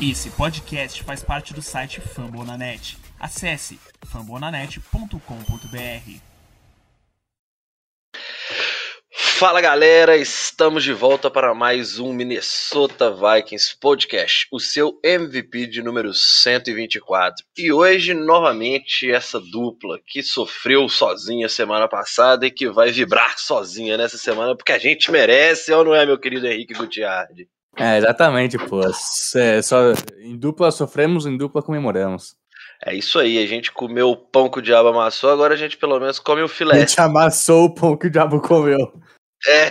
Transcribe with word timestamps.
Esse 0.00 0.30
podcast 0.30 1.02
faz 1.02 1.24
parte 1.24 1.52
do 1.52 1.60
site 1.60 2.00
Fambonanet. 2.00 2.96
Acesse 3.18 3.80
fambonanet.com.br. 4.06 6.20
Fala 9.10 9.60
galera, 9.60 10.16
estamos 10.16 10.84
de 10.84 10.92
volta 10.92 11.28
para 11.28 11.52
mais 11.52 11.98
um 11.98 12.12
Minnesota 12.12 13.10
Vikings 13.10 13.76
podcast, 13.80 14.46
o 14.52 14.60
seu 14.60 15.00
MVP 15.02 15.66
de 15.66 15.82
número 15.82 16.14
124. 16.14 17.44
E 17.56 17.72
hoje, 17.72 18.14
novamente, 18.14 19.10
essa 19.10 19.40
dupla 19.40 19.98
que 20.06 20.22
sofreu 20.22 20.88
sozinha 20.88 21.48
semana 21.48 21.88
passada 21.88 22.46
e 22.46 22.52
que 22.52 22.70
vai 22.70 22.92
vibrar 22.92 23.36
sozinha 23.36 23.96
nessa 23.96 24.16
semana, 24.16 24.56
porque 24.56 24.70
a 24.70 24.78
gente 24.78 25.10
merece, 25.10 25.72
ou 25.72 25.84
não 25.84 25.92
é, 25.92 26.06
meu 26.06 26.20
querido 26.20 26.46
Henrique 26.46 26.74
Gutiardi? 26.74 27.48
É, 27.76 27.98
exatamente, 27.98 28.58
pô. 28.58 28.80
É, 28.80 29.62
só, 29.62 29.92
em 30.20 30.36
dupla 30.36 30.70
sofremos, 30.70 31.26
em 31.26 31.36
dupla 31.36 31.62
comemoramos. 31.62 32.36
É 32.84 32.94
isso 32.94 33.18
aí, 33.18 33.42
a 33.42 33.46
gente 33.46 33.72
comeu 33.72 34.10
o 34.10 34.16
pão 34.16 34.48
que 34.48 34.60
o 34.60 34.62
diabo 34.62 34.88
amassou, 34.88 35.30
agora 35.30 35.54
a 35.54 35.56
gente 35.56 35.76
pelo 35.76 35.98
menos 35.98 36.20
come 36.20 36.42
o 36.42 36.48
filé. 36.48 36.76
A 36.76 36.78
gente 36.80 37.00
amassou 37.00 37.64
o 37.64 37.74
pão 37.74 37.96
que 37.96 38.06
o 38.06 38.10
diabo 38.10 38.40
comeu. 38.40 38.78
É. 39.46 39.70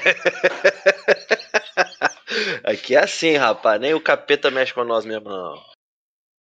Aqui 2.71 2.95
é 2.95 3.03
assim, 3.03 3.35
rapaz, 3.35 3.79
nem 3.79 3.93
o 3.93 4.01
capeta 4.01 4.51
mexe 4.51 4.73
com 4.73 4.83
nós 4.83 5.05
mesmo, 5.05 5.29
não. 5.29 5.55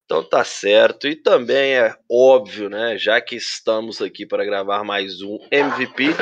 Então 0.04 0.22
tá 0.22 0.44
certo, 0.44 1.08
e 1.08 1.16
também 1.16 1.74
é 1.74 1.94
óbvio, 2.10 2.68
né, 2.68 2.96
já 2.96 3.20
que 3.20 3.34
estamos 3.34 4.00
aqui 4.00 4.24
para 4.24 4.44
gravar 4.44 4.84
mais 4.84 5.20
um 5.20 5.38
MVP, 5.50 6.14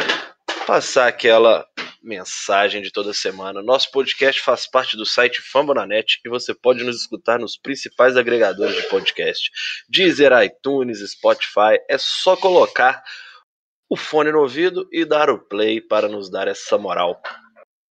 passar 0.66 1.06
aquela 1.06 1.66
mensagem 2.04 2.82
de 2.82 2.92
toda 2.92 3.12
semana. 3.12 3.62
Nosso 3.62 3.90
podcast 3.90 4.40
faz 4.42 4.66
parte 4.66 4.96
do 4.96 5.06
site 5.06 5.40
Fambonanet 5.42 6.20
e 6.24 6.28
você 6.28 6.54
pode 6.54 6.84
nos 6.84 7.00
escutar 7.00 7.38
nos 7.38 7.56
principais 7.56 8.16
agregadores 8.16 8.76
de 8.76 8.82
podcast: 8.88 9.50
Deezer, 9.88 10.32
iTunes, 10.44 11.00
Spotify. 11.10 11.78
É 11.88 11.96
só 11.98 12.36
colocar 12.36 13.02
o 13.88 13.96
fone 13.96 14.30
no 14.30 14.40
ouvido 14.40 14.86
e 14.92 15.04
dar 15.04 15.30
o 15.30 15.38
play 15.38 15.80
para 15.80 16.08
nos 16.08 16.30
dar 16.30 16.46
essa 16.46 16.76
moral. 16.76 17.20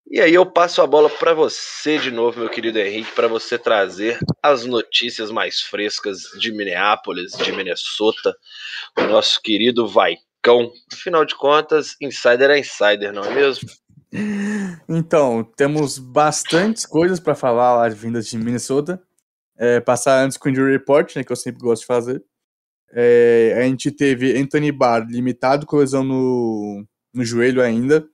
E 0.05 0.21
aí 0.21 0.33
eu 0.33 0.45
passo 0.45 0.81
a 0.81 0.87
bola 0.87 1.09
para 1.09 1.33
você 1.33 1.97
de 1.97 2.11
novo, 2.11 2.41
meu 2.41 2.49
querido 2.49 2.77
Henrique, 2.77 3.11
para 3.13 3.27
você 3.27 3.57
trazer 3.57 4.19
as 4.43 4.65
notícias 4.65 5.31
mais 5.31 5.61
frescas 5.61 6.23
de 6.39 6.51
Minneapolis, 6.51 7.31
de 7.31 7.51
Minnesota, 7.51 8.35
do 8.95 9.07
nosso 9.07 9.41
querido 9.41 9.87
Vaicão. 9.87 10.71
Afinal 10.91 11.25
de 11.25 11.35
contas, 11.35 11.95
insider 12.01 12.51
é 12.51 12.59
insider, 12.59 13.11
não 13.11 13.23
é 13.23 13.33
mesmo? 13.33 13.67
Então, 14.87 15.43
temos 15.55 15.97
bastantes 15.97 16.85
coisas 16.85 17.19
para 17.19 17.35
falar 17.35 17.75
lá 17.75 17.89
vindas 17.89 18.27
de 18.27 18.37
Minnesota. 18.37 19.01
É, 19.57 19.79
passar 19.79 20.23
antes 20.23 20.37
com 20.37 20.49
o 20.49 20.51
Injury 20.51 20.73
Report, 20.73 21.15
né, 21.15 21.23
que 21.23 21.31
eu 21.31 21.35
sempre 21.35 21.61
gosto 21.61 21.81
de 21.81 21.87
fazer. 21.87 22.23
É, 22.91 23.55
a 23.57 23.63
gente 23.63 23.91
teve 23.91 24.37
Anthony 24.37 24.71
Barr 24.71 25.05
limitado 25.07 25.65
com 25.65 25.77
lesão 25.77 26.03
no, 26.03 26.85
no 27.13 27.25
joelho 27.25 27.61
ainda. 27.61 28.07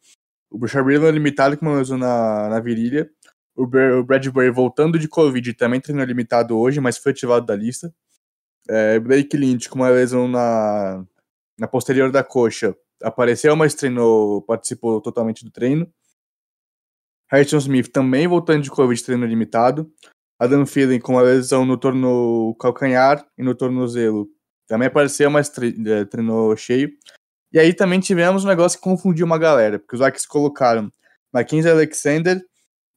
O 0.49 0.57
Bruce 0.57 0.75
Raylan 0.75 1.11
limitado 1.11 1.57
com 1.57 1.65
uma 1.65 1.77
lesão 1.77 1.97
na, 1.97 2.49
na 2.49 2.59
virilha. 2.59 3.09
O, 3.55 3.63
o 3.63 4.03
Bradbury 4.03 4.49
voltando 4.49 4.97
de 4.97 5.07
Covid 5.07 5.53
também 5.53 5.81
treinou 5.81 6.05
limitado 6.05 6.57
hoje, 6.57 6.79
mas 6.79 6.97
foi 6.97 7.11
ativado 7.11 7.45
da 7.45 7.55
lista. 7.55 7.93
É, 8.69 8.99
Blake 8.99 9.35
Lynch 9.35 9.69
com 9.69 9.79
uma 9.79 9.89
lesão 9.89 10.27
na, 10.27 11.03
na 11.57 11.67
posterior 11.67 12.11
da 12.11 12.23
coxa 12.23 12.75
apareceu, 13.03 13.55
mas 13.55 13.73
treinou, 13.73 14.41
participou 14.41 15.01
totalmente 15.01 15.43
do 15.43 15.51
treino. 15.51 15.91
Harrison 17.31 17.57
Smith 17.57 17.91
também 17.91 18.27
voltando 18.27 18.63
de 18.63 18.71
Covid, 18.71 19.03
treino 19.03 19.25
limitado. 19.25 19.91
Adam 20.39 20.63
Thielen 20.63 20.99
com 20.99 21.13
uma 21.13 21.21
lesão 21.21 21.65
no 21.65 21.77
torno 21.77 22.55
calcanhar 22.59 23.25
e 23.37 23.43
no 23.43 23.53
tornozelo. 23.53 24.27
Também 24.67 24.87
apareceu, 24.87 25.29
mas 25.29 25.51
é, 25.57 26.05
treinou 26.05 26.55
cheio. 26.55 26.91
E 27.51 27.59
aí 27.59 27.73
também 27.73 27.99
tivemos 27.99 28.45
um 28.45 28.47
negócio 28.47 28.77
que 28.77 28.83
confundiu 28.83 29.25
uma 29.25 29.37
galera, 29.37 29.79
porque 29.79 29.95
os 29.95 30.01
Vikings 30.01 30.27
colocaram 30.27 30.91
Mackenzie 31.33 31.69
Alexander, 31.69 32.41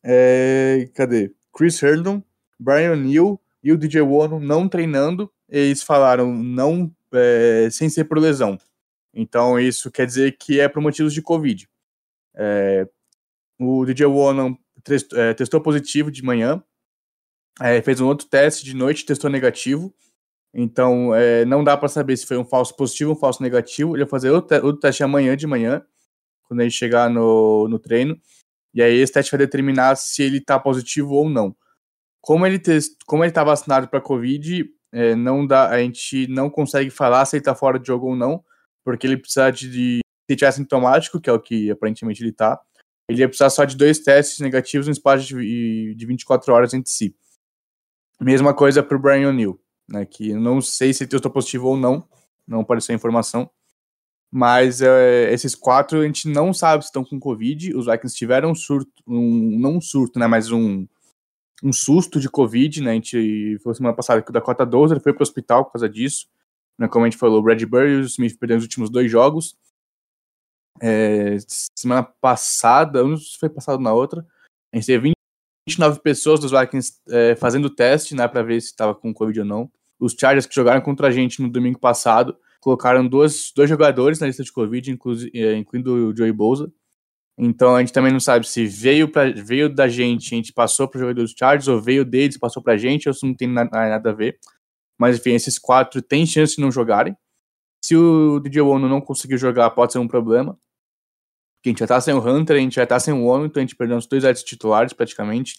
é, 0.05 0.89
cadê? 0.95 1.33
Chris 1.57 1.83
Herndon, 1.83 2.23
Brian 2.59 2.97
Neal 2.97 3.41
e 3.63 3.73
o 3.73 3.79
DJ 3.79 4.03
Wono 4.03 4.39
não 4.39 4.69
treinando. 4.69 5.31
Eles 5.49 5.83
falaram 5.83 6.33
não 6.33 6.91
é, 7.13 7.69
sem 7.71 7.89
ser 7.89 8.05
por 8.05 8.19
lesão. 8.19 8.59
Então 9.15 9.59
isso 9.59 9.91
quer 9.91 10.07
dizer 10.07 10.37
que 10.39 10.61
é 10.61 10.69
por 10.69 10.81
motivos 10.81 11.13
de 11.13 11.21
Covid. 11.21 11.69
É, 12.35 12.89
o 13.59 13.85
DJ 13.85 14.07
Wonan 14.07 14.57
é, 15.15 15.35
testou 15.35 15.61
positivo 15.61 16.11
de 16.11 16.25
manhã, 16.25 16.63
é, 17.61 17.81
fez 17.83 18.01
um 18.01 18.07
outro 18.07 18.27
teste 18.27 18.65
de 18.65 18.75
noite, 18.75 19.05
testou 19.05 19.31
negativo. 19.31 19.95
Então 20.55 21.15
é, 21.15 21.45
não 21.45 21.63
dá 21.63 21.77
para 21.77 21.89
saber 21.89 22.17
se 22.17 22.27
foi 22.27 22.37
um 22.37 22.45
falso 22.45 22.75
positivo 22.77 23.11
ou 23.11 23.17
um 23.17 23.19
falso 23.19 23.43
negativo. 23.43 23.95
Ele 23.95 24.05
vai 24.05 24.11
fazer 24.11 24.31
outro, 24.31 24.57
outro 24.65 24.81
teste 24.81 25.03
amanhã 25.03 25.37
de 25.37 25.47
manhã, 25.47 25.85
quando 26.45 26.63
gente 26.63 26.77
chegar 26.77 27.11
no, 27.11 27.69
no 27.69 27.79
treino. 27.79 28.19
E 28.75 28.83
aí 28.83 28.95
esse 28.95 29.13
teste 29.13 29.31
vai 29.31 29.39
determinar 29.39 29.97
se 29.97 30.23
ele 30.23 30.39
está 30.39 30.59
positivo 30.59 31.15
ou 31.15 31.29
não. 31.29 31.55
Ele 32.47 32.63
como 33.05 33.25
ele 33.25 33.31
está 33.31 33.43
vacinado 33.43 33.89
para 33.89 34.01
Covid, 34.01 34.65
é, 34.93 35.15
não 35.15 35.47
dá, 35.47 35.69
a 35.71 35.79
gente 35.81 36.27
não 36.29 36.49
consegue 36.49 36.89
falar 36.91 37.25
se 37.27 37.37
ele 37.37 37.41
está 37.41 37.55
fora 37.55 37.79
de 37.79 37.87
jogo 37.87 38.09
ou 38.09 38.17
não, 38.17 38.45
porque 38.85 39.07
ele 39.07 39.17
precisa 39.17 39.51
de, 39.51 40.01
se 40.31 40.37
tiver 40.37 40.51
sintomático, 40.53 41.21
que 41.21 41.31
é 41.31 41.33
o 41.33 41.41
que 41.41 41.71
aparentemente 41.71 42.23
ele 42.23 42.31
está, 42.31 42.61
ele 43.09 43.21
ia 43.21 43.29
precisar 43.29 43.51
só 43.51 43.65
de 43.65 43.77
dois 43.77 43.99
testes 43.99 44.39
negativos 44.39 44.87
no 44.87 44.93
espaço 44.93 45.27
de, 45.27 45.95
de 45.95 46.07
24 46.07 46.53
horas 46.53 46.75
entre 46.75 46.91
si. 46.91 47.15
Mesma 48.21 48.55
coisa 48.55 48.83
para 48.83 48.97
o 48.97 49.01
Brian 49.01 49.29
O'Neill, 49.29 49.61
né, 49.89 50.07
que 50.07 50.33
não 50.33 50.61
sei 50.61 50.95
se 50.95 51.03
ele 51.03 51.11
testou 51.11 51.31
positivo 51.31 51.69
ou 51.69 51.77
não, 51.77 52.09
não 52.47 52.61
apareceu 52.61 52.93
a 52.93 52.97
informação, 52.97 53.51
mas 54.31 54.81
é, 54.81 55.33
esses 55.33 55.55
quatro 55.55 56.01
a 56.01 56.07
gente 56.07 56.29
não 56.29 56.55
sabe 56.55 56.85
se 56.85 56.89
estão 56.89 57.05
com 57.05 57.19
Covid, 57.19 57.77
os 57.77 57.87
Vikings 57.87 58.17
tiveram 58.17 58.53
um 58.53 58.55
surto, 58.55 58.91
um, 59.07 59.59
não 59.59 59.77
um 59.77 59.81
surto, 59.81 60.19
né, 60.19 60.27
mas 60.27 60.51
um, 60.51 60.87
um 61.63 61.73
susto 61.73 62.21
de 62.21 62.31
Covid, 62.31 62.81
né, 62.81 62.93
a 62.93 62.95
gente, 62.95 63.59
foi 63.63 63.75
semana 63.75 63.95
passada 63.95 64.23
que 64.23 64.31
o 64.31 64.33
Dakota 64.33 64.65
Dozer 64.65 65.01
foi 65.01 65.13
para 65.13 65.21
o 65.21 65.25
hospital 65.25 65.65
por 65.65 65.73
causa 65.73 65.89
disso, 65.89 66.29
né, 66.79 66.89
como 66.89 67.05
a 67.05 67.09
gente 67.09 67.19
falou, 67.19 67.41
o 67.41 67.43
Bradbury 67.43 67.91
e 67.91 67.97
o 67.97 68.01
Smith 68.03 68.39
perderam 68.39 68.59
os 68.59 68.65
últimos 68.65 68.91
dois 68.91 69.11
jogos. 69.11 69.57
É, 70.81 71.37
semana 71.77 72.03
passada, 72.03 73.03
não 73.05 73.17
sei 73.17 73.27
se 73.27 73.39
foi 73.39 73.49
passado 73.49 73.81
na 73.81 73.93
outra, 73.93 74.27
a 74.73 74.77
gente 74.77 74.87
teve 74.87 75.13
29 75.69 76.01
pessoas 76.01 76.41
dos 76.41 76.51
Vikings 76.51 77.01
é, 77.09 77.37
fazendo 77.37 77.71
teste, 77.71 78.15
né, 78.15 78.27
para 78.27 78.43
ver 78.43 78.61
se 78.61 78.69
estava 78.69 78.95
com 78.95 79.15
Covid 79.15 79.41
ou 79.41 79.47
não. 79.47 79.71
Os 80.01 80.15
Chargers 80.19 80.47
que 80.47 80.55
jogaram 80.55 80.81
contra 80.81 81.09
a 81.09 81.11
gente 81.11 81.41
no 81.41 81.49
domingo 81.49 81.79
passado 81.79 82.37
colocaram 82.61 83.07
dois, 83.07 83.53
dois 83.55 83.69
jogadores 83.69 84.19
na 84.19 84.27
lista 84.27 84.43
de 84.43 84.53
Covid, 84.53 84.99
é, 85.35 85.57
incluindo 85.57 86.11
o 86.11 86.17
Joey 86.17 86.33
Bosa. 86.33 86.73
Então 87.39 87.75
a 87.75 87.81
gente 87.81 87.93
também 87.93 88.13
não 88.13 88.21
sabe 88.21 88.47
se 88.47 88.67
veio, 88.67 89.09
pra, 89.09 89.31
veio 89.31 89.69
da 89.69 89.89
gente, 89.89 90.35
a 90.35 90.37
gente 90.37 90.53
passou 90.53 90.87
para 90.87 90.99
os 90.99 91.01
jogadores 91.01 91.31
dos 91.31 91.39
Chargers, 91.39 91.69
ou 91.69 91.81
veio 91.81 92.05
deles, 92.05 92.37
passou 92.37 92.63
para 92.63 92.75
a 92.75 92.77
gente, 92.77 93.09
ou 93.09 93.15
se 93.15 93.27
não 93.27 93.35
tem 93.35 93.49
nada 93.49 94.11
a 94.11 94.13
ver. 94.13 94.39
Mas 95.03 95.19
enfim, 95.19 95.33
esses 95.33 95.59
quatro 95.59 96.01
têm 96.01 96.25
chance 96.25 96.55
de 96.55 96.63
não 96.63 96.71
jogarem. 96.71 97.17
Se 97.85 97.97
o 97.97 98.39
DJ 98.39 98.63
Ono 98.63 98.89
não 98.89 99.01
conseguir 99.01 99.37
jogar, 99.37 99.69
pode 99.71 99.93
ser 99.93 99.99
um 99.99 100.07
problema. 100.07 100.57
Porque 101.57 101.71
a 101.71 101.71
gente 101.71 101.81
já 101.81 101.89
tá 101.89 102.01
sem 102.01 102.15
o 102.15 102.25
Hunter, 102.25 102.57
a 102.57 102.61
gente 102.61 102.77
já 102.77 102.87
tá 102.87 103.01
sem 103.01 103.13
o 103.13 103.25
Ono, 103.25 103.47
então 103.47 103.61
a 103.61 103.65
gente 103.65 103.75
perdeu 103.75 103.97
os 103.97 104.07
dois 104.07 104.23
edges 104.23 104.45
titulares 104.45 104.93
praticamente. 104.93 105.57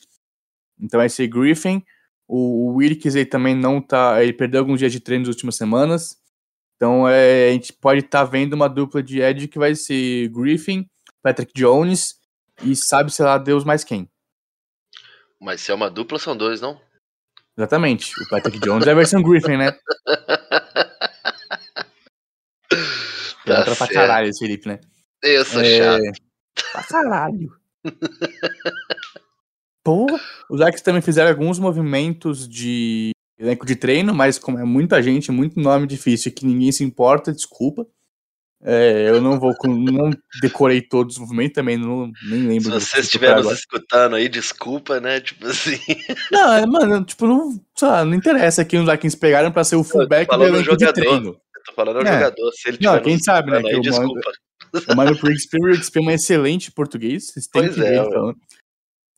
Então 0.79 0.97
vai 0.97 1.09
ser 1.09 1.27
Griffin. 1.27 1.83
O, 2.25 2.75
Wilkes 2.77 3.15
também 3.29 3.53
não 3.53 3.81
tá. 3.81 4.23
Ele 4.23 4.31
perdeu 4.31 4.61
alguns 4.61 4.79
dias 4.79 4.93
de 4.93 5.01
treino 5.01 5.25
nas 5.25 5.35
últimas 5.35 5.57
semanas. 5.57 6.15
Então 6.77 7.05
é, 7.05 7.49
a 7.49 7.51
gente 7.51 7.73
pode 7.73 7.99
estar 7.99 8.19
tá 8.19 8.23
vendo 8.23 8.53
uma 8.53 8.69
dupla 8.69 9.03
de 9.03 9.19
Edge 9.19 9.49
que 9.49 9.59
vai 9.59 9.75
ser 9.75 10.29
Griffin, 10.29 10.89
Patrick 11.21 11.51
Jones 11.53 12.15
e 12.63 12.77
sabe, 12.77 13.11
sei 13.11 13.25
lá, 13.25 13.37
Deus 13.37 13.65
mais 13.65 13.83
quem. 13.83 14.09
Mas 15.37 15.59
se 15.59 15.69
é 15.69 15.75
uma 15.75 15.89
dupla, 15.89 16.17
são 16.17 16.37
dois, 16.37 16.61
não? 16.61 16.79
Exatamente. 17.57 18.11
O 18.21 18.29
Patrick 18.29 18.59
Jones 18.59 18.87
é 18.87 18.91
a 18.91 18.95
versão 18.95 19.21
Griffin, 19.21 19.57
né? 19.57 19.71
Tá 23.45 23.59
Entra 23.59 23.75
pra 23.75 23.87
caralho 23.87 24.29
esse 24.29 24.39
Felipe, 24.39 24.69
né? 24.69 24.79
Eu 25.21 25.43
sou 25.43 25.61
é... 25.61 25.77
chato. 25.77 26.01
Pra 26.71 26.83
caralho. 26.83 27.51
Porra, 29.83 30.19
os 30.49 30.61
Ajax 30.61 30.81
também 30.81 31.01
fizeram 31.01 31.29
alguns 31.29 31.59
movimentos 31.59 32.47
de 32.47 33.11
elenco 33.37 33.65
de 33.65 33.75
treino, 33.75 34.13
mas 34.13 34.39
como 34.39 34.57
é 34.59 34.63
muita 34.63 35.03
gente, 35.03 35.29
muito 35.29 35.59
nome 35.59 35.85
difícil 35.85 36.31
que 36.31 36.45
ninguém 36.45 36.71
se 36.71 36.85
importa, 36.85 37.33
desculpa. 37.33 37.85
É, 38.65 39.09
eu 39.09 39.21
não 39.21 39.37
vou, 39.37 39.53
não 39.65 40.09
decorei 40.41 40.81
todos 40.81 41.15
os 41.15 41.21
movimentos, 41.21 41.53
também 41.53 41.75
não, 41.75 42.09
nem 42.29 42.47
lembro. 42.47 42.79
Se 42.79 42.87
você 42.87 42.99
estiver 43.01 43.35
nos 43.35 43.51
escutando 43.51 44.15
aí, 44.15 44.29
desculpa, 44.29 45.01
né? 45.01 45.19
Tipo 45.19 45.47
assim. 45.47 45.77
Não, 46.31 46.53
é, 46.53 46.65
mano, 46.65 47.03
tipo, 47.03 47.27
não, 47.27 47.59
não 47.81 48.13
interessa 48.13 48.63
quem 48.63 48.79
os 48.79 48.89
Vikings 48.89 49.17
pegaram 49.17 49.51
pra 49.51 49.65
ser 49.65 49.75
o 49.75 49.83
fullback 49.83 50.33
do 50.33 50.43
elenco 50.45 50.77
de 50.77 50.93
treino. 50.93 51.29
Eu 51.29 51.63
tô 51.65 51.73
falando 51.73 52.07
é. 52.07 52.13
jogador, 52.13 52.51
se 52.53 52.69
ele 52.69 52.77
Não, 52.81 52.99
quem 53.01 53.19
sabe, 53.19 53.51
né? 53.51 53.57
Aí, 53.57 53.63
que 53.63 53.81
desculpa. 53.81 54.31
O 54.89 54.95
Mano 54.95 55.17
Priggsby 55.17 55.59
é 55.95 56.01
um 56.01 56.09
excelente 56.09 56.71
português, 56.71 57.27
vocês 57.27 57.47
têm 57.47 57.63
pois 57.63 57.75
que 57.75 57.81
é, 57.81 57.91
ver, 57.91 58.07
então. 58.07 58.35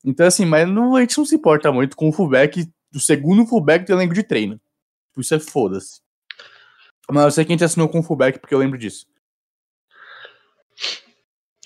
Então, 0.03 0.27
assim, 0.27 0.45
mas 0.45 0.67
não, 0.67 0.95
a 0.95 1.01
gente 1.01 1.17
não 1.17 1.25
se 1.25 1.35
importa 1.35 1.71
muito 1.71 1.95
com 1.95 2.09
o 2.09 2.11
fullback 2.11 2.67
do 2.91 2.99
segundo 2.99 3.45
fullback 3.45 3.85
do 3.85 3.93
elenco 3.93 4.13
de 4.13 4.23
treino. 4.23 4.59
Isso 5.17 5.33
é 5.33 5.39
foda-se. 5.39 6.01
Mas 7.09 7.23
eu 7.23 7.31
sei 7.31 7.45
que 7.45 7.51
a 7.51 7.55
gente 7.55 7.63
assinou 7.63 7.87
com 7.87 8.03
fullback 8.03 8.39
porque 8.39 8.53
eu 8.53 8.59
lembro 8.59 8.77
disso. 8.77 9.05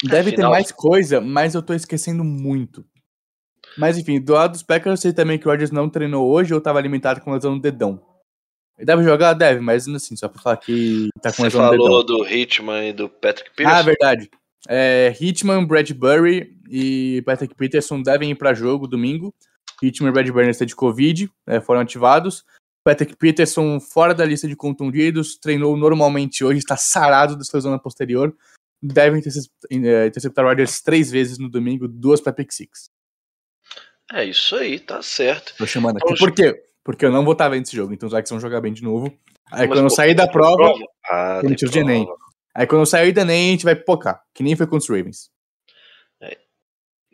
Deve 0.03 0.29
Afinal- 0.29 0.51
ter 0.51 0.55
mais 0.57 0.71
coisa, 0.71 1.19
mas 1.21 1.55
eu 1.55 1.61
tô 1.61 1.73
esquecendo 1.73 2.23
muito. 2.23 2.85
Mas 3.77 3.97
enfim, 3.97 4.19
do 4.19 4.33
lado 4.33 4.51
dos 4.53 4.63
Packers, 4.63 4.91
eu 4.91 4.97
sei 5.01 5.13
também 5.13 5.37
que 5.37 5.47
o 5.47 5.51
Rodgers 5.51 5.71
não 5.71 5.89
treinou 5.89 6.29
hoje 6.29 6.53
ou 6.53 6.61
tava 6.61 6.81
limitado 6.81 7.21
com 7.21 7.31
lesão 7.33 7.55
no 7.55 7.61
dedão. 7.61 8.01
Ele 8.77 8.85
deve 8.85 9.03
jogar? 9.03 9.33
Deve, 9.33 9.59
mas 9.59 9.87
assim, 9.87 10.15
só 10.15 10.29
pra 10.29 10.41
falar 10.41 10.57
que 10.57 11.09
tá 11.21 11.29
com 11.31 11.37
Você 11.37 11.43
lesão 11.43 11.65
no 11.65 11.71
dedão. 11.71 11.85
falou 11.85 12.03
do 12.05 12.25
Hitman 12.27 12.87
e 12.87 12.93
do 12.93 13.09
Patrick 13.09 13.49
Ah, 13.51 13.55
Peterson. 13.55 13.83
verdade. 13.83 14.29
É, 14.67 15.15
Hitman, 15.19 15.65
Bradbury 15.65 16.57
e 16.69 17.21
Patrick 17.25 17.53
Peterson 17.55 18.01
devem 18.01 18.31
ir 18.31 18.35
pra 18.35 18.53
jogo 18.53 18.87
domingo. 18.87 19.33
Hitman 19.83 20.09
e 20.09 20.13
Bradbury 20.13 20.49
estão 20.49 20.65
de 20.67 20.75
Covid, 20.75 21.29
é, 21.47 21.59
foram 21.61 21.81
ativados. 21.81 22.43
Patrick 22.85 23.15
Peterson 23.17 23.79
fora 23.79 24.13
da 24.13 24.25
lista 24.25 24.47
de 24.47 24.55
contundidos, 24.55 25.37
treinou 25.37 25.75
normalmente 25.77 26.43
hoje, 26.43 26.59
está 26.59 26.75
sarado 26.77 27.35
da 27.37 27.43
sua 27.43 27.57
lesão 27.57 27.71
na 27.71 27.79
posterior. 27.79 28.33
Deve 28.81 29.17
intercep- 29.19 29.51
eh, 29.71 30.07
interceptar 30.07 30.45
Rodgers 30.45 30.81
três 30.81 31.11
vezes 31.11 31.37
no 31.37 31.49
domingo, 31.49 31.87
duas 31.87 32.21
pra 32.21 32.31
pick 32.33 32.51
six. 32.51 32.89
É 34.11 34.23
isso 34.25 34.55
aí, 34.55 34.79
tá 34.79 35.01
certo. 35.01 35.53
Tô 35.57 35.65
chamando 35.65 35.97
aqui. 35.97 36.07
Poxa. 36.07 36.25
Por 36.25 36.33
quê? 36.33 36.63
Porque 36.83 37.05
eu 37.05 37.11
não 37.11 37.23
vou 37.23 37.33
estar 37.33 37.49
vendo 37.49 37.63
esse 37.65 37.75
jogo, 37.75 37.93
então 37.93 38.07
os 38.07 38.13
Vikings 38.13 38.31
vão 38.33 38.39
jogar 38.39 38.61
bem 38.61 38.73
de 38.73 38.81
novo. 38.83 39.13
Aí 39.51 39.67
quando 39.67 39.83
eu 39.83 39.89
sair 39.89 40.13
da 40.15 40.27
prova, 40.27 40.73
Ah, 41.05 41.39
tem 41.41 41.53
tiro 41.55 41.69
de 41.71 41.79
Enem. 41.79 42.05
prova. 42.05 42.19
aí 42.55 42.65
quando 42.65 42.81
eu 42.81 42.85
sair 42.85 43.11
da 43.11 43.21
Enem, 43.21 43.49
a 43.49 43.51
gente 43.51 43.65
vai 43.65 43.75
pipocar, 43.75 44.23
que 44.33 44.41
nem 44.41 44.55
foi 44.55 44.65
contra 44.65 44.79
os 44.79 44.89
Ravens. 44.89 45.29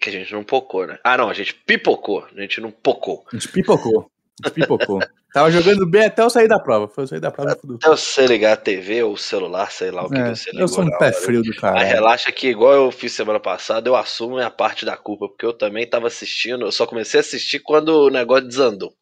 Que 0.01 0.09
a 0.09 0.11
gente 0.11 0.31
não 0.33 0.43
pocou, 0.43 0.85
né? 0.85 0.99
Ah, 1.03 1.17
não, 1.17 1.29
a 1.29 1.33
gente 1.33 1.53
pipocou. 1.55 2.25
A 2.25 2.41
gente 2.41 2.59
não 2.61 2.69
pocou. 2.69 3.25
A 3.31 3.35
gente 3.35 3.47
pipocou. 3.51 4.11
Pipocou. 4.53 4.99
Tava 5.33 5.51
jogando 5.51 5.85
bem 5.85 6.05
até 6.05 6.21
eu 6.21 6.29
sair 6.29 6.47
da 6.47 6.59
prova. 6.59 6.87
Foi 6.87 7.03
eu 7.03 7.07
sair 7.07 7.19
da 7.19 7.31
prova. 7.31 7.51
Até 7.51 7.87
você 7.87 8.25
ligar 8.25 8.53
a 8.53 8.57
TV 8.57 9.03
ou 9.03 9.13
o 9.13 9.17
celular, 9.17 9.71
sei 9.71 9.91
lá 9.91 10.05
o 10.05 10.09
que 10.09 10.17
É, 10.17 10.35
você 10.35 10.49
ligou. 10.51 10.61
eu 10.61 10.67
sou 10.67 10.83
um 10.83 10.89
pé 10.97 11.05
hora. 11.05 11.13
frio 11.13 11.41
do 11.41 11.49
Mas 11.49 11.59
cara. 11.59 11.83
relaxa 11.83 12.31
que, 12.31 12.47
igual 12.47 12.73
eu 12.73 12.91
fiz 12.91 13.11
semana 13.13 13.39
passada, 13.39 13.89
eu 13.89 13.95
assumo 13.95 14.35
minha 14.35 14.49
parte 14.49 14.85
da 14.85 14.95
culpa, 14.97 15.27
porque 15.27 15.45
eu 15.45 15.53
também 15.53 15.87
tava 15.87 16.07
assistindo, 16.07 16.65
eu 16.65 16.71
só 16.71 16.85
comecei 16.85 17.19
a 17.19 17.21
assistir 17.21 17.59
quando 17.59 17.89
o 17.89 18.09
negócio 18.09 18.47
desandou. 18.47 18.93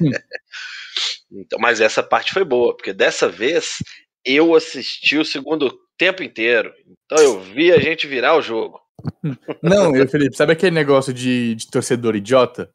Hum. 0.00 0.10
então, 1.32 1.58
mas 1.60 1.80
essa 1.80 2.02
parte 2.02 2.32
foi 2.32 2.44
boa, 2.44 2.76
porque 2.76 2.92
dessa 2.92 3.28
vez 3.28 3.76
eu 4.24 4.54
assisti 4.54 5.18
o 5.18 5.24
segundo 5.24 5.72
tempo 5.96 6.22
inteiro. 6.22 6.72
Então 7.04 7.22
eu 7.22 7.40
vi 7.40 7.72
a 7.72 7.78
gente 7.78 8.06
virar 8.06 8.36
o 8.36 8.42
jogo. 8.42 8.80
Não, 9.62 9.94
eu, 9.96 10.06
Felipe, 10.08 10.36
sabe 10.36 10.52
aquele 10.52 10.72
negócio 10.72 11.12
de, 11.12 11.54
de 11.54 11.70
torcedor 11.70 12.14
idiota? 12.16 12.70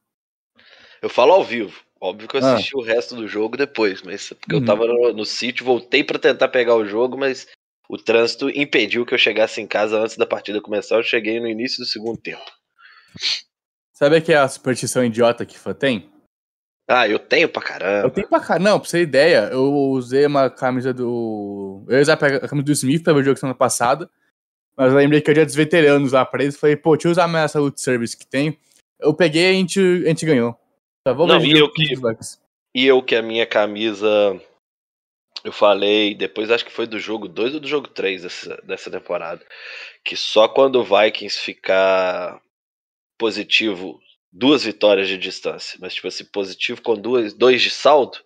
Eu 1.01 1.09
falo 1.09 1.33
ao 1.33 1.44
vivo. 1.44 1.85
Óbvio 2.00 2.27
que 2.27 2.36
eu 2.38 2.44
Ah. 2.44 2.53
assisti 2.56 2.75
o 2.75 2.81
resto 2.81 3.15
do 3.15 3.27
jogo 3.27 3.56
depois, 3.57 4.01
mas 4.01 4.31
é 4.31 4.36
porque 4.36 4.53
Uhum. 4.56 4.62
eu 4.62 4.65
tava 4.65 4.86
no, 4.86 5.13
no 5.13 5.25
sítio, 5.25 5.65
voltei 5.65 6.03
pra 6.03 6.19
tentar 6.19 6.47
pegar 6.50 6.75
o 6.75 6.86
jogo, 6.86 7.18
mas 7.18 7.47
o 7.89 7.97
trânsito 7.97 8.50
impediu 8.50 9.06
que 9.06 9.13
eu 9.13 9.18
chegasse 9.18 9.62
em 9.62 9.68
casa 9.68 9.97
antes 10.00 10.18
da 10.18 10.25
partida 10.25 10.62
começar. 10.62 10.95
Eu 10.97 11.03
cheguei 11.03 11.39
no 11.39 11.47
início 11.47 11.80
do 11.80 11.86
segundo 11.86 12.18
tempo. 12.19 12.44
Sabe 13.94 14.18
aquela 14.18 14.47
superstição 14.47 15.03
idiota 15.06 15.45
que 15.45 15.57
fã 15.57 15.74
tem? 15.74 16.09
Ah, 16.88 17.07
eu 17.07 17.18
tenho 17.18 17.50
pra 17.50 17.62
caramba. 17.63 18.07
Eu 18.07 18.12
tenho 18.12 18.27
pra 18.27 18.39
cá. 18.39 18.59
Não, 18.59 18.80
pra 18.80 18.88
você 18.88 18.98
ter 18.98 19.03
ideia, 19.03 19.50
eu 19.51 19.71
usei 19.74 20.25
uma 20.25 20.50
camisa 20.50 20.94
do. 20.94 21.83
Eu 21.88 21.95
ia 21.95 22.01
usar 22.01 22.13
a 22.13 22.48
camisa 22.48 22.63
do 22.65 22.71
Smith 22.74 23.03
pra 23.03 23.13
ver 23.13 23.21
o 23.21 23.24
jogo 23.24 23.39
semana 23.39 23.57
passada. 23.57 24.09
Mas 24.77 24.91
eu 24.91 24.98
lembrei 24.98 25.21
que 25.21 25.31
é 25.31 25.33
dia 25.33 25.45
dos 25.45 25.56
veteranos 25.56 26.12
lá 26.12 26.25
pra 26.25 26.44
eles. 26.44 26.57
Falei, 26.57 26.75
pô, 26.75 26.91
deixa 26.95 27.07
eu 27.07 27.12
usar 27.13 27.27
mais 27.27 27.45
essa 27.45 27.59
loot 27.59 27.80
service 27.81 28.15
que 28.15 28.27
tem. 28.27 28.59
Eu 29.00 29.13
peguei 29.15 29.45
e 29.45 29.50
a 29.50 29.53
gente, 29.53 29.80
a 29.80 30.07
gente 30.09 30.25
ganhou. 30.25 30.59
Tá, 31.06 31.13
vamos 31.13 31.36
Não, 31.36 31.46
e 31.46 31.56
eu 31.56 31.72
que-. 31.72 31.94
E 32.74 32.86
eu 32.88 33.02
que 33.04 33.16
a 33.16 33.22
minha 33.22 33.46
camisa. 33.46 34.42
Eu 35.44 35.52
falei, 35.52 36.16
depois 36.16 36.50
acho 36.50 36.66
que 36.66 36.72
foi 36.72 36.88
do 36.88 36.98
jogo 36.98 37.28
2 37.28 37.54
ou 37.54 37.60
do 37.60 37.68
jogo 37.68 37.88
3 37.88 38.24
dessa, 38.24 38.60
dessa 38.63 38.90
temporada. 38.90 39.46
Que 40.04 40.18
só 40.18 40.48
quando 40.48 40.78
o 40.78 40.84
Vikings 40.84 41.40
ficar 41.40 42.42
positivo, 43.19 44.00
duas 44.34 44.63
vitórias 44.63 45.07
de 45.07 45.19
distância, 45.19 45.78
mas 45.80 45.94
tipo 45.94 46.07
assim, 46.07 46.25
positivo 46.25 46.81
com 46.81 46.96
duas, 46.96 47.34
dois 47.34 47.62
de 47.62 47.69
saldo, 47.69 48.18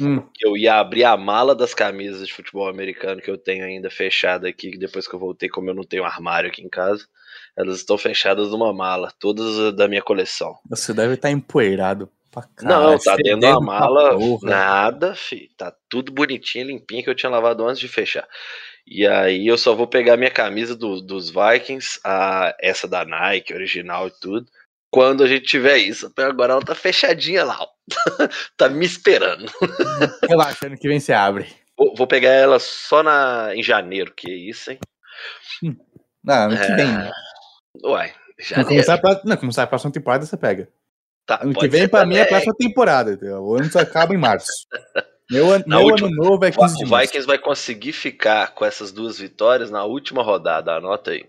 Hum, 0.00 0.22
eu 0.40 0.56
ia 0.56 0.76
abrir 0.76 1.04
a 1.04 1.14
mala 1.14 1.54
das 1.54 1.74
camisas 1.74 2.26
de 2.26 2.32
futebol 2.32 2.66
americano 2.66 3.20
que 3.20 3.30
eu 3.30 3.36
tenho 3.36 3.66
ainda 3.66 3.90
fechada 3.90 4.48
aqui, 4.48 4.70
que 4.70 4.78
depois 4.78 5.06
que 5.06 5.14
eu 5.14 5.18
voltei, 5.18 5.46
como 5.46 5.68
eu 5.68 5.74
não 5.74 5.84
tenho 5.84 6.04
armário 6.04 6.48
aqui 6.48 6.62
em 6.62 6.70
casa, 6.70 7.06
elas 7.54 7.76
estão 7.76 7.98
fechadas 7.98 8.50
numa 8.50 8.72
mala, 8.72 9.12
todas 9.18 9.74
da 9.74 9.86
minha 9.86 10.00
coleção. 10.00 10.58
você 10.66 10.94
deve 10.94 11.14
estar 11.14 11.30
empoeirado 11.30 12.10
pra 12.30 12.42
caralho. 12.56 12.90
Não, 12.92 12.98
tá 12.98 13.16
dentro 13.16 13.24
fedendo 13.24 13.40
da 13.40 13.60
mala, 13.60 14.16
nada, 14.42 15.14
fi. 15.14 15.48
Tá 15.56 15.72
tudo 15.88 16.12
bonitinho, 16.12 16.66
limpinho, 16.66 17.02
que 17.04 17.10
eu 17.10 17.14
tinha 17.14 17.30
lavado 17.30 17.66
antes 17.66 17.80
de 17.80 17.88
fechar. 17.88 18.26
E 18.86 19.06
aí 19.06 19.46
eu 19.46 19.56
só 19.58 19.74
vou 19.74 19.86
pegar 19.86 20.16
minha 20.16 20.30
camisa 20.30 20.74
do- 20.74 21.00
dos 21.00 21.30
Vikings, 21.30 22.00
a, 22.04 22.54
essa 22.60 22.88
da 22.88 23.04
Nike, 23.04 23.52
original 23.54 24.08
e 24.08 24.12
tudo, 24.20 24.46
quando 24.90 25.22
a 25.22 25.26
gente 25.28 25.44
tiver 25.46 25.76
isso. 25.78 26.06
Até 26.06 26.24
Agora 26.24 26.54
ela 26.54 26.62
tá 26.62 26.74
fechadinha 26.74 27.44
lá, 27.44 27.58
ó. 27.60 27.68
tá 28.56 28.68
me 28.68 28.84
esperando. 28.86 29.50
Relaxa, 30.28 30.66
ano 30.66 30.76
que 30.78 30.88
vem 30.88 30.98
você 30.98 31.12
abre. 31.12 31.46
Vou, 31.78 31.94
vou 31.94 32.06
pegar 32.06 32.30
ela 32.30 32.58
só 32.58 33.02
na, 33.02 33.50
em 33.54 33.62
janeiro, 33.62 34.12
que 34.14 34.30
isso, 34.30 34.70
hein? 34.70 34.78
Não, 36.24 36.34
ano 36.34 36.56
que 36.56 36.62
É, 36.62 36.76
vem. 36.76 36.88
Uai, 37.84 38.12
janeiro. 38.38 38.68
começar, 38.70 38.94
a 39.02 39.20
não, 39.24 39.36
começar 39.36 39.62
a 39.62 39.66
próxima 39.66 39.92
temporada, 39.92 40.26
você 40.26 40.36
pega. 40.36 40.68
Tá, 41.26 41.40
Ano 41.42 41.54
que 41.54 41.68
vem, 41.68 41.88
pra 41.88 42.04
mim, 42.04 42.16
é 42.16 42.22
a 42.22 42.26
próxima 42.26 42.54
temporada. 42.58 43.12
entendeu? 43.12 43.42
O 43.42 43.54
ano 43.56 43.70
só 43.70 43.78
acaba 43.80 44.14
em 44.14 44.18
março. 44.18 44.50
Meu, 45.30 45.46
Na 45.60 45.76
meu 45.78 45.82
última- 45.82 46.08
ano 46.08 46.16
novo 46.16 46.44
é 46.44 46.50
15 46.50 46.76
de 46.78 46.84
O. 46.92 46.98
Vikings 46.98 47.24
vai 47.24 47.38
conseguir 47.38 47.92
ficar 47.92 48.52
com 48.52 48.64
essas 48.64 48.90
duas 48.90 49.16
vitórias 49.16 49.70
na 49.70 49.84
última 49.84 50.24
rodada, 50.24 50.72
anota 50.74 51.12
aí. 51.12 51.24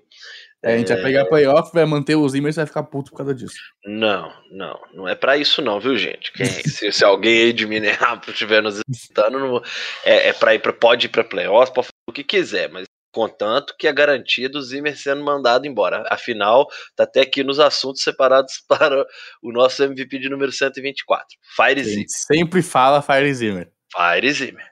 É, 0.63 0.73
a 0.73 0.77
gente 0.79 0.87
vai 0.91 1.03
pegar 1.03 1.25
playoff, 1.25 1.71
vai 1.71 1.85
manter 1.85 2.15
os 2.15 2.31
Zimmer 2.31 2.51
e 2.51 2.55
vai 2.55 2.65
ficar 2.65 2.81
puto 2.81 3.11
por 3.11 3.17
causa 3.17 3.35
disso. 3.35 3.53
Não, 3.85 4.31
não, 4.51 4.79
não 4.93 5.07
é 5.07 5.13
pra 5.13 5.37
isso 5.37 5.61
não, 5.61 5.79
viu, 5.79 5.95
gente? 5.97 6.31
Quem- 6.33 6.45
se, 6.65 6.91
se 6.91 7.05
alguém 7.05 7.43
aí 7.43 7.53
de 7.53 7.67
Minneapolis 7.67 8.29
estiver 8.29 8.63
nos 8.63 8.81
escutando, 8.89 9.37
não- 9.37 9.61
é, 10.03 10.29
é 10.29 10.33
pra 10.33 10.55
ir 10.55 10.59
pra, 10.59 10.73
pode 10.73 11.05
ir 11.05 11.09
pra 11.09 11.23
playoffs, 11.23 11.71
pode 11.71 11.85
fazer 11.87 11.93
o 12.09 12.13
que 12.13 12.23
quiser, 12.23 12.69
mas 12.71 12.85
contanto 13.11 13.75
que 13.77 13.87
a 13.87 13.91
garantia 13.91 14.49
do 14.49 14.61
Zimmer 14.61 14.97
sendo 14.97 15.23
mandado 15.23 15.67
embora. 15.67 16.05
Afinal, 16.09 16.67
tá 16.95 17.03
até 17.03 17.21
aqui 17.21 17.43
nos 17.43 17.59
assuntos 17.59 18.01
separados 18.03 18.63
para 18.67 19.05
o 19.41 19.51
nosso 19.51 19.83
MVP 19.83 20.19
de 20.19 20.29
número 20.29 20.51
124. 20.51 21.27
Fire 21.55 21.83
Zimmer. 21.83 22.05
sempre 22.07 22.61
fala 22.61 23.01
Fire 23.01 23.33
Zimmer. 23.33 23.71
Fire 23.91 24.31
Zimmer. 24.33 24.65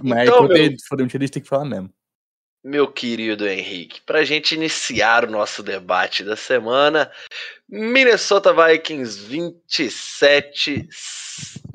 Mas 0.00 0.28
Então, 0.28 0.38
quando 0.38 0.52
meu- 0.54 0.56
tem 1.30 1.42
que 1.42 1.48
falar 1.48 1.64
mesmo. 1.64 1.90
Meu 2.68 2.88
querido 2.88 3.46
Henrique, 3.46 4.00
pra 4.00 4.24
gente 4.24 4.56
iniciar 4.56 5.24
o 5.24 5.30
nosso 5.30 5.62
debate 5.62 6.24
da 6.24 6.34
semana, 6.34 7.08
Minnesota 7.68 8.52
Vikings 8.52 9.20
27. 9.20 10.88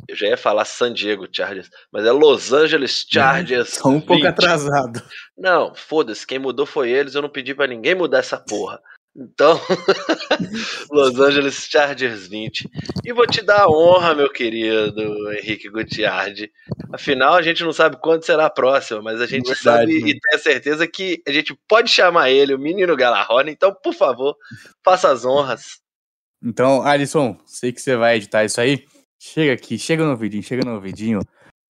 Eu 0.05 0.15
já 0.17 0.27
ia 0.27 0.36
falar 0.36 0.65
San 0.65 0.91
Diego 0.91 1.29
Chargers, 1.31 1.69
mas 1.93 2.05
é 2.05 2.12
Los 2.12 2.51
Angeles 2.51 3.05
Chargers. 3.10 3.75
Só 3.75 3.88
um 3.88 4.01
pouco 4.01 4.24
20. 4.24 4.27
atrasado. 4.27 5.01
Não, 5.38 5.74
foda-se, 5.74 6.27
quem 6.27 6.39
mudou 6.39 6.65
foi 6.65 6.89
eles, 6.89 7.15
eu 7.15 7.21
não 7.21 7.29
pedi 7.29 7.55
pra 7.55 7.67
ninguém 7.67 7.95
mudar 7.95 8.17
essa 8.17 8.38
porra. 8.38 8.81
Então, 9.15 9.60
Los 10.89 11.20
Angeles 11.20 11.68
Chargers 11.70 12.27
20. 12.27 12.70
E 13.03 13.12
vou 13.12 13.27
te 13.27 13.41
dar 13.41 13.63
a 13.63 13.70
honra, 13.70 14.15
meu 14.15 14.32
querido 14.32 15.32
Henrique 15.34 15.70
Gutiardi. 15.70 16.50
Afinal, 16.94 17.34
a 17.36 17.41
gente 17.41 17.63
não 17.63 17.74
sabe 17.74 17.98
quando 18.01 18.24
será 18.25 18.46
a 18.46 18.50
próxima, 18.50 19.01
mas 19.01 19.20
a 19.20 19.25
gente 19.25 19.48
Verdade, 19.48 19.62
sabe 19.62 19.94
mano. 19.96 20.08
e 20.08 20.20
tem 20.20 20.36
a 20.36 20.39
certeza 20.39 20.88
que 20.88 21.22
a 21.27 21.32
gente 21.32 21.53
pode 21.68 21.89
chamar 21.89 22.30
ele, 22.30 22.53
o 22.56 22.60
menino 22.60 22.96
Galarrone. 22.96 23.51
Então, 23.51 23.75
por 23.84 23.94
favor, 23.94 24.36
faça 24.84 25.12
as 25.12 25.25
honras. 25.25 25.82
Então, 26.41 26.82
Alisson, 26.82 27.38
sei 27.46 27.72
que 27.72 27.82
você 27.82 27.96
vai 27.98 28.15
editar 28.15 28.46
isso 28.46 28.62
aí. 28.62 28.86
Chega 29.20 29.53
aqui, 29.53 29.77
chega 29.77 30.03
no 30.03 30.12
ouvidinho, 30.12 30.41
chega 30.41 30.63
no 30.65 30.75
ouvidinho. 30.75 31.20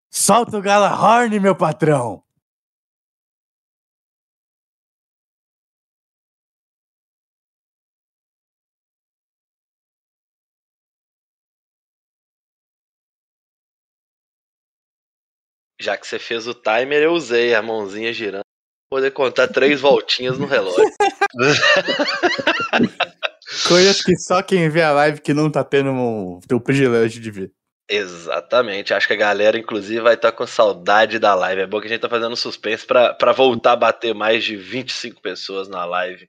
Solta 0.09 0.57
o 0.57 0.61
Galahorn, 0.61 1.39
meu 1.39 1.55
patrão! 1.55 2.23
Já 15.81 15.97
que 15.97 16.05
você 16.05 16.19
fez 16.19 16.47
o 16.47 16.53
timer, 16.53 17.01
eu 17.01 17.11
usei 17.11 17.55
a 17.55 17.61
mãozinha 17.61 18.13
girando 18.13 18.43
pra 18.43 18.97
poder 18.97 19.11
contar 19.11 19.47
três 19.47 19.81
voltinhas 19.81 20.37
no 20.37 20.45
relógio. 20.45 20.85
Coisas 23.67 24.03
que 24.03 24.15
só 24.15 24.43
quem 24.43 24.69
vê 24.69 24.83
a 24.83 24.91
live 24.91 25.19
que 25.19 25.33
não 25.33 25.49
tá 25.49 25.63
tendo 25.63 25.89
um, 25.89 26.39
o 26.51 26.61
privilégio 26.61 27.19
de 27.19 27.31
ver. 27.31 27.51
Exatamente. 27.89 28.93
Acho 28.93 29.07
que 29.07 29.13
a 29.13 29.17
galera, 29.17 29.57
inclusive, 29.57 29.99
vai 29.99 30.13
estar 30.13 30.31
com 30.31 30.45
saudade 30.45 31.17
da 31.17 31.33
live. 31.33 31.63
É 31.63 31.67
bom 31.67 31.81
que 31.81 31.87
a 31.87 31.89
gente 31.89 31.99
tá 31.99 32.07
fazendo 32.07 32.35
suspense 32.35 32.85
pra 32.85 33.13
pra 33.13 33.33
voltar 33.33 33.71
a 33.71 33.75
bater 33.75 34.13
mais 34.13 34.43
de 34.43 34.55
25 34.55 35.19
pessoas 35.19 35.67
na 35.67 35.83
live. 35.83 36.27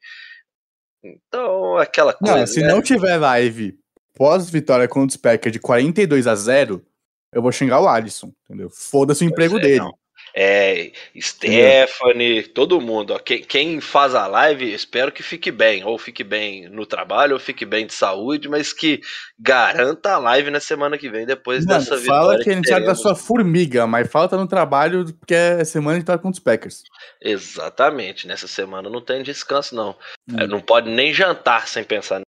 Então, 1.05 1.77
aquela 1.77 2.15
coisa. 2.15 2.39
Não, 2.39 2.47
se 2.47 2.63
né? 2.63 2.69
não 2.69 2.81
tiver 2.81 3.19
live 3.19 3.79
pós-vitória 4.15 4.89
contra 4.89 5.15
os 5.15 5.17
Packers 5.17 5.53
de 5.53 5.61
42 5.61 6.27
a 6.27 6.35
0, 6.35 6.85
eu 7.33 7.43
vou 7.43 7.53
xingar 7.53 7.81
o 7.81 7.89
Alisson, 7.89 8.33
entendeu? 8.45 8.69
Foda-se 8.71 9.25
o 9.25 9.29
emprego 9.29 9.59
é, 9.59 9.61
dele. 9.61 9.79
Não. 9.79 10.03
É, 10.35 10.93
Stephanie, 11.19 12.43
todo 12.43 12.81
mundo. 12.81 13.13
Ó, 13.13 13.19
quem, 13.19 13.43
quem, 13.43 13.81
faz 13.81 14.15
a 14.15 14.27
live, 14.27 14.73
espero 14.73 15.13
que 15.13 15.23
fique 15.23 15.51
bem. 15.51 15.85
Ou 15.85 15.99
fique 15.99 16.25
bem 16.25 16.69
no 16.69 16.87
trabalho, 16.87 17.35
ou 17.35 17.41
fique 17.41 17.67
bem 17.67 17.87
de 17.87 17.93
saúde, 17.93 18.49
mas 18.49 18.73
que 18.73 19.01
garanta 19.39 20.13
a 20.13 20.19
live 20.19 20.51
na 20.51 20.61
semana 20.61 20.97
que 20.97 21.11
vem, 21.11 21.27
depois 21.27 21.67
dessa 21.67 21.97
vitória. 21.97 22.21
Fala 22.21 22.39
que 22.39 22.51
a 22.51 22.55
gente 22.55 22.69
sabe 22.69 22.87
da 22.87 22.95
sua 22.95 23.15
formiga, 23.15 23.87
mas 23.87 24.11
falta 24.11 24.37
no 24.37 24.47
trabalho, 24.47 25.05
porque 25.19 25.35
é 25.35 25.65
semana 25.65 25.99
que 25.99 26.05
tá 26.05 26.17
com 26.17 26.31
os 26.31 26.39
Packers. 26.39 26.83
Exatamente. 27.21 28.27
Nessa 28.27 28.49
semana 28.49 28.89
não 28.89 29.03
tem 29.03 29.23
descanso, 29.23 29.75
não. 29.75 29.91
Hum. 30.31 30.47
Não 30.49 30.61
pode 30.61 30.91
nem 30.91 31.13
jantar 31.13 31.69
sem 31.69 31.85
pensar 31.85 32.23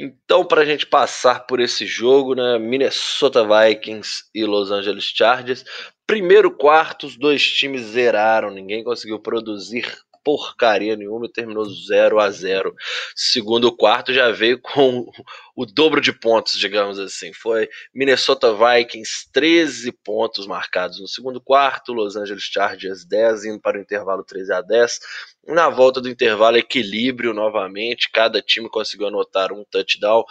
então, 0.00 0.44
para 0.44 0.62
a 0.62 0.64
gente 0.64 0.86
passar 0.86 1.46
por 1.46 1.60
esse 1.60 1.86
jogo, 1.86 2.34
né, 2.34 2.58
Minnesota 2.58 3.44
Vikings 3.44 4.24
e 4.34 4.44
Los 4.44 4.70
Angeles 4.70 5.04
Chargers, 5.04 5.64
primeiro 6.06 6.50
quarto, 6.50 7.06
os 7.06 7.16
dois 7.16 7.44
times 7.44 7.82
zeraram, 7.82 8.50
ninguém 8.50 8.84
conseguiu 8.84 9.18
produzir 9.18 9.98
porcaria 10.28 10.94
nenhuma 10.94 11.24
e 11.24 11.32
terminou 11.32 11.64
0 11.64 12.20
a 12.20 12.30
0 12.30 12.76
Segundo 13.16 13.74
quarto 13.74 14.12
já 14.12 14.30
veio 14.30 14.60
com 14.60 15.10
o 15.56 15.64
dobro 15.64 16.02
de 16.02 16.12
pontos, 16.12 16.58
digamos 16.58 16.98
assim. 16.98 17.32
Foi 17.32 17.66
Minnesota 17.94 18.52
Vikings 18.52 19.26
13 19.32 19.90
pontos 20.04 20.46
marcados 20.46 21.00
no 21.00 21.08
segundo 21.08 21.40
quarto, 21.40 21.94
Los 21.94 22.14
Angeles 22.14 22.42
Chargers 22.42 23.06
10 23.06 23.46
indo 23.46 23.60
para 23.60 23.78
o 23.78 23.80
intervalo 23.80 24.22
13 24.22 24.52
a 24.52 24.60
10. 24.60 25.00
Na 25.46 25.70
volta 25.70 25.98
do 25.98 26.10
intervalo 26.10 26.58
equilíbrio 26.58 27.32
novamente, 27.32 28.10
cada 28.12 28.42
time 28.42 28.68
conseguiu 28.68 29.06
anotar 29.06 29.50
um 29.50 29.64
touchdown 29.64 30.24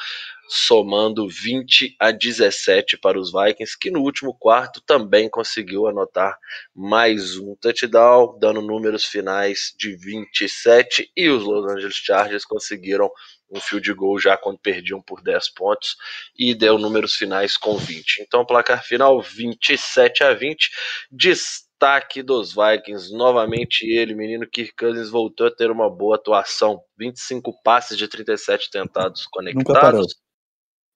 somando 0.47 1.27
20 1.27 1.95
a 1.99 2.11
17 2.11 2.97
para 2.97 3.19
os 3.19 3.31
Vikings, 3.31 3.77
que 3.77 3.91
no 3.91 4.01
último 4.01 4.33
quarto 4.33 4.81
também 4.81 5.29
conseguiu 5.29 5.87
anotar 5.87 6.37
mais 6.73 7.37
um 7.37 7.55
touchdown, 7.55 8.37
dando 8.39 8.61
números 8.61 9.05
finais 9.05 9.73
de 9.77 9.95
27, 9.95 11.11
e 11.15 11.29
os 11.29 11.43
Los 11.43 11.71
Angeles 11.71 11.95
Chargers 11.95 12.45
conseguiram 12.45 13.09
um 13.49 13.59
field 13.59 13.93
goal 13.93 14.19
já 14.19 14.37
quando 14.37 14.59
perdiam 14.59 15.01
por 15.01 15.21
10 15.21 15.49
pontos 15.53 15.95
e 16.37 16.53
deu 16.53 16.77
números 16.77 17.15
finais 17.15 17.57
com 17.57 17.77
20. 17.77 18.21
Então, 18.21 18.45
placar 18.45 18.83
final 18.83 19.21
27 19.21 20.23
a 20.23 20.33
20. 20.33 20.69
Destaque 21.09 22.21
dos 22.21 22.53
Vikings, 22.53 23.13
novamente 23.13 23.85
ele, 23.85 24.15
menino 24.15 24.47
Kirk 24.47 24.73
Cousins, 24.75 25.09
voltou 25.09 25.47
a 25.47 25.51
ter 25.51 25.71
uma 25.71 25.89
boa 25.89 26.15
atuação. 26.15 26.81
25 26.97 27.61
passes 27.63 27.97
de 27.97 28.07
37 28.07 28.69
tentados 28.69 29.25
conectados. 29.27 30.15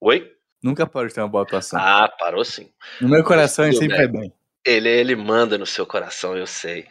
Oi? 0.01 0.35
Nunca 0.63 0.87
parou 0.87 1.07
de 1.07 1.13
ter 1.13 1.21
uma 1.21 1.29
boa 1.29 1.43
atuação. 1.43 1.79
Ah, 1.79 2.11
parou 2.19 2.43
sim. 2.43 2.71
No 2.99 3.07
meu 3.07 3.23
coração 3.23 3.65
ele 3.65 3.77
sempre 3.77 3.97
é 3.97 4.07
bem. 4.07 4.33
Ele, 4.65 4.89
ele 4.89 5.15
manda 5.15 5.57
no 5.57 5.65
seu 5.65 5.85
coração, 5.85 6.35
eu 6.35 6.47
sei. 6.47 6.87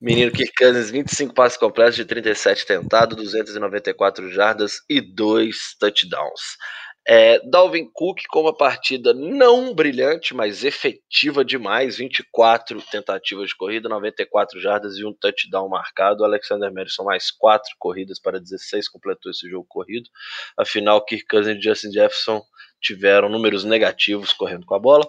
Menino 0.00 0.32
Kirk 0.32 0.52
Cousins, 0.58 0.90
25 0.90 1.32
passes 1.32 1.56
completos 1.56 1.94
de 1.94 2.04
37 2.04 2.66
tentados, 2.66 3.16
294 3.16 4.28
jardas 4.32 4.82
e 4.90 5.00
2 5.00 5.76
touchdowns. 5.78 6.56
É, 7.06 7.40
Dalvin 7.48 7.90
Cook 7.92 8.20
com 8.28 8.42
uma 8.42 8.56
partida 8.56 9.12
não 9.12 9.74
brilhante, 9.74 10.34
mas 10.34 10.62
efetiva 10.62 11.44
demais. 11.44 11.96
24 11.96 12.80
tentativas 12.82 13.48
de 13.48 13.56
corrida, 13.56 13.88
94 13.88 14.60
jardas 14.60 14.96
e 14.96 15.04
um 15.04 15.12
touchdown 15.12 15.68
marcado. 15.68 16.24
Alexander 16.24 16.72
Madison 16.72 17.04
mais 17.04 17.30
4 17.30 17.74
corridas 17.78 18.20
para 18.20 18.40
16, 18.40 18.88
completou 18.88 19.30
esse 19.30 19.48
jogo 19.48 19.66
corrido. 19.68 20.08
Afinal, 20.56 21.04
Kirk 21.04 21.26
Cousins 21.26 21.58
e 21.58 21.62
Justin 21.62 21.90
Jefferson 21.90 22.42
tiveram 22.80 23.28
números 23.28 23.64
negativos 23.64 24.32
correndo 24.32 24.64
com 24.64 24.74
a 24.74 24.78
bola. 24.78 25.04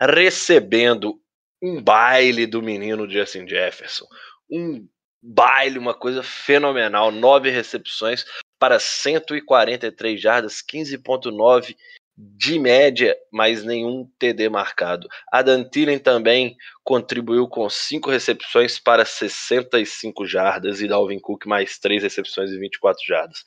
Recebendo 0.00 1.20
um 1.62 1.80
baile 1.80 2.46
do 2.46 2.62
menino 2.62 3.08
Justin 3.08 3.46
Jefferson. 3.46 4.06
Um 4.50 4.88
baile, 5.22 5.78
uma 5.78 5.94
coisa 5.94 6.22
fenomenal. 6.22 7.10
Nove 7.10 7.50
recepções 7.50 8.24
para 8.58 8.78
143 8.78 10.20
jardas, 10.20 10.62
15,9 10.62 11.74
de 12.16 12.58
média, 12.58 13.16
mas 13.32 13.64
nenhum 13.64 14.06
TD 14.18 14.50
marcado. 14.50 15.08
Adam 15.32 15.64
Thielen 15.64 15.98
também 15.98 16.54
contribuiu 16.84 17.48
com 17.48 17.68
5 17.68 18.10
recepções 18.10 18.78
para 18.78 19.06
65 19.06 20.26
jardas 20.26 20.82
e 20.82 20.88
Dalvin 20.88 21.18
Cook 21.18 21.46
mais 21.46 21.78
3 21.78 22.02
recepções 22.02 22.50
e 22.50 22.58
24 22.58 23.02
jardas. 23.06 23.44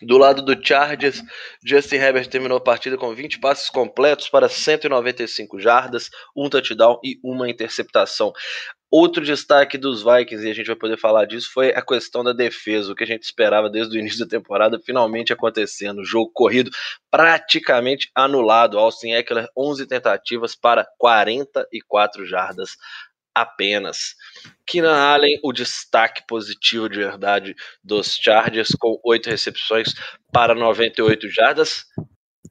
Do 0.00 0.16
lado 0.16 0.42
do 0.42 0.64
Chargers, 0.64 1.20
Justin 1.64 1.96
Herbert 1.96 2.28
terminou 2.28 2.58
a 2.58 2.62
partida 2.62 2.96
com 2.96 3.12
20 3.12 3.40
passes 3.40 3.68
completos 3.68 4.28
para 4.28 4.48
195 4.48 5.58
jardas, 5.58 6.08
um 6.36 6.48
touchdown 6.48 7.00
e 7.02 7.18
uma 7.22 7.50
interceptação. 7.50 8.32
Outro 8.90 9.22
destaque 9.22 9.76
dos 9.76 10.02
Vikings, 10.02 10.46
e 10.46 10.50
a 10.50 10.54
gente 10.54 10.66
vai 10.66 10.76
poder 10.76 10.96
falar 10.96 11.26
disso, 11.26 11.50
foi 11.52 11.74
a 11.74 11.82
questão 11.82 12.24
da 12.24 12.32
defesa, 12.32 12.90
o 12.90 12.94
que 12.94 13.04
a 13.04 13.06
gente 13.06 13.22
esperava 13.22 13.68
desde 13.68 13.96
o 13.96 14.00
início 14.00 14.20
da 14.20 14.26
temporada, 14.26 14.80
finalmente 14.80 15.30
acontecendo. 15.30 16.04
Jogo 16.04 16.30
corrido 16.32 16.70
praticamente 17.10 18.10
anulado. 18.14 18.78
Austin 18.78 19.12
Eckler, 19.12 19.46
11 19.56 19.86
tentativas 19.86 20.56
para 20.56 20.88
44 20.98 22.24
jardas 22.24 22.76
apenas. 23.34 24.14
Keenan 24.66 24.96
Allen, 24.96 25.38
o 25.44 25.52
destaque 25.52 26.22
positivo 26.26 26.88
de 26.88 26.98
verdade 26.98 27.54
dos 27.84 28.16
Chargers, 28.16 28.70
com 28.78 28.98
oito 29.04 29.28
recepções 29.28 29.92
para 30.32 30.54
98 30.54 31.28
jardas. 31.28 31.84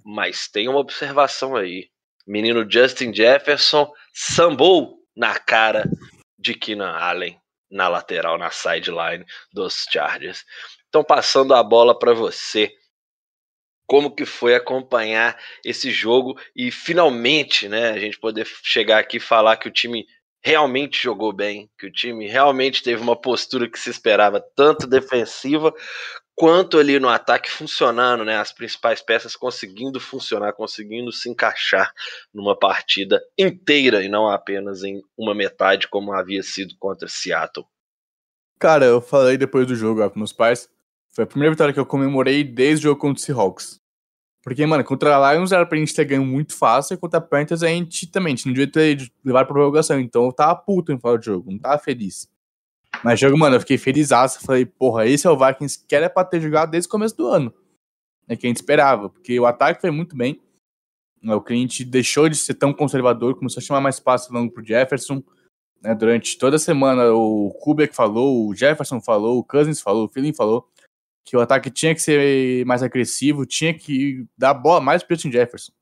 Mas 0.05 0.47
tem 0.47 0.69
uma 0.69 0.79
observação 0.79 1.55
aí. 1.55 1.89
Menino 2.27 2.69
Justin 2.69 3.11
Jefferson 3.11 3.91
sambou 4.13 4.97
na 5.15 5.39
cara 5.39 5.89
de 6.37 6.53
Keenan 6.53 6.91
Allen 6.91 7.39
na 7.69 7.87
lateral, 7.87 8.37
na 8.37 8.49
sideline 8.49 9.25
dos 9.51 9.85
Chargers. 9.91 10.45
Então, 10.87 11.03
passando 11.03 11.53
a 11.53 11.61
bola 11.61 11.97
para 11.97 12.13
você, 12.13 12.73
como 13.85 14.13
que 14.13 14.25
foi 14.25 14.55
acompanhar 14.55 15.37
esse 15.63 15.91
jogo 15.91 16.39
e 16.55 16.71
finalmente, 16.71 17.67
né, 17.67 17.91
a 17.91 17.99
gente 17.99 18.19
poder 18.19 18.45
chegar 18.63 18.99
aqui 18.99 19.17
e 19.17 19.21
falar 19.21 19.57
que 19.57 19.67
o 19.67 19.71
time 19.71 20.05
realmente 20.43 21.01
jogou 21.01 21.33
bem, 21.33 21.69
que 21.77 21.87
o 21.87 21.91
time 21.91 22.27
realmente 22.27 22.83
teve 22.83 23.01
uma 23.01 23.19
postura 23.19 23.69
que 23.69 23.79
se 23.79 23.89
esperava, 23.89 24.41
tanto 24.55 24.87
defensiva 24.87 25.73
quanto 26.37 26.77
ali 26.77 26.99
no 26.99 27.09
ataque 27.09 27.49
funcionando, 27.49 28.23
né? 28.23 28.37
As 28.37 28.51
principais 28.51 29.01
peças 29.01 29.35
conseguindo 29.35 29.99
funcionar, 29.99 30.53
conseguindo 30.53 31.11
se 31.11 31.27
encaixar 31.27 31.91
numa 32.31 32.55
partida 32.55 33.19
inteira 33.35 34.03
e 34.03 34.07
não 34.07 34.29
apenas 34.29 34.83
em 34.83 35.01
uma 35.17 35.33
metade 35.33 35.87
como 35.87 36.13
havia 36.13 36.43
sido 36.43 36.75
contra 36.77 37.07
Seattle. 37.09 37.65
Cara, 38.59 38.85
eu 38.85 39.01
falei 39.01 39.35
depois 39.35 39.65
do 39.65 39.75
jogo 39.75 40.07
com 40.11 40.19
meus 40.19 40.31
pais. 40.31 40.69
Foi 41.09 41.23
a 41.23 41.27
primeira 41.27 41.51
vitória 41.51 41.73
que 41.73 41.79
eu 41.79 41.85
comemorei 41.85 42.43
desde 42.43 42.85
o 42.85 42.89
jogo 42.89 43.01
contra 43.01 43.19
o 43.19 43.25
Seahawks. 43.25 43.81
Porque, 44.43 44.63
mano, 44.65 44.83
contra 44.83 45.17
a 45.17 45.33
Lions 45.33 45.51
era 45.51 45.65
pra 45.65 45.77
gente 45.77 45.93
ter 45.93 46.05
ganho 46.05 46.23
muito 46.23 46.55
fácil, 46.55 46.93
e 46.93 46.97
contra 46.97 47.17
a 47.17 47.21
Panthers 47.21 47.63
a 47.63 47.67
gente 47.67 48.05
também, 48.05 48.33
a 48.33 48.35
gente 48.35 48.45
não 48.45 48.53
devia 48.53 48.71
ter 48.71 49.11
levado 49.25 49.47
pra 49.47 49.55
prorrogação. 49.55 49.99
Então 49.99 50.25
eu 50.25 50.31
tava 50.31 50.55
puto 50.55 50.91
em 50.91 50.99
falar 50.99 51.17
do 51.17 51.25
jogo, 51.25 51.51
não 51.51 51.57
tava 51.57 51.79
feliz. 51.79 52.29
Mas 53.03 53.19
jogo, 53.19 53.37
mano, 53.37 53.55
eu 53.55 53.59
fiquei 53.59 53.77
feliz. 53.77 54.09
Falei, 54.41 54.65
porra, 54.65 55.05
esse 55.05 55.27
é 55.27 55.29
o 55.29 55.37
Vikings 55.37 55.85
que 55.87 55.95
era 55.95 56.09
pra 56.09 56.23
ter 56.23 56.41
jogado 56.41 56.71
desde 56.71 56.87
o 56.87 56.91
começo 56.91 57.15
do 57.15 57.27
ano. 57.27 57.53
É 58.27 58.35
que 58.35 58.45
a 58.45 58.49
gente 58.49 58.57
esperava, 58.57 59.09
porque 59.09 59.39
o 59.39 59.45
ataque 59.45 59.81
foi 59.81 59.91
muito 59.91 60.15
bem. 60.15 60.41
O 61.23 61.41
cliente 61.41 61.83
deixou 61.83 62.29
de 62.29 62.35
ser 62.35 62.53
tão 62.53 62.73
conservador, 62.73 63.35
começou 63.35 63.59
a 63.59 63.63
chamar 63.63 63.81
mais 63.81 63.99
passe 63.99 64.31
longo 64.31 64.51
pro 64.53 64.65
Jefferson. 64.65 65.23
Né, 65.81 65.93
durante 65.93 66.37
toda 66.37 66.55
a 66.55 66.59
semana, 66.59 67.11
o 67.11 67.51
Kubiak 67.61 67.95
falou, 67.95 68.47
o 68.47 68.55
Jefferson 68.55 68.99
falou, 68.99 69.37
o 69.37 69.43
Cousins 69.43 69.79
falou, 69.79 70.05
o 70.05 70.09
Feeling 70.09 70.33
falou 70.33 70.67
que 71.23 71.35
o 71.35 71.41
ataque 71.41 71.69
tinha 71.69 71.93
que 71.93 72.01
ser 72.01 72.65
mais 72.65 72.81
agressivo, 72.81 73.45
tinha 73.45 73.73
que 73.73 74.25
dar 74.37 74.53
bola 74.53 74.79
mais 74.79 75.03
pro 75.03 75.13
Justin 75.13 75.31
Jefferson. 75.31 75.73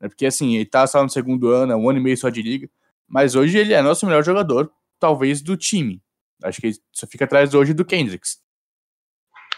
Né? 0.00 0.08
Porque 0.08 0.24
assim, 0.24 0.56
ele 0.56 0.64
tá 0.64 0.86
só 0.86 1.02
no 1.02 1.10
segundo 1.10 1.48
ano, 1.48 1.72
é 1.72 1.76
um 1.76 1.90
ano 1.90 1.98
e 1.98 2.02
meio 2.02 2.16
só 2.16 2.30
de 2.30 2.40
liga, 2.40 2.70
mas 3.06 3.34
hoje 3.34 3.58
ele 3.58 3.74
é 3.74 3.82
nosso 3.82 4.06
melhor 4.06 4.24
jogador, 4.24 4.72
talvez 4.98 5.42
do 5.42 5.58
time. 5.58 6.02
Acho 6.42 6.60
que 6.60 6.68
ele 6.68 6.76
só 6.92 7.06
fica 7.06 7.24
atrás 7.24 7.54
hoje 7.54 7.74
do 7.74 7.84
Kendricks. 7.84 8.38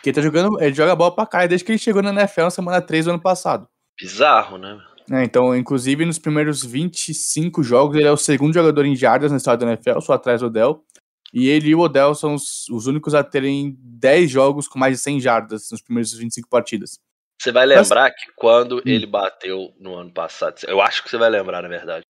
Que 0.02 0.10
ele 0.10 0.16
tá 0.16 0.22
jogando, 0.22 0.60
ele 0.60 0.74
joga 0.74 0.96
bola 0.96 1.14
pra 1.14 1.26
cá 1.26 1.46
desde 1.46 1.64
que 1.64 1.72
ele 1.72 1.78
chegou 1.78 2.02
na 2.02 2.10
NFL 2.10 2.42
na 2.42 2.50
semana 2.50 2.80
3 2.80 3.04
do 3.04 3.10
ano 3.12 3.20
passado. 3.20 3.68
Bizarro, 4.00 4.56
né? 4.56 4.80
É, 5.12 5.24
então, 5.24 5.56
inclusive, 5.56 6.04
nos 6.04 6.18
primeiros 6.18 6.64
25 6.64 7.62
jogos, 7.62 7.96
ele 7.96 8.06
é 8.06 8.12
o 8.12 8.16
segundo 8.16 8.54
jogador 8.54 8.86
em 8.86 8.94
jardas 8.94 9.30
na 9.30 9.36
história 9.36 9.58
da 9.58 9.66
NFL, 9.66 10.00
só 10.00 10.12
atrás 10.12 10.40
do 10.40 10.46
Odell. 10.46 10.84
E 11.32 11.48
ele 11.48 11.70
e 11.70 11.74
o 11.74 11.80
Odell 11.80 12.14
são 12.14 12.34
os, 12.34 12.68
os, 12.68 12.86
únicos 12.86 13.14
a 13.14 13.22
terem 13.22 13.76
10 13.78 14.30
jogos 14.30 14.68
com 14.68 14.78
mais 14.78 14.96
de 14.96 15.02
100 15.02 15.20
jardas 15.20 15.68
nos 15.70 15.82
primeiros 15.82 16.12
25 16.12 16.48
partidas. 16.48 16.98
Você 17.40 17.50
vai 17.50 17.66
lembrar 17.66 18.10
Mas... 18.10 18.14
que 18.14 18.32
quando 18.36 18.76
hum. 18.78 18.82
ele 18.84 19.06
bateu 19.06 19.74
no 19.78 19.94
ano 19.94 20.12
passado, 20.12 20.60
eu 20.66 20.80
acho 20.80 21.02
que 21.02 21.10
você 21.10 21.16
vai 21.16 21.30
lembrar, 21.30 21.62
na 21.62 21.68
verdade, 21.68 22.04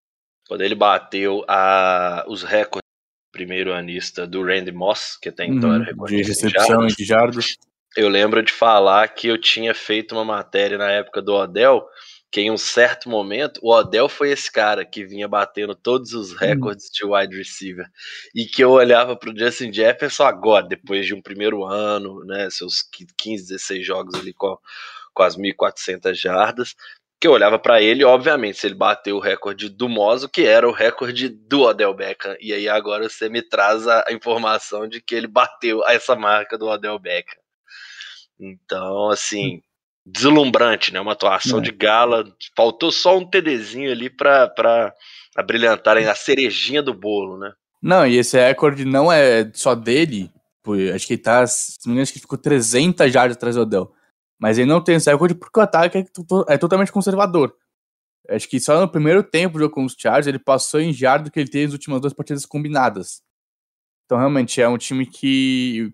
quando 0.47 0.61
ele 0.61 0.75
bateu 0.75 1.43
a, 1.47 2.25
os 2.27 2.43
recordes 2.43 2.88
primeiro 3.31 3.73
anista 3.73 4.25
do 4.25 4.43
Randy 4.43 4.71
Moss, 4.71 5.17
que 5.21 5.29
até 5.29 5.45
então 5.45 5.69
uhum, 5.69 5.75
era 5.75 5.93
de 5.93 6.21
recepção 6.23 6.87
de 6.87 7.05
jardas. 7.05 7.57
eu 7.95 8.09
lembro 8.09 8.41
de 8.41 8.51
falar 8.51 9.07
que 9.09 9.27
eu 9.27 9.37
tinha 9.37 9.73
feito 9.73 10.13
uma 10.13 10.25
matéria 10.25 10.77
na 10.77 10.89
época 10.89 11.21
do 11.21 11.33
Odell, 11.33 11.85
que 12.31 12.41
em 12.41 12.51
um 12.51 12.57
certo 12.57 13.09
momento 13.09 13.59
o 13.63 13.73
Odell 13.73 14.07
foi 14.07 14.31
esse 14.31 14.51
cara 14.51 14.85
que 14.85 15.03
vinha 15.03 15.27
batendo 15.27 15.73
todos 15.73 16.13
os 16.13 16.33
recordes 16.33 16.85
hum. 16.85 16.89
de 16.93 17.05
wide 17.05 17.37
receiver 17.37 17.85
e 18.35 18.45
que 18.45 18.63
eu 18.63 18.71
olhava 18.71 19.15
para 19.15 19.31
o 19.31 19.37
Justin 19.37 19.73
Jefferson 19.73 20.23
agora, 20.23 20.67
depois 20.67 21.05
de 21.05 21.13
um 21.13 21.21
primeiro 21.21 21.65
ano, 21.65 22.23
né, 22.25 22.49
seus 22.49 22.83
15, 23.17 23.47
16 23.47 23.85
jogos 23.85 24.15
ali 24.15 24.33
com, 24.33 24.57
com 25.13 25.23
as 25.23 25.35
1.400 25.35 26.13
jardas, 26.13 26.75
que 27.19 27.27
eu 27.27 27.33
olhava 27.33 27.59
para 27.59 27.81
ele, 27.81 28.03
obviamente, 28.05 28.59
se 28.59 28.67
ele 28.67 28.75
bateu 28.75 29.17
o 29.17 29.19
recorde 29.19 29.67
do 29.67 29.89
Mozo, 29.89 30.29
que 30.29 30.43
era 30.43 30.67
o 30.67 30.71
recorde 30.71 31.27
do 31.27 31.63
Odell 31.63 31.93
Beckham, 31.93 32.35
e 32.39 32.53
aí 32.53 32.69
agora 32.69 33.09
você 33.09 33.27
me 33.27 33.41
traz 33.41 33.85
a, 33.87 34.05
informação 34.09 34.87
de 34.87 35.01
que 35.01 35.15
ele 35.15 35.27
bateu 35.27 35.85
essa 35.85 36.15
marca 36.15 36.57
do 36.57 36.67
Odell 36.67 36.97
Beckham. 36.97 37.41
Então, 38.39 39.09
assim, 39.09 39.61
deslumbrante, 40.05 40.93
né? 40.93 41.01
Uma 41.01 41.11
atuação 41.11 41.59
é. 41.59 41.61
de 41.61 41.71
gala. 41.71 42.23
Faltou 42.55 42.89
só 42.89 43.17
um 43.17 43.29
TDzinho 43.29 43.91
ali 43.91 44.09
para 44.09 44.93
brilhantarem 45.45 46.07
a 46.07 46.15
cerejinha 46.15 46.81
do 46.81 46.93
bolo, 46.93 47.37
né? 47.37 47.51
Não, 47.81 48.07
e 48.07 48.17
esse 48.17 48.37
recorde 48.37 48.85
não 48.85 49.11
é 49.11 49.49
só 49.53 49.75
dele. 49.75 50.31
Acho 50.93 51.07
que 51.07 51.13
ele 51.13 51.21
tá, 51.21 51.45
se 51.47 51.79
não 51.85 51.87
me 51.87 51.93
engano, 51.93 52.03
acho 52.03 52.13
que 52.13 52.19
ficou 52.19 52.37
300 52.37 53.11
jardas 53.11 53.35
atrás 53.35 53.55
do 53.55 53.63
Odell. 53.63 53.91
Mas 54.39 54.57
ele 54.57 54.69
não 54.69 54.81
tem 54.81 54.95
esse 54.95 55.11
recorde 55.11 55.35
porque 55.35 55.59
o 55.59 55.63
ataque 55.63 55.97
é, 55.97 56.05
é 56.47 56.57
totalmente 56.57 56.91
conservador. 56.91 57.55
Acho 58.29 58.47
que 58.47 58.59
só 58.59 58.79
no 58.79 58.89
primeiro 58.89 59.23
tempo 59.23 59.53
do 59.53 59.61
jogo 59.61 59.73
com 59.73 59.83
os 59.83 59.95
Chargers 59.97 60.27
ele 60.27 60.39
passou 60.39 60.79
em 60.79 60.93
jardas 60.93 61.29
do 61.29 61.31
que 61.31 61.39
ele 61.39 61.49
teve 61.49 61.65
nas 61.65 61.73
últimas 61.73 61.99
duas 61.99 62.13
partidas 62.13 62.45
combinadas. 62.45 63.21
Então, 64.05 64.17
realmente, 64.17 64.61
é 64.61 64.67
um 64.67 64.77
time 64.77 65.05
que 65.05 65.93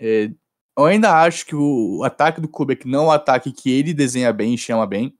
é, 0.00 0.30
eu 0.76 0.86
ainda 0.86 1.22
acho 1.22 1.44
que 1.44 1.54
o 1.54 2.02
ataque 2.02 2.40
do 2.40 2.48
Kubrick 2.48 2.88
não 2.88 3.04
é 3.04 3.06
um 3.08 3.10
ataque 3.10 3.52
que 3.52 3.70
ele 3.70 3.92
desenha 3.92 4.32
bem 4.32 4.54
e 4.54 4.58
chama 4.58 4.86
bem. 4.86 5.14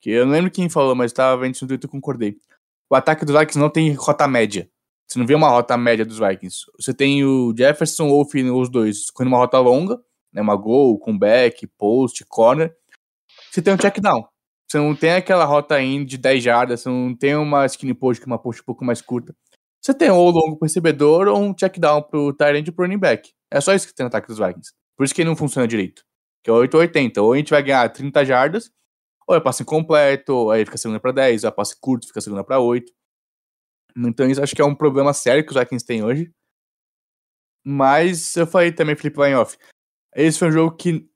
Que 0.00 0.10
eu 0.10 0.26
não 0.26 0.32
lembro 0.32 0.50
quem 0.50 0.68
falou, 0.68 0.94
mas 0.94 1.12
estava 1.12 1.40
vendo 1.40 1.54
isso 1.54 1.64
no 1.64 1.68
Twitter 1.68 1.88
e 1.88 1.90
concordei. 1.90 2.36
O 2.90 2.94
ataque 2.94 3.24
dos 3.24 3.34
Vikings 3.34 3.58
não 3.58 3.70
tem 3.70 3.92
rota 3.94 4.28
média. 4.28 4.70
Você 5.06 5.18
não 5.18 5.26
vê 5.26 5.34
uma 5.34 5.48
rota 5.48 5.76
média 5.76 6.04
dos 6.04 6.18
Vikings. 6.18 6.66
Você 6.78 6.92
tem 6.92 7.24
o 7.24 7.54
Jefferson 7.56 8.08
ou 8.08 8.26
os 8.60 8.68
dois 8.68 9.10
correndo 9.10 9.32
uma 9.32 9.38
rota 9.38 9.58
longa, 9.58 10.00
né, 10.32 10.40
uma 10.40 10.56
goal, 10.56 10.98
comeback, 10.98 11.66
post, 11.78 12.24
corner. 12.26 12.74
Você 13.50 13.62
tem 13.62 13.74
um 13.74 13.76
check 13.76 14.00
down. 14.00 14.24
Você 14.68 14.78
não 14.78 14.94
tem 14.94 15.12
aquela 15.12 15.44
rota 15.44 15.80
in 15.82 16.04
de 16.04 16.16
10 16.16 16.42
jardas, 16.42 16.80
você 16.80 16.88
não 16.88 17.14
tem 17.14 17.36
uma 17.36 17.66
skinny 17.66 17.92
post, 17.92 18.20
que 18.20 18.28
é 18.28 18.32
uma 18.32 18.38
post 18.38 18.62
um 18.62 18.64
pouco 18.64 18.84
mais 18.84 19.02
curta. 19.02 19.34
Você 19.82 19.92
tem 19.92 20.10
ou 20.10 20.30
longo 20.30 20.56
pro 20.56 20.66
recebedor 20.66 21.28
ou 21.28 21.42
um 21.42 21.52
check 21.52 21.78
down 21.78 22.02
pro 22.02 22.34
end 22.54 22.68
e 22.68 22.72
pro 22.72 22.84
running 22.84 22.98
back. 22.98 23.32
É 23.50 23.60
só 23.60 23.74
isso 23.74 23.86
que 23.86 23.94
tem 23.94 24.04
no 24.04 24.08
ataque 24.08 24.28
dos 24.28 24.38
Vikings. 24.38 24.72
Por 24.96 25.04
isso 25.04 25.14
que 25.14 25.20
ele 25.20 25.28
não 25.28 25.36
funciona 25.36 25.68
direito. 25.68 26.04
Que 26.42 26.50
é 26.50 26.52
880. 26.52 27.20
Ou 27.20 27.32
a 27.32 27.36
gente 27.36 27.50
vai 27.50 27.62
ganhar 27.62 27.88
30 27.90 28.24
jardas, 28.24 28.70
ou 29.26 29.36
é 29.36 29.40
passe 29.40 29.62
incompleto, 29.62 30.50
aí 30.50 30.64
fica 30.64 30.78
segunda 30.78 31.00
para 31.00 31.12
10, 31.12 31.44
ou 31.44 31.48
é 31.48 31.52
passe 31.52 31.78
curto, 31.80 32.06
fica 32.06 32.20
segunda 32.20 32.44
para 32.44 32.58
8. 32.60 32.92
Então 33.96 34.30
isso 34.30 34.42
acho 34.42 34.54
que 34.54 34.62
é 34.62 34.64
um 34.64 34.74
problema 34.74 35.12
sério 35.12 35.44
que 35.44 35.50
os 35.50 35.58
Vikings 35.58 35.84
têm 35.84 36.02
hoje. 36.04 36.32
Mas 37.64 38.34
eu 38.36 38.46
falei 38.46 38.72
também, 38.72 38.96
Felipe 38.96 39.18
Lainhoff, 39.18 39.56
esse 40.14 40.38
foi 40.38 40.48
um 40.48 40.52
jogo 40.52 40.76
que 40.76 41.08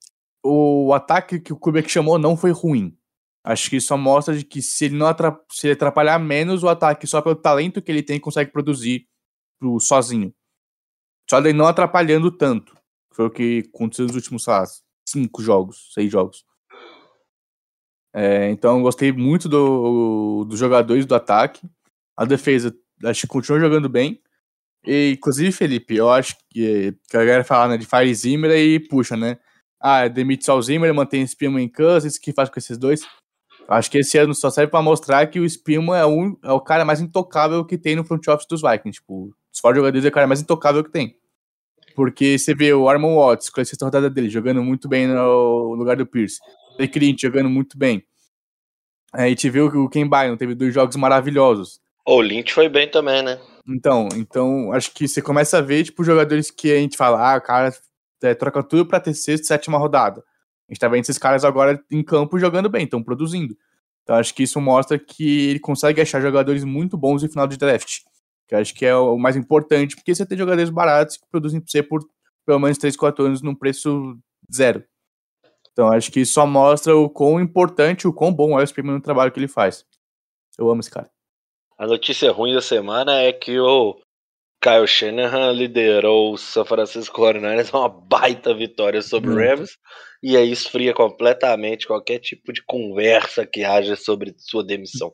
o 0.45 0.93
ataque 0.93 1.41
que 1.41 1.53
o 1.53 1.59
Kubrick 1.59 1.91
chamou 1.91 2.19
não 2.19 2.37
foi 2.37 2.51
ruim. 2.51 2.97
Acho 3.45 3.71
que 3.71 3.81
só 3.81 3.97
mostra 3.97 4.37
de 4.37 4.45
que 4.45 4.61
se 4.61 4.87
ele 4.87 4.97
não 4.97 5.07
atrap 5.07 5.41
se 5.53 5.69
ele 5.69 5.75
atrapalhar 5.75 6.19
menos 6.19 6.63
o 6.63 6.69
ataque 6.69 7.07
só 7.07 7.23
pelo 7.23 7.37
talento 7.37 7.81
que 7.81 7.93
ele 7.93 8.03
tem, 8.03 8.19
consegue 8.19 8.51
produzir 8.51 9.07
pro, 9.59 9.79
sozinho. 9.79 10.35
Só 11.29 11.39
ele 11.39 11.53
não 11.53 11.67
atrapalhando 11.67 12.31
tanto. 12.31 12.77
Foi 13.13 13.27
o 13.27 13.31
que 13.31 13.69
aconteceu 13.73 14.07
nos 14.07 14.17
últimos, 14.17 14.45
sei 14.45 14.53
lá, 14.53 14.65
cinco 15.09 15.43
jogos, 15.43 15.91
seis 15.95 16.11
jogos. 16.11 16.45
É, 18.15 18.51
então, 18.51 18.83
gostei 18.83 19.13
muito 19.13 19.49
dos 19.49 20.49
do 20.49 20.57
jogadores 20.57 21.05
do 21.05 21.15
ataque. 21.15 21.69
A 22.17 22.25
defesa, 22.25 22.75
acho 23.05 23.23
que 23.23 23.27
continuou 23.27 23.61
jogando 23.61 23.89
bem. 23.89 24.23
E, 24.87 25.13
inclusive, 25.13 25.51
Felipe, 25.53 25.97
eu 25.97 26.11
acho 26.11 26.37
que, 26.51 26.95
que 27.09 27.17
a 27.17 27.25
galera 27.25 27.45
fala 27.45 27.69
né, 27.69 27.77
de 27.77 27.87
Fire 27.87 28.15
Zimmer 28.15 28.51
e 28.53 28.79
puxa, 28.79 29.17
né? 29.17 29.39
Ah, 29.81 30.09
demite 30.09 30.45
só 30.45 30.57
o 30.57 30.63
Zimmer, 30.63 30.95
mantém 30.95 31.27
Spillman 31.27 31.65
em 31.65 31.69
Kansas, 31.69 32.17
o 32.17 32.21
que 32.21 32.33
faz 32.33 32.49
com 32.49 32.59
esses 32.59 32.79
dois? 32.79 33.03
Acho 33.69 33.91
que 33.91 33.99
esse 33.99 34.17
ano 34.17 34.35
só 34.35 34.49
serve 34.49 34.71
para 34.71 34.81
mostrar 34.83 35.27
que 35.27 35.41
o 35.41 35.49
Spillman 35.49 35.99
é, 35.99 36.07
um, 36.07 36.37
é 36.43 36.53
o 36.53 36.61
cara 36.61 36.85
mais 36.85 37.01
intocável 37.01 37.65
que 37.65 37.77
tem 37.77 37.97
no 37.97 38.05
front 38.05 38.27
office 38.29 38.47
dos 38.49 38.63
Vikings. 38.63 39.01
Tipo, 39.01 39.35
os 39.53 39.59
fora 39.61 39.77
jogadores 39.77 40.05
é 40.05 40.09
o 40.09 40.13
cara 40.13 40.27
mais 40.27 40.41
intocável 40.41 40.85
que 40.85 40.91
tem. 40.91 41.17
Porque 41.95 42.39
você 42.39 42.55
vê 42.55 42.73
o 42.73 42.89
Armon 42.89 43.17
Watts 43.17 43.51
com 43.51 43.61
a 43.61 43.65
sexta 43.65 43.85
rodada 43.85 44.09
dele 44.09 44.29
jogando 44.29 44.63
muito 44.63 44.89
bem 44.89 45.09
no 45.09 45.75
lugar 45.75 45.97
do 45.97 46.07
Pierce. 46.07 46.39
O 46.79 46.89
Clint 46.89 47.23
jogando 47.23 47.51
muito 47.51 47.77
bem. 47.77 48.05
Aí 49.13 49.31
gente 49.31 49.49
viu 49.49 49.71
que 49.71 49.79
o 49.79 49.89
Ken 49.89 50.07
Byron 50.07 50.37
teve 50.37 50.55
dois 50.55 50.75
jogos 50.75 50.95
maravilhosos. 50.95 51.81
O 52.05 52.21
Lynch 52.21 52.53
foi 52.53 52.69
bem 52.69 52.89
também, 52.89 53.23
né? 53.23 53.41
Então, 53.69 54.09
então 54.17 54.73
acho 54.73 54.93
que 54.93 55.09
você 55.09 55.21
começa 55.21 55.59
a 55.59 55.61
ver, 55.61 55.85
tipo, 55.85 56.05
jogadores 56.05 56.51
que 56.51 56.71
a 56.73 56.77
gente 56.77 56.97
fala, 56.97 57.35
ah, 57.35 57.37
o 57.39 57.41
cara 57.41 57.75
é, 58.23 58.35
troca 58.35 58.63
tudo 58.63 58.87
pra 58.87 59.01
ter 59.01 59.15
sexta, 59.15 59.47
sétima 59.47 59.79
rodada. 59.79 60.23
A 60.69 60.73
gente 60.73 60.81
tá 60.81 60.89
vendo 60.89 61.03
esses 61.03 61.19
caras 61.19 61.45
agora 61.45 61.83
em 61.91 62.03
campo 62.03 62.39
jogando 62.39 62.69
bem, 62.69 62.85
estão 62.85 63.03
produzindo. 63.03 63.57
Então 64.03 64.17
acho 64.17 64.35
que 64.35 64.45
isso 64.45 64.61
mostra 64.61 64.99
que 64.99 65.51
ele 65.51 65.61
consegue 65.61 66.01
achar 66.01 66.21
jogadores 66.21 66.65
muito 66.65 66.97
bons 66.97 67.23
no 67.23 67.29
final 67.29 67.47
de 67.47 67.57
draft 67.57 68.01
que 68.47 68.55
acho 68.55 68.75
que 68.75 68.87
é 68.87 68.95
o 68.95 69.19
mais 69.19 69.37
importante, 69.37 69.97
porque 69.97 70.15
você 70.15 70.25
tem 70.25 70.39
jogadores 70.39 70.71
baratos 70.71 71.17
que 71.17 71.27
produzem 71.31 71.61
pra 71.61 71.69
você 71.69 71.83
por 71.83 72.07
pelo 72.47 72.61
menos 72.61 72.79
3, 72.79 72.97
4 72.97 73.25
anos 73.25 73.43
num 73.43 73.55
preço 73.55 74.17
zero. 74.53 74.85
Então 75.73 75.89
acho 75.89 76.13
que 76.13 76.21
isso 76.21 76.35
só 76.35 76.47
mostra 76.47 76.97
o 76.97 77.11
quão 77.11 77.41
importante, 77.41 78.07
o 78.07 78.13
quão 78.13 78.33
bom 78.33 78.59
é 78.59 78.63
o 78.63 78.65
Springman 78.65 78.95
no 78.95 79.03
trabalho 79.03 79.33
que 79.33 79.39
ele 79.39 79.49
faz. 79.49 79.85
Eu 80.59 80.71
amo 80.71 80.81
esse 80.81 80.91
cara. 80.91 81.11
A 81.79 81.87
notícia 81.87 82.33
ruim 82.33 82.55
da 82.55 82.63
semana 82.63 83.21
é 83.21 83.33
que 83.33 83.59
o 83.59 83.97
Kyle 84.63 84.87
Shanahan 84.87 85.53
liderou 85.53 86.33
o 86.33 86.39
São 86.39 86.65
Francisco 86.65 87.21
49ers 87.21 87.69
a 87.73 87.81
uma 87.81 87.89
baita 87.89 88.55
vitória 88.55 89.03
sobre 89.03 89.31
o 89.31 89.37
Rams 89.37 89.77
e 90.23 90.37
aí 90.37 90.51
esfria 90.51 90.95
completamente 90.95 91.87
qualquer 91.87 92.19
tipo 92.19 92.53
de 92.53 92.63
conversa 92.65 93.47
que 93.47 93.63
haja 93.63 93.95
sobre 93.95 94.35
sua 94.39 94.65
demissão. 94.65 95.13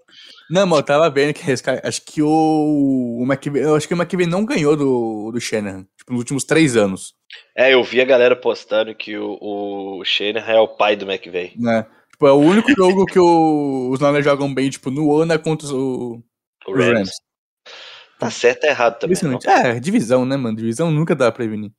Não, 0.49 0.67
mas 0.67 0.79
eu 0.79 0.85
tava 0.85 1.11
vendo 1.11 1.35
que 1.35 1.43
acho 1.51 2.03
que 2.03 2.23
o, 2.23 2.29
o 3.21 3.25
McVay, 3.25 3.65
acho 3.77 3.89
que 3.89 3.95
o 3.95 4.01
McVay 4.01 4.27
não 4.27 4.45
ganhou 4.45 4.77
do, 4.77 5.33
do 5.33 5.41
Shanahan, 5.41 5.85
tipo, 5.99 6.13
nos 6.13 6.21
últimos 6.21 6.45
três 6.45 6.77
anos. 6.77 7.13
É, 7.57 7.75
eu 7.75 7.83
vi 7.83 8.01
a 8.01 8.07
galera 8.07 8.37
postando 8.37 8.95
que 8.95 9.19
o, 9.19 9.39
o 9.41 10.05
Shanahan 10.05 10.53
é 10.53 10.61
o 10.61 10.69
pai 10.69 10.97
do 10.97 11.11
McVay. 11.11 11.55
É, 11.69 11.83
tipo, 12.13 12.27
é 12.27 12.33
o 12.33 12.39
único 12.39 12.73
jogo 12.73 13.05
que 13.05 13.19
o, 13.19 13.91
os 13.91 14.01
Niners 14.01 14.25
jogam 14.25 14.55
bem, 14.55 14.71
tipo, 14.71 14.91
no 14.91 15.15
ano 15.15 15.33
é 15.33 15.39
contra 15.39 15.67
o, 15.69 16.23
o 16.67 16.73
Rams. 16.73 16.93
Rams. 16.93 17.11
Tá 18.19 18.31
certo 18.31 18.65
e 18.65 18.69
errado 18.69 18.99
também. 18.99 19.17
É, 19.47 19.81
divisão, 19.81 20.25
né, 20.25 20.37
mano? 20.37 20.57
Divisão 20.57 20.91
nunca 20.91 21.15
dá 21.15 21.27
pra 21.27 21.45
prevenir. 21.45 21.73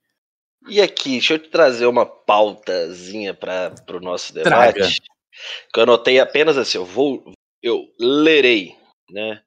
E 0.68 0.82
aqui, 0.82 1.12
deixa 1.12 1.34
eu 1.34 1.40
te 1.40 1.50
trazer 1.50 1.86
uma 1.86 2.06
pautazinha 2.06 3.34
para 3.34 3.74
o 3.92 4.00
nosso 4.00 4.34
debate. 4.34 4.76
Traga. 4.76 4.90
Que 5.74 5.80
eu 5.80 5.84
anotei 5.84 6.20
apenas 6.20 6.58
assim, 6.58 6.78
eu 6.78 6.86
vou. 6.86 7.24
Eu 7.62 7.86
lerei, 8.00 8.76
né? 9.10 9.42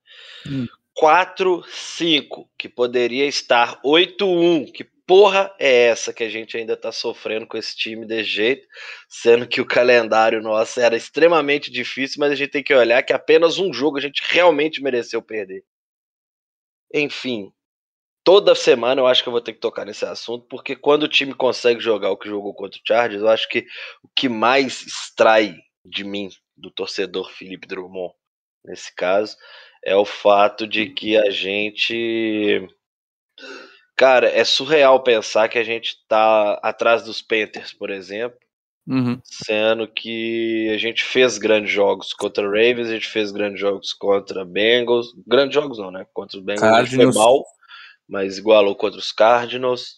Hum. 0.46 0.66
4-5, 0.98 2.46
que 2.58 2.68
poderia 2.68 3.26
estar 3.26 3.80
8-1. 3.82 4.72
Que 4.72 4.88
porra 5.06 5.54
é 5.58 5.86
essa 5.86 6.12
que 6.12 6.24
a 6.24 6.28
gente 6.28 6.56
ainda 6.56 6.76
tá 6.76 6.90
sofrendo 6.90 7.46
com 7.46 7.56
esse 7.56 7.76
time 7.76 8.04
desse 8.04 8.30
jeito? 8.30 8.66
Sendo 9.08 9.46
que 9.46 9.60
o 9.60 9.66
calendário 9.66 10.42
nosso 10.42 10.80
era 10.80 10.96
extremamente 10.96 11.70
difícil, 11.70 12.20
mas 12.20 12.32
a 12.32 12.34
gente 12.34 12.50
tem 12.50 12.62
que 12.62 12.74
olhar 12.74 13.02
que 13.02 13.12
apenas 13.12 13.58
um 13.58 13.72
jogo 13.72 13.98
a 13.98 14.00
gente 14.00 14.22
realmente 14.24 14.82
mereceu 14.82 15.22
perder. 15.22 15.64
Enfim, 16.92 17.52
toda 18.24 18.54
semana 18.54 19.00
eu 19.00 19.06
acho 19.06 19.22
que 19.22 19.28
eu 19.28 19.32
vou 19.32 19.40
ter 19.40 19.52
que 19.52 19.60
tocar 19.60 19.84
nesse 19.84 20.04
assunto, 20.04 20.46
porque 20.48 20.74
quando 20.74 21.04
o 21.04 21.08
time 21.08 21.34
consegue 21.34 21.80
jogar 21.80 22.10
o 22.10 22.16
que 22.16 22.28
jogou 22.28 22.52
contra 22.54 22.78
o 22.78 22.82
Chargers, 22.84 23.22
eu 23.22 23.28
acho 23.28 23.48
que 23.48 23.66
o 24.02 24.08
que 24.14 24.28
mais 24.28 24.82
extrai 24.82 25.56
de 25.84 26.02
mim, 26.02 26.28
do 26.56 26.70
torcedor 26.70 27.30
Felipe 27.30 27.68
Drummond, 27.68 28.14
nesse 28.64 28.92
caso, 28.94 29.36
é 29.84 29.94
o 29.94 30.04
fato 30.04 30.66
de 30.66 30.90
que 30.90 31.16
a 31.16 31.30
gente. 31.30 32.66
Cara, 33.96 34.28
é 34.28 34.44
surreal 34.44 35.02
pensar 35.02 35.48
que 35.48 35.58
a 35.58 35.64
gente 35.64 35.96
tá 36.06 36.60
atrás 36.62 37.02
dos 37.02 37.22
Panthers, 37.22 37.72
por 37.72 37.90
exemplo, 37.90 38.38
Uhum. 38.88 39.20
Sendo 39.24 39.88
que 39.88 40.70
a 40.72 40.78
gente 40.78 41.02
fez 41.02 41.38
grandes 41.38 41.72
jogos 41.72 42.12
contra 42.12 42.44
Ravens, 42.46 42.88
a 42.88 42.92
gente 42.94 43.08
fez 43.08 43.32
grandes 43.32 43.60
jogos 43.60 43.92
contra 43.92 44.44
Bengals. 44.44 45.08
Grandes 45.26 45.54
jogos 45.54 45.78
não, 45.78 45.90
né? 45.90 46.06
Contra 46.14 46.38
os 46.38 46.44
Bengals 46.44 46.60
Cardinals. 46.60 47.14
foi 47.14 47.22
mal, 47.22 47.44
mas 48.08 48.38
igualou 48.38 48.76
contra 48.76 49.00
os 49.00 49.10
Cardinals. 49.10 49.96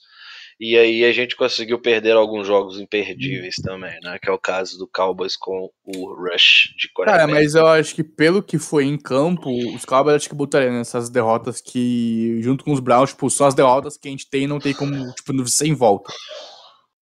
E 0.61 0.77
aí 0.77 1.05
a 1.05 1.12
gente 1.12 1.37
conseguiu 1.37 1.81
perder 1.81 2.16
alguns 2.16 2.44
jogos 2.44 2.81
imperdíveis 2.81 3.55
uhum. 3.59 3.64
também, 3.64 3.97
né? 4.03 4.18
Que 4.21 4.29
é 4.29 4.33
o 4.33 4.38
caso 4.38 4.77
do 4.77 4.88
Cowboys 4.88 5.37
com 5.37 5.71
o 5.85 6.14
Rush 6.14 6.75
de 6.77 6.90
Cara, 7.05 7.29
mas 7.29 7.55
eu 7.55 7.64
acho 7.66 7.94
que 7.94 8.03
pelo 8.03 8.42
que 8.42 8.59
foi 8.59 8.85
em 8.85 8.99
campo, 8.99 9.51
os 9.75 9.85
Cowboys 9.85 10.16
acho 10.16 10.29
que 10.29 10.35
botariam 10.35 10.73
nessas 10.73 11.09
derrotas 11.09 11.61
que, 11.61 12.40
junto 12.42 12.64
com 12.64 12.73
os 12.73 12.81
Browns, 12.81 13.11
tipo, 13.11 13.31
são 13.31 13.47
as 13.47 13.55
derrotas 13.55 13.97
que 13.97 14.09
a 14.09 14.11
gente 14.11 14.29
tem 14.29 14.44
e 14.44 14.47
não 14.49 14.59
tem 14.59 14.75
como, 14.75 14.92
tipo, 15.14 15.47
sem 15.47 15.75
volta. 15.75 16.12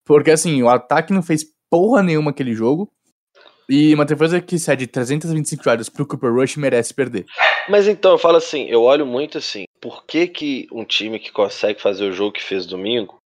Porque 0.05 0.31
assim, 0.31 0.63
o 0.63 0.69
ataque 0.69 1.15
não 1.15 1.23
fez 1.23 1.43
porra 1.71 2.03
nenhuma 2.03 2.33
aquele 2.33 2.53
jogo. 2.53 2.93
E 3.69 3.93
uma 3.95 4.05
defesa 4.05 4.41
que 4.41 4.61
cede 4.61 4.87
325 4.87 5.65
jardas 5.65 5.89
pro 5.89 6.07
Cooper 6.07 6.33
Rush 6.33 6.57
merece 6.57 6.95
perder. 6.95 7.25
Mas 7.69 7.89
então, 7.89 8.13
eu 8.13 8.19
falo 8.19 8.37
assim, 8.37 8.67
eu 8.67 8.83
olho 8.83 9.05
muito 9.05 9.39
assim, 9.39 9.65
por 9.81 10.05
que, 10.07 10.29
que 10.29 10.69
um 10.71 10.85
time 10.85 11.19
que 11.19 11.33
consegue 11.33 11.83
fazer 11.83 12.05
o 12.05 12.13
jogo 12.13 12.33
que 12.33 12.45
fez 12.45 12.65
domingo 12.65 13.19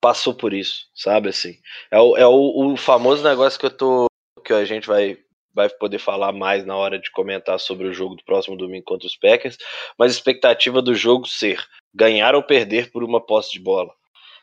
passou 0.00 0.34
por 0.34 0.52
isso, 0.52 0.86
sabe 0.94 1.28
assim? 1.28 1.56
É 1.90 1.98
o, 1.98 2.16
é 2.16 2.26
o, 2.26 2.72
o 2.72 2.76
famoso 2.76 3.22
negócio 3.22 3.58
que 3.58 3.66
eu 3.66 3.70
tô. 3.70 4.06
que 4.44 4.52
a 4.52 4.64
gente 4.64 4.86
vai, 4.86 5.18
vai 5.54 5.68
poder 5.68 5.98
falar 5.98 6.32
mais 6.32 6.64
na 6.64 6.76
hora 6.76 6.98
de 6.98 7.10
comentar 7.10 7.58
sobre 7.58 7.88
o 7.88 7.94
jogo 7.94 8.14
do 8.14 8.24
próximo 8.24 8.56
domingo 8.56 8.84
contra 8.84 9.06
os 9.06 9.16
Packers, 9.16 9.58
mas 9.98 10.12
a 10.12 10.14
expectativa 10.14 10.80
do 10.80 10.94
jogo 10.94 11.26
ser 11.26 11.64
ganhar 11.94 12.34
ou 12.34 12.42
perder 12.42 12.90
por 12.90 13.02
uma 13.02 13.20
posse 13.20 13.52
de 13.52 13.60
bola. 13.60 13.92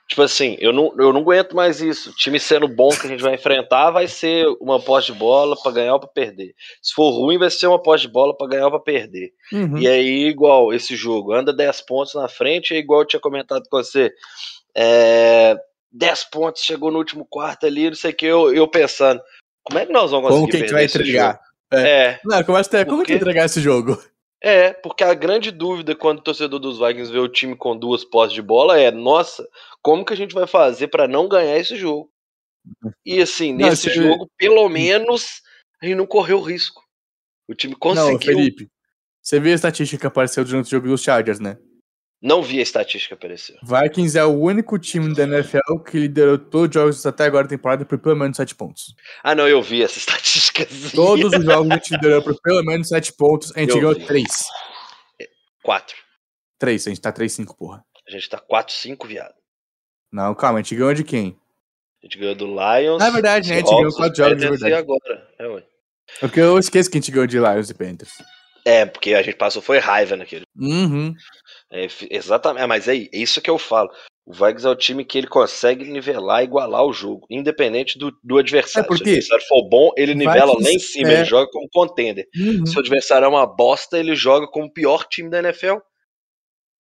Tipo 0.08 0.22
assim, 0.22 0.56
eu 0.60 0.72
não, 0.72 0.94
eu 1.00 1.12
não 1.12 1.22
aguento 1.22 1.56
mais 1.56 1.82
isso. 1.82 2.12
O 2.12 2.14
time 2.14 2.40
sendo 2.40 2.68
bom 2.68 2.90
que 2.90 3.08
a 3.08 3.10
gente 3.10 3.24
vai 3.24 3.34
enfrentar 3.34 3.90
vai 3.90 4.08
ser 4.08 4.46
uma 4.62 4.80
posse 4.80 5.12
de 5.12 5.18
bola 5.18 5.56
para 5.60 5.72
ganhar 5.72 5.94
ou 5.94 6.00
para 6.00 6.10
perder. 6.10 6.54
Se 6.80 6.94
for 6.94 7.10
ruim, 7.10 7.40
vai 7.40 7.50
ser 7.50 7.66
uma 7.66 7.82
posse 7.82 8.04
de 8.04 8.10
bola 8.10 8.38
para 8.38 8.48
ganhar 8.48 8.66
ou 8.66 8.72
para 8.72 8.82
perder. 8.82 9.32
Uhum. 9.52 9.80
E 9.80 9.88
aí, 9.88 10.28
igual 10.28 10.72
esse 10.72 10.96
jogo, 10.96 11.34
anda 11.34 11.52
10 11.52 11.82
pontos 11.82 12.14
na 12.14 12.28
frente, 12.28 12.76
é 12.76 12.78
igual 12.78 13.02
eu 13.02 13.08
tinha 13.08 13.20
comentado 13.20 13.64
com 13.68 13.78
você. 13.78 14.14
É, 14.76 15.56
10 15.92 16.24
pontos, 16.26 16.62
chegou 16.62 16.92
no 16.92 16.98
último 16.98 17.26
quarto 17.26 17.66
ali, 17.66 17.90
não 17.90 17.96
sei 17.96 18.12
o 18.12 18.16
que, 18.16 18.26
eu, 18.26 18.54
eu 18.54 18.68
pensando, 18.68 19.22
como 19.64 19.80
é 19.80 19.86
que 19.86 19.94
nós 19.94 20.12
vamos 20.12 20.30
Como 20.30 20.42
conseguir 20.46 20.52
que 20.52 20.58
a 20.58 20.60
gente 20.68 20.74
vai 20.74 20.86
entregar? 20.86 21.32
jogo? 21.34 21.86
É, 21.88 22.20
Não, 22.24 22.44
começa 22.44 22.70
até. 22.70 22.86
Como 22.86 22.98
Por 22.98 23.06
que 23.08 23.14
entregar 23.14 23.46
esse 23.46 23.60
jogo? 23.62 24.02
é, 24.42 24.74
porque 24.74 25.04
a 25.04 25.14
grande 25.14 25.50
dúvida 25.50 25.96
quando 25.96 26.20
o 26.20 26.22
torcedor 26.22 26.60
dos 26.60 26.78
Vikings 26.78 27.12
vê 27.12 27.18
o 27.20 27.28
time 27.28 27.56
com 27.56 27.76
duas 27.76 28.04
posses 28.04 28.34
de 28.34 28.42
bola 28.42 28.80
é, 28.80 28.92
nossa, 28.92 29.48
como 29.82 30.06
que 30.06 30.14
a 30.14 30.18
gente 30.18 30.36
vai 30.36 30.46
fazer 30.46 30.88
para 30.90 31.08
não 31.08 31.28
ganhar 31.28 31.58
esse 31.58 31.76
jogo? 31.76 32.12
E 33.06 33.22
assim, 33.22 33.54
Não, 33.54 33.70
nesse 33.70 33.90
você- 33.90 33.96
jogo, 33.96 34.30
pelo 34.38 34.68
menos, 34.70 35.42
a 35.82 35.86
gente 35.86 35.96
não 35.96 36.06
correu 36.06 36.42
risco. 36.42 36.84
O 37.48 37.56
time 37.56 37.74
Não, 37.74 37.80
conseguiu. 37.80 38.20
Felipe. 38.20 38.70
Você 39.22 39.40
viu 39.40 39.52
a 39.52 39.56
estatística 39.56 40.00
que 40.02 40.08
apareceu 40.08 40.44
durante 40.46 40.68
o 40.68 40.70
jogo 40.70 40.88
dos 40.88 41.02
Chargers, 41.02 41.40
né? 41.40 41.58
Não 42.22 42.42
vi 42.42 42.60
a 42.60 42.64
estatística 42.64 43.14
aparecer. 43.14 43.58
Vikings 43.62 44.18
é 44.18 44.24
o 44.26 44.34
único 44.34 44.80
time 44.80 45.14
da 45.14 45.24
NFL 45.24 45.80
que 45.86 46.00
liderou 46.00 46.38
todos 46.38 46.70
os 46.70 46.74
jogos 46.74 47.06
até 47.06 47.26
agora 47.26 47.44
da 47.44 47.50
temporada 47.50 47.86
por 47.86 48.00
pelo 48.00 48.16
menos 48.16 48.38
7 48.38 48.56
pontos. 48.56 48.96
Ah, 49.24 49.36
não, 49.36 49.48
eu 49.48 49.62
vi 49.62 49.84
essa 49.84 49.98
estatística. 50.00 50.66
Todos 50.96 51.34
os 51.34 51.46
jogos 51.46 51.70
a 51.72 51.76
gente 51.76 51.92
liderou 51.92 52.24
por 52.24 52.40
pelo 52.42 52.64
menos 52.64 52.88
7 52.88 53.14
pontos, 53.14 53.52
a 53.56 53.60
gente 53.60 53.72
Eu 53.72 53.76
ganhou 53.76 53.94
vi. 53.94 54.06
3. 54.06 54.26
Quatro. 55.62 55.96
3, 56.60 56.88
a 56.88 56.90
gente 56.90 57.02
tá 57.02 57.12
3-5, 57.12 57.56
porra. 57.58 57.84
A 58.08 58.12
gente 58.12 58.30
tá 58.30 58.40
4-5, 58.40 59.06
viado. 59.08 59.34
Não, 60.12 60.34
calma, 60.34 60.60
a 60.60 60.62
gente 60.62 60.76
ganhou 60.76 60.94
de 60.94 61.04
quem? 61.04 61.38
A 62.02 62.06
gente 62.06 62.18
ganhou 62.18 62.36
do 62.36 62.46
Lions. 62.46 63.00
Na 63.00 63.10
verdade, 63.10 63.50
né, 63.50 63.56
a 63.56 63.58
gente 63.60 63.70
ganhou 63.70 63.94
quatro 63.94 64.16
jogos, 64.16 64.40
de 64.40 64.48
verdade. 64.50 64.74
Agora. 64.74 65.28
É, 65.38 65.48
ué. 65.48 65.64
Porque 66.20 66.40
eu 66.40 66.58
esqueço 66.58 66.90
que 66.90 66.98
a 66.98 67.02
gente 67.02 67.12
ganhou 67.12 67.28
de 67.28 67.38
Lions 67.38 67.70
e 67.70 67.74
Panthers. 67.74 68.12
É, 68.66 68.86
porque 68.86 69.14
a 69.14 69.22
gente 69.22 69.38
passou 69.38 69.62
foi 69.62 69.78
raiva 69.78 70.16
naquele. 70.16 70.44
Uhum. 70.58 71.14
É, 71.72 71.88
exatamente. 72.10 72.64
É, 72.64 72.68
mas 72.68 72.88
é 72.88 72.96
isso 73.14 73.40
que 73.42 73.50
eu 73.50 73.60
falo. 73.60 73.90
O 74.26 74.34
Vikings 74.34 74.66
é 74.66 74.70
o 74.70 74.76
time 74.76 75.06
que 75.06 75.20
ele 75.20 75.28
consegue 75.28 75.86
nivelar, 75.86 76.44
igualar 76.44 76.84
o 76.84 76.92
jogo, 76.92 77.28
independente 77.30 78.00
do, 78.00 78.12
do 78.24 78.40
adversário. 78.40 78.86
É, 78.86 78.88
porque 78.88 79.04
Se 79.04 79.10
o 79.10 79.14
adversário 79.14 79.46
for 79.48 79.70
bom, 79.70 79.92
ele 79.96 80.16
nivela 80.16 80.54
lá 80.60 80.72
em 80.72 80.80
cima, 80.80 81.10
é- 81.10 81.14
ele 81.18 81.26
joga 81.26 81.48
como 81.52 81.70
contender. 81.72 82.28
Uhum. 82.36 82.66
Se 82.66 82.76
o 82.76 82.80
adversário 82.80 83.26
é 83.26 83.28
uma 83.28 83.46
bosta, 83.46 84.00
ele 84.00 84.16
joga 84.16 84.48
como 84.48 84.66
o 84.66 84.74
pior 84.74 85.06
time 85.08 85.30
da 85.30 85.40
NFL. 85.40 85.78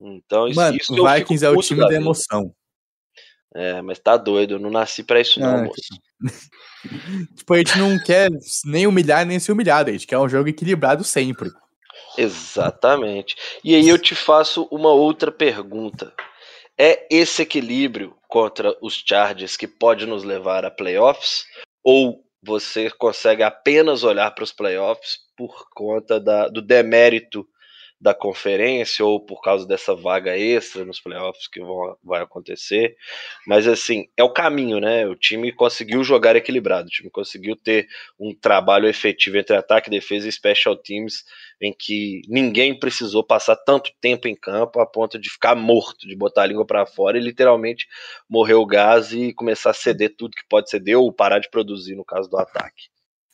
Então, 0.01 0.47
isso, 0.47 0.59
Mano, 0.59 0.75
isso 0.75 0.93
que 0.93 0.99
eu 0.99 1.05
o 1.05 1.13
Vikings 1.13 1.45
é 1.45 1.49
o 1.49 1.61
time 1.61 1.81
da 1.81 1.87
da 1.87 1.95
emoção. 1.95 2.51
É, 3.55 3.81
mas 3.81 3.99
tá 3.99 4.17
doido, 4.17 4.55
eu 4.55 4.59
não 4.59 4.69
nasci 4.69 5.03
pra 5.03 5.21
isso, 5.21 5.39
não, 5.39 5.55
Ah, 5.55 5.63
moço. 5.63 5.81
Tipo, 7.37 7.53
a 7.53 7.57
gente 7.57 7.77
não 7.77 7.97
quer 8.03 8.29
nem 8.65 8.85
humilhar 8.85 9.25
nem 9.25 9.39
ser 9.39 9.51
humilhado, 9.51 9.89
a 9.89 9.93
gente 9.93 10.05
quer 10.05 10.19
um 10.19 10.27
jogo 10.29 10.49
equilibrado 10.49 11.03
sempre. 11.03 11.49
Exatamente. 12.17 13.35
E 13.63 13.75
aí 13.75 13.87
eu 13.87 13.97
te 13.97 14.15
faço 14.15 14.67
uma 14.71 14.91
outra 14.91 15.31
pergunta. 15.31 16.13
É 16.77 17.07
esse 17.09 17.41
equilíbrio 17.41 18.15
contra 18.27 18.75
os 18.81 18.93
Chargers 19.05 19.55
que 19.55 19.67
pode 19.67 20.05
nos 20.05 20.23
levar 20.23 20.65
a 20.65 20.71
playoffs? 20.71 21.45
Ou 21.83 22.23
você 22.43 22.89
consegue 22.91 23.43
apenas 23.43 24.03
olhar 24.03 24.31
para 24.31 24.43
os 24.43 24.51
playoffs 24.51 25.17
por 25.37 25.65
conta 25.73 26.19
da- 26.19 26.47
do 26.47 26.61
demérito 26.61 27.47
da 28.05 28.13
conferência 28.13 29.03
ou 29.03 29.19
por 29.19 29.41
causa 29.41 29.67
dessa 29.67 29.95
vaga 29.95 30.37
extra 30.37 30.85
nos 30.85 30.99
playoffs 30.99 31.47
que 31.47 31.59
vão, 31.59 31.97
vai 32.03 32.21
acontecer? 32.21 32.95
Mas 33.47 33.67
assim, 33.67 34.07
é 34.15 34.23
o 34.23 34.31
caminho, 34.31 34.79
né? 34.79 35.07
O 35.07 35.15
time 35.15 35.51
conseguiu 35.51 36.03
jogar 36.03 36.35
equilibrado, 36.35 36.87
o 36.87 36.91
time 36.91 37.09
conseguiu 37.09 37.55
ter 37.55 37.87
um 38.19 38.31
trabalho 38.31 38.87
efetivo 38.87 39.39
entre 39.39 39.55
ataque, 39.55 39.89
defesa 39.89 40.29
e 40.29 40.31
special 40.31 40.77
teams 40.77 41.23
em 41.59 41.73
que 41.73 42.21
ninguém 42.27 42.77
precisou 42.77 43.23
passar 43.23 43.55
tanto 43.55 43.89
tempo 43.99 44.27
em 44.27 44.35
campo 44.35 44.79
a 44.79 44.85
ponto 44.85 45.17
de 45.17 45.27
ficar 45.27 45.55
morto, 45.55 46.07
de 46.07 46.15
botar 46.15 46.43
a 46.43 46.45
língua 46.45 46.63
para 46.63 46.85
fora 46.85 47.17
e 47.17 47.21
literalmente 47.21 47.87
morrer 48.29 48.53
o 48.53 48.67
gás 48.67 49.13
e 49.13 49.33
começar 49.33 49.71
a 49.71 49.73
ceder 49.73 50.13
tudo 50.15 50.35
que 50.35 50.47
pode 50.47 50.69
ceder 50.69 50.95
ou 50.95 51.11
parar 51.11 51.39
de 51.39 51.49
produzir 51.49 51.95
no 51.95 52.05
caso 52.05 52.29
do 52.29 52.37
ataque. 52.37 52.83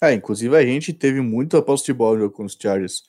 É, 0.01 0.13
inclusive 0.13 0.55
a 0.55 0.63
gente 0.63 0.93
teve 0.93 1.19
muito 1.19 1.61
posse 1.61 1.87
de 1.87 1.93
bola 1.93 2.29
com 2.29 2.45
os 2.45 2.57
Chargers. 2.59 3.03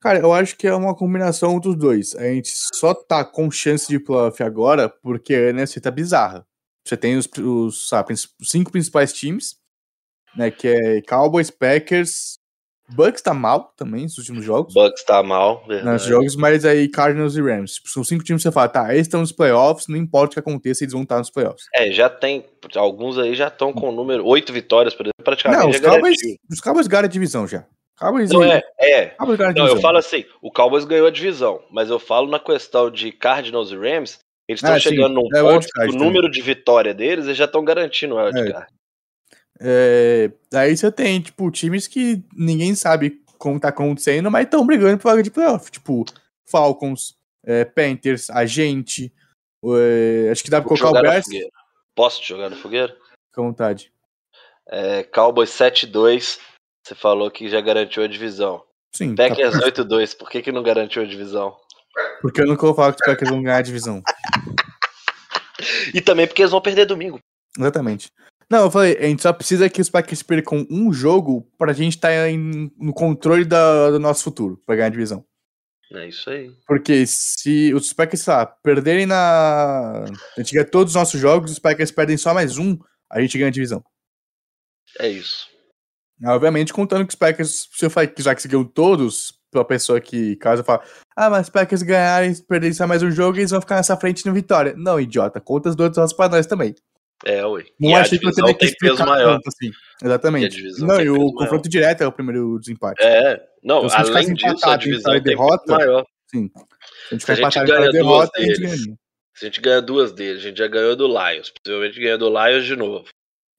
Cara, 0.00 0.18
eu 0.18 0.32
acho 0.32 0.56
que 0.56 0.66
é 0.66 0.74
uma 0.74 0.94
combinação 0.94 1.58
dos 1.58 1.76
dois. 1.76 2.14
A 2.14 2.24
gente 2.24 2.50
só 2.74 2.94
tá 2.94 3.24
com 3.24 3.50
chance 3.50 3.88
de 3.88 3.98
playoff 3.98 4.42
agora 4.42 4.88
porque 4.88 5.34
a 5.34 5.50
NFC 5.50 5.80
tá 5.80 5.90
bizarra. 5.90 6.46
Você 6.84 6.96
tem 6.96 7.16
os, 7.16 7.28
os, 7.38 7.88
sabe, 7.88 8.14
cinco 8.42 8.70
principais 8.70 9.12
times, 9.12 9.56
né? 10.36 10.50
Que 10.50 10.68
é 10.68 11.02
Cowboys, 11.02 11.50
Packers, 11.50 12.38
Bucks 12.88 13.20
tá 13.20 13.34
mal 13.34 13.72
também 13.76 14.04
nos 14.04 14.16
últimos 14.18 14.44
jogos. 14.44 14.72
Bucks 14.72 15.04
tá 15.04 15.22
mal, 15.22 15.58
Nos 15.60 15.68
verdade. 15.68 16.08
jogos, 16.08 16.36
mas 16.36 16.64
aí 16.64 16.88
Cardinals 16.88 17.34
e 17.34 17.42
Rams. 17.42 17.80
São 17.86 18.04
cinco 18.04 18.22
times 18.22 18.42
que 18.42 18.48
você 18.48 18.52
fala, 18.52 18.68
tá, 18.68 18.92
eles 18.94 19.06
estão 19.06 19.20
nos 19.20 19.32
playoffs, 19.32 19.88
não 19.88 19.96
importa 19.96 20.32
o 20.32 20.34
que 20.34 20.38
aconteça, 20.38 20.84
eles 20.84 20.92
vão 20.92 21.02
estar 21.02 21.18
nos 21.18 21.30
playoffs. 21.30 21.64
É, 21.74 21.90
já 21.90 22.08
tem. 22.08 22.44
Alguns 22.76 23.18
aí 23.18 23.34
já 23.34 23.48
estão 23.48 23.72
com 23.72 23.88
o 23.88 23.92
número. 23.92 24.24
Oito 24.26 24.52
vitórias, 24.52 24.94
por 24.94 25.06
exemplo, 25.06 25.24
praticamente 25.24 25.62
Não, 25.62 25.70
os 25.70 25.76
já 25.76 25.82
Cowboys, 25.82 26.16
garantiu. 26.16 26.36
os 26.50 26.60
Cowboys 26.60 26.86
ganharam 26.86 27.06
a 27.06 27.10
divisão 27.10 27.46
já. 27.48 27.66
Cowboys 27.98 28.30
Não, 28.30 28.42
é, 28.44 28.62
é. 28.78 29.06
Cowboys 29.06 29.38
Não, 29.38 29.52
divisão. 29.52 29.76
eu 29.76 29.80
falo 29.82 29.98
assim, 29.98 30.24
o 30.42 30.50
Cowboys 30.52 30.84
ganhou 30.84 31.06
a 31.06 31.10
divisão, 31.10 31.62
mas 31.70 31.88
eu 31.90 31.98
falo 31.98 32.28
na 32.28 32.38
questão 32.38 32.90
de 32.90 33.10
Cardinals 33.12 33.70
e 33.70 33.76
Rams, 33.76 34.18
eles 34.48 34.58
estão 34.60 34.74
Ah, 34.74 34.80
sim, 34.80 34.90
chegando 34.90 35.14
num 35.14 35.28
é 35.34 35.42
o 35.42 35.46
ponto 35.48 35.66
que 35.66 35.78
o 35.80 35.82
também. 35.86 35.98
número 35.98 36.30
de 36.30 36.40
vitória 36.42 36.92
deles, 36.94 37.24
eles 37.24 37.36
já 37.36 37.46
estão 37.46 37.64
garantindo 37.64 38.14
o 38.14 38.18
wildcard. 38.18 38.66
É, 39.58 40.30
aí 40.54 40.76
você 40.76 40.92
tem, 40.92 41.20
tipo, 41.20 41.50
times 41.50 41.86
que 41.88 42.22
ninguém 42.34 42.74
sabe 42.74 43.22
como 43.38 43.58
tá 43.58 43.68
acontecendo, 43.68 44.30
mas 44.30 44.44
estão 44.44 44.66
brigando 44.66 44.98
por 44.98 45.10
vaga 45.10 45.22
de 45.22 45.30
playoff. 45.30 45.70
Tipo, 45.70 46.04
Falcons, 46.44 47.16
é, 47.44 47.64
Panthers, 47.64 48.28
a 48.30 48.44
gente. 48.44 49.12
é, 49.64 50.28
acho 50.30 50.44
que 50.44 50.50
dá 50.50 50.60
pra 50.60 50.68
Vou 50.68 50.78
colocar 50.78 50.98
o 51.00 51.02
Bears. 51.02 51.26
Posso 51.94 52.22
jogar 52.22 52.50
na 52.50 52.56
fogueira? 52.56 52.94
com 53.34 53.44
vontade. 53.44 53.90
É, 54.68 55.02
Cowboys 55.04 55.50
7-2, 55.50 56.38
você 56.86 56.94
falou 56.94 57.30
que 57.30 57.48
já 57.48 57.60
garantiu 57.60 58.02
a 58.02 58.06
divisão. 58.06 58.62
Sim, 58.94 59.14
tá- 59.14 59.28
Packers 59.28 59.56
8-2, 59.56 60.14
por 60.16 60.30
que, 60.30 60.40
que 60.42 60.52
não 60.52 60.62
garantiu 60.62 61.02
a 61.02 61.06
divisão? 61.06 61.56
porque 62.20 62.42
eu 62.42 62.46
nunca 62.46 62.60
vou 62.66 62.74
falar 62.74 62.92
que 62.92 63.00
os 63.00 63.06
Packers 63.06 63.30
vão 63.30 63.42
ganhar 63.42 63.56
a 63.56 63.62
divisão. 63.62 64.02
E 65.94 66.00
também 66.00 66.26
porque 66.26 66.42
eles 66.42 66.52
vão 66.52 66.60
perder 66.60 66.84
domingo. 66.84 67.18
Exatamente. 67.58 68.10
Não, 68.50 68.64
eu 68.64 68.70
falei, 68.70 68.96
a 68.98 69.02
gente 69.06 69.22
só 69.22 69.32
precisa 69.32 69.68
que 69.70 69.80
os 69.80 69.88
Packers 69.90 70.22
percam 70.22 70.66
um 70.70 70.92
jogo 70.92 71.50
pra 71.58 71.72
gente 71.72 71.96
estar 71.96 72.12
no 72.78 72.92
controle 72.92 73.44
da- 73.44 73.90
do 73.90 73.98
nosso 73.98 74.22
futuro, 74.22 74.62
pra 74.66 74.76
ganhar 74.76 74.86
a 74.88 74.90
divisão. 74.90 75.24
É 75.92 76.06
isso 76.08 76.28
aí. 76.30 76.50
Porque 76.66 77.06
se 77.06 77.72
os 77.74 77.92
Packers, 77.92 78.22
sei 78.22 78.32
lá, 78.34 78.44
perderem 78.46 79.06
na. 79.06 80.04
A 80.36 80.40
gente 80.40 80.52
ganha 80.52 80.64
todos 80.68 80.92
os 80.92 80.96
nossos 80.96 81.18
jogos, 81.20 81.50
os 81.52 81.58
Packers 81.58 81.90
perdem 81.90 82.16
só 82.16 82.34
mais 82.34 82.58
um, 82.58 82.76
a 83.10 83.20
gente 83.20 83.38
ganha 83.38 83.48
a 83.48 83.52
divisão. 83.52 83.82
É 85.00 85.08
isso. 85.08 85.48
Obviamente, 86.24 86.72
contando 86.72 87.04
que 87.06 87.12
os 87.12 87.18
Packers, 87.18 87.68
se 87.72 87.84
eu 87.84 87.90
já 88.18 88.34
ganham 88.48 88.64
todos, 88.64 89.34
pra 89.50 89.64
pessoa 89.64 90.00
que 90.00 90.36
caso 90.36 90.64
fala, 90.64 90.82
ah, 91.16 91.30
mas 91.30 91.46
os 91.46 91.50
Packers 91.50 91.82
ganharem, 91.82 92.34
perderem 92.48 92.74
só 92.74 92.86
mais 92.86 93.02
um 93.02 93.10
jogo, 93.10 93.38
eles 93.38 93.50
vão 93.50 93.60
ficar 93.60 93.76
nessa 93.76 93.96
frente 93.96 94.26
no 94.26 94.32
vitória. 94.32 94.74
Não, 94.76 95.00
idiota, 95.00 95.40
conta 95.40 95.68
as 95.68 95.76
duas 95.76 95.90
vitórias 95.90 96.12
pra 96.12 96.28
nós 96.28 96.46
também. 96.46 96.74
É, 97.24 97.44
ué. 97.46 97.64
Não 97.80 97.90
e 97.90 97.94
achei 97.94 98.18
que 98.18 98.26
divisão 98.26 98.44
teria 98.44 98.58
que 98.58 98.66
tem 98.66 98.74
peso 98.78 98.92
explicar 98.94 99.06
maior. 99.06 99.34
tanto 99.34 99.48
assim. 99.48 99.70
Exatamente. 100.02 100.62
Não, 100.80 100.96
tem 100.96 101.06
e 101.06 101.10
o 101.10 101.32
confronto 101.32 101.68
direto 101.68 102.02
é 102.02 102.06
o 102.06 102.12
primeiro 102.12 102.58
desempate. 102.58 103.02
É, 103.02 103.42
não, 103.62 103.86
Então, 103.86 103.88
se 103.88 103.96
a 103.96 104.04
gente 104.04 104.10
além 104.16 104.34
disso, 104.34 104.68
a 104.68 104.76
divisão 104.76 105.12
tem 105.14 105.22
derrota, 105.22 105.74
maior. 105.74 106.04
Sim. 106.30 106.50
Se 107.08 107.14
a 107.14 107.14
gente 107.14 107.24
Se 107.24 107.32
a 107.32 107.34
gente 107.36 107.64
ganha 107.64 107.88
e 107.88 107.92
duas 107.92 107.92
derrota, 107.92 108.32
a 108.34 108.42
gente 108.42 108.60
deles, 108.60 108.84
ganha. 108.84 108.98
Se 109.34 109.44
a 109.44 109.48
gente 109.48 109.60
ganha 109.60 109.82
duas 109.82 110.12
deles, 110.12 110.38
a 110.42 110.48
gente 110.48 110.58
já 110.58 110.66
ganhou 110.66 110.96
do 110.96 111.06
Lions. 111.06 111.50
Possivelmente 111.50 112.00
ganha 112.00 112.18
do 112.18 112.28
Lions 112.28 112.66
de 112.66 112.76
novo. 112.76 113.04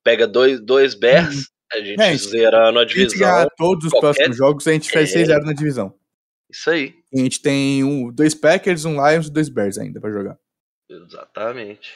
Pega 0.04 0.28
dois, 0.28 0.60
dois 0.60 0.94
Bears, 0.94 1.50
a 1.74 1.80
gente 1.80 2.02
É, 2.02 2.16
zerando 2.18 2.80
a 2.80 2.82
a 2.82 2.86
divisão. 2.86 3.20
ganhar 3.20 3.50
todos 3.58 3.86
os 3.86 3.92
qualquer- 3.92 4.14
próximos 4.14 4.38
jogos, 4.38 4.68
a 4.68 4.72
gente 4.74 4.92
faz 4.92 5.10
É. 5.10 5.14
6-0 5.14 5.46
na 5.46 5.54
divisão. 5.54 5.94
Isso 6.50 6.70
aí. 6.70 6.96
E 7.12 7.20
a 7.20 7.24
gente 7.24 7.42
tem 7.42 7.84
um, 7.84 8.12
dois 8.12 8.34
Packers, 8.34 8.86
um 8.86 8.94
Lions 9.06 9.28
e 9.28 9.32
dois 9.32 9.50
Bears 9.50 9.78
ainda 9.78 10.00
pra 10.00 10.12
jogar. 10.12 10.38
Exatamente. 10.90 11.94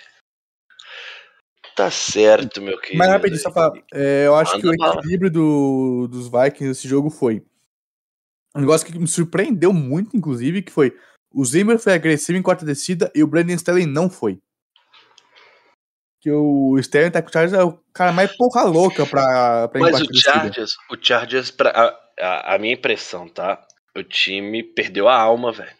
Tá 1.75 1.89
certo, 1.89 2.61
meu 2.61 2.77
querido. 2.79 2.97
Mas 2.97 3.09
rapidinho, 3.09 3.39
só 3.41 3.51
falar, 3.51 3.81
é, 3.93 4.25
eu 4.27 4.35
acho 4.35 4.57
Manda 4.57 4.61
que 4.75 4.83
o 4.83 4.99
equilíbrio 4.99 5.31
do, 5.31 6.07
dos 6.09 6.27
Vikings 6.27 6.65
nesse 6.67 6.87
jogo 6.87 7.09
foi 7.09 7.41
um 8.53 8.59
negócio 8.59 8.85
que 8.85 8.99
me 8.99 9.07
surpreendeu 9.07 9.71
muito, 9.71 10.15
inclusive, 10.17 10.61
que 10.61 10.71
foi 10.71 10.93
o 11.33 11.45
Zimmer 11.45 11.79
foi 11.79 11.93
agressivo 11.93 12.37
em 12.37 12.41
quarta 12.41 12.65
descida 12.65 13.09
e 13.15 13.23
o 13.23 13.27
Brandon 13.27 13.53
Staley 13.53 13.85
não 13.85 14.09
foi. 14.09 14.37
Que 16.21 16.31
o 16.31 16.77
Staley 16.77 17.09
tá 17.09 17.19
com 17.21 17.29
o 17.29 17.33
Chargers 17.33 17.59
é 17.59 17.63
o 17.63 17.73
cara 17.91 18.11
mais 18.11 18.31
porra 18.37 18.63
louca 18.63 19.07
pra, 19.07 19.67
pra 19.67 19.81
Mas 19.81 19.99
o. 19.99 20.07
Chargers, 20.13 20.73
o 20.91 20.95
Chargers, 21.01 21.49
pra, 21.49 21.71
a, 21.71 22.23
a, 22.23 22.55
a 22.55 22.59
minha 22.59 22.75
impressão, 22.75 23.27
tá? 23.27 23.59
O 23.97 24.03
time 24.03 24.61
perdeu 24.61 25.07
a 25.07 25.15
alma, 25.15 25.51
velho. 25.51 25.75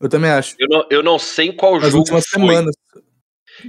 Eu 0.00 0.08
também 0.08 0.30
acho. 0.30 0.56
Eu 0.58 0.68
não, 0.68 0.86
eu 0.90 1.02
não 1.02 1.18
sei 1.18 1.52
qual 1.52 1.74
Nas 1.74 1.84
jogo 1.90 1.98
últimas 1.98 2.26
foi. 2.26 2.40
semanas. 2.40 2.74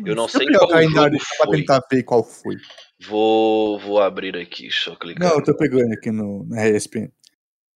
Eu 0.03 0.15
não 0.15 0.27
sei 0.27 0.47
qual 0.47 0.67
calendário 0.67 1.13
jogo 1.17 1.25
pra 1.37 1.45
foi. 1.45 1.57
tentar 1.57 1.81
ver 1.89 2.03
qual 2.03 2.23
foi. 2.23 2.55
Vou, 2.99 3.77
vou 3.79 4.01
abrir 4.01 4.35
aqui, 4.35 4.63
deixa 4.63 4.89
eu 4.89 4.95
clicar. 4.95 5.29
Não, 5.29 5.37
eu 5.37 5.43
tô 5.43 5.55
pegando 5.55 5.93
aqui 5.93 6.11
no, 6.11 6.43
na 6.49 6.67
ESPN. 6.67 7.11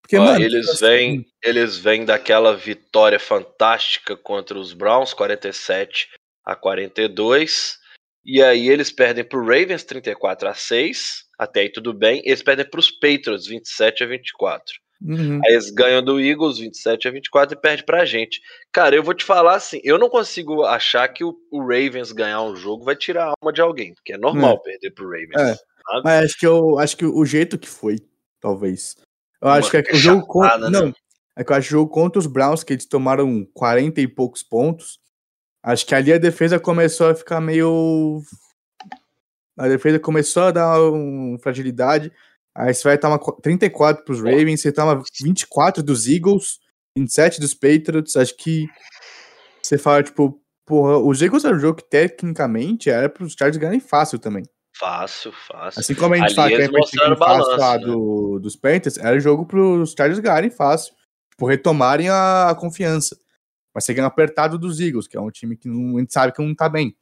Porque, 0.02 0.18
Ó, 0.18 0.26
mano, 0.26 0.44
eles 0.44 0.68
assim, 0.68 0.86
vêm, 0.86 1.26
eles 1.44 1.78
vêm 1.78 2.04
daquela 2.04 2.58
vitória 2.58 3.20
fantástica 3.20 4.18
contra 4.18 4.58
os 4.58 4.74
Browns, 4.74 5.14
47 5.14 6.10
a 6.44 6.56
42. 6.56 7.80
E 8.24 8.42
aí 8.42 8.70
eles 8.70 8.92
perdem 8.92 9.24
pro 9.24 9.44
Ravens 9.44 9.84
34 9.84 10.48
a 10.48 10.54
6. 10.54 11.26
Até 11.38 11.62
aí 11.62 11.70
tudo 11.72 11.94
bem. 11.94 12.22
Eles 12.24 12.44
perdem 12.44 12.70
pros 12.70 12.92
Patriots 12.92 13.48
27 13.48 14.04
a 14.04 14.08
24. 14.08 14.66
uhum. 15.04 15.40
Aí 15.46 15.54
eles 15.54 15.72
ganham 15.72 16.04
do 16.04 16.20
Eagles 16.20 16.60
27 16.60 17.08
a 17.08 17.12
24 17.12 17.58
e 17.58 17.62
perde 17.62 17.84
pra 17.84 18.06
gente. 18.06 18.40
Cara, 18.72 18.96
eu 18.96 19.04
vou 19.04 19.14
te 19.14 19.26
falar 19.26 19.56
assim, 19.56 19.82
eu 19.84 19.98
não 19.98 20.10
consigo 20.10 20.64
achar 20.64 21.08
que 21.08 21.24
o, 21.24 21.36
o 21.52 21.62
Ravens 21.62 22.12
ganhar 22.12 22.44
um 22.44 22.56
jogo 22.56 22.84
vai 22.86 22.96
tirar 22.96 23.26
a 23.26 23.34
alma 23.42 23.52
de 23.52 23.62
alguém, 23.62 23.96
porque 23.96 24.14
é 24.14 24.18
normal 24.18 24.62
perder 24.62 24.92
pro 24.92 25.06
Ravens. 25.10 25.58
É. 25.58 25.72
Mas 26.04 26.26
acho 26.26 26.40
que 26.40 26.48
eu 26.48 26.80
acho 26.80 26.96
que 26.96 27.06
o 27.06 27.26
jeito 27.26 27.58
que 27.58 27.68
foi, 27.68 27.98
talvez. 28.40 28.96
Eu 29.42 29.48
Uma 29.48 29.58
acho 29.58 29.72
que 29.72 29.78
é 29.78 29.84
o 29.92 29.96
jogo 29.96 30.26
contra. 30.28 30.52
chapada, 30.52 30.70
né? 30.70 30.80
Não. 30.80 30.94
É 31.36 31.44
que 31.44 31.52
eu 31.52 31.56
acho 31.56 31.68
que 31.68 31.74
o 31.74 31.80
jogo 31.80 31.92
contra 31.92 32.20
os 32.20 32.28
Browns, 32.28 32.64
que 32.64 32.74
eles 32.74 32.86
tomaram 32.86 33.46
40 33.54 34.00
e 34.00 34.08
poucos 34.08 34.44
pontos. 34.44 35.00
Acho 35.64 35.86
que 35.86 35.94
ali 35.94 36.12
a 36.12 36.18
defesa 36.18 36.60
começou 36.60 37.10
a 37.10 37.16
ficar 37.16 37.40
meio. 37.40 38.22
A 39.58 39.68
defesa 39.68 40.00
começou 40.00 40.44
a 40.44 40.52
dar 40.52 40.82
uma 40.82 41.38
fragilidade. 41.40 42.12
Aí 42.56 42.74
você 42.74 42.84
vai 42.84 42.98
tomar 42.98 43.20
qu- 43.20 43.40
34 43.42 44.04
pros 44.04 44.20
Ravens, 44.20 44.62
você 44.62 44.72
toma 44.72 45.02
24 45.22 45.84
dos 45.84 46.08
Eagles, 46.08 46.60
27 46.98 47.40
dos 47.40 47.54
Patriots. 47.54 48.16
Acho 48.16 48.36
que 48.36 48.68
você 49.62 49.78
fala, 49.78 50.04
tipo, 50.04 50.42
porra, 50.66 50.98
os 50.98 51.22
Eagles 51.22 51.46
era 51.46 51.56
um 51.56 51.60
jogo 51.60 51.78
que 51.78 51.90
tecnicamente 51.90 52.90
era 52.90 53.08
pros 53.08 53.34
Chargers 53.34 53.58
ganharem 53.58 53.80
fácil 53.80 54.18
também. 54.20 54.44
Fácil, 54.78 55.32
fácil. 55.48 55.80
Assim 55.80 55.94
como 55.94 56.16
a 56.16 56.18
gente 56.18 56.34
fala 56.34 56.48
que 56.50 56.56
é 56.56 56.68
fácil 56.70 57.16
balanço, 57.18 57.58
lá 57.58 57.78
né? 57.78 57.86
do, 57.86 58.40
dos 58.40 58.56
Panthers, 58.56 58.98
era 58.98 59.20
jogo 59.20 59.46
pros 59.46 59.94
Chargers 59.96 60.20
ganharem 60.20 60.50
fácil. 60.50 60.94
Tipo, 61.30 61.46
retomarem 61.46 62.10
a, 62.10 62.50
a 62.50 62.56
confiança. 62.56 63.16
Mas 63.74 63.84
você 63.86 63.94
ganha 63.94 64.08
apertado 64.08 64.58
dos 64.58 64.80
Eagles, 64.80 65.08
que 65.08 65.16
é 65.18 65.22
um 65.22 65.32
time 65.32 65.56
que 65.56 65.68
não- 65.68 65.98
a 65.98 66.00
gente 66.02 66.12
sabe 66.14 66.34
que 66.34 66.42
não 66.42 66.54
tá 66.56 66.68
bem. 66.68 66.96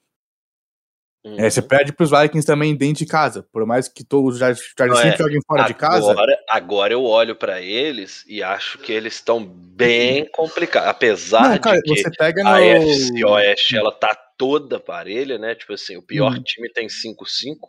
Uhum. 1.25 1.37
É, 1.37 1.49
você 1.49 1.61
perde 1.61 1.91
pros 1.91 2.11
Vikings 2.11 2.45
também 2.47 2.73
dentro 2.75 2.99
de 3.03 3.05
casa. 3.05 3.43
Por 3.51 3.65
mais 3.65 3.89
que 3.89 4.05
todos 4.05 4.35
os 4.35 4.39
Chargers 4.39 4.99
sempre 4.99 5.15
é. 5.15 5.17
joguem 5.17 5.39
fora 5.45 5.63
de 5.63 5.73
casa. 5.73 6.11
Agora, 6.11 6.37
agora 6.47 6.93
eu 6.93 7.03
olho 7.03 7.35
pra 7.35 7.61
eles 7.61 8.23
e 8.25 8.41
acho 8.41 8.77
que 8.77 8.91
eles 8.93 9.15
estão 9.15 9.43
bem 9.45 10.25
complicados. 10.31 10.87
Apesar 10.89 11.49
Não, 11.49 11.57
cara, 11.59 11.75
de 11.81 11.81
que 11.93 12.01
você 12.03 12.09
pega 12.17 12.41
no. 12.41 12.49
a 12.49 12.61
FC 12.61 13.25
Oeste 13.25 13.75
ela 13.75 13.91
tá 13.91 14.15
toda 14.37 14.79
parelha, 14.79 15.37
né? 15.37 15.55
Tipo 15.55 15.73
assim, 15.73 15.97
o 15.97 16.01
pior 16.01 16.31
Uhum. 16.33 16.41
time 16.43 16.69
tem 16.71 16.87
5-5 16.87 17.67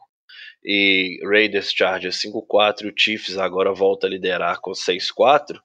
e 0.65 1.19
Raiders 1.25 1.73
Chargers 1.73 2.21
5-4 2.21 2.87
e 2.87 2.91
o 2.91 2.95
Chiefs 2.97 3.37
agora 3.37 3.73
volta 3.75 4.07
a 4.07 4.11
liderar 4.11 4.61
com 4.61 4.73
6-4. 4.73 5.61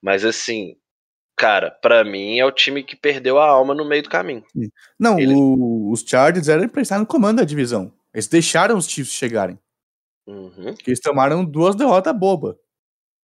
Mas 0.00 0.24
assim, 0.24 0.74
cara, 1.36 1.70
pra 1.70 2.02
mim 2.04 2.38
é 2.38 2.44
o 2.44 2.50
time 2.52 2.82
que 2.82 2.96
perdeu 2.96 3.38
a 3.38 3.46
alma 3.48 3.74
no 3.74 3.84
meio 3.86 4.02
do 4.02 4.08
caminho. 4.08 4.42
Não, 4.98 5.18
Eles- 5.18 5.36
o- 5.36 5.90
os 5.92 6.00
Chargers 6.06 6.48
eram 6.48 6.68
pra 6.68 6.82
estar 6.82 6.98
no 6.98 7.06
comando 7.06 7.38
da 7.38 7.44
divisão. 7.44 7.92
Eles 8.14 8.26
deixaram 8.26 8.76
os 8.76 8.88
Chiefs 8.88 9.12
chegarem. 9.14 9.58
Uhum. 10.26 10.74
Eles 10.86 11.00
tomaram 11.00 11.44
duas 11.44 11.76
derrotas 11.76 12.16
boba. 12.18 12.54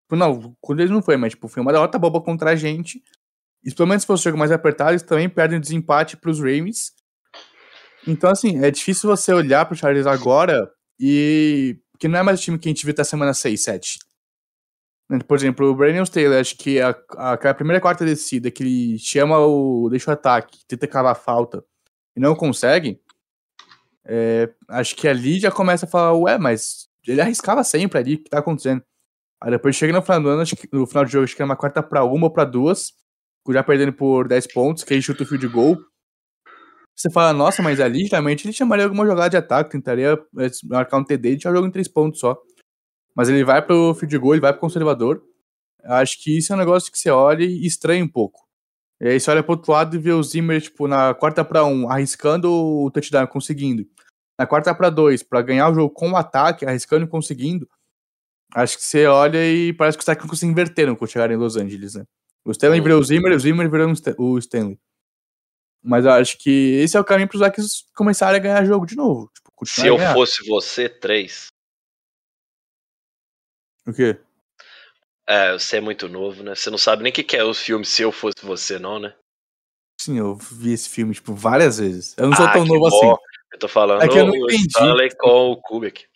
Tipo, 0.04 0.16
Não, 0.16 0.54
quando 0.60 0.80
eles 0.80 0.90
não 0.90 1.02
foi, 1.02 1.16
mas 1.16 1.32
tipo, 1.32 1.48
foi 1.48 1.62
uma 1.62 1.72
derrota 1.72 1.98
boba 1.98 2.20
contra 2.20 2.50
a 2.50 2.56
gente. 2.56 3.02
E 3.64 3.72
pelo 3.74 3.88
menos 3.88 4.02
se 4.02 4.06
fosse 4.06 4.20
um 4.22 4.24
jogo 4.24 4.38
mais 4.38 4.52
apertado, 4.52 4.90
eles 4.92 5.02
também 5.02 5.28
perdem 5.28 5.56
o 5.58 5.60
desempate 5.60 6.16
pros 6.16 6.38
Ravens. 6.38 6.92
Então, 8.06 8.30
assim, 8.30 8.62
é 8.64 8.70
difícil 8.70 9.08
você 9.08 9.32
olhar 9.32 9.64
pro 9.64 9.76
Chargers 9.76 10.06
agora 10.06 10.68
e. 11.00 11.78
Porque 11.92 12.08
não 12.08 12.18
é 12.18 12.22
mais 12.22 12.40
o 12.40 12.42
time 12.42 12.58
que 12.58 12.68
a 12.68 12.70
gente 12.72 12.84
viu 12.84 12.92
até 12.92 13.04
semana 13.04 13.32
6, 13.32 13.62
7. 13.62 13.98
Por 15.26 15.36
exemplo, 15.36 15.66
o 15.68 15.74
Brandon 15.74 16.04
Taylor, 16.04 16.40
acho 16.40 16.56
que 16.56 16.80
a, 16.80 16.96
a, 17.16 17.32
aquela 17.32 17.54
primeira 17.54 17.80
quarta 17.80 18.04
descida 18.04 18.50
que 18.50 18.62
ele 18.62 18.98
chama 18.98 19.38
o. 19.38 19.88
deixa 19.90 20.10
o 20.10 20.14
ataque, 20.14 20.60
tenta 20.66 20.86
cavar 20.86 21.12
a 21.12 21.14
falta 21.14 21.64
e 22.16 22.20
não 22.20 22.34
consegue. 22.34 23.00
é, 24.06 24.50
acho 24.68 24.96
que 24.96 25.08
ali 25.08 25.38
já 25.40 25.50
começa 25.50 25.86
a 25.86 25.88
falar, 25.88 26.14
ué, 26.14 26.38
mas 26.38 26.88
ele 27.06 27.20
arriscava 27.20 27.64
sempre 27.64 27.98
ali, 27.98 28.14
o 28.16 28.18
que 28.24 28.30
tá 28.30 28.38
acontecendo? 28.38 28.82
Aí 29.42 29.50
depois 29.50 29.76
chega 29.76 29.92
no 29.92 30.02
final 30.02 30.22
do 30.22 30.28
ano, 30.28 30.46
que, 30.46 30.68
no 30.72 30.86
final 30.86 31.04
do 31.04 31.10
jogo, 31.10 31.24
acho 31.24 31.36
que 31.36 31.42
é 31.42 31.44
uma 31.44 31.56
quarta 31.56 31.82
pra 31.82 32.04
uma 32.04 32.26
ou 32.26 32.32
pra 32.32 32.44
duas, 32.44 32.92
já 33.50 33.62
perdendo 33.62 33.92
por 33.92 34.28
10 34.28 34.52
pontos, 34.52 34.84
que 34.84 34.94
aí 34.94 35.02
chuta 35.02 35.24
o 35.24 35.26
field 35.26 35.48
goal. 35.48 35.78
Você 36.94 37.10
fala, 37.10 37.32
nossa, 37.32 37.62
mas 37.62 37.80
ali 37.80 38.04
geralmente 38.06 38.46
ele 38.46 38.52
chamaria 38.52 38.84
alguma 38.84 39.06
jogada 39.06 39.30
de 39.30 39.36
ataque, 39.36 39.70
tentaria 39.70 40.12
eh, 40.38 40.50
marcar 40.64 40.98
um 40.98 41.04
TD 41.04 41.32
e 41.32 41.38
tinha 41.38 41.52
jogo 41.52 41.66
em 41.66 41.70
3 41.70 41.88
pontos 41.88 42.20
só. 42.20 42.38
Mas 43.14 43.28
ele 43.28 43.44
vai 43.44 43.60
pro 43.60 43.94
field 43.94 44.16
goal, 44.18 44.34
ele 44.34 44.40
vai 44.40 44.52
pro 44.52 44.60
conservador. 44.60 45.22
Acho 45.84 46.22
que 46.22 46.38
isso 46.38 46.52
é 46.52 46.56
um 46.56 46.58
negócio 46.58 46.90
que 46.90 46.98
você 46.98 47.10
olha 47.10 47.44
e 47.44 47.66
estranha 47.66 48.04
um 48.04 48.08
pouco. 48.08 48.40
E 49.00 49.08
aí 49.08 49.18
você 49.20 49.30
olha 49.30 49.42
pro 49.42 49.52
outro 49.52 49.72
lado 49.72 49.96
e 49.96 49.98
vê 49.98 50.12
o 50.12 50.22
Zimmer, 50.22 50.60
tipo, 50.62 50.86
na 50.86 51.12
quarta 51.12 51.44
pra 51.44 51.64
um, 51.64 51.90
arriscando 51.90 52.50
o 52.52 52.90
touchdown, 52.90 53.26
conseguindo. 53.26 53.84
Na 54.38 54.46
quarta 54.46 54.74
pra 54.74 54.90
dois, 54.90 55.22
pra 55.22 55.42
ganhar 55.42 55.68
o 55.68 55.74
jogo 55.74 55.92
com 55.92 56.12
o 56.12 56.16
ataque, 56.16 56.64
arriscando 56.64 57.04
e 57.04 57.08
conseguindo. 57.08 57.68
Acho 58.54 58.76
que 58.78 58.84
você 58.84 59.06
olha 59.06 59.44
e 59.44 59.72
parece 59.72 59.98
que 59.98 60.02
os 60.02 60.06
técnicos 60.06 60.38
se 60.38 60.46
inverteram 60.46 60.94
quando 60.94 61.10
chegaram 61.10 61.34
em 61.34 61.38
Los 61.38 61.56
Angeles, 61.56 61.94
né? 61.94 62.04
O 62.44 62.50
Stanley 62.52 62.80
virou 62.80 63.00
o 63.00 63.04
Zimmer, 63.04 63.32
o 63.34 63.38
Zimmer 63.38 63.70
virou 63.70 63.88
o 63.88 63.92
Stan- 63.92 64.14
o 64.18 64.38
Stanley. 64.38 64.78
Mas 65.82 66.04
eu 66.04 66.12
acho 66.12 66.38
que 66.38 66.50
esse 66.82 66.96
é 66.96 67.00
o 67.00 67.04
caminho 67.04 67.28
pros 67.28 67.40
Vikings 67.42 67.84
começarem 67.96 68.36
a 68.38 68.42
ganhar 68.42 68.64
jogo 68.64 68.86
de 68.86 68.94
novo. 68.96 69.30
Tipo, 69.34 69.50
Se 69.66 69.86
eu 69.86 69.96
ganhar. 69.96 70.12
fosse 70.14 70.46
você, 70.46 70.88
três. 70.88 71.46
O 73.86 73.92
quê? 73.92 74.18
É, 75.26 75.52
você 75.52 75.76
é 75.76 75.80
muito 75.80 76.08
novo, 76.08 76.42
né? 76.42 76.54
Você 76.54 76.70
não 76.70 76.78
sabe 76.78 77.02
nem 77.02 77.10
o 77.12 77.14
que, 77.14 77.22
que 77.22 77.36
é 77.36 77.44
os 77.44 77.60
filmes 77.60 77.88
Se 77.88 78.02
Eu 78.02 78.12
Fosse 78.12 78.44
Você, 78.44 78.78
não, 78.78 78.98
né? 78.98 79.14
Sim, 80.00 80.18
eu 80.18 80.34
vi 80.34 80.72
esse 80.72 80.88
filme, 80.88 81.14
tipo, 81.14 81.34
várias 81.34 81.78
vezes. 81.78 82.16
Eu 82.18 82.28
não 82.28 82.36
sou 82.36 82.46
Ah, 82.46 82.52
tão 82.52 82.64
novo 82.64 82.80
bom. 82.80 82.86
assim. 82.88 83.22
Eu 83.52 83.58
tô 83.58 83.68
falando 83.68 84.02
É 84.02 84.08
que 84.08 84.18
eu 84.18 84.26
não 84.26 84.32
o 84.32 84.44
entendi. 84.46 84.66
Stanley 84.68 85.16
com 85.16 85.52
o 85.52 85.56
Kubrick. 85.60 86.06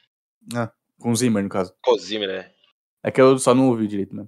Com 0.98 1.10
o 1.12 1.16
Zimmer, 1.16 1.42
no 1.42 1.48
caso. 1.48 1.74
Cozime, 1.82 2.26
né? 2.26 2.50
É 3.02 3.10
que 3.10 3.20
eu 3.20 3.38
só 3.38 3.54
não 3.54 3.68
ouvi 3.68 3.86
direito, 3.86 4.16
né? 4.16 4.26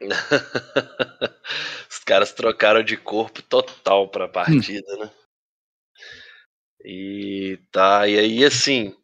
Os 1.90 1.98
caras 2.00 2.32
trocaram 2.32 2.82
de 2.82 2.96
corpo 2.96 3.40
total 3.42 4.08
pra 4.08 4.28
partida, 4.28 4.96
né? 4.96 5.10
E 6.84 7.58
tá, 7.70 8.08
e 8.08 8.18
aí 8.18 8.44
assim, 8.44 8.96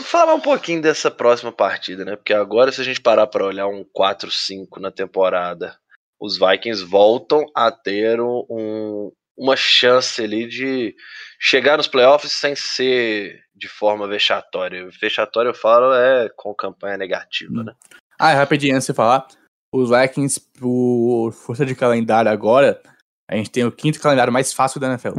falar 0.00 0.34
um 0.34 0.40
pouquinho 0.40 0.80
dessa 0.80 1.10
próxima 1.10 1.52
partida, 1.52 2.04
né? 2.04 2.16
Porque 2.16 2.32
agora, 2.32 2.72
se 2.72 2.80
a 2.80 2.84
gente 2.84 3.00
parar 3.00 3.26
pra 3.26 3.44
olhar 3.44 3.66
um 3.66 3.84
4-5 3.84 4.80
na 4.80 4.90
temporada, 4.90 5.76
os 6.20 6.38
Vikings 6.38 6.84
voltam 6.84 7.44
a 7.54 7.70
ter 7.70 8.20
um, 8.20 9.12
uma 9.36 9.56
chance 9.56 10.22
ali 10.22 10.46
de 10.46 10.94
chegar 11.38 11.76
nos 11.76 11.88
playoffs 11.88 12.32
sem 12.32 12.54
ser 12.54 13.40
de 13.54 13.68
forma 13.68 14.06
vexatória. 14.06 14.88
Vexatória 15.00 15.50
eu 15.50 15.54
falo 15.54 15.92
é 15.92 16.28
com 16.36 16.54
campanha 16.54 16.96
negativa, 16.96 17.64
né? 17.64 17.74
Ah, 18.18 18.32
rapidinho, 18.34 18.74
antes 18.74 18.86
de 18.86 18.92
você 18.92 18.94
falar, 18.94 19.26
os 19.72 19.90
Vikings, 19.90 20.40
por 20.58 21.32
força 21.32 21.66
de 21.66 21.74
calendário 21.74 22.30
agora, 22.30 22.80
a 23.28 23.36
gente 23.36 23.50
tem 23.50 23.64
o 23.64 23.72
quinto 23.72 24.00
calendário 24.00 24.32
mais 24.32 24.52
fácil 24.52 24.80
da 24.80 24.88
NFL. 24.88 25.14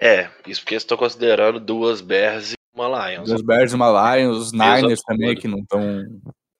É, 0.00 0.28
isso 0.46 0.60
porque 0.60 0.74
estou 0.74 0.98
considerando 0.98 1.58
duas 1.58 2.00
Bears 2.00 2.52
e 2.52 2.54
uma 2.74 3.10
Lions. 3.10 3.30
Os 3.30 3.42
Bears, 3.42 3.72
uma 3.72 4.16
Lions, 4.16 4.36
os 4.36 4.52
Niners 4.52 5.00
também, 5.02 5.34
que 5.34 5.48
não 5.48 5.60
estão 5.60 6.04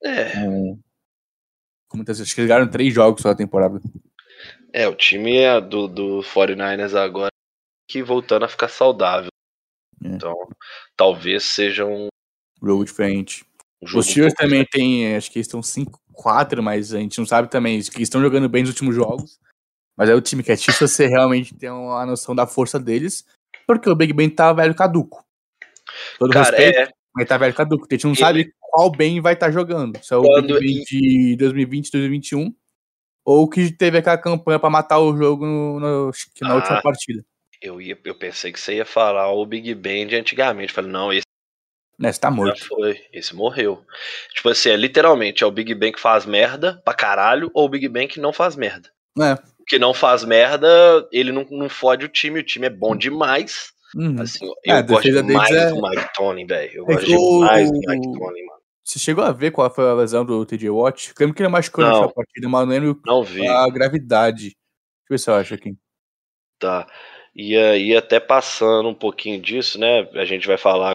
É, 0.03 0.31
com... 0.33 0.79
com 1.89 1.97
muitas... 1.99 2.21
Acho 2.21 2.35
que 2.35 2.41
eles 2.41 2.49
ganharam 2.49 2.71
três 2.71 2.95
jogos 2.95 3.21
só 3.23 3.29
na 3.29 3.35
temporada. 3.35 3.79
é, 4.73 4.89
o 4.89 4.95
time 4.95 5.37
é 5.37 5.61
do, 5.61 5.87
do 5.87 6.21
49ers 6.23 6.95
agora 6.95 7.31
que 7.89 8.03
voltando 8.03 8.45
a 8.45 8.49
ficar 8.49 8.69
saudável. 8.69 9.31
É. 10.03 10.09
Então, 10.09 10.35
talvez 10.97 11.45
seja 11.45 11.85
um 11.85 12.09
Jogo 12.63 12.85
diferente. 12.85 13.45
jogo. 13.83 14.01
Os 14.01 14.07
Steelers 14.07 14.33
um 14.33 14.37
também 14.37 14.65
tem, 14.65 15.15
acho 15.15 15.31
que 15.31 15.39
eles 15.39 15.47
estão 15.47 15.61
5-4, 15.61 16.63
mas 16.63 16.95
a 16.95 16.99
gente 16.99 17.19
não 17.19 17.27
sabe 17.27 17.49
também, 17.51 17.81
que 17.83 18.03
estão 18.03 18.21
jogando 18.23 18.49
bem 18.49 18.63
nos 18.63 18.71
últimos 18.71 18.95
jogos. 18.95 19.39
Mas 19.97 20.09
é 20.11 20.15
o 20.15 20.21
time 20.21 20.43
que 20.43 20.53
é 20.53 20.57
difícil 20.57 20.87
você 20.87 21.07
realmente 21.07 21.55
ter 21.55 21.71
uma 21.71 22.05
noção 22.07 22.35
da 22.35 22.47
força 22.47 22.79
deles. 22.79 23.25
porque 23.67 23.89
o 23.91 23.95
Big 23.97 24.13
Ben 24.13 24.29
tá 24.31 24.53
velho 24.53 24.75
caduco. 24.75 25.25
Todo 26.19 26.33
Cara, 26.33 26.45
respeito, 26.57 26.79
é. 26.79 26.89
mas 27.15 27.27
tá 27.29 27.37
velho 27.39 27.55
caduco. 27.55 27.87
A 27.91 27.95
gente 27.95 28.07
não 28.07 28.15
sabe 28.15 28.53
qual 28.61 28.91
Ben 28.91 29.21
vai 29.21 29.33
estar 29.35 29.51
jogando. 29.51 29.99
Se 30.05 30.13
é 30.15 30.17
o 30.17 30.23
Quando- 30.23 30.59
Big 30.59 30.75
Ben 30.75 30.85
de 30.85 31.37
2020, 31.37 31.91
2021, 31.91 32.55
ou 33.25 33.49
que 33.49 33.73
teve 33.73 33.99
aquela 33.99 34.19
campanha 34.19 34.59
pra 34.61 34.71
matar 34.71 34.99
o 35.01 35.17
jogo 35.17 35.45
no, 35.45 35.81
no- 35.81 36.11
na 36.43 36.51
Ah. 36.51 36.55
última 36.55 36.81
partida. 36.83 37.25
Eu, 37.61 37.81
ia, 37.81 37.99
eu 38.05 38.15
pensei 38.15 38.53
que 38.53 38.61
você 38.61 38.77
ia 38.77 38.85
falar 38.85 39.33
o 39.33 39.45
Big 39.47 39.75
Ben 39.75 40.07
de 40.07 40.15
antigamente. 40.15 40.73
Falei, 40.73 40.91
não, 40.93 41.13
esse 41.13 41.25
Né, 41.99 42.13
você 42.13 42.21
tá 42.21 42.29
já 42.29 42.35
morto. 42.37 42.67
foi. 42.69 43.01
Esse 43.13 43.35
morreu. 43.35 43.83
Tipo 44.35 44.51
assim, 44.51 44.69
é 44.69 44.77
literalmente 44.77 45.43
é 45.43 45.47
o 45.47 45.51
Big 45.51 45.75
Ben 45.75 45.91
que 45.91 45.99
faz 46.01 46.25
merda 46.27 46.81
pra 46.85 46.93
caralho 46.95 47.51
ou 47.55 47.65
o 47.65 47.69
Big 47.69 47.89
Ben 47.89 48.07
que 48.07 48.21
não 48.21 48.33
faz 48.33 48.55
merda. 48.55 48.91
É. 49.19 49.35
O 49.67 49.69
que 49.69 49.79
não 49.81 49.93
faz 49.93 50.25
merda, 50.25 50.69
ele 51.11 51.33
não, 51.33 51.45
não 51.51 51.69
fode 51.69 52.05
o 52.05 52.09
time. 52.09 52.39
O 52.39 52.45
time 52.45 52.67
é 52.69 52.71
bom 52.71 52.95
demais. 52.95 53.73
Uhum. 53.97 54.21
Assim, 54.21 54.47
É, 54.65 54.73
a 54.73 54.79
eu 54.79 54.85
gosto 54.85 55.03
defesa 55.03 55.23
deles 55.25 55.27
demais 55.49 55.51
é- 55.57 55.71
do 55.71 55.83
Mike 55.83 56.13
Tony, 56.15 56.45
velho. 56.47 56.73
Eu 56.75 56.85
É 56.85 56.87
gosto 56.95 57.07
que 57.07 57.17
o- 57.17 57.41
demais 57.41 57.71
do 57.73 57.79
Mike 57.79 58.13
Tony, 58.19 58.47
mano. 58.47 58.61
Você 58.85 58.99
chegou 59.01 59.25
a 59.25 59.33
ver 59.33 59.51
qual 59.51 59.69
foi 59.69 59.89
a 59.91 59.95
lesão 59.95 60.25
do 60.25 60.47
TJ 60.47 60.71
Watt? 60.71 61.09
Eu 61.09 61.15
lembro 61.19 61.35
que 61.35 61.43
ele 61.43 61.49
machucou 61.49 61.85
Não. 61.85 62.03
nessa 62.03 62.13
partida, 62.15 62.49
mas 62.49 62.61
não 62.69 62.73
lembro 62.73 63.01
Não 63.05 63.25
vi. 63.25 63.45
a 63.49 63.69
gravidade. 63.69 64.43
Deixa 64.45 64.55
eu 65.11 65.15
ver 65.15 65.19
se 65.19 65.31
eu 65.31 65.35
acho 65.35 65.55
aqui. 65.55 65.75
Tá. 66.61 66.87
E 67.35 67.57
aí, 67.57 67.97
até 67.97 68.21
passando 68.21 68.89
um 68.89 68.95
pouquinho 68.95 69.41
disso, 69.43 69.79
né? 69.81 70.09
A 70.15 70.25
gente 70.25 70.47
vai 70.47 70.57
falar 70.57 70.93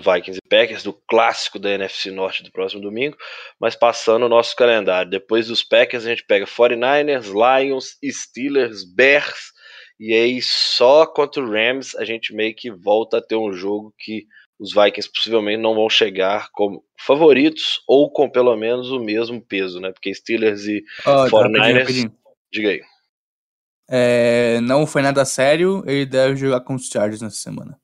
Vikings 0.00 0.38
e 0.38 0.48
Packers, 0.48 0.82
do 0.82 0.92
clássico 0.92 1.58
da 1.58 1.70
NFC 1.70 2.10
Norte 2.10 2.42
do 2.42 2.52
próximo 2.52 2.82
domingo, 2.82 3.16
mas 3.58 3.74
passando 3.74 4.26
o 4.26 4.28
nosso 4.28 4.54
calendário. 4.54 5.10
Depois 5.10 5.46
dos 5.46 5.62
Packers, 5.62 6.04
a 6.04 6.10
gente 6.10 6.24
pega 6.26 6.46
49ers, 6.46 7.26
Lions, 7.32 7.96
Steelers, 8.04 8.84
Bears, 8.84 9.52
e 9.98 10.12
aí 10.12 10.42
só 10.42 11.06
contra 11.06 11.42
o 11.42 11.50
Rams 11.50 11.94
a 11.96 12.04
gente 12.04 12.34
meio 12.34 12.54
que 12.54 12.70
volta 12.70 13.18
a 13.18 13.22
ter 13.22 13.36
um 13.36 13.52
jogo 13.52 13.94
que 13.98 14.26
os 14.58 14.72
Vikings 14.72 15.10
possivelmente 15.12 15.62
não 15.62 15.74
vão 15.74 15.88
chegar 15.88 16.48
como 16.52 16.82
favoritos 16.98 17.82
ou 17.86 18.10
com 18.10 18.28
pelo 18.28 18.56
menos 18.56 18.90
o 18.90 19.00
mesmo 19.00 19.40
peso, 19.40 19.80
né? 19.80 19.92
Porque 19.92 20.14
Steelers 20.14 20.64
e 20.66 20.82
rapidinho, 21.04 21.42
49ers. 21.42 21.78
rapidinho. 21.78 22.12
Diga 22.52 22.68
aí. 22.70 22.82
É, 23.88 24.60
não 24.62 24.86
foi 24.86 25.00
nada 25.00 25.24
sério, 25.24 25.82
ele 25.86 26.04
deve 26.04 26.36
jogar 26.36 26.60
com 26.60 26.74
os 26.74 26.88
Chargers 26.88 27.22
nessa 27.22 27.36
semana. 27.36 27.78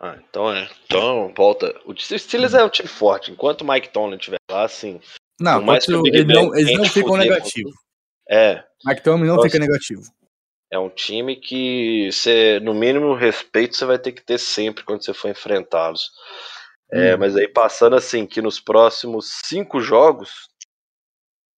Ah, 0.00 0.18
então 0.28 0.50
é. 0.50 0.68
Então 0.86 1.32
volta. 1.36 1.78
O 1.84 1.94
Steelers 1.94 2.54
é 2.54 2.64
um 2.64 2.70
time 2.70 2.88
forte. 2.88 3.30
Enquanto 3.30 3.60
o 3.60 3.68
Mike 3.68 3.90
Tomlin 3.90 4.16
estiver 4.16 4.38
lá, 4.50 4.64
assim. 4.64 4.98
Não, 5.38 5.60
mais 5.60 5.86
Big 5.86 6.08
eles 6.08 6.26
não, 6.26 6.54
eles 6.54 6.78
não 6.78 6.84
ficam 6.86 7.16
negativos. 7.16 7.74
É. 8.28 8.64
Mike 8.84 9.02
Tomlin 9.02 9.26
não 9.26 9.36
Nossa. 9.36 9.48
fica 9.48 9.58
negativo. 9.58 10.02
É 10.72 10.78
um 10.78 10.88
time 10.88 11.36
que 11.36 12.10
você, 12.12 12.60
no 12.60 12.72
mínimo, 12.72 13.14
respeito 13.14 13.76
você 13.76 13.84
vai 13.84 13.98
ter 13.98 14.12
que 14.12 14.22
ter 14.22 14.38
sempre 14.38 14.84
quando 14.84 15.04
você 15.04 15.12
for 15.12 15.28
enfrentá-los. 15.28 16.10
É, 16.92 17.14
Hum. 17.14 17.18
mas 17.18 17.36
aí 17.36 17.46
passando 17.48 17.96
assim, 17.96 18.26
que 18.26 18.40
nos 18.40 18.58
próximos 18.60 19.28
cinco 19.44 19.80
jogos, 19.80 20.48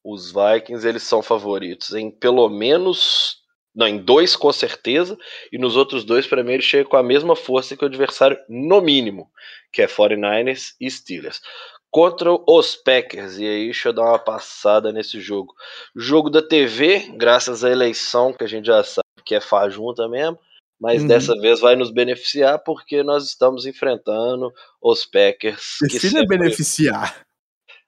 os 0.05 0.33
Vikings 0.33 0.87
eles 0.87 1.03
são 1.03 1.23
favoritos 1.23 1.95
em 1.95 2.11
pelo 2.11 2.49
menos. 2.49 3.42
Não, 3.75 3.87
em 3.89 3.97
dois 3.99 4.37
com 4.37 4.53
certeza, 4.53 5.17
e 5.51 5.57
nos 5.59 5.77
outros 5.77 6.05
dois, 6.05 6.27
para 6.27 6.43
mim, 6.45 6.53
ele 6.53 6.63
chega 6.63 6.89
com 6.89 6.97
a 6.97 7.03
mesma 7.03 7.35
força 7.35 7.77
que 7.77 7.85
o 7.85 7.89
adversário, 7.89 8.39
no 8.49 8.81
mínimo, 8.81 9.31
que 9.73 9.81
é 9.83 9.87
49ers 9.87 10.75
e 10.81 10.91
Steelers. 10.91 11.41
Contra 11.91 12.31
os 12.49 12.75
Packers, 12.77 13.39
e 13.39 13.47
aí 13.47 13.65
deixa 13.67 13.89
eu 13.91 13.93
dar 13.93 14.05
uma 14.05 14.19
passada 14.19 14.93
nesse 14.93 15.21
jogo. 15.21 15.55
Jogo 15.95 16.29
da 16.31 16.41
TV, 16.43 17.11
graças 17.17 17.65
à 17.65 17.71
eleição, 17.71 18.33
que 18.33 18.45
a 18.45 18.47
gente 18.47 18.67
já 18.67 18.83
sabe 18.85 19.03
que 19.25 19.35
é 19.35 19.41
fajunta 19.41 20.09
mesmo, 20.09 20.39
mas 20.81 21.03
Uhum. 21.03 21.09
dessa 21.09 21.39
vez 21.39 21.61
vai 21.61 21.77
nos 21.77 21.91
beneficiar 21.91 22.59
porque 22.61 23.03
nós 23.03 23.25
estamos 23.25 23.67
enfrentando 23.67 24.51
os 24.83 25.05
Packers. 25.07 25.77
Defina 25.83 26.21
sempre- 26.21 26.39
beneficiar. 26.39 27.23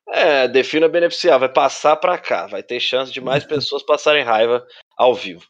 É, 0.08 0.46
defina 0.48 0.86
beneficiar, 0.88 1.38
vai 1.40 1.48
passar 1.48 1.96
pra 1.96 2.18
cá, 2.18 2.46
vai 2.46 2.62
ter 2.62 2.78
chance 2.80 3.10
de 3.10 3.20
mais 3.22 3.42
pessoas 3.72 3.82
passarem 3.82 4.22
raiva 4.22 4.64
ao 4.98 5.14
vivo. 5.14 5.44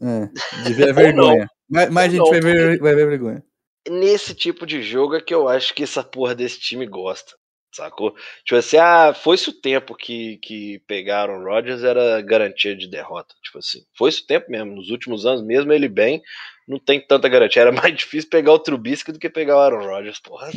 É, 0.00 0.64
de 0.64 0.74
ver 0.74 0.90
a 0.90 0.92
vergonha. 0.92 1.46
Mas, 1.68 1.90
mas 1.90 2.04
a 2.06 2.16
gente 2.16 2.30
vai 2.30 2.40
ver, 2.40 2.78
vai 2.78 2.94
ver 2.94 3.08
vergonha. 3.08 3.44
Nesse 3.88 4.34
tipo 4.34 4.66
de 4.66 4.82
jogo 4.82 5.16
é 5.16 5.20
que 5.20 5.34
eu 5.34 5.48
acho 5.48 5.74
que 5.74 5.82
essa 5.82 6.02
porra 6.02 6.34
desse 6.34 6.60
time 6.60 6.86
gosta. 6.86 7.34
Sacou? 7.72 8.14
Tipo 8.44 8.56
assim, 8.56 8.76
ah, 8.78 9.14
foi-se 9.14 9.48
o 9.48 9.52
tempo 9.52 9.94
que, 9.94 10.38
que 10.38 10.80
pegaram 10.88 11.34
o 11.34 11.44
Rodgers, 11.44 11.84
era 11.84 12.20
garantia 12.20 12.74
de 12.76 12.90
derrota. 12.90 13.32
Tipo 13.42 13.58
assim, 13.58 13.78
foi-se 13.96 14.22
o 14.22 14.26
tempo 14.26 14.50
mesmo. 14.50 14.74
Nos 14.74 14.90
últimos 14.90 15.24
anos, 15.24 15.42
mesmo 15.42 15.72
ele 15.72 15.88
bem, 15.88 16.20
não 16.66 16.80
tem 16.80 17.00
tanta 17.00 17.28
garantia. 17.28 17.62
Era 17.62 17.72
mais 17.72 17.94
difícil 17.96 18.28
pegar 18.28 18.52
o 18.52 18.58
Trubisky 18.58 19.12
do 19.12 19.20
que 19.20 19.30
pegar 19.30 19.56
o 19.56 19.60
Aaron 19.60 19.86
Rodgers, 19.86 20.20
porra. 20.20 20.50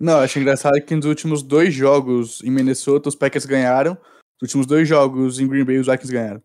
Não, 0.00 0.20
acho 0.20 0.38
engraçado 0.38 0.80
que 0.80 0.96
nos 0.96 1.04
últimos 1.04 1.42
dois 1.42 1.74
jogos 1.74 2.42
em 2.42 2.50
Minnesota 2.50 3.10
os 3.10 3.14
Packers 3.14 3.44
ganharam. 3.44 3.92
Nos 4.40 4.48
últimos 4.48 4.66
dois 4.66 4.88
jogos 4.88 5.38
em 5.38 5.46
Green 5.46 5.64
Bay 5.64 5.76
os 5.76 5.86
Vikings 5.86 6.10
ganharam. 6.10 6.42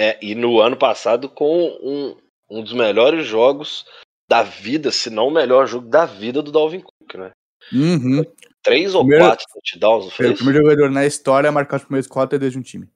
É, 0.00 0.16
e 0.22 0.32
no 0.34 0.60
ano 0.60 0.76
passado, 0.76 1.28
com 1.28 1.66
um, 1.82 2.16
um 2.48 2.62
dos 2.62 2.72
melhores 2.72 3.26
jogos 3.26 3.84
da 4.30 4.42
vida, 4.44 4.92
se 4.92 5.10
não 5.10 5.26
o 5.26 5.32
melhor 5.32 5.66
jogo 5.66 5.88
da 5.88 6.06
vida 6.06 6.40
do 6.40 6.52
Dalvin 6.52 6.80
Cook, 6.80 7.14
né? 7.16 7.32
Uhum. 7.72 8.24
Três 8.62 8.94
ou 8.94 9.00
Primeiro- 9.00 9.24
quatro 9.24 9.44
touchdowns, 9.52 10.04
não 10.04 10.10
Foi 10.12 10.30
o 10.30 10.34
primeiro 10.36 10.60
jogador 10.60 10.90
na 10.90 11.04
história 11.04 11.48
a 11.48 11.52
marcar 11.52 11.78
os 11.78 11.82
primeiros 11.84 12.06
quatro 12.06 12.38
TDs 12.38 12.52
de 12.52 12.58
um 12.58 12.62
time. 12.62 12.88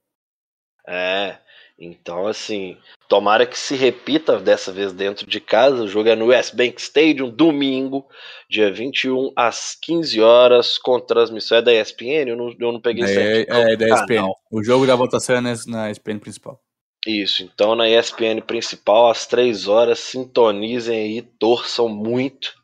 É, 0.86 1.38
então 1.78 2.26
assim, 2.28 2.76
tomara 3.08 3.46
que 3.46 3.58
se 3.58 3.74
repita 3.74 4.38
dessa 4.38 4.70
vez 4.72 4.92
dentro 4.92 5.26
de 5.26 5.40
casa. 5.40 5.82
O 5.82 5.88
jogo 5.88 6.08
é 6.08 6.14
no 6.14 6.26
West 6.26 6.54
Bank 6.54 6.80
Stadium, 6.80 7.30
domingo, 7.30 8.06
dia 8.48 8.70
21, 8.72 9.32
às 9.34 9.74
15 9.80 10.20
horas, 10.20 10.78
com 10.78 11.00
transmissão. 11.00 11.58
É 11.58 11.62
da 11.62 11.72
ESPN? 11.72 12.28
Eu 12.28 12.36
não, 12.36 12.48
eu 12.58 12.72
não 12.72 12.80
peguei 12.80 13.04
É, 13.04 13.08
certinho. 13.08 13.56
é, 13.56 13.76
da 13.76 13.88
Canal. 13.88 14.00
ESPN. 14.04 14.32
O 14.52 14.62
jogo 14.62 14.86
da 14.86 14.94
votação 14.94 15.36
é 15.36 15.40
na, 15.40 15.54
na 15.66 15.90
ESPN 15.90 16.18
principal. 16.20 16.60
Isso, 17.06 17.42
então 17.42 17.74
na 17.74 17.88
ESPN 17.88 18.40
principal, 18.46 19.10
às 19.10 19.26
3 19.26 19.66
horas, 19.66 19.98
sintonizem 19.98 20.96
aí, 20.96 21.22
torçam 21.22 21.88
muito 21.88 22.54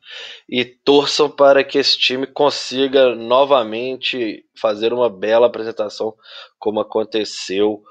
e 0.47 0.63
torçam 0.63 1.29
para 1.29 1.61
que 1.63 1.77
esse 1.77 1.97
time 1.97 2.25
consiga 2.25 3.13
novamente 3.15 4.45
fazer 4.59 4.93
uma 4.93 5.09
bela 5.09 5.47
apresentação, 5.47 6.15
como 6.57 6.79
aconteceu 6.79 7.83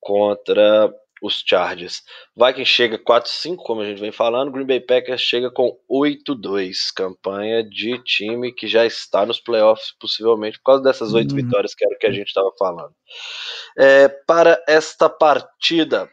contra 0.00 0.94
os 1.22 1.42
Chargers. 1.46 2.02
Vikings 2.36 2.70
chega 2.70 2.98
4-5, 2.98 3.56
como 3.64 3.80
a 3.80 3.86
gente 3.86 4.00
vem 4.00 4.12
falando, 4.12 4.52
Green 4.52 4.66
Bay 4.66 4.80
Packers 4.80 5.20
chega 5.20 5.50
com 5.50 5.76
8-2, 5.90 6.92
campanha 6.94 7.62
de 7.62 8.02
time 8.04 8.52
que 8.52 8.68
já 8.68 8.84
está 8.84 9.24
nos 9.26 9.40
playoffs, 9.40 9.92
possivelmente, 10.00 10.58
por 10.58 10.64
causa 10.72 10.82
dessas 10.82 11.14
oito 11.14 11.32
Uhum. 11.32 11.36
vitórias 11.36 11.74
que 11.74 11.84
era 11.84 11.94
o 11.94 11.98
que 11.98 12.06
a 12.06 12.12
gente 12.12 12.28
estava 12.28 12.50
falando. 12.58 12.94
É, 13.78 14.08
para 14.26 14.62
esta 14.68 15.08
partida, 15.08 16.08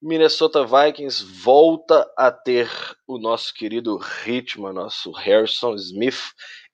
Minnesota 0.00 0.64
Vikings 0.64 1.24
volta 1.42 2.08
a 2.16 2.30
ter 2.30 2.70
o 3.06 3.18
nosso 3.18 3.52
querido 3.54 3.98
Hitman, 4.26 4.72
nosso 4.72 5.10
Harrison 5.10 5.74
Smith 5.74 6.20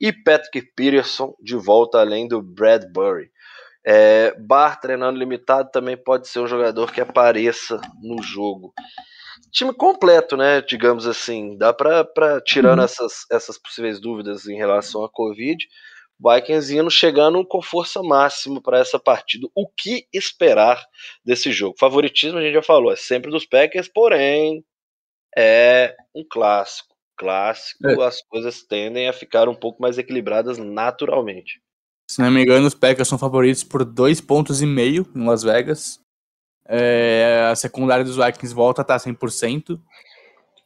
e 0.00 0.12
Patrick 0.12 0.62
Peterson 0.76 1.34
de 1.40 1.56
volta 1.56 1.98
além 2.00 2.28
do 2.28 2.42
Bradbury. 2.42 3.30
É, 3.84 4.34
Bar 4.38 4.80
treinando 4.80 5.18
limitado 5.18 5.70
também 5.72 5.96
pode 5.96 6.28
ser 6.28 6.40
um 6.40 6.46
jogador 6.46 6.92
que 6.92 7.00
apareça 7.00 7.80
no 8.02 8.22
jogo. 8.22 8.72
Time 9.52 9.72
completo, 9.74 10.36
né? 10.36 10.62
Digamos 10.62 11.06
assim, 11.06 11.56
dá 11.58 11.72
para 11.72 12.40
tirando 12.44 12.80
Uhum. 12.80 12.84
essas, 12.84 13.24
essas 13.30 13.58
possíveis 13.58 14.00
dúvidas 14.00 14.46
em 14.46 14.56
relação 14.56 15.04
à 15.04 15.10
Covid, 15.10 15.66
Vikings 16.20 16.76
indo 16.76 16.90
chegando 16.90 17.44
com 17.46 17.60
força 17.62 18.02
máxima 18.02 18.62
para 18.62 18.78
essa 18.78 18.98
partida. 18.98 19.48
O 19.54 19.68
que 19.68 20.06
esperar 20.12 20.82
desse 21.24 21.52
jogo? 21.52 21.74
Favoritismo 21.78 22.38
a 22.38 22.42
gente 22.42 22.54
já 22.54 22.62
falou, 22.62 22.92
é 22.92 22.96
sempre 22.96 23.30
dos 23.30 23.44
Packers, 23.46 23.88
porém 23.88 24.64
é 25.36 25.94
um 26.14 26.24
clássico. 26.28 26.94
Clássico, 27.16 28.02
É. 28.02 28.06
as 28.06 28.22
coisas 28.22 28.62
tendem 28.64 29.08
a 29.08 29.12
ficar 29.12 29.48
um 29.48 29.54
pouco 29.54 29.82
mais 29.82 29.98
equilibradas 29.98 30.58
naturalmente. 30.58 31.60
Se 32.10 32.20
não 32.20 32.30
me 32.30 32.42
engano, 32.42 32.66
os 32.66 32.74
Packers 32.74 33.08
são 33.08 33.18
favoritos 33.18 33.64
por 33.64 33.84
dois 33.84 34.20
pontos 34.20 34.60
e 34.60 34.66
meio 34.66 35.06
em 35.14 35.24
Las 35.26 35.42
Vegas. 35.42 36.00
É, 36.66 37.48
a 37.50 37.56
secundária 37.56 38.04
dos 38.04 38.16
Vikings 38.16 38.54
volta 38.54 38.82
a 38.82 38.84
estar 38.84 38.98
100%. 38.98 39.80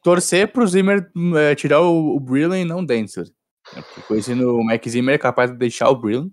Torcer 0.03 0.53
pro 0.53 0.67
Zimmer 0.67 1.11
é, 1.37 1.55
tirar 1.55 1.81
o, 1.81 2.17
o 2.17 2.21
Brillen 2.21 2.63
e 2.63 2.65
não 2.65 2.81
o 2.81 2.87
Densler. 2.87 3.29
É, 3.75 3.83
Conhecendo 4.03 4.57
o 4.57 4.65
Mike 4.67 4.89
Zimmer 4.91 5.15
é 5.15 5.19
capaz 5.19 5.51
de 5.51 5.57
deixar 5.57 5.89
o 5.89 5.97
Brillen. 5.97 6.33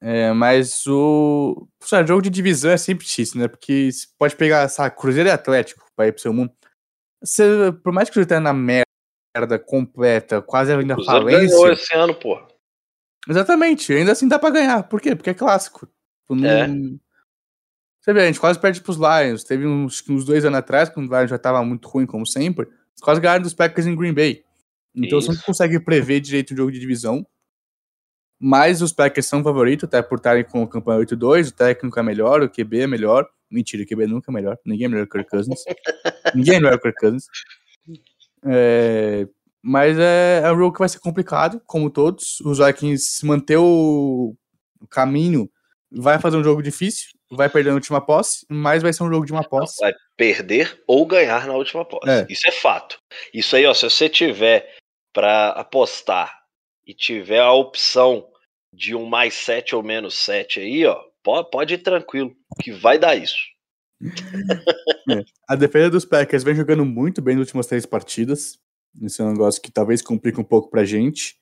É, 0.00 0.32
mas 0.32 0.86
o. 0.86 1.66
Sabe, 1.82 2.08
jogo 2.08 2.22
de 2.22 2.30
divisão 2.30 2.70
é 2.70 2.76
sempre 2.76 3.06
difícil, 3.06 3.40
né? 3.40 3.48
Porque 3.48 3.90
você 3.90 4.06
pode 4.18 4.36
pegar, 4.36 4.68
sabe, 4.68 4.94
Cruzeiro 4.96 5.28
e 5.28 5.32
Atlético 5.32 5.86
para 5.96 6.08
ir 6.08 6.12
pro 6.12 6.20
seu 6.20 6.32
mundo. 6.32 6.52
Você, 7.22 7.72
por 7.82 7.92
mais 7.92 8.08
que 8.08 8.12
o 8.12 8.14
Cruzeiro 8.14 8.26
esteja 8.34 8.40
na 8.40 8.52
merda 8.52 9.58
completa, 9.58 10.42
quase 10.42 10.72
ainda 10.72 10.94
O 10.94 10.96
Cruzeiro 10.96 11.20
falência. 11.24 11.48
ganhou 11.48 11.72
esse 11.72 11.94
ano, 11.94 12.14
pô. 12.14 12.40
Exatamente, 13.28 13.92
ainda 13.92 14.12
assim 14.12 14.28
dá 14.28 14.38
pra 14.38 14.50
ganhar. 14.50 14.82
Por 14.84 15.00
quê? 15.00 15.14
Porque 15.16 15.30
é 15.30 15.34
clássico. 15.34 15.86
Tipo, 16.22 16.34
não- 16.36 16.48
É. 16.48 16.66
Você 18.00 18.12
vê, 18.12 18.22
a 18.22 18.26
gente 18.26 18.38
quase 18.38 18.58
perde 18.60 18.80
pros 18.80 18.96
Lions. 18.98 19.42
Teve 19.42 19.66
uns, 19.66 20.02
uns 20.08 20.24
dois 20.24 20.44
anos 20.44 20.58
atrás, 20.58 20.88
quando 20.88 21.10
o 21.10 21.16
Lions 21.16 21.28
já 21.30 21.38
tava 21.38 21.64
muito 21.64 21.88
ruim, 21.88 22.06
como 22.06 22.24
sempre. 22.24 22.68
Quase 23.00 23.20
ganharam 23.20 23.42
dos 23.42 23.52
Packers 23.52 23.86
em 23.86 23.96
Green 23.96 24.14
Bay. 24.14 24.44
Então 24.94 25.18
Isso. 25.18 25.26
você 25.32 25.36
não 25.38 25.44
consegue 25.44 25.80
prever 25.80 26.20
direito 26.20 26.52
o 26.54 26.56
jogo 26.56 26.70
de 26.70 26.78
divisão. 26.78 27.26
Mas 28.38 28.80
os 28.80 28.92
Packers 28.92 29.26
são 29.26 29.42
favoritos, 29.42 29.84
até 29.84 30.00
por 30.02 30.18
estarem 30.18 30.44
com 30.44 30.62
o 30.62 30.68
campanha 30.68 30.98
8-2, 31.00 31.48
o 31.48 31.52
técnico 31.52 31.98
é 31.98 32.02
melhor, 32.02 32.42
o 32.42 32.48
QB 32.48 32.80
é 32.82 32.86
melhor. 32.86 33.28
Mentira, 33.50 33.82
o 33.82 33.86
QB 33.86 34.06
nunca 34.06 34.30
é 34.30 34.34
melhor. 34.34 34.58
Ninguém 34.64 34.84
é 34.86 34.88
melhor 34.88 35.06
que 35.06 35.16
o 35.18 35.20
Kirk 35.20 35.30
Cousins. 35.30 35.64
Ninguém 36.34 36.56
é 36.56 36.60
melhor 36.60 36.78
que 36.78 36.88
o 36.88 36.92
Kirk 36.92 37.00
Cousins. 37.00 37.26
É, 38.44 39.26
mas 39.66 39.98
é, 39.98 40.42
é 40.44 40.52
um 40.52 40.56
jogo 40.56 40.72
que 40.72 40.78
vai 40.78 40.88
ser 40.88 41.00
complicado, 41.00 41.60
como 41.66 41.90
todos. 41.90 42.38
Os 42.42 42.58
Vikings 42.58 43.26
manter 43.26 43.56
o, 43.56 44.36
o 44.80 44.86
caminho 44.86 45.50
vai 45.90 46.20
fazer 46.20 46.36
um 46.36 46.44
jogo 46.44 46.62
difícil, 46.62 47.08
vai 47.28 47.48
perder 47.48 47.70
na 47.70 47.74
última 47.74 48.00
posse, 48.00 48.46
mas 48.48 48.80
vai 48.80 48.92
ser 48.92 49.02
um 49.02 49.10
jogo 49.10 49.26
de 49.26 49.32
uma 49.32 49.42
posse. 49.42 49.80
Vai 49.80 49.92
perder 50.16 50.80
ou 50.86 51.04
ganhar 51.04 51.48
na 51.48 51.54
última 51.54 51.84
posse. 51.84 52.08
É. 52.08 52.26
Isso 52.30 52.46
é 52.46 52.52
fato. 52.52 53.00
Isso 53.34 53.56
aí, 53.56 53.66
ó, 53.66 53.74
se 53.74 53.82
você 53.82 54.08
tiver 54.08 54.72
para 55.12 55.48
apostar 55.48 56.32
e 56.86 56.94
tiver 56.94 57.40
a 57.40 57.52
opção 57.52 58.24
de 58.72 58.94
um 58.94 59.04
mais 59.04 59.34
7 59.34 59.74
ou 59.74 59.82
menos 59.82 60.14
7 60.14 60.60
aí, 60.60 60.86
ó, 60.86 61.02
pode, 61.24 61.50
pode 61.50 61.74
ir 61.74 61.78
tranquilo, 61.78 62.32
que 62.62 62.70
vai 62.70 63.00
dar 63.00 63.16
isso. 63.16 63.44
é. 65.10 65.24
A 65.48 65.56
defesa 65.56 65.90
dos 65.90 66.04
Packers 66.04 66.44
vem 66.44 66.54
jogando 66.54 66.84
muito 66.84 67.20
bem 67.20 67.34
nas 67.34 67.46
últimas 67.46 67.66
três 67.66 67.84
partidas. 67.84 68.64
Esse 69.02 69.20
é 69.20 69.24
um 69.24 69.32
negócio 69.32 69.60
que 69.60 69.70
talvez 69.70 70.02
complique 70.02 70.40
um 70.40 70.44
pouco 70.44 70.70
pra 70.70 70.84
gente. 70.84 71.36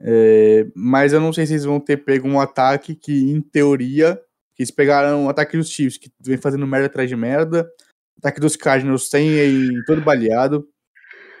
É, 0.00 0.66
mas 0.74 1.12
eu 1.12 1.20
não 1.20 1.32
sei 1.32 1.46
se 1.46 1.52
eles 1.52 1.64
vão 1.64 1.78
ter 1.78 1.98
pego 1.98 2.26
um 2.26 2.40
ataque 2.40 2.94
que, 2.94 3.30
em 3.30 3.40
teoria, 3.40 4.20
que 4.54 4.62
eles 4.62 4.70
pegaram 4.70 5.26
o 5.26 5.28
ataque 5.28 5.56
dos 5.56 5.70
Chiefs, 5.70 5.98
que 5.98 6.10
vem 6.20 6.36
fazendo 6.36 6.66
merda 6.66 6.86
atrás 6.86 7.08
de 7.08 7.16
merda. 7.16 7.70
Ataque 8.18 8.40
dos 8.40 8.56
Cardinals 8.56 9.08
tem 9.08 9.38
aí 9.38 9.84
todo 9.86 10.00
baleado. 10.00 10.68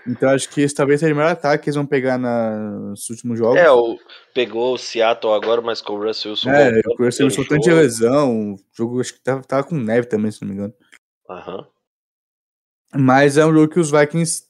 Então 0.06 0.30
acho 0.30 0.48
que 0.48 0.60
esse 0.60 0.74
talvez 0.74 0.98
seja 0.98 1.14
o 1.14 1.16
melhor 1.16 1.30
ataque 1.30 1.64
que 1.64 1.70
eles 1.70 1.76
vão 1.76 1.86
pegar 1.86 2.18
na, 2.18 2.70
nos 2.80 3.08
últimos 3.08 3.38
jogos. 3.38 3.60
É, 3.60 3.70
o, 3.70 3.96
pegou 4.34 4.74
o 4.74 4.78
Seattle 4.78 5.32
agora, 5.32 5.60
mas 5.60 5.80
com 5.80 5.94
o 5.94 6.02
Russell 6.02 6.32
Wilson. 6.32 6.50
É, 6.50 6.80
o 6.98 7.04
Russell 7.04 7.26
Wilson 7.26 7.44
tanto 7.44 7.62
de 7.62 7.72
lesão. 7.72 8.54
O 8.54 8.56
jogo 8.72 9.00
acho 9.00 9.14
que 9.14 9.20
tava, 9.20 9.42
tava 9.42 9.64
com 9.64 9.76
neve 9.76 10.08
também, 10.08 10.30
se 10.30 10.42
não 10.42 10.48
me 10.48 10.54
engano. 10.54 10.74
Aham. 11.30 11.66
Mas 12.94 13.36
é 13.36 13.46
um 13.46 13.52
jogo 13.54 13.72
que 13.72 13.80
os 13.80 13.90
Vikings 13.90 14.44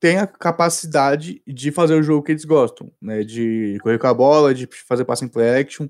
têm 0.00 0.18
a 0.18 0.26
capacidade 0.26 1.42
de 1.46 1.70
fazer 1.70 1.94
o 1.94 2.02
jogo 2.02 2.22
que 2.22 2.32
eles 2.32 2.44
gostam, 2.44 2.92
né? 3.00 3.22
De 3.22 3.78
correr 3.82 3.98
com 3.98 4.06
a 4.06 4.14
bola, 4.14 4.54
de 4.54 4.68
fazer 4.86 5.04
passing 5.04 5.28
play 5.28 5.60
action, 5.60 5.88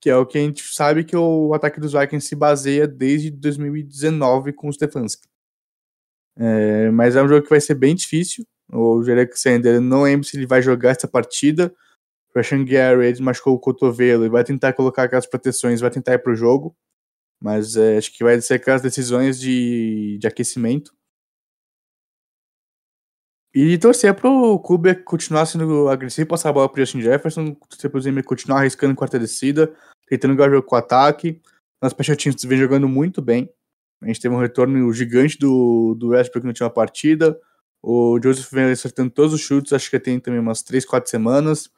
que 0.00 0.10
é 0.10 0.16
o 0.16 0.26
que 0.26 0.38
a 0.38 0.40
gente 0.40 0.62
sabe 0.74 1.04
que 1.04 1.16
o 1.16 1.54
ataque 1.54 1.80
dos 1.80 1.92
Vikings 1.92 2.28
se 2.28 2.36
baseia 2.36 2.86
desde 2.86 3.30
2019 3.30 4.52
com 4.52 4.68
o 4.68 4.72
Stefanski. 4.72 5.26
É, 6.36 6.90
mas 6.90 7.16
é 7.16 7.22
um 7.22 7.28
jogo 7.28 7.42
que 7.42 7.50
vai 7.50 7.60
ser 7.60 7.74
bem 7.74 7.94
difícil. 7.94 8.44
O 8.72 9.02
Jerek 9.02 9.38
Sander 9.38 9.80
não 9.80 10.02
lembro 10.02 10.26
se 10.26 10.36
ele 10.36 10.46
vai 10.46 10.60
jogar 10.60 10.90
essa 10.90 11.06
partida. 11.06 11.74
O 12.34 12.38
Rashan 12.38 12.64
Gary 12.64 13.20
machucou 13.22 13.54
o 13.54 13.58
cotovelo 13.60 14.24
e 14.24 14.28
vai 14.28 14.42
tentar 14.42 14.72
colocar 14.72 15.04
aquelas 15.04 15.26
proteções, 15.26 15.80
vai 15.80 15.90
tentar 15.90 16.14
ir 16.14 16.18
pro 16.18 16.34
jogo. 16.34 16.76
Mas 17.40 17.76
é, 17.76 17.96
acho 17.96 18.12
que 18.12 18.24
vai 18.24 18.40
ser 18.40 18.54
aquelas 18.54 18.82
decisões 18.82 19.38
de, 19.38 20.18
de 20.18 20.26
aquecimento. 20.26 20.92
E 23.54 23.78
torcer 23.78 24.12
pro 24.14 24.58
Kubrick 24.58 25.04
continuar 25.04 25.46
sendo 25.46 25.88
agressivo, 25.88 26.28
passar 26.28 26.48
a 26.48 26.52
bola 26.52 26.68
pro 26.68 26.80
Justin 26.82 27.00
Jefferson, 27.00 27.54
torcer 27.54 27.88
pro 27.88 28.00
Zimmer 28.00 28.24
continuar 28.24 28.58
arriscando 28.58 28.96
quarta 28.96 29.16
descida, 29.16 29.72
tentando 30.08 30.34
ganhar 30.34 30.50
o 30.50 30.54
jogo 30.56 30.66
com 30.66 30.74
ataque. 30.74 31.40
Nas 31.80 31.94
teams 31.94 32.42
vem 32.42 32.58
jogando 32.58 32.88
muito 32.88 33.22
bem. 33.22 33.48
A 34.02 34.08
gente 34.08 34.20
teve 34.20 34.34
um 34.34 34.40
retorno 34.40 34.92
gigante 34.92 35.38
do, 35.38 35.94
do 35.94 36.08
Westbrook 36.08 36.44
na 36.44 36.50
última 36.50 36.68
partida. 36.68 37.38
O 37.80 38.18
Joseph 38.20 38.50
vem 38.50 38.64
acertando 38.64 39.10
todos 39.10 39.32
os 39.32 39.40
chutes, 39.40 39.72
acho 39.72 39.88
que 39.88 40.00
tem 40.00 40.18
também 40.18 40.40
umas 40.40 40.62
3, 40.62 40.84
4 40.84 41.08
semanas. 41.08 41.70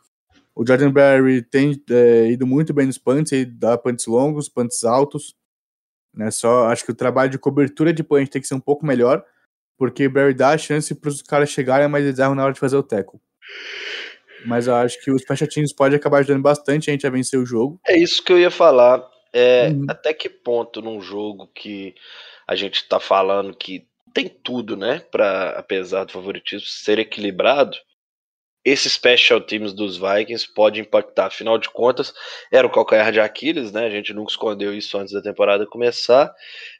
O 0.55 0.67
Jordan 0.67 0.91
Berry 0.91 1.43
tem 1.43 1.79
é, 1.91 2.31
ido 2.31 2.47
muito 2.47 2.73
bem 2.73 2.87
nos 2.87 2.97
punts, 2.97 3.33
ele 3.33 3.45
dá 3.45 3.77
punts 3.77 4.07
longos, 4.07 4.49
punts 4.49 4.83
altos. 4.83 5.35
Né? 6.15 6.31
Só 6.31 6.69
acho 6.69 6.87
que 6.87 6.93
o 6.93 6.95
trabalho 6.95 7.31
de 7.31 7.39
cobertura 7.39 7.93
de 7.93 8.03
punch 8.03 8.31
tem 8.31 8.41
que 8.41 8.49
ser 8.49 8.55
um 8.55 8.61
pouco 8.61 8.87
melhor, 8.87 9.23
porque 9.77 10.07
o 10.07 10.11
Barry 10.11 10.35
dá 10.35 10.51
a 10.51 10.59
chance 10.59 10.95
para 10.95 11.09
os 11.09 11.23
caras 11.23 11.51
chegarem, 11.51 11.91
eles 11.97 12.19
erram 12.19 12.35
na 12.35 12.45
hora 12.45 12.53
de 12.53 12.61
fazer 12.61 12.77
o 12.77 12.83
tackle. 12.83 13.21
Mas 14.47 14.67
eu 14.67 14.75
acho 14.75 15.03
que 15.03 15.11
os 15.11 15.23
special 15.23 15.49
teams 15.49 15.75
pode 15.75 15.95
acabar 15.95 16.19
ajudando 16.19 16.43
bastante 16.43 16.89
a 16.89 16.93
gente 16.93 17.07
a 17.07 17.11
vencer 17.11 17.39
o 17.39 17.47
jogo. 17.47 17.81
É 17.87 17.99
isso 17.99 18.23
que 18.23 18.33
eu 18.33 18.39
ia 18.39 18.51
falar. 18.51 19.03
É, 19.33 19.69
uhum. 19.69 19.87
Até 19.89 20.15
que 20.15 20.29
ponto 20.29 20.81
num 20.81 21.01
jogo 21.01 21.49
que 21.55 21.95
a 22.47 22.55
gente 22.55 22.77
está 22.77 23.01
falando 23.01 23.57
que 23.57 23.87
tem 24.15 24.29
tudo, 24.29 24.77
né, 24.77 25.03
para 25.11 25.51
apesar 25.51 26.05
do 26.05 26.13
favoritismo 26.13 26.67
ser 26.67 26.99
equilibrado, 26.99 27.77
esses 28.65 28.95
special 28.95 29.41
teams 29.41 29.73
dos 29.73 29.97
Vikings 29.97 30.53
pode 30.53 30.81
impactar. 30.81 31.27
Afinal 31.27 31.59
de 31.59 31.71
contas, 31.71 32.13
era 32.51 32.67
o 32.67 32.71
calcanhar 32.71 33.13
de 33.13 33.21
Aquiles, 33.21 33.71
né? 33.71 33.87
A 33.87 33.91
gente 33.91 34.13
nunca 34.13 34.33
escondeu 34.33 34.75
isso 34.75 34.99
antes 34.99 35.13
da 35.13 35.23
temporada 35.23 35.65
começar. 35.67 36.35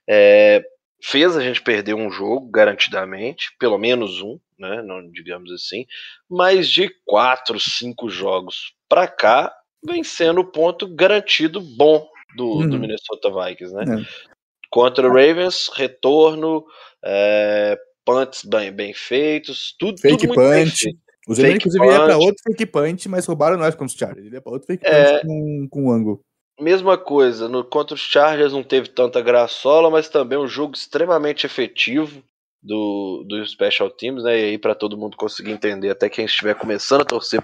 É, 0.09 0.65
fez 1.03 1.37
a 1.37 1.41
gente 1.41 1.63
perder 1.63 1.95
um 1.95 2.11
jogo, 2.11 2.51
garantidamente, 2.51 3.55
pelo 3.59 3.79
menos 3.79 4.21
um, 4.21 4.39
né? 4.59 4.83
Não 4.83 5.11
digamos 5.11 5.53
assim, 5.53 5.87
mas 6.29 6.69
de 6.69 6.91
quatro, 7.05 7.59
cinco 7.61 8.09
jogos 8.09 8.75
para 8.89 9.07
cá, 9.07 9.55
vem 9.85 10.03
sendo 10.03 10.41
o 10.41 10.51
ponto 10.51 10.93
garantido 10.95 11.61
bom 11.61 12.07
do, 12.37 12.59
uhum. 12.59 12.69
do 12.69 12.79
Minnesota 12.79 13.31
Vikings, 13.31 13.75
né? 13.75 13.85
É. 14.01 14.27
Contra 14.71 15.07
o 15.07 15.11
Ravens, 15.11 15.69
retorno, 15.75 16.65
é, 17.05 17.79
punts 18.05 18.43
bem, 18.45 18.73
bem 18.73 18.93
feitos, 18.93 19.75
tudo, 19.79 20.01
fake 20.01 20.27
tudo 20.27 20.35
punch. 20.35 20.97
Os 21.29 21.39
Ravens, 21.39 21.57
inclusive, 21.57 21.85
punch. 21.85 21.97
ia 21.97 22.05
pra 22.05 22.19
outro 22.19 22.43
fake 22.43 22.67
punch, 22.67 23.09
mas 23.09 23.27
roubaram 23.27 23.57
nós 23.57 23.75
como 23.75 23.87
os 23.87 23.95
Chargers. 23.95 24.27
Ele 24.27 24.37
ia 24.37 24.41
pra 24.41 24.53
outro 24.53 24.67
fake 24.67 24.87
é, 24.87 25.21
punch 25.21 25.27
com, 25.27 25.69
com 25.71 25.93
ângulo. 25.93 26.21
Mesma 26.59 26.97
coisa, 26.97 27.49
no, 27.49 27.63
contra 27.63 27.95
os 27.95 28.01
Chargers 28.01 28.53
não 28.53 28.63
teve 28.63 28.89
tanta 28.89 29.21
graçola, 29.21 29.91
mas 29.91 30.09
também 30.09 30.39
um 30.39 30.49
jogo 30.49 30.75
extremamente 30.75 31.45
efetivo 31.45 32.23
do, 32.63 33.25
do 33.29 33.47
Special 33.47 33.91
Teams, 33.91 34.25
né? 34.25 34.39
E 34.39 34.45
aí, 34.45 34.59
para 34.59 34.75
todo 34.75 34.97
mundo 34.97 35.17
conseguir 35.17 35.53
entender, 35.53 35.91
até 35.91 36.09
quem 36.09 36.25
estiver 36.25 36.55
começando 36.55 37.03
a 37.03 37.05
torcer 37.05 37.41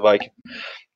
Vikings. 0.00 0.34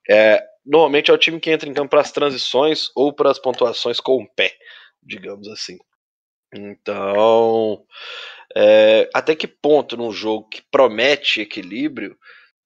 É, 0.09 0.43
normalmente 0.65 1.11
é 1.11 1.15
o 1.15 1.19
time 1.19 1.41
que 1.41 1.51
entra 1.51 1.69
em 1.69 1.75
campo 1.75 1.91
para 1.91 2.01
as 2.01 2.13
transições 2.13 2.91
ou 2.95 3.13
para 3.13 3.31
as 3.31 3.39
pontuações 3.39 3.99
com 3.99 4.23
o 4.23 4.29
pé, 4.35 4.57
digamos 5.03 5.49
assim. 5.49 5.79
Então, 6.55 7.85
é, 8.57 9.09
até 9.15 9.35
que 9.35 9.47
ponto 9.47 9.97
num 9.97 10.13
jogo 10.13 10.49
que 10.49 10.63
promete 10.71 11.41
equilíbrio, 11.41 12.17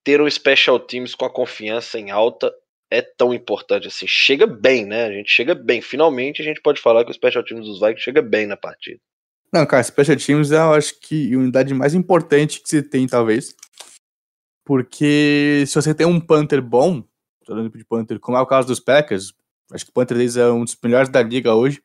ter 0.03 0.20
um 0.20 0.30
special 0.30 0.78
teams 0.78 1.14
com 1.14 1.24
a 1.24 1.32
confiança 1.32 1.99
em 1.99 2.11
alta 2.11 2.55
é 2.95 3.03
tão 3.03 3.34
importante 3.34 3.88
assim? 3.88 4.07
Chega 4.07 4.47
bem, 4.47 4.86
né? 4.86 5.07
A 5.07 5.12
gente 5.12 5.30
chega 5.30 5.55
bem. 5.55 5.80
Finalmente 5.80 6.40
a 6.40 6.45
gente 6.45 6.61
pode 6.61 6.80
falar 6.80 7.05
que 7.05 7.11
o 7.11 7.14
special 7.14 7.45
teams 7.45 7.66
dos 7.66 7.80
Vikings 7.80 8.03
chega 8.03 8.22
bem 8.22 8.47
na 8.47 8.57
partida. 8.57 9.01
Não, 9.53 9.64
cara, 9.66 9.82
special 9.82 10.16
teams 10.16 10.51
é, 10.51 10.57
eu 10.57 10.74
acho 10.74 10.99
que 11.01 11.32
a 11.32 11.38
unidade 11.38 11.72
mais 11.74 11.95
importante 11.95 12.61
que 12.61 12.68
você 12.68 12.82
tem, 12.82 13.07
talvez. 13.07 13.55
Porque 14.64 15.64
se 15.66 15.74
você 15.74 15.95
tem 15.95 16.07
um 16.07 16.20
punter 16.20 16.62
bom, 16.62 17.05
falando 17.47 17.70
de 17.70 17.84
Panther, 17.84 18.18
como 18.18 18.36
é 18.36 18.40
o 18.40 18.47
caso 18.47 18.66
dos 18.66 18.80
Packers, 18.80 19.32
acho 19.72 19.84
que 19.84 19.90
o 19.90 19.95
Panther 19.95 20.16
deles 20.16 20.36
é 20.36 20.51
um 20.51 20.64
dos 20.64 20.76
melhores 20.82 21.09
da 21.09 21.22
liga 21.22 21.55
hoje. 21.55 21.82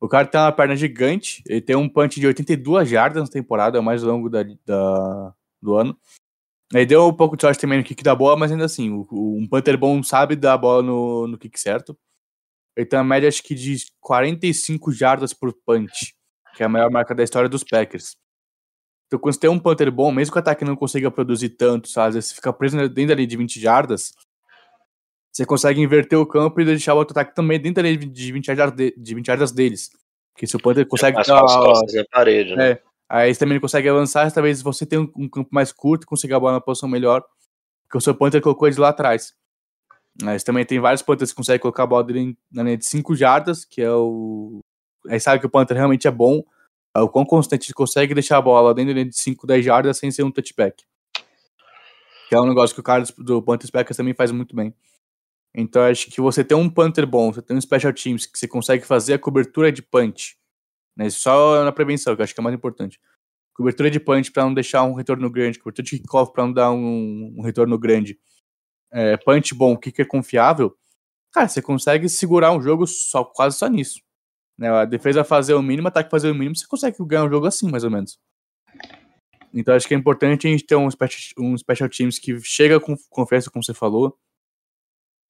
O 0.00 0.08
cara 0.08 0.26
tem 0.26 0.40
uma 0.40 0.52
perna 0.52 0.76
gigante, 0.76 1.42
ele 1.46 1.60
tem 1.60 1.74
um 1.74 1.88
punch 1.88 2.20
de 2.20 2.26
82 2.26 2.88
jardas 2.88 3.22
na 3.24 3.28
temporada, 3.28 3.76
é 3.76 3.80
o 3.80 3.84
mais 3.84 4.02
longo 4.02 4.30
da, 4.30 4.44
da, 4.64 5.34
do 5.60 5.74
ano. 5.74 5.98
Ele 6.72 6.86
deu 6.86 7.06
um 7.06 7.14
pouco 7.14 7.36
de 7.36 7.42
sorte 7.42 7.60
também 7.60 7.78
no 7.78 7.84
kick 7.84 8.02
da 8.02 8.14
bola, 8.14 8.36
mas 8.36 8.52
ainda 8.52 8.64
assim, 8.64 8.90
o, 8.90 9.06
o, 9.10 9.38
um 9.38 9.48
Panther 9.48 9.78
bom 9.78 10.02
sabe 10.02 10.36
dar 10.36 10.54
a 10.54 10.58
bola 10.58 10.82
no, 10.82 11.26
no 11.26 11.38
kick 11.38 11.58
certo. 11.58 11.96
Ele 12.76 12.86
tem 12.86 12.98
uma 12.98 13.04
média, 13.04 13.28
acho 13.28 13.42
que, 13.42 13.54
de 13.54 13.76
45 14.00 14.92
jardas 14.92 15.32
por 15.32 15.52
punch, 15.66 16.14
que 16.54 16.62
é 16.62 16.66
a 16.66 16.68
maior 16.68 16.90
marca 16.90 17.14
da 17.14 17.24
história 17.24 17.48
dos 17.48 17.64
Packers. 17.64 18.16
Então, 19.06 19.18
quando 19.18 19.34
você 19.34 19.40
tem 19.40 19.50
um 19.50 19.58
Panther 19.58 19.90
bom, 19.90 20.12
mesmo 20.12 20.32
que 20.32 20.38
o 20.38 20.40
ataque 20.40 20.64
não 20.64 20.76
consiga 20.76 21.10
produzir 21.10 21.50
tanto, 21.50 21.88
sabe? 21.88 22.08
Às 22.08 22.14
vezes 22.14 22.32
fica 22.32 22.52
preso 22.52 22.76
dentro 22.88 23.14
ali 23.14 23.26
de 23.26 23.36
20 23.36 23.58
jardas, 23.58 24.12
você 25.32 25.46
consegue 25.46 25.80
inverter 25.80 26.18
o 26.18 26.26
campo 26.26 26.60
e 26.60 26.64
deixar 26.64 26.94
o 26.94 26.98
outro 26.98 27.12
ataque 27.12 27.34
também 27.34 27.60
dentro 27.60 27.82
de 27.96 28.32
20 28.32 28.48
yardas, 28.48 28.74
de, 28.74 28.94
de 28.96 29.14
20 29.14 29.28
yardas 29.28 29.52
deles. 29.52 29.90
Porque 30.34 30.46
se 30.46 30.56
o 30.56 30.60
Panther 30.60 30.86
consegue. 30.86 31.18
É, 31.18 31.22
dar, 31.22 31.40
costas 31.40 31.96
a 31.96 32.04
parede, 32.12 32.54
né? 32.54 32.70
É, 32.72 32.82
aí 33.08 33.32
você 33.32 33.40
também 33.40 33.58
consegue 33.60 33.88
avançar, 33.88 34.30
talvez 34.32 34.60
você 34.62 34.84
tenha 34.84 35.02
um, 35.02 35.28
campo 35.28 35.48
mais 35.50 35.72
curto 35.72 36.06
consiga 36.06 36.36
a 36.36 36.40
bola 36.40 36.54
na 36.54 36.60
posição 36.60 36.88
melhor. 36.88 37.24
Porque 37.84 37.98
o 37.98 38.00
seu 38.00 38.14
Panther 38.14 38.42
colocou 38.42 38.68
eles 38.68 38.76
lá 38.76 38.90
atrás. 38.90 39.34
Mas 40.22 40.42
também 40.42 40.64
tem 40.64 40.78
vários 40.78 41.00
Panthers 41.00 41.30
que 41.30 41.36
conseguem 41.36 41.60
colocar 41.60 41.84
a 41.84 41.86
bola 41.86 42.04
dele 42.04 42.36
na 42.52 42.62
linha 42.62 42.76
de 42.76 42.84
5 42.84 43.14
jardas, 43.14 43.64
que 43.64 43.80
é 43.80 43.90
o. 43.90 44.60
Aí 45.08 45.18
sabe 45.18 45.40
que 45.40 45.46
o 45.46 45.50
Panther 45.50 45.76
realmente 45.76 46.06
é 46.06 46.10
bom. 46.10 46.42
É 46.94 47.00
o 47.00 47.08
quão 47.08 47.24
constante 47.24 47.66
ele 47.66 47.74
consegue 47.74 48.14
deixar 48.14 48.38
a 48.38 48.42
bola 48.42 48.74
dentro 48.74 48.92
da 48.92 49.00
linha 49.00 49.08
de 49.08 49.16
5, 49.16 49.46
10 49.46 49.64
jardas 49.64 49.98
sem 49.98 50.10
ser 50.10 50.24
um 50.24 50.30
touchback. 50.30 50.84
Que 52.28 52.34
é 52.34 52.40
um 52.40 52.46
negócio 52.46 52.74
que 52.74 52.80
o 52.80 52.84
cara 52.84 53.04
do 53.16 53.42
Panthers 53.42 53.70
Packers 53.70 53.96
também 53.96 54.12
faz 54.12 54.30
muito 54.32 54.54
bem. 54.54 54.74
Então 55.54 55.82
acho 55.82 56.10
que 56.10 56.20
você 56.20 56.44
tem 56.44 56.56
um 56.56 56.68
punter 56.68 57.06
bom, 57.06 57.32
você 57.32 57.42
tem 57.42 57.56
um 57.56 57.60
special 57.60 57.92
teams 57.92 58.26
que 58.26 58.38
você 58.38 58.46
consegue 58.46 58.84
fazer 58.84 59.14
a 59.14 59.18
cobertura 59.18 59.72
de 59.72 59.82
punch, 59.82 60.37
né? 60.98 61.08
Só 61.08 61.64
na 61.64 61.70
prevenção, 61.70 62.16
que 62.16 62.20
eu 62.20 62.24
acho 62.24 62.34
que 62.34 62.40
é 62.40 62.42
mais 62.42 62.56
importante. 62.56 63.00
Cobertura 63.54 63.90
de 63.90 64.00
punch 64.00 64.32
para 64.32 64.44
não 64.44 64.52
deixar 64.52 64.82
um 64.82 64.94
retorno 64.94 65.30
grande, 65.30 65.58
cobertura 65.58 65.84
de 65.84 65.98
kickoff 65.98 66.32
para 66.32 66.44
não 66.44 66.52
dar 66.52 66.72
um, 66.72 67.34
um 67.38 67.42
retorno 67.42 67.78
grande. 67.78 68.18
É, 68.90 69.16
punch 69.16 69.54
bom, 69.54 69.76
kicker 69.76 70.06
confiável. 70.06 70.76
Cara, 71.32 71.46
você 71.46 71.62
consegue 71.62 72.08
segurar 72.08 72.52
um 72.52 72.60
jogo 72.60 72.86
só, 72.86 73.24
quase 73.24 73.56
só 73.56 73.68
nisso. 73.68 74.00
Né? 74.58 74.68
A 74.68 74.84
defesa 74.84 75.22
fazer 75.22 75.54
o 75.54 75.62
mínimo, 75.62 75.88
ataque 75.88 76.10
fazer 76.10 76.30
o 76.30 76.34
mínimo, 76.34 76.56
você 76.56 76.66
consegue 76.66 76.96
ganhar 77.04 77.24
um 77.24 77.30
jogo 77.30 77.46
assim, 77.46 77.70
mais 77.70 77.84
ou 77.84 77.90
menos. 77.90 78.18
Então 79.54 79.74
acho 79.74 79.86
que 79.86 79.94
é 79.94 79.96
importante 79.96 80.46
a 80.46 80.50
gente 80.50 80.64
ter 80.64 80.76
um 80.76 80.90
special, 80.90 81.34
um 81.38 81.56
special 81.56 81.88
teams 81.88 82.18
que 82.18 82.40
chega 82.40 82.80
com 82.80 82.96
confiança, 83.08 83.50
como 83.50 83.62
você 83.62 83.74
falou. 83.74 84.18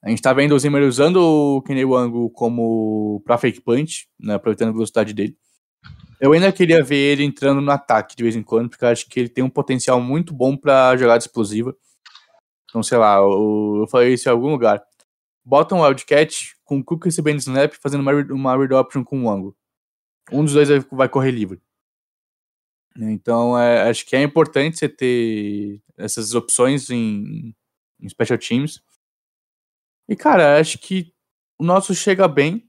A 0.02 0.08
gente 0.08 0.22
tá 0.22 0.32
vendo 0.32 0.54
o 0.54 0.58
Zimmer 0.58 0.82
usando 0.82 1.16
o 1.16 1.62
Kenny 1.62 1.84
Wango 1.84 2.30
como 2.30 3.20
pra 3.24 3.38
fake 3.38 3.60
punch, 3.60 4.08
né, 4.18 4.34
aproveitando 4.34 4.68
a 4.68 4.72
velocidade 4.72 5.12
dele. 5.12 5.36
Eu 6.20 6.32
ainda 6.32 6.52
queria 6.52 6.82
ver 6.82 6.96
ele 6.96 7.24
entrando 7.24 7.60
no 7.60 7.70
ataque 7.70 8.16
de 8.16 8.22
vez 8.22 8.34
em 8.34 8.42
quando, 8.42 8.70
porque 8.70 8.84
eu 8.84 8.88
acho 8.88 9.08
que 9.08 9.20
ele 9.20 9.28
tem 9.28 9.44
um 9.44 9.50
potencial 9.50 10.00
muito 10.00 10.34
bom 10.34 10.56
para 10.56 10.96
jogada 10.96 11.18
explosiva. 11.18 11.76
Então, 12.68 12.82
sei 12.82 12.98
lá, 12.98 13.16
eu, 13.16 13.78
eu 13.80 13.86
falei 13.88 14.14
isso 14.14 14.28
em 14.28 14.32
algum 14.32 14.50
lugar. 14.50 14.82
Bota 15.44 15.74
um 15.74 15.82
Wildcat 15.82 16.56
com 16.64 16.78
o 16.78 16.84
Cook 16.84 17.04
recebendo 17.04 17.38
snap 17.38 17.72
fazendo 17.74 18.00
uma, 18.02 18.12
uma 18.12 18.56
read 18.56 18.74
option 18.74 19.04
com 19.04 19.22
o 19.22 19.26
Wango. 19.26 19.56
Um 20.30 20.44
dos 20.44 20.52
dois 20.52 20.68
vai 20.90 21.08
correr 21.08 21.30
livre. 21.30 21.60
Então, 22.96 23.58
é, 23.58 23.88
acho 23.88 24.04
que 24.04 24.16
é 24.16 24.22
importante 24.22 24.76
você 24.78 24.88
ter 24.88 25.80
essas 25.96 26.34
opções 26.34 26.90
em, 26.90 27.54
em 28.00 28.08
special 28.08 28.38
teams. 28.38 28.82
E, 30.08 30.16
cara, 30.16 30.58
acho 30.58 30.78
que 30.78 31.12
o 31.58 31.64
nosso 31.64 31.94
chega 31.94 32.26
bem. 32.26 32.67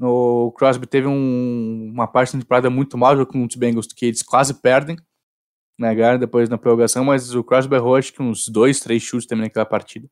O 0.00 0.52
Crosby 0.52 0.86
teve 0.86 1.06
um, 1.06 1.90
uma 1.92 2.06
parte 2.06 2.32
da 2.32 2.40
temporada 2.42 2.70
muito 2.70 2.98
mal 2.98 3.24
com 3.26 3.44
os 3.44 3.54
Bengals, 3.54 3.86
que 3.86 4.06
eles 4.06 4.22
quase 4.22 4.54
perdem. 4.54 4.96
Né, 5.76 5.92
ganharam 5.92 6.20
depois 6.20 6.48
na 6.48 6.56
prorrogação, 6.56 7.04
mas 7.04 7.34
o 7.34 7.42
Crosby 7.42 7.74
errou 7.74 7.96
acho 7.96 8.12
que 8.12 8.22
uns 8.22 8.48
dois, 8.48 8.78
três 8.78 9.02
chutes 9.02 9.26
também 9.26 9.46
naquela 9.46 9.66
partida. 9.66 10.08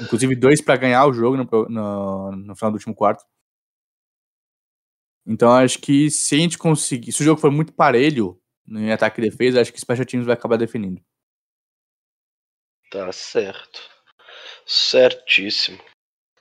Inclusive 0.00 0.34
dois 0.34 0.60
para 0.60 0.76
ganhar 0.76 1.06
o 1.06 1.12
jogo 1.12 1.36
no, 1.36 1.44
no, 1.68 2.32
no 2.32 2.56
final 2.56 2.72
do 2.72 2.74
último 2.74 2.94
quarto. 2.94 3.24
Então 5.26 5.52
acho 5.52 5.78
que 5.78 6.10
se 6.10 6.34
a 6.34 6.38
gente 6.38 6.58
conseguir. 6.58 7.12
Se 7.12 7.22
o 7.22 7.24
jogo 7.24 7.40
for 7.40 7.50
muito 7.50 7.72
parelho, 7.72 8.40
em 8.68 8.92
ataque 8.92 9.20
e 9.20 9.30
defesa, 9.30 9.60
acho 9.60 9.72
que 9.72 9.80
Special 9.80 10.06
Teams 10.06 10.26
vai 10.26 10.34
acabar 10.34 10.56
definindo. 10.56 11.00
Tá 12.90 13.10
certo. 13.12 13.80
Certíssimo. 14.66 15.78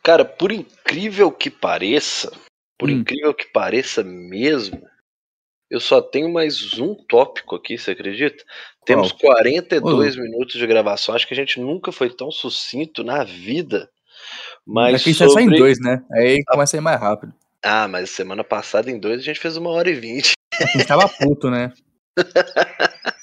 Cara, 0.03 0.25
por 0.25 0.51
incrível 0.51 1.31
que 1.31 1.49
pareça, 1.49 2.31
por 2.77 2.89
hum. 2.89 2.93
incrível 2.93 3.33
que 3.33 3.45
pareça 3.45 4.03
mesmo, 4.03 4.81
eu 5.71 5.79
só 5.79 6.01
tenho 6.01 6.31
mais 6.31 6.77
um 6.77 6.93
tópico 6.93 7.55
aqui, 7.55 7.77
você 7.77 7.91
acredita? 7.91 8.43
Temos 8.85 9.11
42 9.13 10.15
minutos 10.17 10.55
de 10.55 10.67
gravação. 10.67 11.15
Acho 11.15 11.27
que 11.27 11.33
a 11.33 11.37
gente 11.37 11.59
nunca 11.59 11.91
foi 11.91 12.09
tão 12.09 12.29
sucinto 12.29 13.03
na 13.03 13.23
vida. 13.23 13.89
Mas 14.67 15.01
Aqui 15.01 15.13
sobre... 15.13 15.33
só 15.33 15.39
em 15.39 15.49
dois, 15.49 15.79
né? 15.79 16.03
Aí 16.11 16.43
começa 16.45 16.75
a 16.75 16.79
ir 16.79 16.81
mais 16.81 16.99
rápido. 16.99 17.33
Ah, 17.63 17.87
mas 17.87 18.09
semana 18.09 18.43
passada 18.43 18.91
em 18.91 18.99
dois 18.99 19.21
a 19.21 19.23
gente 19.23 19.39
fez 19.39 19.55
uma 19.55 19.69
hora 19.69 19.89
e 19.89 19.93
vinte. 19.93 20.33
A 20.53 20.65
gente 20.77 20.85
tava 20.85 21.09
puto, 21.09 21.49
né? 21.49 21.73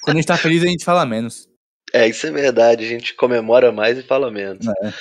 Quando 0.03 0.17
a 0.17 0.19
gente 0.19 0.25
tá 0.25 0.35
feliz, 0.35 0.61
a 0.63 0.67
gente 0.67 0.83
fala 0.83 1.05
menos. 1.05 1.47
É, 1.93 2.05
isso 2.05 2.27
é 2.27 2.31
verdade. 2.31 2.83
A 2.83 2.87
gente 2.87 3.13
comemora 3.13 3.71
mais 3.71 3.97
e 3.97 4.03
fala 4.03 4.29
menos. 4.29 4.67
É. 4.67 4.93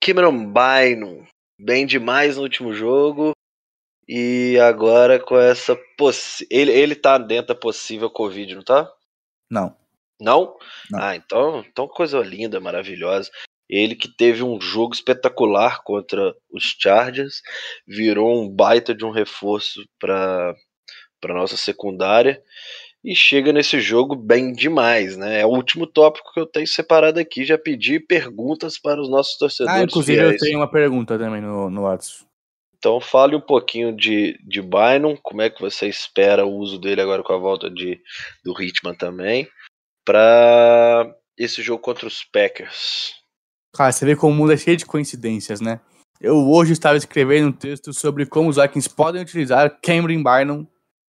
Cameron 0.00 0.52
Bynum, 0.52 1.26
bem 1.58 1.86
demais 1.86 2.36
no 2.36 2.42
último 2.42 2.72
jogo. 2.72 3.32
E 4.08 4.56
agora 4.60 5.18
com 5.18 5.36
essa. 5.36 5.76
Ele, 6.48 6.70
ele 6.70 6.94
tá 6.94 7.18
dentro 7.18 7.48
da 7.48 7.60
possível 7.60 8.08
Covid, 8.08 8.54
não 8.54 8.62
tá? 8.62 8.88
Não. 9.50 9.76
Não? 10.20 10.56
não. 10.90 11.00
Ah, 11.00 11.16
então, 11.16 11.64
então 11.68 11.88
coisa 11.88 12.20
linda, 12.20 12.60
maravilhosa. 12.60 13.30
Ele 13.68 13.96
que 13.96 14.08
teve 14.08 14.44
um 14.44 14.60
jogo 14.60 14.94
espetacular 14.94 15.82
contra 15.82 16.32
os 16.50 16.76
Chargers, 16.78 17.42
virou 17.86 18.40
um 18.40 18.48
baita 18.48 18.94
de 18.94 19.04
um 19.04 19.10
reforço 19.10 19.84
para 19.98 20.54
para 21.18 21.34
nossa 21.34 21.56
secundária 21.56 22.40
e 23.06 23.14
chega 23.14 23.52
nesse 23.52 23.80
jogo 23.80 24.16
bem 24.16 24.52
demais, 24.52 25.16
né? 25.16 25.42
É 25.42 25.46
o 25.46 25.50
último 25.50 25.86
tópico 25.86 26.32
que 26.34 26.40
eu 26.40 26.46
tenho 26.46 26.66
separado 26.66 27.20
aqui. 27.20 27.44
Já 27.44 27.56
pedi 27.56 28.00
perguntas 28.00 28.80
para 28.80 29.00
os 29.00 29.08
nossos 29.08 29.38
torcedores. 29.38 29.80
Ah, 29.80 29.84
inclusive 29.84 30.18
fiéis. 30.18 30.32
eu 30.32 30.38
tenho 30.40 30.58
uma 30.58 30.68
pergunta 30.68 31.16
também 31.16 31.40
no, 31.40 31.70
no 31.70 31.82
WhatsApp. 31.82 32.26
Então 32.76 33.00
fale 33.00 33.36
um 33.36 33.40
pouquinho 33.40 33.94
de, 33.94 34.36
de 34.44 34.60
Bynum, 34.60 35.16
como 35.22 35.40
é 35.40 35.48
que 35.48 35.60
você 35.60 35.86
espera 35.86 36.44
o 36.44 36.56
uso 36.56 36.80
dele 36.80 37.00
agora 37.00 37.22
com 37.22 37.32
a 37.32 37.38
volta 37.38 37.70
de, 37.70 38.00
do 38.44 38.60
Hitman 38.60 38.94
também, 38.96 39.48
para 40.04 41.08
esse 41.38 41.62
jogo 41.62 41.80
contra 41.80 42.08
os 42.08 42.24
Packers. 42.24 43.14
Cara, 43.72 43.92
você 43.92 44.04
vê 44.04 44.16
como 44.16 44.32
o 44.32 44.36
mundo 44.36 44.52
é 44.52 44.56
cheio 44.56 44.76
de 44.76 44.84
coincidências, 44.84 45.60
né? 45.60 45.80
Eu 46.20 46.48
hoje 46.50 46.72
estava 46.72 46.96
escrevendo 46.96 47.48
um 47.48 47.52
texto 47.52 47.92
sobre 47.92 48.26
como 48.26 48.48
os 48.48 48.56
Vikings 48.56 48.90
podem 48.90 49.22
utilizar 49.22 49.78
Cameron 49.80 50.24
Bynum 50.24 50.66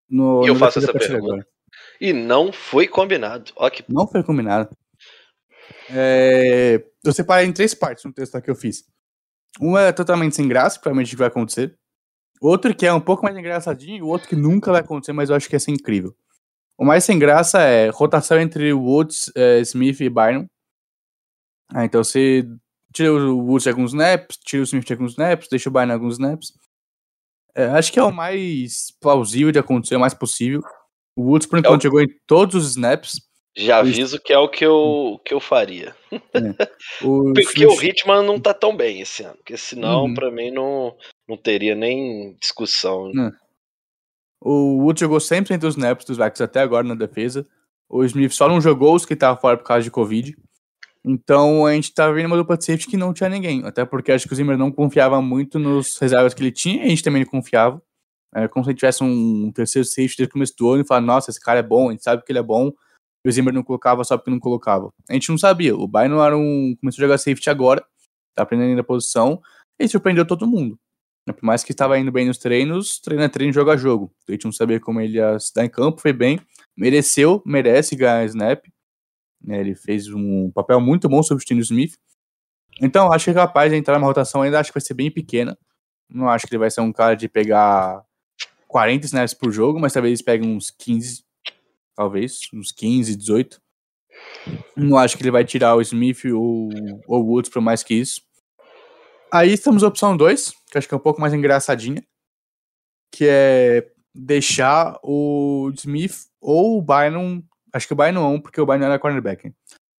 no, 0.08 0.44
e 0.44 0.48
eu 0.48 0.54
faço 0.54 0.78
essa 0.78 0.92
pergunta. 0.92 1.16
Agora. 1.16 1.57
E 2.00 2.12
não 2.12 2.52
foi 2.52 2.86
combinado. 2.86 3.52
Ó, 3.56 3.68
que... 3.68 3.84
Não 3.88 4.06
foi 4.06 4.22
combinado. 4.22 4.68
É... 5.90 6.82
Eu 7.04 7.12
separei 7.12 7.46
em 7.46 7.52
três 7.52 7.74
partes 7.74 8.04
no 8.04 8.12
texto 8.12 8.40
que 8.40 8.50
eu 8.50 8.54
fiz. 8.54 8.84
Uma 9.60 9.82
é 9.82 9.92
totalmente 9.92 10.36
sem 10.36 10.46
graça, 10.46 10.78
provavelmente 10.78 11.16
vai 11.16 11.28
acontecer. 11.28 11.76
Outro 12.40 12.74
que 12.74 12.86
é 12.86 12.92
um 12.92 13.00
pouco 13.00 13.24
mais 13.24 13.36
engraçadinho 13.36 14.04
o 14.04 14.08
outro 14.08 14.28
que 14.28 14.36
nunca 14.36 14.70
vai 14.70 14.80
acontecer, 14.80 15.12
mas 15.12 15.30
eu 15.30 15.36
acho 15.36 15.48
que 15.48 15.56
ia 15.56 15.60
ser 15.60 15.72
incrível. 15.72 16.14
O 16.76 16.84
mais 16.84 17.04
sem 17.04 17.18
graça 17.18 17.60
é 17.60 17.88
rotação 17.88 18.38
entre 18.40 18.72
Woods, 18.72 19.32
é, 19.34 19.58
Smith 19.60 20.00
e 20.00 20.08
Byron. 20.08 20.46
Ah, 21.74 21.84
então 21.84 22.04
você 22.04 22.46
tira 22.92 23.12
o 23.12 23.44
Woods 23.44 23.64
de 23.64 23.70
alguns 23.70 23.90
snaps, 23.90 24.38
tira 24.44 24.62
o 24.62 24.64
Smith 24.64 24.86
de 24.86 24.92
alguns 24.92 25.10
snaps, 25.12 25.48
deixa 25.50 25.68
o 25.68 25.72
Byron 25.72 25.92
alguns 25.92 26.14
snaps. 26.14 26.52
É, 27.54 27.66
acho 27.66 27.92
que 27.92 27.98
é 27.98 28.02
o 28.02 28.12
mais 28.12 28.92
plausível 29.00 29.50
de 29.50 29.58
acontecer, 29.58 29.96
o 29.96 30.00
mais 30.00 30.14
possível. 30.14 30.62
O 31.18 31.32
Woods, 31.32 31.48
por 31.48 31.58
enquanto, 31.58 31.74
é 31.74 31.78
o... 31.78 31.82
chegou 31.82 32.00
em 32.00 32.08
todos 32.28 32.54
os 32.54 32.70
snaps. 32.70 33.20
Já 33.56 33.78
aviso 33.78 34.20
que 34.20 34.32
é 34.32 34.38
o 34.38 34.48
que 34.48 34.64
eu, 34.64 35.20
que 35.24 35.34
eu 35.34 35.40
faria. 35.40 35.92
É. 36.12 36.68
O 37.04 37.32
porque 37.34 37.66
o 37.66 37.82
Hitman 37.82 38.22
não 38.22 38.38
tá 38.38 38.54
tão 38.54 38.76
bem 38.76 39.00
esse 39.00 39.24
ano. 39.24 39.34
Porque 39.34 39.56
senão, 39.56 40.04
uhum. 40.04 40.14
pra 40.14 40.30
mim, 40.30 40.52
não, 40.52 40.94
não 41.28 41.36
teria 41.36 41.74
nem 41.74 42.36
discussão. 42.40 43.10
É. 43.10 43.32
O 44.40 44.84
Woods 44.84 45.00
jogou 45.00 45.18
sempre 45.18 45.52
entre 45.52 45.66
os 45.66 45.74
snaps 45.74 46.06
dos 46.06 46.16
Vikings 46.16 46.44
até 46.44 46.60
agora 46.60 46.86
na 46.86 46.94
defesa. 46.94 47.44
O 47.88 48.04
Smith 48.04 48.30
só 48.30 48.48
não 48.48 48.60
jogou 48.60 48.94
os 48.94 49.04
que 49.04 49.14
estavam 49.14 49.40
fora 49.40 49.56
por 49.56 49.64
causa 49.64 49.82
de 49.82 49.90
Covid. 49.90 50.36
Então 51.04 51.66
a 51.66 51.74
gente 51.74 51.92
tá 51.92 52.08
vendo 52.12 52.26
uma 52.26 52.36
dupla 52.36 52.56
de 52.56 52.64
safety 52.64 52.86
que 52.86 52.96
não 52.96 53.12
tinha 53.12 53.28
ninguém. 53.28 53.64
Até 53.64 53.84
porque 53.84 54.12
acho 54.12 54.28
que 54.28 54.32
o 54.34 54.36
Zimmer 54.36 54.56
não 54.56 54.70
confiava 54.70 55.20
muito 55.20 55.58
nos 55.58 55.98
reservas 55.98 56.32
que 56.32 56.40
ele 56.44 56.52
tinha, 56.52 56.84
e 56.84 56.86
a 56.86 56.88
gente 56.90 57.02
também 57.02 57.24
não 57.24 57.30
confiava. 57.30 57.82
É 58.34 58.46
como 58.46 58.64
se 58.64 58.70
a 58.70 58.72
gente 58.72 58.80
tivesse 58.80 59.02
um 59.02 59.50
terceiro 59.52 59.86
safety 59.86 60.18
desde 60.18 60.24
o 60.24 60.32
começo 60.32 60.54
do 60.56 60.70
ano 60.70 60.82
e 60.82 60.86
falar, 60.86 61.00
nossa, 61.00 61.30
esse 61.30 61.40
cara 61.40 61.60
é 61.60 61.62
bom, 61.62 61.88
a 61.88 61.92
gente 61.92 62.04
sabe 62.04 62.22
que 62.24 62.30
ele 62.30 62.38
é 62.38 62.42
bom, 62.42 62.70
e 63.24 63.28
o 63.28 63.32
Zimmer 63.32 63.52
não 63.52 63.62
colocava 63.62 64.04
só 64.04 64.16
porque 64.16 64.30
não 64.30 64.38
colocava. 64.38 64.92
A 65.08 65.14
gente 65.14 65.28
não 65.30 65.38
sabia. 65.38 65.74
O 65.74 65.88
Bynum 65.88 66.22
era 66.22 66.36
um. 66.36 66.76
começou 66.80 67.02
a 67.02 67.06
jogar 67.06 67.18
safety 67.18 67.50
agora, 67.50 67.84
tá 68.34 68.42
aprendendo 68.42 68.80
a 68.80 68.84
posição, 68.84 69.40
e 69.78 69.88
surpreendeu 69.88 70.26
todo 70.26 70.46
mundo. 70.46 70.78
Por 71.26 71.44
mais 71.44 71.62
que 71.62 71.72
estava 71.72 71.98
indo 71.98 72.10
bem 72.10 72.26
nos 72.26 72.38
treinos, 72.38 72.98
treino 73.00 73.22
é 73.22 73.28
treino, 73.28 73.52
jogo 73.52 73.70
a 73.70 73.76
jogo. 73.76 74.10
A 74.28 74.32
gente 74.32 74.44
não 74.44 74.52
sabia 74.52 74.80
como 74.80 75.00
ele 75.00 75.18
ia 75.18 75.38
se 75.38 75.52
dar 75.52 75.64
em 75.64 75.68
campo, 75.68 76.00
foi 76.00 76.12
bem, 76.12 76.40
mereceu, 76.76 77.42
merece 77.44 77.96
ganhar 77.96 78.24
snap. 78.24 78.64
Né, 79.42 79.60
ele 79.60 79.74
fez 79.74 80.08
um 80.08 80.50
papel 80.50 80.80
muito 80.80 81.08
bom 81.08 81.22
substituindo 81.22 81.60
o 81.60 81.64
Smith. 81.64 81.96
Então, 82.80 83.12
acho 83.12 83.26
que 83.26 83.30
é 83.30 83.34
capaz 83.34 83.70
de 83.70 83.76
entrar 83.76 83.98
numa 83.98 84.06
rotação 84.06 84.42
ainda, 84.42 84.58
acho 84.58 84.70
que 84.70 84.78
vai 84.78 84.84
ser 84.84 84.94
bem 84.94 85.10
pequena. 85.10 85.56
Não 86.08 86.28
acho 86.28 86.46
que 86.46 86.54
ele 86.54 86.60
vai 86.60 86.70
ser 86.70 86.80
um 86.80 86.92
cara 86.92 87.14
de 87.14 87.28
pegar 87.28 88.02
40 88.68 89.06
snaps 89.06 89.34
por 89.34 89.50
jogo, 89.50 89.80
mas 89.80 89.92
talvez 89.92 90.10
eles 90.12 90.22
peguem 90.22 90.54
uns 90.54 90.70
15, 90.70 91.24
talvez, 91.96 92.40
uns 92.54 92.70
15, 92.70 93.16
18. 93.16 93.60
Não 94.76 94.96
acho 94.96 95.16
que 95.16 95.22
ele 95.22 95.30
vai 95.30 95.44
tirar 95.44 95.74
o 95.74 95.80
Smith 95.80 96.24
ou 96.26 96.70
o 97.06 97.18
Woods 97.18 97.50
por 97.50 97.60
mais 97.60 97.82
que 97.82 97.94
isso. 97.94 98.22
Aí 99.32 99.52
estamos 99.52 99.82
a 99.82 99.88
opção 99.88 100.16
2, 100.16 100.52
que 100.70 100.78
acho 100.78 100.86
que 100.86 100.94
é 100.94 100.96
um 100.96 101.00
pouco 101.00 101.20
mais 101.20 101.34
engraçadinha, 101.34 102.02
que 103.12 103.26
é 103.28 103.90
deixar 104.14 104.98
o 105.02 105.70
Smith 105.74 106.28
ou 106.40 106.78
o 106.78 106.82
Bynum 106.82 107.42
Acho 107.72 107.86
que 107.86 107.92
o 107.92 107.96
Bay 107.96 108.12
não, 108.12 108.40
porque 108.40 108.60
o 108.60 108.66
Bay 108.66 108.78
não 108.78 108.86
era 108.86 108.98
cornerback. 108.98 109.52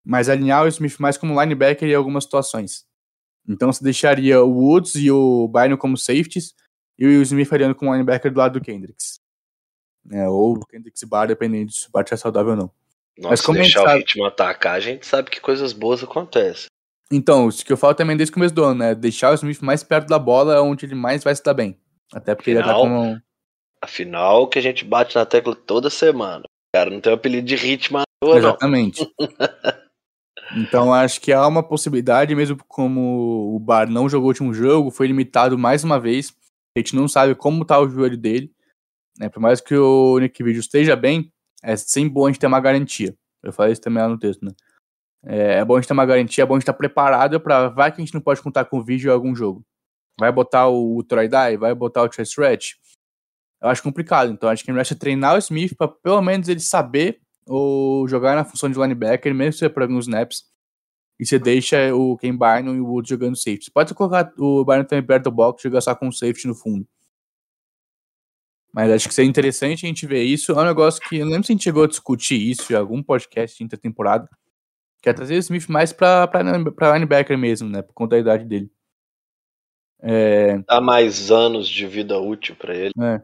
Mas 0.03 0.29
alinhar 0.29 0.63
o 0.63 0.67
Smith 0.67 0.97
mais 0.99 1.17
como 1.17 1.39
linebacker 1.39 1.87
em 1.87 1.93
algumas 1.93 2.23
situações. 2.23 2.85
Então 3.47 3.71
você 3.71 3.83
deixaria 3.83 4.43
o 4.43 4.49
Woods 4.49 4.95
e 4.95 5.11
o 5.11 5.47
Bynum 5.47 5.77
como 5.77 5.97
safeties 5.97 6.53
e 6.99 7.17
o 7.17 7.21
Smith 7.21 7.47
faria 7.47 7.73
como 7.73 7.91
linebacker 7.91 8.31
do 8.31 8.37
lado 8.37 8.59
do 8.59 8.63
Kendricks. 8.63 9.19
É, 10.11 10.27
ou 10.27 10.53
o 10.53 10.65
Kendricks 10.65 11.03
Bar, 11.03 11.27
dependendo 11.27 11.71
se 11.71 11.87
o 11.87 11.91
Bar 11.91 12.05
é 12.09 12.15
saudável 12.15 12.51
ou 12.51 12.57
não. 12.57 12.71
Nossa, 13.17 13.29
Mas 13.29 13.41
como 13.41 13.57
deixar 13.57 13.81
sabe... 13.81 13.93
o 13.93 13.97
ritmo 13.97 14.25
atacar, 14.25 14.75
a 14.75 14.79
gente 14.79 15.05
sabe 15.05 15.29
que 15.29 15.41
coisas 15.41 15.73
boas 15.73 16.03
acontecem. 16.03 16.67
Então, 17.11 17.49
isso 17.49 17.65
que 17.65 17.73
eu 17.73 17.77
falo 17.77 17.95
também 17.95 18.15
desde 18.15 18.31
o 18.31 18.33
começo 18.33 18.53
do 18.53 18.63
ano, 18.63 18.79
né? 18.79 18.95
Deixar 18.95 19.31
o 19.31 19.35
Smith 19.35 19.61
mais 19.61 19.83
perto 19.83 20.07
da 20.07 20.19
bola, 20.19 20.61
onde 20.61 20.85
ele 20.85 20.95
mais 20.95 21.23
vai 21.23 21.35
se 21.35 21.43
dar 21.43 21.53
bem. 21.53 21.77
Até 22.13 22.35
porque 22.35 22.51
ele 22.51 22.59
já 22.59 22.65
tá 22.65 22.75
Afinal- 22.75 22.89
com. 22.89 23.19
Afinal, 23.81 24.47
que 24.47 24.59
a 24.59 24.61
gente 24.61 24.85
bate 24.85 25.15
na 25.15 25.25
tecla 25.25 25.55
toda 25.55 25.89
semana. 25.89 26.43
O 26.43 26.77
cara 26.77 26.89
não 26.89 26.99
tem 27.01 27.11
o 27.11 27.15
apelido 27.15 27.47
de 27.47 27.55
ritmo 27.55 27.97
à 27.97 28.03
toa. 28.21 28.37
Exatamente. 28.37 29.09
então 30.55 30.93
acho 30.93 31.19
que 31.21 31.31
há 31.31 31.47
uma 31.47 31.63
possibilidade, 31.63 32.35
mesmo 32.35 32.57
como 32.67 33.55
o 33.55 33.59
Bar 33.59 33.89
não 33.89 34.09
jogou 34.09 34.27
o 34.27 34.29
último 34.29 34.53
jogo, 34.53 34.91
foi 34.91 35.07
limitado 35.07 35.57
mais 35.57 35.83
uma 35.83 35.99
vez. 35.99 36.33
A 36.75 36.79
gente 36.79 36.95
não 36.95 37.07
sabe 37.07 37.35
como 37.35 37.65
tá 37.65 37.79
o 37.79 37.89
joelho 37.89 38.17
dele. 38.17 38.53
Né? 39.17 39.29
Por 39.29 39.39
mais 39.39 39.59
que 39.59 39.75
o 39.75 40.17
Nick 40.19 40.43
Video 40.43 40.59
esteja 40.59 40.95
bem, 40.95 41.31
é 41.61 41.75
sempre 41.75 42.09
bom 42.09 42.25
a 42.25 42.29
gente 42.29 42.39
ter 42.39 42.47
uma 42.47 42.59
garantia. 42.59 43.15
Eu 43.43 43.51
falei 43.51 43.73
isso 43.73 43.81
também 43.81 44.01
lá 44.01 44.09
no 44.09 44.19
texto, 44.19 44.43
né? 44.43 44.51
É, 45.25 45.59
é 45.59 45.65
bom 45.65 45.75
a 45.75 45.79
gente 45.79 45.87
ter 45.87 45.93
uma 45.93 46.05
garantia, 46.05 46.43
é 46.43 46.47
bom 46.47 46.53
a 46.53 46.57
gente 46.57 46.63
estar 46.63 46.73
preparado 46.73 47.39
para 47.39 47.69
vai 47.69 47.91
que 47.91 48.01
a 48.01 48.05
gente 48.05 48.13
não 48.13 48.21
pode 48.21 48.41
contar 48.41 48.65
com 48.65 48.77
o 48.77 48.83
vídeo 48.83 49.09
em 49.09 49.13
algum 49.13 49.35
jogo. 49.35 49.65
Vai 50.19 50.31
botar 50.31 50.67
o, 50.67 50.97
o 50.97 51.03
Troy 51.03 51.27
Dye, 51.27 51.57
vai 51.57 51.73
botar 51.75 52.03
o 52.03 52.09
Trey 52.09 52.23
Stretch. 52.23 52.75
Eu 53.61 53.69
acho 53.69 53.83
complicado, 53.83 54.31
então 54.31 54.49
acho 54.49 54.63
que 54.63 54.71
gente 54.71 54.89
vai 54.89 54.97
treinar 54.97 55.35
o 55.35 55.37
Smith 55.37 55.75
para 55.75 55.89
pelo 55.89 56.21
menos 56.21 56.47
ele 56.47 56.61
saber 56.61 57.19
ou 57.45 58.07
jogar 58.07 58.35
na 58.35 58.45
função 58.45 58.69
de 58.69 58.79
linebacker, 58.79 59.33
mesmo 59.33 59.53
que 59.53 59.59
seja 59.59 59.69
por 59.69 59.81
alguns 59.81 60.05
snaps. 60.05 60.43
E 61.19 61.25
você 61.25 61.37
deixa 61.37 61.93
o 61.93 62.17
Ken 62.17 62.35
Barnum 62.35 62.75
e 62.75 62.79
o 62.79 62.87
Woods 62.87 63.09
jogando 63.09 63.35
safety. 63.35 63.65
Você 63.65 63.71
pode 63.71 63.93
colocar 63.93 64.31
o 64.37 64.63
Barnum 64.63 64.85
também 64.85 65.05
perto 65.05 65.25
do 65.25 65.31
box 65.31 65.61
e 65.61 65.67
jogar 65.67 65.81
só 65.81 65.93
com 65.93 66.07
o 66.07 66.13
safety 66.13 66.47
no 66.47 66.55
fundo. 66.55 66.87
Mas 68.71 68.91
acho 68.91 69.07
que 69.07 69.13
seria 69.13 69.29
interessante 69.29 69.85
a 69.85 69.89
gente 69.89 70.05
ver 70.05 70.23
isso. 70.23 70.51
É 70.51 70.61
um 70.61 70.65
negócio 70.65 71.01
que 71.01 71.17
eu 71.17 71.25
não 71.25 71.31
lembro 71.31 71.45
se 71.45 71.51
a 71.51 71.55
gente 71.55 71.63
chegou 71.63 71.83
a 71.83 71.87
discutir 71.87 72.35
isso 72.35 72.71
em 72.71 72.75
algum 72.75 73.03
podcast 73.03 73.57
de 73.57 73.63
intertemporada. 73.63 74.29
Que 75.01 75.09
é 75.09 75.13
trazer 75.13 75.35
o 75.35 75.39
Smith 75.39 75.67
mais 75.67 75.91
pra, 75.91 76.27
pra, 76.27 76.43
pra 76.71 76.93
linebacker 76.93 77.37
mesmo, 77.37 77.67
né? 77.67 77.81
Por 77.81 77.93
conta 77.93 78.15
da 78.15 78.19
idade 78.19 78.45
dele. 78.45 78.71
É, 80.01 80.59
Dá 80.59 80.79
mais 80.79 81.31
anos 81.31 81.67
de 81.67 81.85
vida 81.87 82.17
útil 82.19 82.55
pra 82.55 82.75
ele. 82.75 82.93
É, 83.01 83.21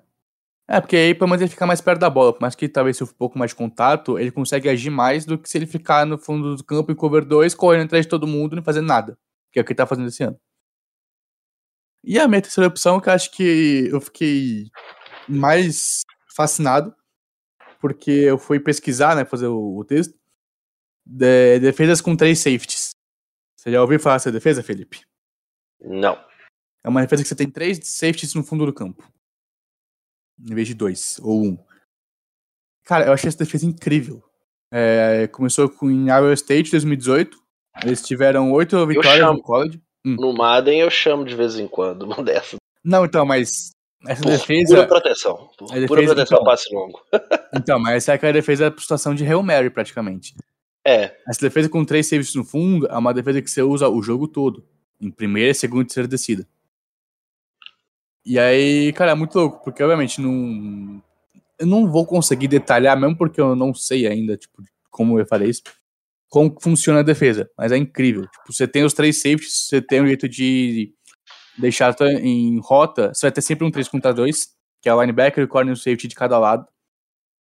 porque 0.81 0.95
aí 0.95 1.13
pelo 1.13 1.29
menos 1.29 1.41
ele 1.41 1.51
fica 1.51 1.65
mais 1.65 1.79
perto 1.79 1.99
da 1.99 2.09
bola. 2.09 2.33
Por 2.33 2.41
mais 2.41 2.55
que 2.55 2.67
talvez 2.67 2.97
se 2.97 3.03
um 3.03 3.07
pouco 3.07 3.37
mais 3.37 3.51
de 3.51 3.55
contato, 3.55 4.17
ele 4.17 4.31
consegue 4.31 4.67
agir 4.67 4.89
mais 4.89 5.25
do 5.25 5.37
que 5.37 5.47
se 5.47 5.57
ele 5.57 5.67
ficar 5.67 6.05
no 6.05 6.17
fundo 6.17 6.55
do 6.55 6.63
campo 6.63 6.91
em 6.91 6.95
cover 6.95 7.23
2, 7.23 7.53
correndo 7.53 7.85
atrás 7.85 8.05
de 8.05 8.09
todo 8.09 8.25
mundo 8.27 8.53
e 8.53 8.55
não 8.55 8.63
fazendo 8.63 8.87
nada. 8.87 9.17
Que 9.51 9.59
é 9.59 9.61
o 9.61 9.65
que 9.65 9.71
ele 9.71 9.77
tá 9.77 9.85
fazendo 9.85 10.07
esse 10.07 10.23
ano. 10.23 10.39
E 12.03 12.19
a 12.19 12.27
minha 12.27 12.41
terceira 12.41 12.67
opção, 12.67 12.99
que 12.99 13.09
eu 13.09 13.13
acho 13.13 13.31
que 13.31 13.89
eu 13.91 13.99
fiquei 13.99 14.69
mais 15.27 16.01
fascinado, 16.35 16.95
porque 17.79 18.11
eu 18.11 18.37
fui 18.37 18.59
pesquisar, 18.59 19.15
né, 19.15 19.25
fazer 19.25 19.47
o, 19.47 19.77
o 19.77 19.83
texto, 19.83 20.15
de, 21.05 21.59
defesas 21.59 22.01
com 22.01 22.15
três 22.15 22.39
safeties. 22.39 22.91
Você 23.55 23.71
já 23.71 23.81
ouviu 23.81 23.99
falar 23.99 24.15
dessa 24.15 24.31
defesa, 24.31 24.61
Felipe? 24.61 25.01
Não. 25.79 26.15
É 26.83 26.89
uma 26.89 27.01
defesa 27.01 27.23
que 27.23 27.29
você 27.29 27.35
tem 27.35 27.49
três 27.49 27.79
safeties 27.83 28.33
no 28.35 28.43
fundo 28.43 28.65
do 28.65 28.73
campo. 28.73 29.11
Em 30.39 30.53
vez 30.53 30.67
de 30.67 30.73
dois, 30.73 31.19
ou 31.21 31.43
um. 31.45 31.57
Cara, 32.83 33.05
eu 33.07 33.13
achei 33.13 33.27
essa 33.27 33.37
defesa 33.37 33.65
incrível. 33.65 34.23
É, 34.71 35.27
começou 35.27 35.69
com 35.69 35.89
em 35.89 36.07
Iowa 36.07 36.33
State 36.33 36.71
2018. 36.71 37.37
Eles 37.83 38.01
tiveram 38.05 38.51
oito 38.51 38.85
vitórias 38.85 39.25
no 39.25 39.41
college. 39.41 39.81
No 40.03 40.33
Madden 40.33 40.81
eu 40.81 40.89
chamo 40.89 41.25
de 41.25 41.35
vez 41.35 41.55
em 41.57 41.67
quando 41.67 42.03
uma 42.03 42.21
dessa. 42.23 42.57
Não, 42.83 43.05
então, 43.05 43.25
mas 43.25 43.71
essa 44.07 44.21
Por 44.21 44.31
defesa. 44.31 44.75
pura 44.75 44.87
proteção. 44.87 45.49
Por 45.57 45.65
a 45.65 45.87
pura 45.87 46.01
defesa, 46.01 46.15
proteção 46.15 46.37
então. 46.37 46.43
passe 46.43 46.73
longo. 46.73 46.99
Então, 47.57 47.79
mas 47.79 47.95
essa 47.95 48.11
é 48.11 48.15
aquela 48.15 48.33
defesa 48.33 48.69
por 48.69 48.81
situação 48.81 49.15
de 49.15 49.23
Hail 49.25 49.41
Mary, 49.41 49.69
praticamente. 49.69 50.35
É, 50.85 51.15
Essa 51.27 51.39
defesa 51.39 51.69
com 51.69 51.85
três 51.85 52.07
saves 52.07 52.35
no 52.35 52.43
fundo 52.43 52.85
é 52.87 52.97
uma 52.97 53.13
defesa 53.13 53.41
que 53.41 53.49
você 53.49 53.61
usa 53.63 53.87
o 53.87 54.01
jogo 54.03 54.27
todo. 54.27 54.63
Em 54.99 55.09
primeira, 55.09 55.53
segunda 55.53 55.83
e 55.83 55.85
terceira 55.85 56.07
descida. 56.07 56.45
E 58.25 58.39
aí, 58.39 58.91
cara, 58.93 59.11
é 59.11 59.15
muito 59.15 59.37
louco, 59.37 59.63
porque 59.63 59.83
obviamente 59.83 60.19
não. 60.19 61.01
Eu 61.59 61.67
não 61.67 61.89
vou 61.89 62.05
conseguir 62.05 62.47
detalhar, 62.47 62.99
mesmo 62.99 63.17
porque 63.17 63.39
eu 63.39 63.55
não 63.55 63.73
sei 63.73 64.07
ainda, 64.07 64.35
tipo, 64.35 64.63
como 64.89 65.19
eu 65.19 65.25
falei 65.25 65.49
isso, 65.49 65.61
como 66.29 66.55
funciona 66.61 66.99
a 66.99 67.03
defesa. 67.03 67.49
Mas 67.57 67.71
é 67.71 67.77
incrível. 67.77 68.23
Tipo, 68.23 68.51
você 68.53 68.67
tem 68.67 68.83
os 68.83 68.93
três 68.93 69.17
safeties, 69.21 69.67
você 69.67 69.81
tem 69.81 70.01
um 70.01 70.07
jeito 70.07 70.27
de 70.27 70.93
deixar 71.57 71.95
em 72.01 72.59
rota, 72.59 73.13
você 73.13 73.27
vai 73.27 73.31
ter 73.31 73.41
sempre 73.41 73.65
um 73.65 73.71
3 73.71 73.87
contra 73.87 74.13
2, 74.13 74.49
que 74.81 74.89
é 74.89 74.93
o 74.93 75.01
linebacker 75.01 75.43
o 75.43 75.47
corner 75.47 75.73
o 75.73 75.77
safety 75.77 76.07
de 76.07 76.15
cada 76.15 76.37
lado. 76.39 76.67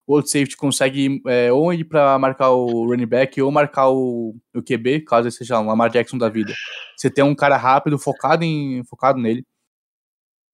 O 0.07 0.15
outro 0.15 0.31
safety 0.31 0.57
consegue 0.57 1.23
é, 1.27 1.51
ou 1.53 1.73
ir 1.73 1.85
pra 1.85 2.19
marcar 2.19 2.51
o 2.51 2.87
running 2.87 3.07
back 3.07 3.41
ou 3.41 3.51
marcar 3.51 3.89
o, 3.89 4.37
o 4.55 4.63
QB, 4.63 5.01
caso 5.01 5.29
ele 5.29 5.35
seja 5.35 5.59
um 5.59 5.67
Lamar 5.67 5.91
Jackson 5.91 6.19
da 6.19 6.29
vida. 6.29 6.53
Você 6.97 7.11
tem 7.11 7.25
um 7.25 7.35
cara 7.35 7.57
rápido, 7.57 7.99
focado, 7.99 8.45
em, 8.45 8.85
focado 8.85 9.19
nele. 9.19 9.45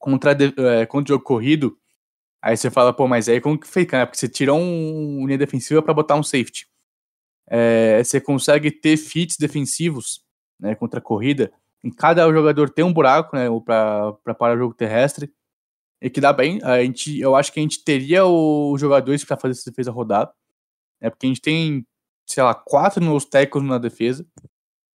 Contra, 0.00 0.32
é, 0.32 0.86
contra 0.86 1.12
o 1.12 1.16
jogo 1.16 1.24
corrido, 1.24 1.78
aí 2.42 2.56
você 2.56 2.70
fala, 2.70 2.92
pô, 2.92 3.06
mas 3.06 3.28
aí 3.28 3.40
como 3.40 3.60
que 3.60 3.68
fica, 3.68 3.98
né? 3.98 4.06
Porque 4.06 4.18
você 4.18 4.28
tirou 4.28 4.58
um, 4.58 5.20
um 5.20 5.26
linha 5.26 5.38
defensiva 5.38 5.82
pra 5.82 5.94
botar 5.94 6.16
um 6.16 6.22
safety. 6.22 6.66
É, 7.46 8.02
você 8.02 8.20
consegue 8.20 8.70
ter 8.70 8.96
fits 8.96 9.36
defensivos 9.36 10.24
né, 10.58 10.74
contra 10.74 11.00
a 11.00 11.02
corrida. 11.02 11.52
Em 11.84 11.90
cada 11.90 12.30
jogador 12.32 12.70
tem 12.70 12.84
um 12.84 12.92
buraco, 12.92 13.36
né? 13.36 13.46
Pra 13.64 14.34
parar 14.38 14.56
o 14.56 14.58
jogo 14.58 14.74
terrestre. 14.74 15.32
E 16.00 16.08
que 16.08 16.20
dá 16.20 16.32
bem. 16.32 16.60
A 16.62 16.82
gente, 16.82 17.18
eu 17.20 17.36
acho 17.36 17.52
que 17.52 17.60
a 17.60 17.62
gente 17.62 17.84
teria 17.84 18.24
os 18.24 18.80
jogadores 18.80 19.24
para 19.24 19.36
fazer 19.36 19.52
essa 19.52 19.70
defesa 19.70 19.90
rodar. 19.90 20.32
É 21.00 21.10
porque 21.10 21.26
a 21.26 21.28
gente 21.28 21.42
tem, 21.42 21.86
sei 22.26 22.42
lá, 22.42 22.54
quatro 22.54 23.04
nos 23.04 23.24
tackles 23.24 23.66
na 23.66 23.78
defesa. 23.78 24.26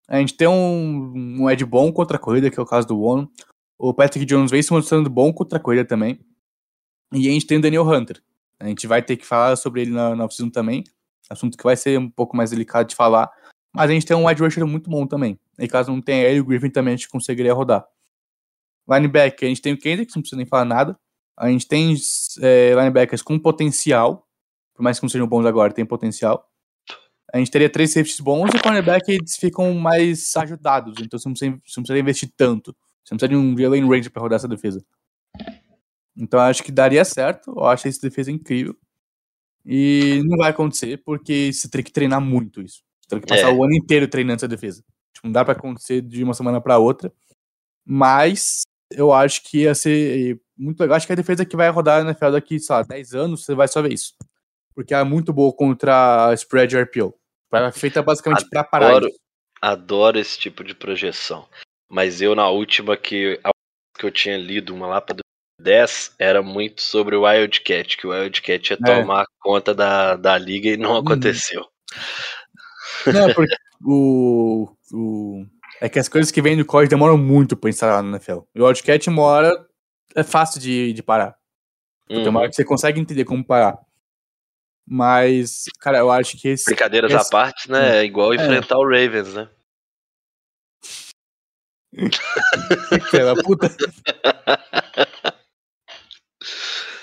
A 0.08 0.18
gente 0.18 0.36
tem 0.36 0.48
um, 0.48 1.40
um 1.40 1.50
Ed 1.50 1.64
bom 1.64 1.92
contra 1.92 2.16
a 2.16 2.20
corrida, 2.20 2.50
que 2.50 2.58
é 2.58 2.62
o 2.62 2.66
caso 2.66 2.86
do 2.86 3.02
Ono. 3.02 3.30
O 3.78 3.92
Patrick 3.92 4.24
Jones 4.24 4.50
vem 4.50 4.62
se 4.62 4.72
mostrando 4.72 5.10
bom 5.10 5.32
contra 5.32 5.58
a 5.58 5.60
corrida 5.60 5.84
também. 5.84 6.20
E 7.12 7.28
a 7.28 7.32
gente 7.32 7.46
tem 7.46 7.58
o 7.58 7.60
Daniel 7.60 7.88
Hunter. 7.88 8.22
A 8.58 8.66
gente 8.66 8.86
vai 8.86 9.02
ter 9.02 9.16
que 9.16 9.26
falar 9.26 9.56
sobre 9.56 9.82
ele 9.82 9.90
na, 9.90 10.14
na 10.14 10.24
oficina 10.24 10.50
também. 10.50 10.84
Assunto 11.28 11.56
que 11.56 11.64
vai 11.64 11.76
ser 11.76 11.98
um 11.98 12.08
pouco 12.08 12.36
mais 12.36 12.50
delicado 12.50 12.88
de 12.88 12.94
falar. 12.94 13.30
Mas 13.72 13.90
a 13.90 13.92
gente 13.92 14.06
tem 14.06 14.16
um 14.16 14.26
wide 14.26 14.40
rusher 14.40 14.66
muito 14.66 14.88
bom 14.88 15.06
também. 15.06 15.38
E 15.58 15.66
caso 15.66 15.90
não 15.90 16.00
tenha 16.00 16.24
ele, 16.24 16.40
o 16.40 16.44
Griffin 16.44 16.70
também 16.70 16.94
a 16.94 16.96
gente 16.96 17.08
conseguiria 17.08 17.52
rodar. 17.52 17.84
Linebacker, 18.88 19.46
a 19.46 19.48
gente 19.48 19.62
tem 19.62 19.72
o 19.72 19.78
Kendrick, 19.78 20.14
não 20.14 20.22
precisa 20.22 20.36
nem 20.36 20.46
falar 20.46 20.64
nada. 20.64 20.98
A 21.36 21.48
gente 21.48 21.66
tem 21.66 21.94
é, 22.40 22.74
linebackers 22.74 23.22
com 23.22 23.38
potencial. 23.38 24.28
Por 24.74 24.82
mais 24.82 24.98
que 24.98 25.04
não 25.04 25.08
sejam 25.08 25.26
bons 25.26 25.46
agora, 25.46 25.72
tem 25.72 25.84
potencial. 25.84 26.48
A 27.32 27.38
gente 27.38 27.50
teria 27.50 27.68
três 27.68 27.92
safeties 27.92 28.20
bons 28.20 28.50
e 28.54 28.62
cornerback 28.62 29.10
eles 29.10 29.36
ficam 29.36 29.74
mais 29.74 30.36
ajudados. 30.36 30.94
Então 31.00 31.18
você 31.18 31.28
não 31.28 31.32
precisa, 31.34 31.60
você 31.66 31.80
não 31.80 31.82
precisa 31.82 31.98
investir 31.98 32.32
tanto. 32.36 32.76
Você 33.04 33.12
não 33.14 33.18
precisa 33.18 33.28
de 33.28 33.36
um 33.36 33.56
Jalen 33.56 33.88
Range 33.88 34.10
pra 34.10 34.22
rodar 34.22 34.36
essa 34.36 34.48
defesa. 34.48 34.84
Então 36.16 36.38
eu 36.40 36.44
acho 36.46 36.62
que 36.62 36.72
daria 36.72 37.04
certo. 37.04 37.50
Eu 37.56 37.64
acho 37.66 37.86
essa 37.88 38.00
defesa 38.00 38.30
incrível. 38.30 38.76
E 39.66 40.22
não 40.26 40.36
vai 40.38 40.50
acontecer 40.50 40.98
porque 41.04 41.52
você 41.52 41.68
tem 41.68 41.82
que 41.82 41.92
treinar 41.92 42.20
muito 42.20 42.60
isso. 42.62 42.82
Você 43.02 43.08
tem 43.10 43.20
que 43.20 43.26
passar 43.26 43.50
É. 43.50 43.52
o 43.52 43.64
ano 43.64 43.74
inteiro 43.74 44.06
treinando 44.08 44.36
essa 44.36 44.48
defesa. 44.48 44.82
Tipo, 45.12 45.26
não 45.26 45.32
dá 45.32 45.44
pra 45.44 45.52
acontecer 45.52 46.00
de 46.02 46.22
uma 46.22 46.34
semana 46.34 46.60
pra 46.60 46.78
outra. 46.78 47.12
Mas 47.84 48.62
eu 48.90 49.12
acho 49.12 49.42
que 49.44 49.62
ia 49.62 49.74
ser 49.74 50.40
muito 50.56 50.80
legal. 50.80 50.96
Acho 50.96 51.06
que 51.06 51.12
a 51.12 51.16
defesa 51.16 51.44
que 51.44 51.56
vai 51.56 51.68
rodar 51.70 52.02
na 52.04 52.10
NFL 52.10 52.30
daqui, 52.32 52.58
sei 52.60 52.74
lá, 52.76 52.82
10 52.82 53.14
anos, 53.14 53.44
você 53.44 53.54
vai 53.54 53.68
só 53.68 53.82
ver 53.82 53.92
isso. 53.92 54.14
Porque 54.74 54.94
é 54.94 55.04
muito 55.04 55.32
boa 55.32 55.52
contra 55.52 56.28
a 56.28 56.34
spread 56.34 56.76
RPO. 56.76 57.14
Ela 57.52 57.68
é 57.68 57.72
feita 57.72 58.02
basicamente 58.02 58.48
pra 58.50 58.64
parar 58.64 59.00
isso. 59.02 59.16
adoro 59.62 60.18
esse 60.18 60.38
tipo 60.38 60.64
de 60.64 60.74
projeção. 60.74 61.46
Mas 61.94 62.20
eu, 62.20 62.34
na 62.34 62.48
última 62.48 62.96
que, 62.96 63.40
que 63.96 64.04
eu 64.04 64.10
tinha 64.10 64.36
lido, 64.36 64.74
uma 64.74 64.88
lá 64.88 65.00
pra 65.00 65.14
2010, 65.60 66.12
era 66.18 66.42
muito 66.42 66.82
sobre 66.82 67.14
o 67.14 67.22
Wildcat, 67.22 67.96
que 67.96 68.04
o 68.04 68.10
Wildcat 68.10 68.72
ia 68.72 68.78
É. 68.84 69.00
tomar 69.00 69.24
conta 69.40 69.72
da, 69.72 70.16
da 70.16 70.36
liga 70.36 70.70
e 70.70 70.76
não 70.76 70.90
Uhum. 70.94 70.96
aconteceu. 70.98 71.64
Não, 73.06 73.32
porque 73.32 73.54
o, 73.84 74.68
o. 74.92 75.46
É 75.80 75.88
que 75.88 76.00
as 76.00 76.08
coisas 76.08 76.32
que 76.32 76.42
vêm 76.42 76.56
do 76.56 76.64
código 76.64 76.90
demoram 76.90 77.16
muito 77.16 77.56
pra 77.56 77.70
instalar 77.70 78.02
no 78.02 78.10
NFL. 78.10 78.40
E 78.54 78.60
o 78.60 78.66
Wildcat, 78.66 79.08
uma 79.08 79.22
hora, 79.22 79.66
é 80.16 80.24
fácil 80.24 80.60
de, 80.60 80.92
de 80.92 81.02
parar. 81.02 81.36
Tem 82.08 82.18
uma 82.18 82.28
Uhum. 82.30 82.36
hora 82.38 82.48
que 82.48 82.56
você 82.56 82.64
consegue 82.64 82.98
entender 83.00 83.24
como 83.24 83.44
parar. 83.44 83.78
Mas, 84.86 85.64
cara, 85.80 85.98
eu 85.98 86.10
acho 86.10 86.36
que 86.38 86.48
esse. 86.48 86.64
Brincadeiras 86.66 87.12
esse- 87.12 87.28
à 87.28 87.30
parte, 87.30 87.70
né? 87.70 87.98
É 88.00 88.04
igual 88.04 88.32
É. 88.32 88.36
enfrentar 88.36 88.78
o 88.78 88.84
Ravens, 88.84 89.32
né? 89.32 89.48
Da 93.12 93.34
puta. 93.42 93.74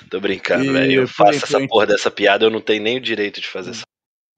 Tô 0.10 0.20
brincando, 0.20 0.74
velho. 0.74 1.02
Eu 1.02 1.08
faço 1.08 1.46
essa 1.46 1.58
a 1.58 1.60
gente- 1.62 1.70
porra 1.70 1.88
dessa 1.88 2.12
piada, 2.12 2.46
eu 2.46 2.50
não 2.50 2.62
tenho 2.62 2.84
nem 2.84 2.98
o 2.98 3.02
direito 3.02 3.40
de 3.40 3.48
fazer 3.48 3.72
essa 3.72 3.84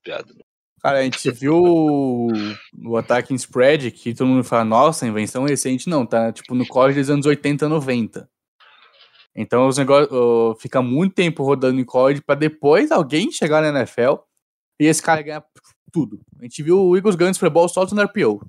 piada. 0.03 0.33
Cara, 0.81 0.99
a 0.99 1.03
gente 1.03 1.31
viu 1.31 1.55
o, 1.55 2.27
o 2.85 2.97
ataque 2.97 3.33
em 3.33 3.37
spread 3.37 3.89
que 3.91 4.13
todo 4.13 4.27
mundo 4.27 4.43
fala, 4.43 4.65
nossa, 4.65 5.07
invenção 5.07 5.45
recente. 5.45 5.89
Não, 5.89 6.05
tá 6.05 6.31
tipo 6.31 6.53
no 6.53 6.67
college 6.67 6.99
dos 6.99 7.09
anos 7.09 7.25
80, 7.25 7.69
90. 7.69 8.29
Então 9.35 9.67
os 9.67 9.77
negócios 9.77 10.61
fica 10.61 10.81
muito 10.81 11.15
tempo 11.15 11.43
rodando 11.43 11.79
em 11.79 11.85
college 11.85 12.21
pra 12.21 12.35
depois 12.35 12.91
alguém 12.91 13.31
chegar 13.31 13.61
na 13.61 13.79
NFL 13.79 14.17
e 14.79 14.85
esse 14.85 15.01
cara 15.01 15.21
ganhar 15.21 15.43
tudo. 15.91 16.19
A 16.39 16.43
gente 16.43 16.61
viu 16.61 16.79
o 16.79 16.95
Eagles 16.97 17.15
ganhando 17.15 17.35
Super 17.35 17.49
Bowl 17.49 17.67
só 17.69 17.85
no 17.85 18.03
RPO. 18.03 18.45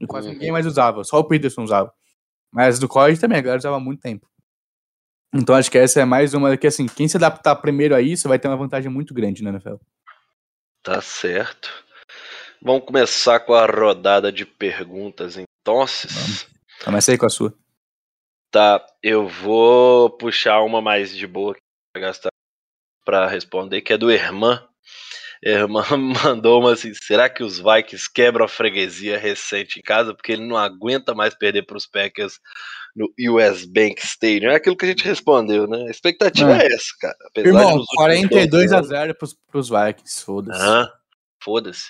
E 0.00 0.06
quase 0.06 0.28
Uhum. 0.28 0.34
ninguém 0.34 0.52
mais 0.52 0.66
usava, 0.66 1.02
só 1.04 1.18
o 1.18 1.24
Peterson 1.24 1.62
usava. 1.62 1.92
Mas 2.52 2.78
do 2.78 2.88
college 2.88 3.20
também, 3.20 3.38
a 3.38 3.42
galera 3.42 3.58
usava 3.58 3.76
há 3.76 3.80
muito 3.80 4.00
tempo. 4.00 4.28
Então 5.34 5.54
acho 5.54 5.70
que 5.70 5.76
essa 5.76 6.00
é 6.00 6.04
mais 6.04 6.32
uma 6.34 6.56
que, 6.56 6.66
assim, 6.66 6.86
quem 6.86 7.06
se 7.06 7.16
adaptar 7.16 7.56
primeiro 7.56 7.94
a 7.94 8.00
isso 8.00 8.28
vai 8.28 8.38
ter 8.38 8.48
uma 8.48 8.56
vantagem 8.56 8.90
muito 8.90 9.12
grande 9.12 9.42
na 9.42 9.50
NFL. 9.50 9.74
Tá 10.82 11.00
certo. 11.02 11.84
Vamos 12.62 12.84
começar 12.86 13.40
com 13.40 13.52
a 13.54 13.66
rodada 13.66 14.32
de 14.32 14.46
perguntas, 14.46 15.36
então. 15.36 15.84
Começa 16.84 17.12
aí 17.12 17.18
com 17.18 17.26
a 17.26 17.30
sua. 17.30 17.52
Tá, 18.50 18.84
eu 19.02 19.28
vou 19.28 20.08
puxar 20.10 20.62
uma 20.62 20.80
mais 20.80 21.14
de 21.14 21.26
boa 21.26 21.54
pra 21.92 22.00
gastar 22.02 22.30
para 23.04 23.26
responder, 23.26 23.82
que 23.82 23.92
é 23.92 23.98
do 23.98 24.10
Herman. 24.10 24.58
Herman 25.44 26.14
mandou 26.24 26.60
uma 26.60 26.72
assim: 26.72 26.92
será 26.94 27.28
que 27.28 27.42
os 27.42 27.58
Vikings 27.58 28.10
quebram 28.12 28.44
a 28.44 28.48
freguesia 28.48 29.18
recente 29.18 29.78
em 29.78 29.82
casa? 29.82 30.14
Porque 30.14 30.32
ele 30.32 30.46
não 30.46 30.56
aguenta 30.56 31.14
mais 31.14 31.34
perder 31.34 31.62
para 31.62 31.76
os 31.76 31.86
Packers 31.86 32.40
no 32.94 33.12
US 33.32 33.64
Bank 33.64 34.04
Stadium. 34.04 34.50
É 34.50 34.56
aquilo 34.56 34.76
que 34.76 34.84
a 34.84 34.88
gente 34.88 35.04
respondeu, 35.04 35.66
né? 35.66 35.84
A 35.86 35.90
expectativa 35.90 36.56
é, 36.56 36.66
é 36.66 36.66
essa, 36.66 36.92
cara. 37.00 37.16
Apesar 37.30 37.48
Irmão, 37.48 37.84
42 37.94 38.72
a 38.72 38.82
0 38.82 39.14
pros, 39.14 39.36
pros 39.50 39.68
Vikings, 39.68 40.24
foda-se. 40.24 40.60
Ah, 40.60 40.88
foda-se. 41.42 41.88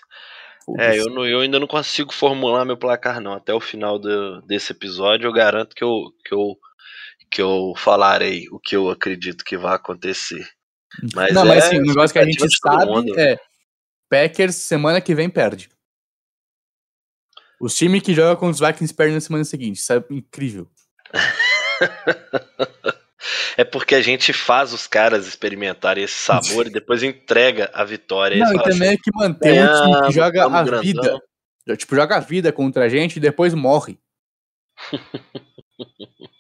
Foda 0.65 0.83
é, 0.83 0.99
eu, 0.99 1.07
não, 1.07 1.27
eu 1.27 1.41
ainda 1.41 1.59
não 1.59 1.67
consigo 1.67 2.13
formular 2.13 2.65
meu 2.65 2.77
placar, 2.77 3.21
não. 3.21 3.33
Até 3.33 3.55
o 3.55 3.61
final 3.61 3.99
do, 3.99 4.43
desse 4.43 4.73
episódio, 4.73 5.27
eu 5.27 5.33
garanto 5.33 5.75
que 5.75 5.83
eu, 5.83 6.13
que, 6.25 6.35
eu, 6.35 6.57
que 7.31 7.41
eu 7.41 7.73
falarei 7.77 8.45
o 8.53 8.61
que 8.61 8.77
eu 8.77 8.91
acredito 8.91 9.45
que 9.45 9.57
vai 9.57 9.75
acontecer. 9.75 10.47
Mas 11.15 11.35
não, 11.35 11.45
é, 11.45 11.49
mas 11.49 11.65
assim, 11.65 11.79
o 11.79 11.83
negócio 11.83 12.13
que 12.13 12.19
a 12.19 12.25
gente 12.25 12.47
sabe 12.61 13.21
é 13.21 13.39
Packers 14.09 14.57
semana 14.57 15.01
que 15.01 15.15
vem 15.15 15.29
perde. 15.29 15.69
Os 17.61 17.77
times 17.77 18.03
que 18.03 18.15
jogam 18.15 18.37
com 18.37 18.49
os 18.49 18.61
Vikings 18.61 18.95
perdem 18.95 19.15
na 19.15 19.21
semana 19.21 19.45
seguinte. 19.45 19.79
Isso 19.79 19.93
é 19.93 20.03
incrível. 20.11 20.69
é 23.57 23.65
porque 23.65 23.97
a 23.97 24.01
gente 24.01 24.33
faz 24.33 24.73
os 24.73 24.87
caras 24.87 25.27
experimentarem 25.27 26.05
esse 26.05 26.15
sabor 26.15 26.69
e 26.69 26.71
depois 26.71 27.03
entrega 27.03 27.69
a 27.75 27.85
vitória. 27.85 28.39
Não, 28.39 28.55
e 28.55 28.63
também 28.63 28.89
assim, 28.89 28.95
é 28.95 28.97
que 28.97 29.11
manter 29.13 29.63
um 29.63 29.83
time 29.83 30.07
que 30.07 30.13
joga 30.13 30.45
a 30.45 30.63
grandão. 30.63 30.83
vida. 30.83 31.21
Tipo, 31.77 31.97
joga 31.97 32.17
a 32.17 32.21
vida 32.21 32.53
contra 32.53 32.85
a 32.85 32.89
gente 32.89 33.17
e 33.17 33.21
depois 33.21 33.53
morre. 33.55 33.99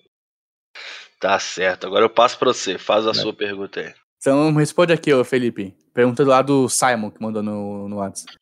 tá 1.21 1.39
certo. 1.39 1.87
Agora 1.87 2.05
eu 2.05 2.11
passo 2.11 2.39
pra 2.39 2.53
você. 2.53 2.79
Faz 2.79 3.07
a 3.07 3.11
é. 3.11 3.15
sua 3.15 3.35
pergunta 3.35 3.81
aí. 3.81 3.93
Então 4.21 4.53
responde 4.55 4.93
aqui, 4.93 5.13
ô 5.13 5.25
Felipe. 5.25 5.75
Pergunta 5.95 6.25
lá 6.25 6.43
do 6.43 6.69
Simon, 6.69 7.11
que 7.11 7.23
mandou 7.23 7.43
no, 7.43 7.89
no 7.89 7.97
WhatsApp. 7.97 8.37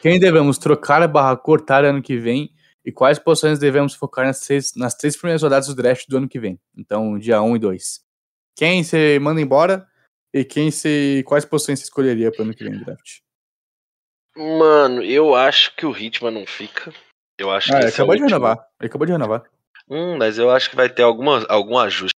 Quem 0.00 0.18
devemos 0.18 0.58
trocar 0.58 1.06
barra 1.08 1.36
cortar 1.36 1.84
ano 1.84 2.02
que 2.02 2.16
vem 2.16 2.50
e 2.84 2.92
quais 2.92 3.18
posições 3.18 3.58
devemos 3.58 3.94
focar 3.94 4.24
nas 4.24 4.40
três, 4.40 4.74
nas 4.76 4.94
três 4.94 5.16
primeiras 5.16 5.42
rodadas 5.42 5.66
do 5.66 5.74
draft 5.74 6.06
do 6.08 6.16
ano 6.16 6.28
que 6.28 6.38
vem? 6.38 6.60
Então, 6.76 7.18
dia 7.18 7.42
1 7.42 7.56
e 7.56 7.58
2. 7.58 8.00
Quem 8.56 8.84
você 8.84 9.18
manda 9.18 9.40
embora 9.40 9.86
e 10.32 10.44
quem 10.44 10.70
você, 10.70 11.22
quais 11.26 11.44
posições 11.44 11.80
você 11.80 11.84
escolheria 11.84 12.30
para 12.30 12.42
ano 12.42 12.54
que 12.54 12.64
vem 12.64 12.78
do 12.78 12.84
draft? 12.84 13.18
Mano, 14.36 15.02
eu 15.02 15.34
acho 15.34 15.74
que 15.74 15.84
o 15.84 15.96
Hitman 15.96 16.30
não 16.30 16.46
fica. 16.46 16.92
Eu 17.38 17.50
acho 17.50 17.72
ah, 17.72 17.78
que 17.78 17.84
ele 17.84 17.92
acabou 17.92 18.14
é 18.14 18.18
de 18.18 18.24
renovar. 18.24 18.58
Ele 18.80 18.88
acabou 18.88 19.06
de 19.06 19.12
renovar. 19.12 19.42
Hum, 19.88 20.16
mas 20.18 20.38
eu 20.38 20.50
acho 20.50 20.70
que 20.70 20.76
vai 20.76 20.88
ter 20.88 21.02
alguma, 21.02 21.44
algum 21.48 21.78
ajuste 21.78 22.15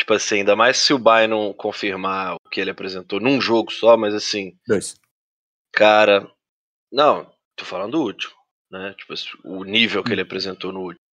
Tipo 0.00 0.14
assim, 0.14 0.36
ainda 0.36 0.56
mais 0.56 0.78
se 0.78 0.94
o 0.94 0.98
Bayern 0.98 1.34
não 1.34 1.52
confirmar 1.52 2.34
o 2.34 2.48
que 2.48 2.58
ele 2.58 2.70
apresentou 2.70 3.20
num 3.20 3.38
jogo 3.38 3.70
só, 3.70 3.98
mas 3.98 4.14
assim. 4.14 4.56
Dois. 4.66 4.94
Cara. 5.72 6.26
Não, 6.90 7.30
tô 7.54 7.66
falando 7.66 7.92
do 7.92 8.02
último. 8.02 8.32
Né? 8.70 8.94
Tipo, 8.96 9.12
o 9.44 9.62
nível 9.62 10.02
que 10.02 10.12
ele 10.12 10.22
apresentou 10.22 10.72
no 10.72 10.80
último. 10.80 11.04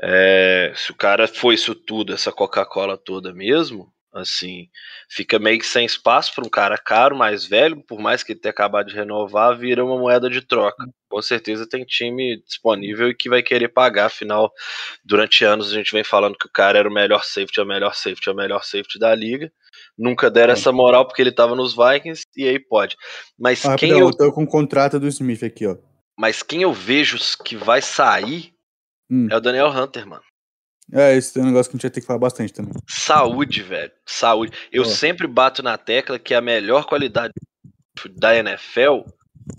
É, 0.00 0.72
se 0.76 0.92
o 0.92 0.94
cara 0.94 1.26
foi 1.26 1.56
isso 1.56 1.74
tudo, 1.74 2.14
essa 2.14 2.30
Coca-Cola 2.30 2.96
toda 2.96 3.34
mesmo, 3.34 3.92
assim, 4.12 4.68
fica 5.08 5.38
meio 5.38 5.58
que 5.58 5.66
sem 5.66 5.86
espaço 5.86 6.34
para 6.34 6.44
um 6.44 6.50
cara 6.50 6.76
caro, 6.76 7.16
mais 7.16 7.44
velho, 7.44 7.82
por 7.86 8.00
mais 8.00 8.22
que 8.22 8.32
ele 8.32 8.40
tenha 8.40 8.50
acabado 8.50 8.88
de 8.88 8.94
renovar, 8.94 9.56
vira 9.56 9.84
uma 9.84 9.98
moeda 9.98 10.28
de 10.28 10.40
troca. 10.40 10.84
Com 11.08 11.22
certeza 11.22 11.68
tem 11.68 11.84
time 11.84 12.42
disponível 12.44 13.08
e 13.08 13.14
que 13.14 13.28
vai 13.28 13.42
querer 13.42 13.68
pagar, 13.68 14.06
afinal, 14.06 14.52
durante 15.04 15.44
anos 15.44 15.70
a 15.70 15.74
gente 15.74 15.92
vem 15.92 16.04
falando 16.04 16.36
que 16.36 16.46
o 16.46 16.52
cara 16.52 16.78
era 16.78 16.88
o 16.88 16.92
melhor 16.92 17.24
safety, 17.24 17.60
o 17.60 17.66
melhor 17.66 17.94
safety, 17.94 18.30
o 18.30 18.34
melhor 18.34 18.64
safety 18.64 18.98
da 18.98 19.14
liga. 19.14 19.50
Nunca 19.96 20.30
deram 20.30 20.52
essa 20.52 20.72
moral 20.72 21.06
porque 21.06 21.22
ele 21.22 21.30
estava 21.30 21.54
nos 21.54 21.74
Vikings 21.76 22.22
e 22.36 22.48
aí 22.48 22.58
pode. 22.58 22.96
Mas 23.38 23.64
ah, 23.64 23.76
quem 23.76 23.90
eu... 23.90 24.00
eu 24.00 24.10
tô 24.10 24.32
com 24.32 24.44
o 24.44 24.48
contrato 24.48 24.98
do 24.98 25.08
Smith 25.08 25.42
aqui, 25.42 25.66
ó. 25.66 25.76
Mas 26.18 26.42
quem 26.42 26.62
eu 26.62 26.72
vejo 26.72 27.18
que 27.44 27.56
vai 27.56 27.80
sair 27.80 28.52
hum. 29.10 29.28
é 29.30 29.36
o 29.36 29.40
Daniel 29.40 29.68
Hunter, 29.68 30.06
mano. 30.06 30.22
É, 30.92 31.14
esse 31.16 31.38
é 31.38 31.42
um 31.42 31.46
negócio 31.46 31.70
que 31.70 31.76
a 31.76 31.78
gente 31.78 31.82
vai 31.82 31.90
ter 31.90 32.00
que 32.00 32.06
falar 32.06 32.18
bastante 32.18 32.52
também. 32.52 32.72
Saúde, 32.88 33.62
velho. 33.62 33.92
Saúde. 34.06 34.52
Eu 34.72 34.84
sempre 34.84 35.26
bato 35.26 35.62
na 35.62 35.78
tecla 35.78 36.18
que 36.18 36.34
a 36.34 36.40
melhor 36.40 36.84
qualidade 36.84 37.32
da 38.16 38.36
NFL 38.36 39.02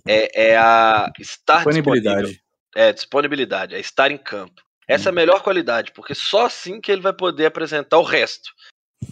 é, 0.07 0.51
é 0.51 0.57
a 0.57 1.11
estar 1.19 1.57
disponibilidade. 1.57 2.27
Disponível. 2.27 2.41
É, 2.75 2.93
disponibilidade, 2.93 3.75
é 3.75 3.79
estar 3.79 4.11
em 4.11 4.17
campo. 4.17 4.61
Essa 4.87 5.05
hum. 5.05 5.09
é 5.09 5.11
a 5.11 5.15
melhor 5.15 5.43
qualidade, 5.43 5.91
porque 5.93 6.15
só 6.15 6.45
assim 6.45 6.79
que 6.79 6.91
ele 6.91 7.01
vai 7.01 7.13
poder 7.13 7.45
apresentar 7.45 7.97
o 7.97 8.03
resto. 8.03 8.49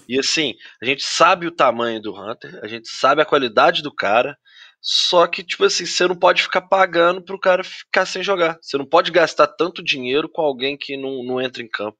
E 0.07 0.19
assim, 0.19 0.53
a 0.81 0.85
gente 0.85 1.03
sabe 1.03 1.47
o 1.47 1.51
tamanho 1.51 2.01
do 2.01 2.13
Hunter, 2.13 2.59
a 2.63 2.67
gente 2.67 2.87
sabe 2.87 3.21
a 3.21 3.25
qualidade 3.25 3.81
do 3.81 3.93
cara, 3.93 4.37
só 4.81 5.27
que, 5.27 5.43
tipo 5.43 5.65
assim, 5.65 5.85
você 5.85 6.07
não 6.07 6.15
pode 6.15 6.41
ficar 6.41 6.61
pagando 6.61 7.21
pro 7.21 7.39
cara 7.39 7.63
ficar 7.63 8.05
sem 8.05 8.23
jogar. 8.23 8.57
Você 8.61 8.77
não 8.77 8.85
pode 8.85 9.11
gastar 9.11 9.47
tanto 9.47 9.83
dinheiro 9.83 10.29
com 10.29 10.41
alguém 10.41 10.77
que 10.77 10.95
não, 10.95 11.23
não 11.23 11.41
entra 11.41 11.61
em 11.61 11.67
campo. 11.67 11.97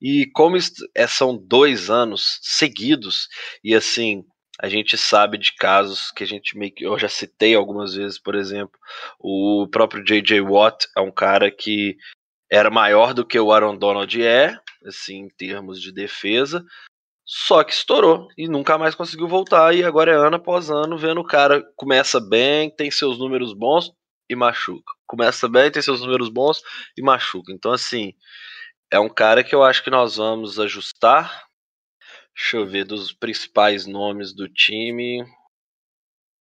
E 0.00 0.26
como 0.34 0.56
é, 0.94 1.06
são 1.06 1.36
dois 1.36 1.90
anos 1.90 2.38
seguidos, 2.42 3.28
e 3.62 3.74
assim, 3.74 4.24
a 4.60 4.68
gente 4.68 4.96
sabe 4.96 5.38
de 5.38 5.54
casos 5.54 6.10
que 6.10 6.22
a 6.24 6.26
gente 6.26 6.56
meio 6.56 6.72
que. 6.72 6.84
Eu 6.84 6.98
já 6.98 7.08
citei 7.08 7.54
algumas 7.54 7.94
vezes, 7.94 8.18
por 8.18 8.34
exemplo, 8.34 8.78
o 9.18 9.66
próprio 9.70 10.04
J.J. 10.04 10.40
Watt 10.40 10.86
é 10.96 11.00
um 11.00 11.10
cara 11.10 11.50
que 11.50 11.96
era 12.50 12.70
maior 12.70 13.14
do 13.14 13.24
que 13.24 13.38
o 13.38 13.52
Aaron 13.52 13.76
Donald 13.76 14.22
é, 14.22 14.56
assim, 14.84 15.18
em 15.20 15.28
termos 15.28 15.80
de 15.80 15.92
defesa, 15.92 16.64
só 17.24 17.62
que 17.62 17.72
estourou 17.72 18.26
e 18.36 18.48
nunca 18.48 18.76
mais 18.76 18.94
conseguiu 18.94 19.28
voltar. 19.28 19.74
E 19.74 19.84
agora 19.84 20.12
é 20.12 20.16
ano 20.16 20.36
após 20.36 20.68
ano, 20.68 20.98
vendo 20.98 21.20
o 21.20 21.26
cara 21.26 21.62
começa 21.76 22.20
bem, 22.20 22.74
tem 22.74 22.90
seus 22.90 23.18
números 23.18 23.54
bons 23.54 23.92
e 24.28 24.34
machuca. 24.34 24.92
Começa 25.06 25.48
bem, 25.48 25.70
tem 25.70 25.80
seus 25.80 26.00
números 26.00 26.28
bons 26.28 26.60
e 26.98 27.02
machuca. 27.02 27.52
Então, 27.52 27.72
assim, 27.72 28.12
é 28.90 28.98
um 28.98 29.08
cara 29.08 29.44
que 29.44 29.54
eu 29.54 29.62
acho 29.62 29.82
que 29.84 29.90
nós 29.90 30.16
vamos 30.16 30.58
ajustar. 30.58 31.44
Deixa 32.34 32.56
eu 32.56 32.66
ver 32.66 32.84
dos 32.84 33.12
principais 33.12 33.86
nomes 33.86 34.34
do 34.34 34.48
time. 34.48 35.24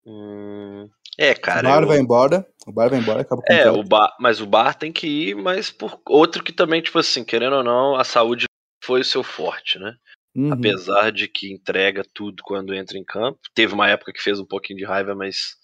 Hum, 0.06 0.89
é, 1.18 1.36
cara. 1.36 1.68
O 1.68 1.72
Bar 1.72 1.82
eu... 1.82 1.88
vai 1.88 2.00
embora. 2.00 2.47
O 2.66 2.72
Bar 2.72 2.89
vai 2.89 3.00
embora, 3.00 3.22
acaba 3.22 3.41
É, 3.47 3.70
o 3.70 3.84
bar, 3.84 4.16
mas 4.20 4.39
o 4.39 4.45
Bar 4.45 4.74
tem 4.74 4.91
que 4.91 5.08
ir, 5.08 5.36
mas 5.36 5.70
por 5.70 6.02
outro 6.08 6.43
que 6.43 6.54
também, 6.54 6.82
tipo 6.82 6.97
assim, 6.97 7.24
querendo 7.24 7.58
ou 7.58 7.64
não, 7.64 7.95
a 7.95 8.04
saúde 8.04 8.45
foi 8.84 9.02
o 9.02 9.06
seu 9.06 9.24
forte, 9.24 9.78
né? 9.78 9.95
Uhum. 10.36 10.54
Apesar 10.54 11.12
de 11.12 11.28
que 11.28 11.52
entrega 11.52 12.04
tudo 12.14 12.41
quando 12.43 12.74
entra 12.74 12.97
em 12.97 13.04
campo. 13.04 13.39
Teve 13.54 13.74
uma 13.74 13.89
época 13.89 14.14
que 14.14 14.22
fez 14.22 14.39
um 14.39 14.45
pouquinho 14.45 14.80
de 14.80 14.86
raiva, 14.86 15.14
mas 15.14 15.58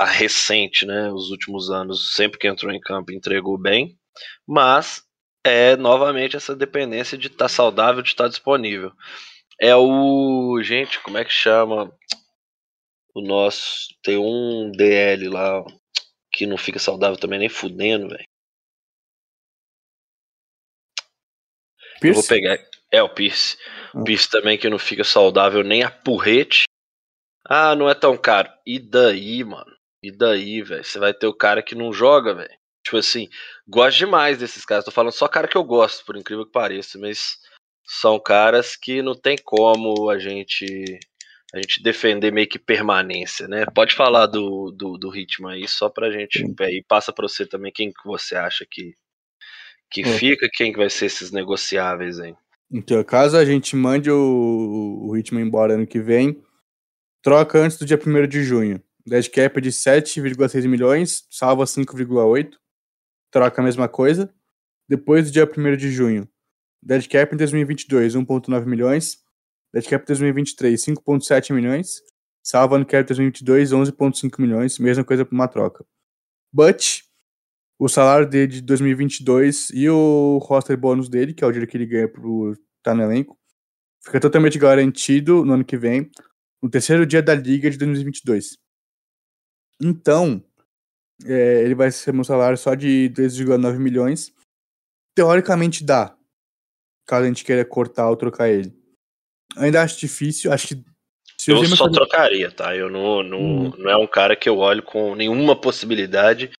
a 0.00 0.04
recente, 0.04 0.86
né? 0.86 1.10
Os 1.10 1.30
últimos 1.30 1.70
anos, 1.70 2.14
sempre 2.14 2.38
que 2.38 2.46
entrou 2.46 2.72
em 2.72 2.80
campo, 2.80 3.12
entregou 3.12 3.58
bem. 3.58 3.98
Mas 4.46 5.02
é 5.44 5.76
novamente 5.76 6.36
essa 6.36 6.56
dependência 6.56 7.18
de 7.18 7.26
estar 7.26 7.44
tá 7.44 7.48
saudável, 7.48 8.02
de 8.02 8.08
estar 8.08 8.24
tá 8.24 8.30
disponível. 8.30 8.92
É 9.60 9.76
o. 9.76 10.60
Gente, 10.62 10.98
como 11.00 11.18
é 11.18 11.24
que 11.24 11.32
chama? 11.32 11.94
O 13.14 13.20
nosso. 13.20 13.94
Tem 14.02 14.16
um 14.16 14.72
DL 14.72 15.28
lá 15.28 15.62
que 16.32 16.46
não 16.46 16.56
fica 16.56 16.78
saudável 16.78 17.16
também, 17.16 17.38
nem 17.38 17.48
fudendo, 17.48 18.08
velho. 18.08 18.24
Eu 22.02 22.14
vou 22.14 22.24
pegar. 22.26 22.58
É, 22.90 23.02
o 23.02 23.08
Pierce. 23.08 23.56
O 23.94 24.00
ah. 24.00 24.04
Pierce 24.04 24.28
também 24.28 24.58
que 24.58 24.68
não 24.68 24.78
fica 24.78 25.04
saudável 25.04 25.62
nem 25.62 25.82
a 25.82 25.90
porrete. 25.90 26.64
Ah, 27.46 27.74
não 27.76 27.88
é 27.88 27.94
tão 27.94 28.16
caro. 28.16 28.50
E 28.66 28.78
daí, 28.78 29.44
mano? 29.44 29.72
E 30.02 30.10
daí, 30.10 30.62
velho? 30.62 30.84
Você 30.84 30.98
vai 30.98 31.14
ter 31.14 31.26
o 31.26 31.34
cara 31.34 31.62
que 31.62 31.74
não 31.74 31.92
joga, 31.92 32.34
velho. 32.34 32.58
Tipo 32.84 32.98
assim, 32.98 33.28
gosto 33.66 33.98
demais 33.98 34.38
desses 34.38 34.64
caras. 34.64 34.84
Tô 34.84 34.90
falando 34.90 35.12
só 35.12 35.26
cara 35.26 35.48
que 35.48 35.56
eu 35.56 35.64
gosto, 35.64 36.04
por 36.04 36.16
incrível 36.16 36.44
que 36.44 36.52
pareça, 36.52 36.98
mas 36.98 37.38
são 37.86 38.20
caras 38.20 38.76
que 38.76 39.02
não 39.02 39.14
tem 39.14 39.36
como 39.42 40.10
a 40.10 40.18
gente 40.18 40.98
a 41.52 41.58
gente 41.58 41.82
defender 41.82 42.32
meio 42.32 42.48
que 42.48 42.58
permanência, 42.58 43.46
né? 43.46 43.64
Pode 43.72 43.94
falar 43.94 44.26
do, 44.26 44.72
do, 44.72 44.98
do 44.98 45.08
ritmo 45.08 45.46
aí, 45.46 45.68
só 45.68 45.88
pra 45.88 46.10
gente. 46.10 46.44
E 46.44 46.82
passa 46.82 47.12
pra 47.12 47.28
você 47.28 47.46
também 47.46 47.72
quem 47.72 47.92
que 47.92 48.04
você 48.04 48.34
acha 48.34 48.66
que, 48.68 48.92
que 49.88 50.00
é. 50.00 50.04
fica, 50.04 50.48
quem 50.52 50.72
que 50.72 50.78
vai 50.78 50.90
ser 50.90 51.06
esses 51.06 51.30
negociáveis 51.30 52.18
aí. 52.18 52.34
Então, 52.72 53.02
caso 53.04 53.36
a 53.36 53.44
gente 53.44 53.76
mande 53.76 54.10
o, 54.10 55.06
o 55.06 55.14
ritmo 55.14 55.38
embora 55.38 55.74
ano 55.74 55.86
que 55.86 56.00
vem, 56.00 56.42
troca 57.22 57.58
antes 57.60 57.78
do 57.78 57.86
dia 57.86 58.00
1 58.04 58.26
de 58.26 58.42
junho. 58.42 58.82
Dead 59.06 59.28
cap 59.30 59.58
é 59.58 59.60
de 59.60 59.70
7,6 59.70 60.66
milhões, 60.66 61.24
salva 61.30 61.64
5,8. 61.64 62.54
Troca 63.34 63.60
a 63.60 63.64
mesma 63.64 63.88
coisa. 63.88 64.32
Depois 64.88 65.26
do 65.26 65.32
dia 65.32 65.44
1 65.44 65.76
de 65.76 65.90
junho, 65.90 66.28
Dead 66.80 67.08
Cap 67.08 67.34
em 67.34 67.36
2022, 67.36 68.14
1.9 68.14 68.64
milhões. 68.64 69.18
Dead 69.72 69.84
Cap 69.84 70.04
em 70.04 70.06
2023, 70.06 70.80
5.7 70.80 71.52
milhões. 71.52 72.00
Salva 72.44 72.78
no 72.78 72.86
Cap 72.86 73.02
2022, 73.02 73.72
11.5 73.72 74.40
milhões. 74.40 74.78
Mesma 74.78 75.02
coisa 75.02 75.24
para 75.24 75.34
uma 75.34 75.48
troca. 75.48 75.84
But, 76.52 77.00
o 77.76 77.88
salário 77.88 78.28
dele 78.28 78.46
de 78.46 78.60
2022 78.60 79.70
e 79.70 79.90
o 79.90 80.38
roster 80.38 80.76
bônus 80.76 81.08
dele, 81.08 81.34
que 81.34 81.42
é 81.42 81.46
o 81.46 81.50
dinheiro 81.50 81.68
que 81.68 81.76
ele 81.76 81.86
ganha 81.86 82.08
por 82.08 82.52
estar 82.52 82.62
tá 82.84 82.94
no 82.94 83.02
elenco, 83.02 83.36
fica 84.00 84.20
totalmente 84.20 84.58
garantido 84.58 85.44
no 85.44 85.54
ano 85.54 85.64
que 85.64 85.76
vem, 85.76 86.08
no 86.62 86.70
terceiro 86.70 87.04
dia 87.04 87.20
da 87.20 87.34
liga 87.34 87.68
de 87.68 87.78
2022. 87.78 88.58
Então, 89.82 90.44
é, 91.24 91.62
ele 91.62 91.74
vai 91.74 91.90
ser 91.90 92.14
um 92.14 92.24
salário 92.24 92.56
só 92.56 92.74
de 92.74 93.10
2,9 93.14 93.78
milhões. 93.78 94.32
Teoricamente 95.14 95.84
dá, 95.84 96.14
caso 97.06 97.24
a 97.24 97.28
gente 97.28 97.44
queira 97.44 97.64
cortar 97.64 98.08
ou 98.10 98.16
trocar 98.16 98.48
ele. 98.48 98.72
Ainda 99.56 99.82
acho 99.82 99.98
difícil, 99.98 100.52
acho 100.52 100.68
que. 100.68 100.84
eu 101.46 101.64
só 101.66 101.76
fazer... 101.76 101.92
trocaria, 101.92 102.50
tá? 102.50 102.74
Eu 102.74 102.90
não, 102.90 103.22
não, 103.22 103.38
hum. 103.38 103.72
não 103.78 103.90
é 103.90 103.96
um 103.96 104.06
cara 104.06 104.34
que 104.34 104.48
eu 104.48 104.58
olho 104.58 104.82
com 104.82 105.14
nenhuma 105.14 105.54
possibilidade 105.54 106.50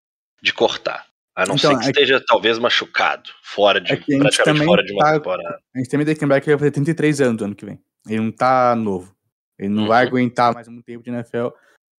de 0.41 0.53
cortar. 0.53 1.05
A 1.35 1.45
não 1.45 1.55
então, 1.55 1.71
ser 1.71 1.79
que 1.79 1.85
é 1.87 1.89
esteja 1.89 2.19
que... 2.19 2.25
talvez 2.25 2.57
machucado, 2.57 3.29
fora 3.43 3.81
de, 3.81 3.91
é 3.91 3.97
praticamente 3.97 4.65
fora 4.65 4.83
de 4.83 4.93
uma 4.93 5.03
tá... 5.03 5.13
temporada. 5.13 5.59
A 5.75 5.77
gente 5.77 5.89
também 5.89 6.05
tem 6.05 6.15
que 6.15 6.21
lembrar 6.21 6.39
que 6.39 6.49
ele 6.49 6.55
vai 6.55 6.69
fazer 6.69 6.71
33 6.71 7.21
anos 7.21 7.41
ano 7.41 7.55
que 7.55 7.65
vem. 7.65 7.79
Ele 8.07 8.21
não 8.21 8.31
tá 8.31 8.73
novo. 8.75 9.13
Ele 9.59 9.69
não 9.69 9.83
uhum. 9.83 9.87
vai 9.89 10.05
aguentar 10.05 10.53
mais 10.53 10.67
um 10.67 10.81
tempo 10.81 11.03
de 11.03 11.09
NFL. 11.09 11.47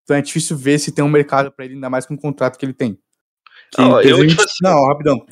Então 0.07 0.17
é 0.17 0.23
difícil 0.23 0.57
ver 0.57 0.79
se 0.79 0.93
tem 0.93 1.05
um 1.05 1.09
mercado 1.09 1.51
para 1.51 1.65
ele, 1.65 1.75
ainda 1.75 1.91
mais 1.91 2.07
com 2.07 2.15
o 2.15 2.19
contrato 2.19 2.57
que 2.57 2.65
ele 2.65 2.73
tem. 2.73 2.95
Que 3.75 3.83
oh, 3.83 4.01
2020... 4.01 4.09
eu, 4.09 4.29
tipo 4.29 4.43
assim... 4.43 4.59
Não, 4.63 4.87
rapidão. 4.87 5.27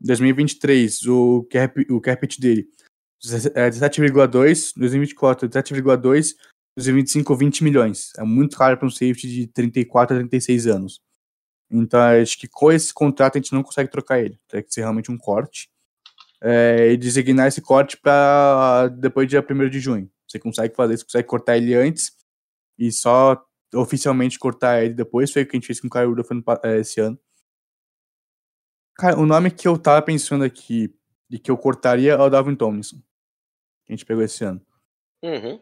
2023, 0.00 1.06
o 1.06 1.46
cap, 1.48 1.86
o 1.88 2.00
cap 2.00 2.40
dele 2.40 2.68
é 3.54 3.70
17,2, 3.70 4.72
2024 4.76 5.48
17,2, 5.48 6.34
2025 6.76 7.36
20 7.36 7.64
milhões. 7.64 8.12
É 8.18 8.24
muito 8.24 8.56
caro 8.56 8.76
para 8.76 8.86
um 8.86 8.90
safety 8.90 9.28
de 9.28 9.46
34 9.46 10.16
a 10.16 10.18
36 10.18 10.66
anos. 10.66 11.00
Então 11.70 12.00
acho 12.00 12.38
que 12.38 12.48
com 12.48 12.70
esse 12.70 12.92
contrato 12.92 13.36
a 13.36 13.40
gente 13.40 13.52
não 13.52 13.62
consegue 13.62 13.90
trocar 13.90 14.20
ele. 14.20 14.38
Tem 14.48 14.62
que 14.62 14.72
ser 14.72 14.80
realmente 14.82 15.10
um 15.10 15.16
corte. 15.16 15.68
É, 16.42 16.92
e 16.92 16.96
designar 16.96 17.48
esse 17.48 17.62
corte 17.62 17.96
para 17.96 18.88
depois 18.88 19.26
do 19.26 19.30
dia 19.30 19.44
1 19.48 19.70
de 19.70 19.80
junho. 19.80 20.10
Você 20.28 20.38
consegue 20.38 20.74
fazer, 20.74 20.98
você 20.98 21.04
consegue 21.04 21.28
cortar 21.28 21.56
ele 21.56 21.74
antes 21.74 22.12
e 22.78 22.92
só 22.92 23.42
oficialmente 23.74 24.38
cortar 24.38 24.82
ele 24.82 24.94
depois. 24.94 25.32
Foi 25.32 25.42
o 25.42 25.46
que 25.46 25.56
a 25.56 25.58
gente 25.58 25.66
fez 25.66 25.80
com 25.80 25.86
o 25.86 25.90
Kyle 25.90 26.06
Rudolph 26.06 26.30
é, 26.62 26.78
esse 26.78 27.00
ano. 27.00 27.18
Cara, 28.96 29.18
o 29.18 29.26
nome 29.26 29.50
que 29.50 29.68
eu 29.68 29.76
tava 29.76 30.00
pensando 30.00 30.44
aqui 30.44 30.94
e 31.30 31.38
que 31.38 31.50
eu 31.50 31.56
cortaria 31.56 32.12
é 32.12 32.18
o 32.18 32.30
Dalvin 32.30 32.54
Tomlinson. 32.54 32.96
Que 33.84 33.92
a 33.92 33.96
gente 33.96 34.06
pegou 34.06 34.22
esse 34.22 34.42
ano. 34.44 34.60
Uhum. 35.22 35.60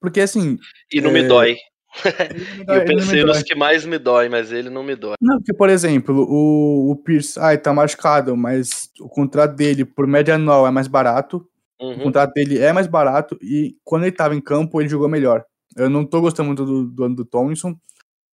Porque 0.00 0.20
assim. 0.20 0.58
E 0.92 1.00
não 1.00 1.10
é... 1.10 1.12
me 1.12 1.22
dói. 1.28 1.56
Me 2.04 2.64
dói 2.66 2.78
eu 2.80 2.84
pensei 2.84 3.24
nos 3.24 3.42
que 3.42 3.54
mais 3.54 3.84
me 3.86 3.98
dói, 3.98 4.28
mas 4.28 4.52
ele 4.52 4.68
não 4.68 4.82
me 4.82 4.96
dói. 4.96 5.14
Não, 5.20 5.38
porque, 5.38 5.54
por 5.54 5.70
exemplo, 5.70 6.26
o, 6.28 6.90
o 6.90 6.96
Pierce, 6.96 7.38
ai, 7.38 7.56
tá 7.56 7.72
machucado, 7.72 8.36
mas 8.36 8.90
o 9.00 9.08
contrato 9.08 9.54
dele 9.54 9.84
por 9.84 10.06
média 10.06 10.34
anual 10.34 10.66
é 10.66 10.70
mais 10.70 10.88
barato. 10.88 11.48
Uhum. 11.80 11.92
O 11.92 12.02
contrato 12.04 12.32
dele 12.32 12.58
é 12.58 12.72
mais 12.72 12.86
barato 12.86 13.38
e 13.42 13.76
quando 13.84 14.04
ele 14.04 14.12
tava 14.12 14.34
em 14.34 14.40
campo, 14.40 14.80
ele 14.80 14.88
jogou 14.88 15.08
melhor. 15.08 15.44
Eu 15.76 15.90
não 15.90 16.06
tô 16.06 16.20
gostando 16.20 16.46
muito 16.46 16.64
do, 16.64 16.86
do 16.86 17.04
ano 17.04 17.14
do 17.14 17.24
Tomlinson. 17.24 17.78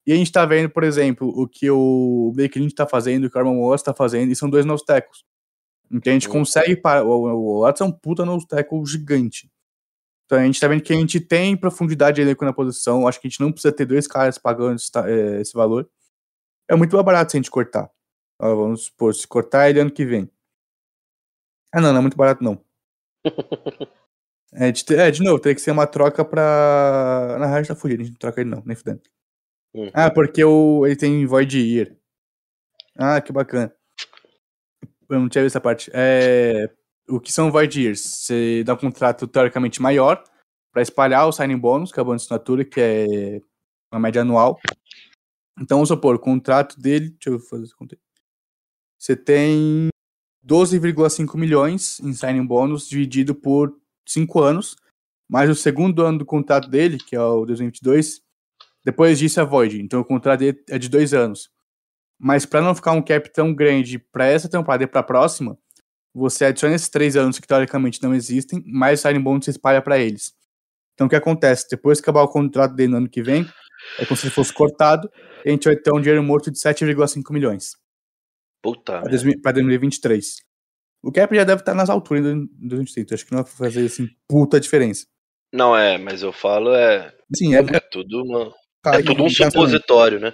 E 0.06 0.12
a 0.12 0.16
gente 0.16 0.32
tá 0.32 0.46
vendo, 0.46 0.70
por 0.70 0.84
exemplo, 0.84 1.28
o 1.30 1.48
que 1.48 1.70
o 1.70 2.32
Blake 2.36 2.60
Lynch 2.60 2.76
tá 2.76 2.88
fazendo, 2.88 3.26
o 3.26 3.30
Carmen 3.30 3.58
Wallace 3.58 3.84
tá 3.84 3.94
fazendo, 3.94 4.32
e 4.32 4.36
são 4.36 4.50
dois 4.50 4.66
novos 4.66 4.84
tecos. 4.84 5.26
Então 5.92 6.12
a 6.12 6.14
gente 6.14 6.28
uhum. 6.28 6.34
consegue 6.34 6.76
parar. 6.76 7.04
O, 7.04 7.60
o 7.60 7.62
Watson 7.62 7.86
é 7.86 7.88
um 7.88 7.92
puta 7.92 8.26
no 8.26 8.46
teco 8.46 8.86
gigante. 8.86 9.50
Então 10.26 10.40
a 10.40 10.46
gente 10.46 10.60
tá 10.60 10.68
vendo 10.68 10.82
que 10.82 10.92
a 10.94 10.96
gente 10.96 11.20
tem 11.20 11.56
profundidade 11.56 12.16
de 12.16 12.22
elenco 12.22 12.44
na 12.44 12.54
posição. 12.54 13.08
Acho 13.08 13.20
que 13.20 13.28
a 13.28 13.30
gente 13.30 13.40
não 13.40 13.52
precisa 13.52 13.74
ter 13.74 13.86
dois 13.86 14.08
caras 14.08 14.38
pagando 14.38 14.76
esse, 14.76 14.90
é, 14.98 15.42
valor. 15.54 15.90
É 16.70 16.76
muito 16.76 16.94
mais 16.96 17.06
barato 17.06 17.32
se 17.32 17.38
a 17.38 17.40
gente 17.40 17.52
cortar. 17.52 17.90
Ó, 18.40 18.56
vamos 18.56 18.86
supor, 18.86 19.14
se 19.14 19.28
cortar 19.28 19.70
ele 19.70 19.80
ano 19.80 19.92
que 19.92 20.06
vem. 20.06 20.30
Ah, 21.72 21.82
não, 21.82 21.92
não 21.92 22.00
é 22.00 22.02
muito 22.02 22.18
barato, 22.18 22.44
não. 22.44 22.64
é, 24.56 24.72
de, 24.72 24.96
é, 24.96 25.12
de 25.12 25.24
novo, 25.24 25.40
teria 25.40 25.56
que 25.56 25.62
ser 25.62 25.72
uma 25.72 25.88
troca 25.88 26.24
pra. 26.24 27.38
Na 27.40 27.48
rádio 27.48 27.70
tá 27.70 27.76
fugindo, 27.76 28.02
a 28.02 28.04
gente 28.04 28.14
não 28.14 28.20
troca 28.20 28.42
ele, 28.42 28.50
não, 28.50 28.64
nem 28.66 28.76
fudendo. 28.76 29.02
Uhum. 29.74 29.90
Ah, 29.94 30.12
porque 30.12 30.44
o, 30.44 30.86
ele 30.86 30.96
tem 30.96 31.26
Void 31.26 31.60
Year. 31.60 31.96
Ah, 32.98 33.20
que 33.20 33.32
bacana. 33.32 33.74
Eu 35.10 35.20
não 35.20 35.30
tinha 35.30 35.44
visto 35.44 35.54
essa 35.56 35.62
parte. 35.62 35.90
É, 35.94 36.70
o 37.10 37.20
que 37.20 37.32
são 37.32 37.52
Void 37.52 37.82
Years? 37.82 38.02
Você 38.02 38.64
dá 38.64 38.74
um 38.74 38.78
contrato 38.78 39.28
teoricamente 39.28 39.82
maior 39.82 40.24
para 40.72 40.82
espalhar 40.82 41.28
o 41.28 41.32
signing 41.32 41.58
bônus, 41.58 41.92
que 41.92 42.00
é 42.00 42.02
a 42.02 42.04
bônus 42.04 42.22
de 42.22 42.26
assinatura, 42.28 42.64
que 42.64 42.80
é 42.80 43.42
uma 43.92 44.00
média 44.00 44.22
anual. 44.22 44.60
Então, 45.60 45.78
vamos 45.78 45.90
supor, 45.90 46.16
o 46.16 46.20
contrato 46.20 46.80
dele. 46.80 47.10
Deixa 47.10 47.30
eu 47.30 47.40
fazer 47.40 47.64
esse 47.64 47.76
conta. 47.76 47.98
Você 49.00 49.16
tem 49.16 49.90
12,5 50.46 51.38
milhões 51.38 52.00
em 52.00 52.14
signing 52.14 52.46
bônus 52.46 52.88
dividido 52.88 53.36
por 53.36 53.76
5 54.08 54.40
anos, 54.42 54.76
mais 55.30 55.50
o 55.50 55.56
segundo 55.56 56.04
ano 56.04 56.20
do 56.20 56.26
contrato 56.26 56.70
dele, 56.70 56.98
que 56.98 57.16
é 57.16 57.22
o 57.22 57.46
2022, 57.46 58.22
depois 58.86 59.18
disso 59.18 59.40
é 59.40 59.46
void. 59.46 59.82
Então 59.82 60.00
o 60.00 60.06
contrato 60.06 60.40
dele 60.40 60.64
é 60.70 60.78
de 60.78 60.90
2 60.90 61.14
anos. 61.14 61.50
Mas 62.20 62.46
para 62.46 62.62
não 62.62 62.76
ficar 62.76 62.92
um 62.92 63.02
cap 63.02 63.32
tão 63.34 63.54
grande 63.54 63.98
para 64.00 64.26
essa 64.26 64.50
temporada 64.50 64.84
e 64.84 64.88
para 64.88 65.02
a 65.02 65.04
próxima, 65.04 65.58
você 66.14 66.46
adiciona 66.46 66.76
esses 66.76 66.90
3 66.90 67.16
anos 67.18 67.40
que 67.40 67.48
teoricamente 67.48 68.02
não 68.04 68.14
existem, 68.14 68.64
mais 68.66 69.00
o 69.00 69.02
signing 69.02 69.24
bônus 69.24 69.46
se 69.46 69.52
espalha 69.52 69.82
para 69.82 69.98
eles. 69.98 70.34
Então 70.94 71.08
o 71.08 71.10
que 71.10 71.16
acontece? 71.16 71.68
Depois 71.70 72.00
que 72.00 72.06
acabar 72.06 72.22
o 72.22 72.28
contrato 72.28 72.76
dele 72.76 72.92
no 72.92 72.98
ano 72.98 73.10
que 73.10 73.24
vem, 73.24 73.46
é 73.98 74.06
como 74.06 74.16
se 74.16 74.28
ele 74.28 74.34
fosse 74.34 74.54
cortado, 74.54 75.10
e 75.44 75.50
a 75.50 75.52
gente 75.52 75.66
vai 75.66 75.76
ter 75.76 75.92
um 75.94 76.00
dinheiro 76.00 76.24
morto 76.24 76.52
de 76.52 76.60
7,5 76.60 77.34
milhões. 77.34 77.76
Puta. 78.62 79.02
Para 79.42 79.52
2023. 79.54 80.38
O 81.04 81.12
cap 81.12 81.36
já 81.36 81.44
deve 81.44 81.62
estar 81.62 81.74
nas 81.74 81.90
alturas 81.90 82.26
em 82.26 82.46
2023. 82.62 83.20
Acho 83.20 83.26
que 83.26 83.36
não 83.36 83.44
vai 83.44 83.52
fazer 83.52 83.86
assim 83.86 84.08
puta 84.26 84.58
diferença. 84.58 85.06
Não 85.54 85.76
é, 85.76 85.98
mas 85.98 86.24
eu 86.24 86.32
falo 86.32 86.74
é. 86.74 87.14
Sim, 87.36 87.54
é, 87.56 87.60
é 87.60 87.80
tudo 87.92 88.24
uma. 88.24 88.54
é 88.88 89.04
tudo 89.04 89.24
um 89.24 89.30
supositório, 89.30 90.20
né? 90.20 90.34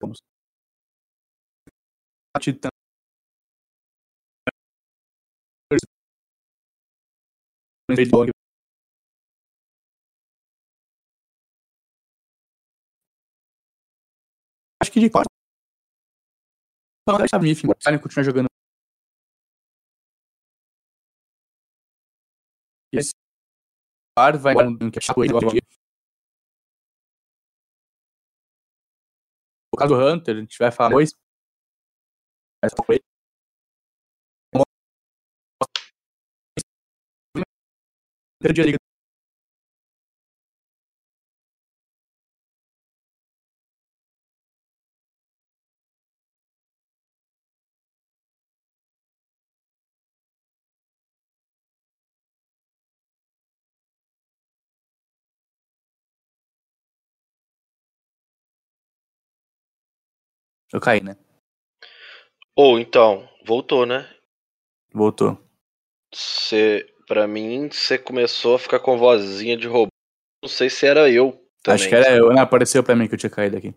Vamos. 0.00 0.29
Acho 14.80 14.92
que 14.92 15.00
de 15.00 15.10
quatro. 15.10 15.28
Não 17.06 17.18
deixar 17.18 17.38
o 17.38 17.42
Miffin, 17.42 17.66
o 17.66 18.00
continua 18.00 18.24
jogando. 18.24 18.46
E 22.92 22.98
esse 22.98 23.12
par 24.14 24.36
vai 24.36 24.54
no 24.54 24.90
que 24.90 24.98
achar 24.98 25.14
ele 25.18 25.32
O 29.72 29.76
caso 29.76 29.94
do 29.94 30.00
Hunter, 30.00 30.36
a 30.36 30.40
gente 30.40 30.58
vai 30.58 30.70
falar 30.72 30.88
depois. 30.88 31.14
Mas 32.62 32.72
foi 32.86 33.00
dia 38.52 38.64
liga 38.64 38.78
Eu 60.72 60.80
caí, 60.80 61.00
né? 61.02 61.16
Ou 62.56 62.78
então, 62.78 63.28
voltou, 63.44 63.86
né? 63.86 64.08
Voltou. 64.92 65.38
Você, 66.12 66.86
pra 67.06 67.26
mim, 67.26 67.68
você 67.70 67.96
começou 67.98 68.56
a 68.56 68.58
ficar 68.58 68.80
com 68.80 68.98
vozinha 68.98 69.56
de 69.56 69.66
robô. 69.66 69.88
Não 70.42 70.48
sei 70.48 70.68
se 70.68 70.86
era 70.86 71.10
eu. 71.10 71.32
Também, 71.62 71.74
Acho 71.80 71.88
que 71.88 71.94
era 71.94 72.04
sabe? 72.04 72.18
eu, 72.18 72.28
né? 72.32 72.40
Apareceu 72.40 72.82
pra 72.82 72.96
mim 72.96 73.06
que 73.06 73.14
eu 73.14 73.18
tinha 73.18 73.30
caído 73.30 73.56
aqui. 73.56 73.74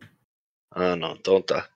Ah, 0.72 0.96
não, 0.96 1.14
então 1.14 1.42
tá. 1.42 1.70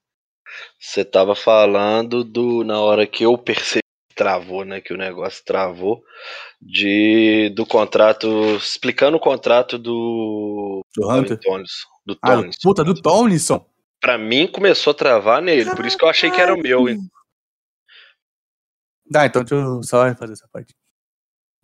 Você 0.79 1.03
tava 1.05 1.35
falando 1.35 2.23
do 2.23 2.63
na 2.63 2.79
hora 2.79 3.05
que 3.05 3.23
eu 3.23 3.37
percebi 3.37 3.81
que 4.09 4.15
travou, 4.15 4.63
né, 4.65 4.81
que 4.81 4.93
o 4.93 4.97
negócio 4.97 5.43
travou 5.45 6.01
de 6.61 7.51
do 7.55 7.65
contrato, 7.65 8.27
explicando 8.55 9.17
o 9.17 9.19
contrato 9.19 9.77
do 9.77 10.81
Do 10.95 11.11
Hunter? 11.11 11.37
Tomlinson, 11.39 11.87
do 12.05 12.17
Ah, 12.23 12.41
puta, 12.63 12.83
do 12.83 12.99
Tomlinson. 12.99 13.63
Pra 13.99 14.17
mim 14.17 14.47
começou 14.47 14.91
a 14.91 14.93
travar 14.93 15.41
nele, 15.41 15.69
por 15.75 15.85
isso 15.85 15.97
que 15.97 16.05
eu 16.05 16.09
achei 16.09 16.29
que 16.29 16.39
era 16.39 16.53
o 16.53 16.57
meu, 16.61 16.87
hein. 16.87 16.99
Tá, 19.11 19.25
então 19.25 19.43
deixa 19.43 19.55
eu 19.55 19.81
só 19.83 20.13
fazer 20.15 20.33
essa 20.33 20.47
parte. 20.51 20.73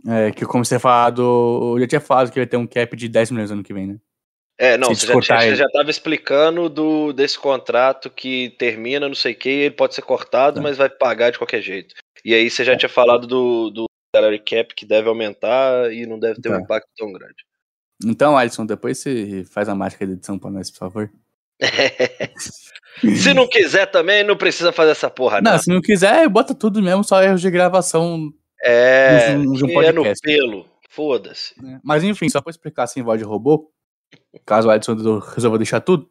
É, 0.08 0.32
que 0.32 0.44
eu 0.44 0.48
comecei 0.48 0.78
a 0.78 0.80
falar 0.80 1.12
do. 1.12 1.76
Eu 1.76 1.82
já 1.82 1.88
tinha 1.88 2.02
falado 2.02 2.32
que 2.32 2.40
vai 2.40 2.48
ter 2.48 2.58
um 2.58 2.68
cap 2.68 2.96
de 2.96 3.08
10 3.08 3.32
milhões 3.32 3.52
ano 3.52 3.64
que 3.64 3.74
vem, 3.74 3.88
né? 3.88 4.00
É, 4.58 4.78
não, 4.78 4.90
você 4.90 5.08
já, 5.08 5.20
tinha- 5.20 5.40
você 5.40 5.56
já 5.56 5.70
tava 5.70 5.90
explicando 5.90 6.70
do, 6.70 7.12
desse 7.12 7.38
contrato 7.40 8.10
que 8.10 8.52
termina, 8.60 9.08
não 9.08 9.16
sei 9.16 9.34
o 9.34 9.36
que, 9.38 9.50
ele 9.50 9.76
pode 9.76 9.96
ser 9.96 10.04
cortado, 10.04 10.58
Tá. 10.58 10.62
mas 10.62 10.78
vai 10.78 10.90
pagar 10.90 11.32
de 11.32 11.38
qualquer 11.38 11.62
jeito. 11.62 11.96
E 12.24 12.34
aí 12.34 12.50
você 12.50 12.64
já 12.64 12.78
tinha 12.78 12.90
falado 12.90 13.26
do, 13.28 13.70
do 13.72 13.86
salary 14.16 14.40
cap 14.40 14.74
que 14.76 14.86
deve 14.86 15.10
aumentar 15.10 15.92
e 15.92 16.06
não 16.06 16.20
deve 16.20 16.40
ter 16.40 16.50
um 16.50 16.54
Tá. 16.54 16.62
impacto 16.62 16.88
tão 16.96 17.12
grande. 17.12 17.36
Então, 18.06 18.38
Alisson, 18.38 18.66
depois 18.66 19.00
você 19.00 19.44
faz 19.46 19.68
a 19.68 19.76
mágica 19.76 20.06
de 20.06 20.14
edição 20.14 20.38
pra 20.38 20.52
nós, 20.52 20.70
por 20.70 20.78
favor. 20.78 21.12
Se 23.22 23.34
não 23.34 23.48
quiser 23.48 23.88
também, 23.88 24.24
não 24.24 24.38
precisa 24.38 24.72
fazer 24.72 24.92
essa 24.92 25.10
porra, 25.10 25.42
não. 25.42 25.52
Não, 25.52 25.58
se 25.58 25.70
não 25.70 25.82
quiser, 25.82 26.30
bota 26.30 26.54
tudo 26.54 26.82
mesmo, 26.82 27.04
só 27.04 27.22
erros 27.22 27.42
de 27.42 27.50
gravação. 27.50 28.32
É, 28.64 29.36
de 29.36 29.48
um- 29.48 29.52
de 29.54 29.66
um 29.66 29.82
é 29.82 29.92
no 29.92 30.04
pelo. 30.22 30.66
Foda-se. 30.90 31.56
né? 31.62 31.82
Mas 31.84 32.04
enfim, 32.04 32.30
só 32.30 32.40
pra 32.40 32.52
explicar 32.52 32.84
assim, 32.84 33.02
voz 33.02 33.20
de 33.20 33.26
robô, 33.26 33.72
caso 34.46 34.68
o 34.68 34.72
Alisson 34.72 34.94
resolva 35.20 35.58
deixar 35.58 35.82
tudo. 35.82 36.08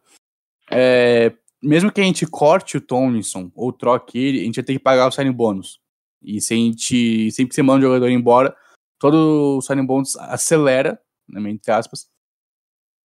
é, 0.71 1.33
mesmo 1.63 1.93
que 1.93 2.01
a 2.01 2.05
gente 2.05 2.27
corte 2.27 2.77
o 2.77 2.81
Tomlinson 2.81 3.51
ou 3.55 3.73
troque 3.73 4.19
ele, 4.19 4.41
a 4.41 4.45
gente 4.45 4.57
vai 4.57 4.65
ter 4.65 4.73
que 4.73 4.79
pagar 4.81 5.07
o 5.07 5.13
signing 5.13 5.33
bônus. 5.33 5.81
E 6.21 6.41
se 6.41 6.53
a 6.53 6.57
gente, 6.57 7.31
sempre 7.31 7.51
que 7.51 7.55
você 7.55 7.63
manda 7.63 7.79
o 7.79 7.89
jogador 7.89 8.09
embora, 8.11 8.57
todo 8.99 9.59
o 9.59 9.63
signing 9.63 9.87
bônus 9.87 10.17
acelera, 10.17 11.01
né, 11.29 11.49
entre 11.51 11.71
aspas, 11.71 12.09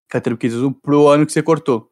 que 0.10 0.20
pro 0.82 1.08
ano 1.08 1.26
que 1.26 1.32
você 1.32 1.44
cortou. 1.44 1.92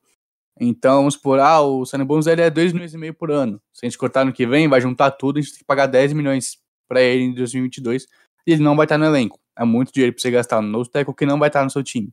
Então, 0.60 0.98
vamos 1.00 1.16
supor, 1.16 1.40
ah, 1.40 1.62
o 1.62 1.86
signing 1.86 2.06
bônus 2.06 2.28
ele 2.28 2.42
é 2.42 2.50
2 2.50 2.72
milhões 2.72 2.94
e 2.94 2.98
meio 2.98 3.14
por 3.14 3.30
ano. 3.30 3.62
Se 3.74 3.86
a 3.86 3.90
gente 3.90 3.98
cortar 3.98 4.24
no 4.24 4.32
que 4.32 4.48
vem, 4.48 4.70
vai 4.70 4.80
juntar 4.80 5.12
tudo, 5.12 5.38
a 5.38 5.42
gente 5.42 5.52
tem 5.52 5.60
que 5.60 5.66
pagar 5.66 5.86
10 5.86 6.14
milhões 6.14 6.58
pra 6.88 7.02
ele 7.02 7.24
em 7.24 7.34
2022 7.34 8.08
e 8.48 8.54
ele 8.54 8.64
não 8.64 8.76
vai 8.76 8.86
estar 8.86 8.98
no 8.98 9.06
elenco. 9.06 9.40
É 9.58 9.66
muito 9.66 9.92
dinheiro 9.92 10.14
pra 10.14 10.22
você 10.22 10.32
gastar 10.32 10.62
no 10.62 10.68
nose 10.70 10.90
tackle 10.90 11.14
que 11.14 11.26
não 11.26 11.40
vai 11.40 11.50
estar 11.50 11.64
no 11.64 11.70
seu 11.70 11.84
time. 11.84 12.10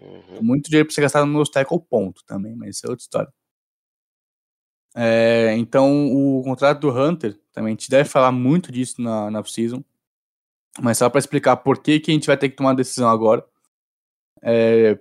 Uhum. 0.00 0.36
É 0.36 0.40
muito 0.40 0.68
dinheiro 0.68 0.86
pra 0.86 0.94
você 0.94 1.00
gastar 1.00 1.24
no 1.26 1.32
nose 1.32 1.50
tackle, 1.50 1.80
ponto, 1.80 2.22
também, 2.24 2.54
mas 2.54 2.76
isso 2.76 2.86
é 2.86 2.90
outra 2.90 3.02
história. 3.02 3.32
É, 4.96 5.54
então, 5.56 6.06
o 6.12 6.42
contrato 6.44 6.80
do 6.80 6.90
Hunter, 6.90 7.36
também, 7.52 7.70
a 7.70 7.72
gente 7.72 7.90
deve 7.90 8.08
falar 8.08 8.30
muito 8.30 8.70
disso 8.70 9.02
na, 9.02 9.30
na 9.30 9.40
off-season, 9.40 9.82
mas 10.80 10.98
só 10.98 11.10
pra 11.10 11.18
explicar 11.18 11.56
por 11.56 11.78
que, 11.78 11.98
que 11.98 12.10
a 12.10 12.14
gente 12.14 12.26
vai 12.26 12.36
ter 12.36 12.48
que 12.48 12.56
tomar 12.56 12.70
a 12.70 12.74
decisão 12.74 13.08
agora. 13.08 13.44
É, 14.42 14.98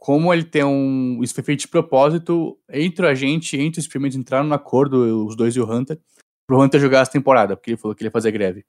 como 0.00 0.32
ele 0.32 0.44
tem 0.44 0.64
um. 0.64 1.22
Isso 1.22 1.34
foi 1.34 1.44
feito 1.44 1.60
de 1.60 1.68
propósito 1.68 2.58
entre 2.70 3.06
a 3.06 3.14
gente, 3.14 3.56
entre 3.58 3.80
os 3.80 3.86
primeiros 3.86 4.16
entraram 4.16 4.48
no 4.48 4.54
acordo, 4.54 5.26
os 5.26 5.36
dois 5.36 5.54
e 5.54 5.60
o 5.60 5.70
Hunter, 5.70 6.00
pro 6.46 6.58
Hunter 6.58 6.80
jogar 6.80 7.00
essa 7.00 7.12
temporada, 7.12 7.54
porque 7.54 7.70
ele 7.72 7.76
falou 7.76 7.94
que 7.94 8.02
ele 8.02 8.08
ia 8.08 8.12
fazer 8.12 8.32
greve. 8.32 8.64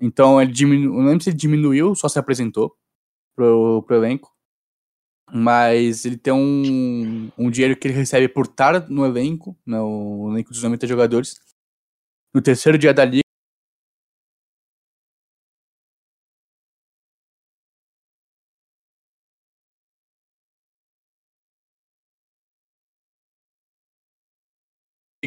Então 0.00 0.40
ele. 0.40 0.52
Não 0.64 1.06
lembro 1.06 1.24
se 1.24 1.30
ele 1.30 1.36
diminuiu, 1.36 1.92
só 1.96 2.08
se 2.08 2.20
apresentou 2.20 2.76
pro, 3.34 3.82
pro 3.82 3.96
elenco. 3.96 4.32
Mas 5.30 6.04
ele 6.04 6.16
tem 6.16 6.32
um, 6.32 7.30
um 7.36 7.50
dinheiro 7.50 7.76
que 7.76 7.88
ele 7.88 7.94
recebe 7.94 8.28
por 8.28 8.46
estar 8.46 8.88
no 8.88 9.04
elenco, 9.04 9.58
no 9.66 10.30
elenco 10.30 10.50
dos 10.50 10.62
90 10.62 10.86
jogadores. 10.86 11.36
No 12.32 12.40
terceiro 12.40 12.78
dia 12.78 12.94
da 12.94 13.04
liga. 13.04 13.27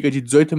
De 0.09 0.21
18 0.21 0.55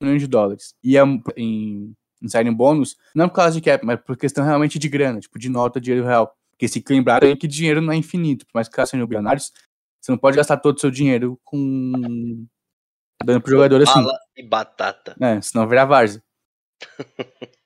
milhões 0.00 0.20
de 0.20 0.28
dólares. 0.28 0.74
E 0.82 0.96
é 0.96 1.02
em, 1.36 1.94
em 2.22 2.28
signing 2.28 2.54
bônus, 2.54 2.96
não 3.14 3.28
por 3.28 3.36
causa 3.36 3.52
de 3.52 3.60
cap, 3.60 3.84
mas 3.84 4.00
por 4.00 4.16
questão 4.16 4.44
realmente 4.44 4.78
de 4.78 4.88
grana, 4.88 5.20
tipo, 5.20 5.38
de 5.38 5.48
nota, 5.48 5.80
dinheiro 5.80 6.06
real. 6.06 6.36
Porque 6.50 6.68
se 6.68 6.82
lembrarem 6.88 7.36
que 7.36 7.46
dinheiro 7.46 7.82
não 7.82 7.92
é 7.92 7.96
infinito, 7.96 8.46
por 8.46 8.52
mais 8.54 8.68
que 8.68 8.86
sejam 8.86 9.06
bilionários, 9.06 9.52
você 10.00 10.12
não 10.12 10.18
pode 10.18 10.36
gastar 10.36 10.56
todo 10.58 10.76
o 10.76 10.80
seu 10.80 10.90
dinheiro 10.90 11.38
com. 11.44 12.46
dando 13.24 13.40
pro 13.42 13.50
jogador 13.50 13.82
assim. 13.82 13.92
Bala 13.92 14.18
e 14.36 14.42
batata. 14.42 15.16
É, 15.20 15.40
senão 15.40 15.68
virar 15.68 15.84
várzea. 15.84 16.22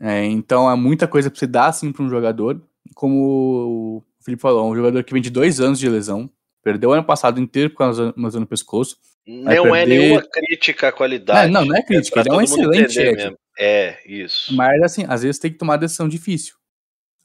é, 0.00 0.24
então 0.24 0.70
é 0.70 0.74
muita 0.74 1.06
coisa 1.06 1.30
pra 1.30 1.38
você 1.38 1.46
dar 1.46 1.66
assim 1.66 1.92
pra 1.92 2.02
um 2.02 2.08
jogador. 2.08 2.60
Como 2.94 3.98
o 3.98 4.04
Felipe 4.20 4.42
falou, 4.42 4.70
um 4.70 4.74
jogador 4.74 5.04
que 5.04 5.12
vem 5.12 5.22
de 5.22 5.30
dois 5.30 5.60
anos 5.60 5.78
de 5.78 5.88
lesão, 5.88 6.30
perdeu 6.62 6.90
o 6.90 6.92
ano 6.92 7.04
passado 7.04 7.40
inteiro 7.40 7.70
por 7.70 7.78
causa 7.78 8.12
de 8.12 8.38
no 8.38 8.46
pescoço. 8.46 8.96
Não 9.26 9.50
é 9.52 9.60
perder- 9.62 9.86
nenhuma 9.86 10.22
crítica 10.22 10.88
à 10.88 10.92
qualidade. 10.92 11.50
Não, 11.52 11.60
não, 11.60 11.68
não 11.68 11.76
é 11.76 11.82
crítica, 11.82 12.22
pra 12.22 12.22
ele 12.22 12.30
é 12.30 12.38
um 12.38 12.42
excelente. 12.42 13.36
É, 13.58 14.00
isso. 14.06 14.54
Mas 14.54 14.82
assim, 14.82 15.04
às 15.08 15.22
vezes 15.22 15.38
tem 15.38 15.52
que 15.52 15.58
tomar 15.58 15.76
decisão 15.76 16.08
difícil. 16.08 16.56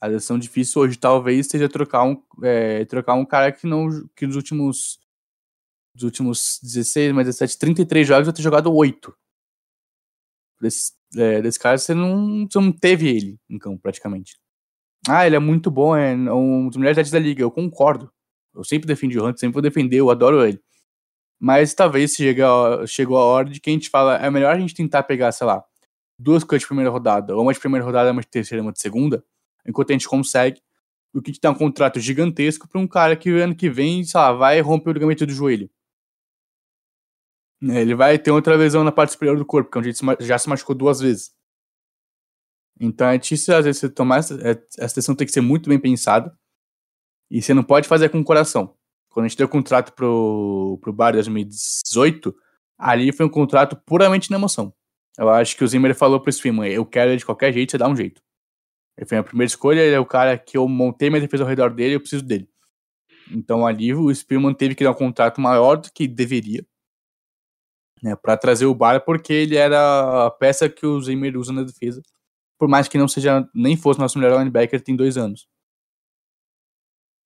A 0.00 0.08
decisão 0.08 0.38
difícil 0.38 0.80
hoje 0.82 0.96
talvez 0.96 1.48
seja 1.48 1.68
trocar 1.68 2.04
um, 2.04 2.22
é, 2.42 2.84
trocar 2.84 3.14
um 3.14 3.24
cara 3.24 3.50
que 3.50 3.66
não 3.66 3.88
que 4.14 4.26
nos 4.26 4.36
últimos 4.36 5.00
dos 5.94 6.04
últimos 6.04 6.60
16, 6.62 7.12
mais 7.12 7.26
17, 7.26 7.58
33 7.58 8.06
jogos 8.06 8.26
vai 8.26 8.34
ter 8.34 8.42
jogado 8.42 8.72
8. 8.72 9.12
Desse, 10.60 10.92
é, 11.16 11.42
desse 11.42 11.58
cara 11.58 11.76
você 11.76 11.92
não, 11.94 12.46
você 12.48 12.60
não 12.60 12.70
teve 12.70 13.08
ele 13.08 13.40
em 13.50 13.58
campo 13.58 13.80
praticamente. 13.80 14.38
Ah, 15.08 15.26
ele 15.26 15.34
é 15.34 15.40
muito 15.40 15.70
bom, 15.70 15.96
é 15.96 16.14
um 16.32 16.68
dos 16.68 16.76
melhores 16.76 16.94
atletas 16.96 17.10
da 17.10 17.18
liga, 17.18 17.42
eu 17.42 17.50
concordo. 17.50 18.12
Eu 18.58 18.64
sempre 18.64 18.86
defendi 18.86 19.18
o 19.18 19.24
Hunter, 19.24 19.38
sempre 19.38 19.54
vou 19.54 19.62
defender, 19.62 19.98
eu 19.98 20.10
adoro 20.10 20.44
ele. 20.44 20.60
Mas 21.40 21.72
talvez 21.74 22.12
chega, 22.12 22.86
chegou 22.86 23.16
a 23.16 23.24
hora 23.24 23.48
de 23.48 23.60
que 23.60 23.70
a 23.70 23.72
gente 23.72 23.88
fala, 23.88 24.16
é 24.16 24.30
melhor 24.30 24.54
a 24.54 24.58
gente 24.58 24.74
tentar 24.74 25.04
pegar, 25.04 25.30
sei 25.32 25.46
lá, 25.46 25.64
duas 26.18 26.42
coisas 26.42 26.62
de 26.62 26.66
primeira 26.66 26.90
rodada, 26.90 27.36
uma 27.36 27.52
de 27.52 27.60
primeira 27.60 27.84
rodada, 27.84 28.10
uma 28.10 28.20
de 28.20 28.28
terceira, 28.28 28.62
uma 28.62 28.72
de 28.72 28.80
segunda, 28.80 29.24
enquanto 29.64 29.90
a 29.90 29.92
gente 29.92 30.08
consegue, 30.08 30.60
do 31.14 31.22
que 31.22 31.32
dar 31.40 31.50
um 31.52 31.54
contrato 31.54 32.00
gigantesco 32.00 32.68
pra 32.68 32.80
um 32.80 32.86
cara 32.86 33.16
que 33.16 33.30
ano 33.30 33.54
que 33.54 33.70
vem, 33.70 34.04
sei 34.04 34.20
lá, 34.20 34.32
vai 34.32 34.60
romper 34.60 34.90
o 34.90 34.92
ligamento 34.92 35.24
do 35.24 35.32
joelho. 35.32 35.70
Ele 37.62 37.94
vai 37.94 38.18
ter 38.18 38.30
outra 38.30 38.56
lesão 38.56 38.84
na 38.84 38.92
parte 38.92 39.12
superior 39.12 39.36
do 39.36 39.44
corpo, 39.44 39.70
porque 39.70 39.88
a 39.88 39.92
gente 39.92 40.26
já 40.26 40.38
se 40.38 40.48
machucou 40.48 40.74
duas 40.76 41.00
vezes. 41.00 41.32
Então 42.80 43.08
é 43.08 43.18
difícil, 43.18 43.56
às 43.56 43.64
vezes, 43.64 43.80
você 43.80 43.88
tomar 43.88 44.18
essa, 44.18 44.34
é, 44.34 44.50
essa 44.78 44.94
decisão 44.94 45.14
tem 45.14 45.26
que 45.26 45.32
ser 45.32 45.40
muito 45.40 45.68
bem 45.68 45.78
pensada. 45.78 46.36
E 47.30 47.42
você 47.42 47.52
não 47.52 47.62
pode 47.62 47.86
fazer 47.88 48.08
com 48.08 48.20
o 48.20 48.24
coração. 48.24 48.74
Quando 49.10 49.26
a 49.26 49.28
gente 49.28 49.38
deu 49.38 49.46
o 49.46 49.50
contrato 49.50 49.92
pro, 49.92 50.78
pro 50.80 50.92
Bar 50.92 51.10
em 51.10 51.14
2018, 51.14 52.34
ali 52.78 53.12
foi 53.12 53.26
um 53.26 53.30
contrato 53.30 53.76
puramente 53.76 54.30
na 54.30 54.36
emoção. 54.36 54.72
Eu 55.18 55.28
acho 55.28 55.56
que 55.56 55.64
o 55.64 55.68
Zimmer 55.68 55.94
falou 55.94 56.20
pro 56.20 56.32
Swimmer, 56.32 56.70
eu 56.70 56.86
quero 56.86 57.10
ele 57.10 57.18
de 57.18 57.26
qualquer 57.26 57.52
jeito, 57.52 57.72
você 57.72 57.78
dá 57.78 57.88
um 57.88 57.96
jeito. 57.96 58.22
Ele 58.96 59.06
foi 59.06 59.18
a 59.18 59.22
primeira 59.22 59.48
escolha, 59.48 59.80
ele 59.80 59.94
é 59.94 60.00
o 60.00 60.06
cara 60.06 60.38
que 60.38 60.56
eu 60.56 60.68
montei 60.68 61.10
minha 61.10 61.20
defesa 61.20 61.42
ao 61.42 61.48
redor 61.48 61.70
dele, 61.70 61.96
eu 61.96 62.00
preciso 62.00 62.24
dele. 62.24 62.48
Então 63.30 63.66
ali 63.66 63.92
o 63.92 64.14
Spearman 64.14 64.54
teve 64.54 64.74
que 64.74 64.84
dar 64.84 64.92
um 64.92 64.94
contrato 64.94 65.40
maior 65.40 65.76
do 65.76 65.90
que 65.92 66.06
deveria, 66.06 66.64
né, 68.02 68.14
para 68.14 68.36
trazer 68.36 68.66
o 68.66 68.74
Bar, 68.74 69.04
porque 69.04 69.32
ele 69.32 69.56
era 69.56 70.26
a 70.26 70.30
peça 70.30 70.68
que 70.68 70.86
o 70.86 71.00
Zimmer 71.00 71.36
usa 71.36 71.52
na 71.52 71.64
defesa, 71.64 72.00
por 72.56 72.68
mais 72.68 72.86
que 72.86 72.96
não 72.96 73.08
seja, 73.08 73.48
nem 73.52 73.76
fosse 73.76 73.98
nosso 73.98 74.18
melhor 74.18 74.38
linebacker, 74.38 74.80
tem 74.80 74.94
dois 74.94 75.16
anos. 75.16 75.48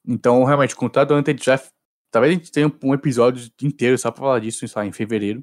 Então, 0.06 0.44
realmente, 0.44 0.74
o 0.74 0.78
contrato 0.78 1.08
do 1.08 1.14
Hunter 1.14 1.36
já. 1.40 1.60
Talvez 2.10 2.32
a 2.32 2.36
gente 2.36 2.52
tenha 2.52 2.70
um 2.82 2.92
episódio 2.92 3.50
inteiro 3.62 3.96
só 3.96 4.10
pra 4.10 4.20
falar 4.20 4.38
disso, 4.40 4.66
em 4.84 4.92
fevereiro. 4.92 5.42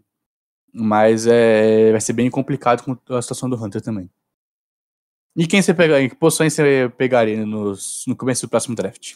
Mas 0.71 1.25
é, 1.25 1.91
vai 1.91 2.01
ser 2.01 2.13
bem 2.13 2.29
complicado 2.29 2.83
com 2.83 3.15
a 3.15 3.21
situação 3.21 3.49
do 3.49 3.55
Hunter 3.55 3.81
também. 3.81 4.09
E 5.35 5.47
quem 5.47 5.61
você 5.61 5.73
pegar, 5.73 6.01
em 6.01 6.09
que 6.09 6.15
posições 6.15 6.53
você 6.53 6.91
pegaria 6.97 7.45
no 7.45 7.75
começo 8.17 8.45
do 8.45 8.49
próximo 8.49 8.75
draft? 8.75 9.15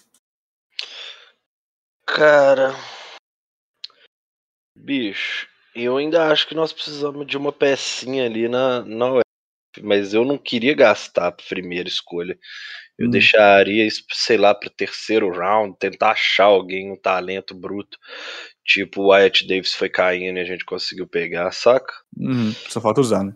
Cara. 2.08 2.74
Bicho, 4.76 5.48
eu 5.76 5.98
ainda 5.98 6.32
acho 6.32 6.48
que 6.48 6.56
nós 6.56 6.72
precisamos 6.72 7.26
de 7.26 7.38
uma 7.38 7.52
pecinha 7.52 8.26
ali 8.26 8.48
na, 8.48 8.84
na 8.84 9.14
UF, 9.14 9.24
mas 9.82 10.14
eu 10.14 10.24
não 10.24 10.38
queria 10.38 10.76
gastar 10.76 11.28
a 11.28 11.32
primeira 11.32 11.88
escolha. 11.88 12.38
Eu 12.98 13.08
Hum. 13.08 13.12
deixaria 13.12 13.86
isso, 13.86 14.04
sei 14.12 14.38
lá, 14.38 14.54
pro 14.56 14.70
terceiro 14.70 15.30
round, 15.32 15.78
tentar 15.80 16.12
achar 16.12 16.46
alguém, 16.46 16.92
um 16.92 16.98
talento 17.02 17.56
bruto. 17.56 17.98
Tipo, 18.66 19.02
o 19.04 19.08
Wyatt 19.10 19.48
Davis 19.48 19.74
foi 19.74 19.90
caindo 19.90 20.38
e 20.38 20.42
a 20.42 20.46
gente 20.46 20.66
conseguiu 20.66 21.08
pegar, 21.08 21.52
saca? 21.52 21.94
Uhum, 22.18 22.52
só 22.70 22.82
falta 22.82 23.02
usar, 23.02 23.24
né? 23.24 23.36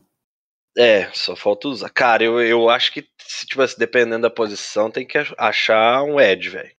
É, 0.78 1.12
só 1.12 1.36
falta 1.36 1.68
usar. 1.68 1.90
Cara, 1.90 2.24
eu, 2.24 2.40
eu 2.40 2.70
acho 2.70 2.92
que, 2.94 3.04
se 3.20 3.48
tivesse 3.48 3.80
dependendo 3.80 4.22
da 4.22 4.30
posição, 4.30 4.92
tem 4.92 5.06
que 5.08 5.18
ach- 5.18 5.34
achar 5.38 6.04
um 6.04 6.20
Ed, 6.20 6.50
velho. 6.50 6.72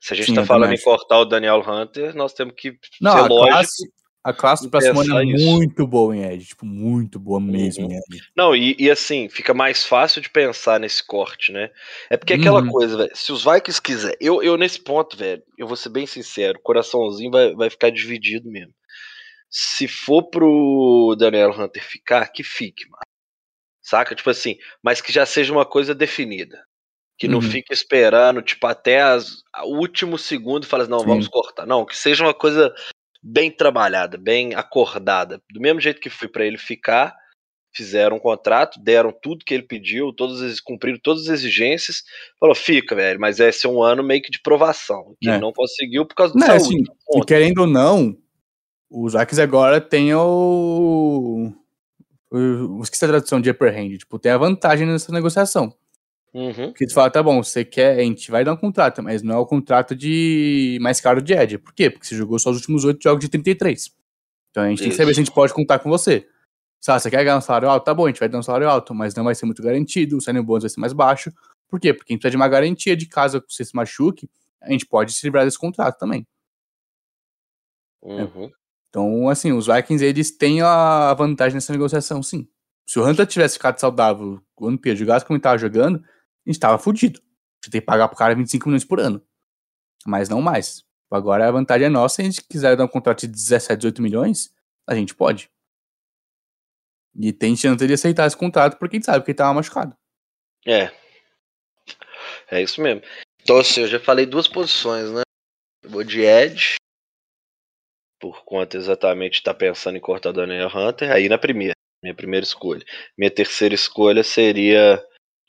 Se 0.00 0.12
a 0.12 0.16
gente 0.16 0.26
Sim, 0.26 0.34
tá 0.34 0.44
falando 0.44 0.72
em 0.72 0.80
cortar 0.82 1.18
o 1.20 1.24
Daniel 1.24 1.60
Hunter, 1.60 2.14
nós 2.16 2.32
temos 2.34 2.54
que 2.56 2.76
Não, 3.00 3.12
ser 3.12 3.28
lógico. 3.28 3.48
classe, 3.50 3.92
a 4.24 4.32
classe 4.32 4.66
do 4.68 4.76
ano 4.76 5.20
é 5.20 5.24
isso. 5.26 5.52
muito 5.52 5.86
boa 5.86 6.16
em 6.16 6.24
Edge. 6.24 6.46
Tipo, 6.46 6.64
muito 6.64 7.18
boa 7.20 7.38
mesmo 7.38 7.84
Uhum. 7.84 7.92
em 7.92 7.96
Edge. 7.96 8.22
Não, 8.34 8.56
e, 8.56 8.74
e 8.78 8.90
assim, 8.90 9.28
fica 9.28 9.52
mais 9.52 9.84
fácil 9.84 10.22
de 10.22 10.30
pensar 10.30 10.80
nesse 10.80 11.04
corte, 11.06 11.52
né? 11.52 11.70
É 12.08 12.16
porque 12.16 12.32
aquela 12.32 12.62
Uhum. 12.62 12.70
coisa, 12.70 12.96
velho, 12.96 13.10
se 13.14 13.30
os 13.32 13.44
Vikings 13.44 13.82
quiser, 13.82 14.16
eu, 14.20 14.42
eu 14.42 14.56
nesse 14.56 14.80
ponto, 14.80 15.16
velho, 15.16 15.42
eu 15.58 15.66
vou 15.66 15.76
ser 15.76 15.90
bem 15.90 16.06
sincero, 16.06 16.58
o 16.58 16.62
coraçãozinho 16.62 17.30
vai, 17.30 17.54
vai 17.54 17.68
ficar 17.68 17.90
dividido 17.90 18.50
mesmo. 18.50 18.72
Se 19.50 19.86
for 19.86 20.22
pro 20.30 21.14
Daniel 21.18 21.50
Hunter 21.52 21.84
ficar, 21.84 22.26
que 22.28 22.42
fique, 22.42 22.84
mano. 22.88 23.02
Saca? 23.82 24.14
Tipo 24.14 24.30
assim, 24.30 24.56
mas 24.82 25.00
que 25.00 25.12
já 25.12 25.26
seja 25.26 25.52
uma 25.52 25.66
coisa 25.66 25.94
definida. 25.94 26.64
Que 27.18 27.28
não 27.28 27.36
Uhum. 27.38 27.42
fique 27.42 27.72
esperando, 27.72 28.42
tipo, 28.42 28.66
até 28.66 29.00
as, 29.02 29.42
o 29.64 29.78
último 29.78 30.18
segundo 30.18 30.64
e 30.64 30.66
fala 30.66 30.82
assim, 30.82 30.90
não, 30.90 31.00
Sim. 31.00 31.06
vamos 31.06 31.28
cortar. 31.28 31.66
Não, 31.66 31.84
que 31.86 31.96
seja 31.96 32.24
uma 32.24 32.34
coisa 32.34 32.74
bem 33.24 33.50
trabalhada, 33.50 34.18
bem 34.18 34.54
acordada. 34.54 35.40
Do 35.50 35.58
mesmo 35.60 35.80
jeito 35.80 36.00
que 36.00 36.10
foi 36.10 36.28
pra 36.28 36.44
ele 36.44 36.58
ficar, 36.58 37.16
fizeram 37.74 38.16
um 38.16 38.20
contrato, 38.20 38.78
deram 38.80 39.10
tudo 39.10 39.44
que 39.44 39.54
ele 39.54 39.62
pediu, 39.62 40.12
todas 40.12 40.42
as, 40.42 40.60
cumpriram 40.60 40.98
todas 41.02 41.22
as 41.22 41.40
exigências. 41.40 42.02
Falou, 42.38 42.54
fica, 42.54 42.94
velho, 42.94 43.18
mas 43.18 43.38
vai 43.38 43.50
ser 43.50 43.68
um 43.68 43.82
ano 43.82 44.02
meio 44.04 44.20
que 44.22 44.30
de 44.30 44.42
provação. 44.42 45.16
Que 45.20 45.28
É. 45.30 45.32
ele 45.32 45.40
não 45.40 45.52
conseguiu 45.52 46.04
por 46.06 46.14
causa 46.14 46.34
de 46.34 46.38
Não, 46.40 46.46
saúde. 46.46 46.62
assim, 46.64 46.84
e 47.18 47.24
querendo 47.24 47.58
ou 47.62 47.66
não, 47.66 48.16
os 48.90 49.14
Vikings 49.14 49.40
agora 49.40 49.80
tem 49.80 50.14
o. 50.14 51.50
o 52.30 52.80
esqueci 52.82 53.04
a 53.06 53.08
tradução 53.08 53.40
de 53.40 53.50
upper 53.50 53.74
hand. 53.76 53.96
Tipo, 53.98 54.18
tem 54.18 54.30
a 54.32 54.38
vantagem 54.38 54.86
nessa 54.86 55.10
negociação. 55.10 55.74
Uhum. 56.34 56.70
Porque 56.70 56.82
eles 56.82 56.92
falam, 56.92 57.10
tá 57.12 57.22
bom, 57.22 57.40
você 57.40 57.64
quer, 57.64 57.96
a 57.96 58.02
gente 58.02 58.28
vai 58.28 58.44
dar 58.44 58.52
um 58.52 58.56
contrato, 58.56 59.00
mas 59.00 59.22
não 59.22 59.36
é 59.36 59.38
o 59.38 59.46
contrato 59.46 59.94
de 59.94 60.78
mais 60.82 61.00
caro 61.00 61.22
de 61.22 61.32
Edge. 61.32 61.58
Por 61.58 61.72
quê? 61.72 61.88
Porque 61.88 62.04
você 62.04 62.16
jogou 62.16 62.36
só 62.40 62.50
os 62.50 62.56
últimos 62.56 62.84
oito 62.84 63.00
jogos 63.00 63.20
de 63.20 63.28
33. 63.28 63.94
Então 64.50 64.64
a 64.64 64.68
gente 64.68 64.80
tem 64.80 64.88
que 64.88 64.96
saber 64.96 65.12
Isso. 65.12 65.14
se 65.14 65.20
a 65.20 65.24
gente 65.24 65.34
pode 65.34 65.54
contar 65.54 65.78
com 65.78 65.88
você. 65.88 66.26
Sabe, 66.80 67.00
você 67.00 67.10
quer 67.10 67.22
ganhar 67.24 67.38
um 67.38 67.40
salário 67.40 67.68
alto? 67.68 67.84
Tá 67.84 67.94
bom, 67.94 68.04
a 68.04 68.08
gente 68.08 68.18
vai 68.18 68.28
dar 68.28 68.38
um 68.38 68.42
salário 68.42 68.68
alto, 68.68 68.92
mas 68.92 69.14
não 69.14 69.24
vai 69.24 69.34
ser 69.34 69.46
muito 69.46 69.62
garantido, 69.62 70.16
o 70.16 70.20
salário 70.20 70.44
bônus 70.44 70.64
vai 70.64 70.70
ser 70.70 70.80
mais 70.80 70.92
baixo. 70.92 71.32
Por 71.68 71.78
quê? 71.78 71.94
Porque 71.94 72.12
a 72.12 72.14
gente 72.14 72.20
precisa 72.20 72.32
de 72.32 72.36
uma 72.36 72.48
garantia 72.48 72.96
de 72.96 73.06
caso 73.06 73.42
você 73.48 73.64
se 73.64 73.74
machuque, 73.74 74.28
a 74.60 74.70
gente 74.70 74.86
pode 74.86 75.12
se 75.12 75.24
livrar 75.24 75.44
desse 75.44 75.58
contrato 75.58 75.98
também. 75.98 76.26
Uhum. 78.02 78.50
Então, 78.90 79.28
assim, 79.28 79.52
os 79.52 79.66
Vikings, 79.66 80.04
eles 80.04 80.30
têm 80.36 80.62
a 80.62 81.14
vantagem 81.14 81.54
nessa 81.54 81.72
negociação, 81.72 82.22
sim. 82.22 82.46
Se 82.86 82.98
o 82.98 83.06
Hunter 83.06 83.26
tivesse 83.26 83.54
ficado 83.54 83.78
saudável 83.78 84.40
o 84.56 84.66
ano 84.66 84.74
inteiro, 84.74 84.98
jogasse 84.98 85.24
como 85.24 85.36
ele 85.36 85.42
tava 85.42 85.58
jogando, 85.58 86.04
a 86.46 86.50
gente 86.50 86.60
tava 86.60 86.78
fudido. 86.78 87.20
Você 87.62 87.70
tem 87.70 87.80
que 87.80 87.86
pagar 87.86 88.08
pro 88.08 88.16
cara 88.16 88.34
25 88.34 88.68
milhões 88.68 88.84
por 88.84 89.00
ano. 89.00 89.24
Mas 90.06 90.28
não 90.28 90.42
mais. 90.42 90.84
Agora 91.10 91.48
a 91.48 91.52
vantagem 91.52 91.86
é 91.86 91.88
nossa, 91.88 92.16
se 92.16 92.22
a 92.22 92.24
gente 92.24 92.42
quiser 92.42 92.76
dar 92.76 92.84
um 92.84 92.88
contrato 92.88 93.20
de 93.20 93.28
17, 93.28 93.78
18 93.78 94.02
milhões, 94.02 94.52
a 94.86 94.94
gente 94.94 95.14
pode. 95.14 95.48
E 97.16 97.32
tem 97.32 97.56
chance 97.56 97.86
de 97.86 97.92
aceitar 97.92 98.26
esse 98.26 98.36
contrato 98.36 98.76
porque 98.78 98.96
a 98.96 98.98
gente 98.98 99.06
sabe 99.06 99.24
que 99.24 99.30
ele 99.30 99.36
tava 99.36 99.54
machucado. 99.54 99.96
É. 100.66 100.90
É 102.50 102.62
isso 102.62 102.80
mesmo. 102.82 103.02
Então, 103.42 103.58
assim, 103.58 103.82
eu 103.82 103.88
já 103.88 104.00
falei 104.00 104.26
duas 104.26 104.48
posições, 104.48 105.10
né? 105.10 105.22
Eu 105.82 105.90
vou 105.90 106.02
de 106.02 106.22
Edge, 106.22 106.76
por 108.18 108.42
conta 108.44 108.76
exatamente 108.76 109.34
estar 109.34 109.54
pensando 109.54 109.96
em 109.96 110.00
cortar 110.00 110.32
Daniel 110.32 110.70
Hunter, 110.74 111.12
aí 111.12 111.28
na 111.28 111.36
primeira, 111.36 111.74
minha 112.02 112.14
primeira 112.14 112.44
escolha. 112.44 112.82
Minha 113.18 113.30
terceira 113.30 113.74
escolha 113.74 114.24
seria 114.24 115.04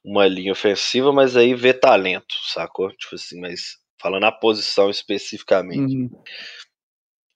uma 0.06 0.28
linha 0.28 0.52
ofensiva, 0.52 1.12
mas 1.12 1.36
aí 1.36 1.56
ver 1.56 1.80
talento, 1.80 2.36
sacou? 2.54 2.92
Tipo 2.96 3.16
assim, 3.16 3.40
mas 3.42 3.78
falando 4.00 4.26
a 4.26 4.32
posição 4.32 4.90
especificamente. 4.90 5.96
Uhum. 5.96 6.24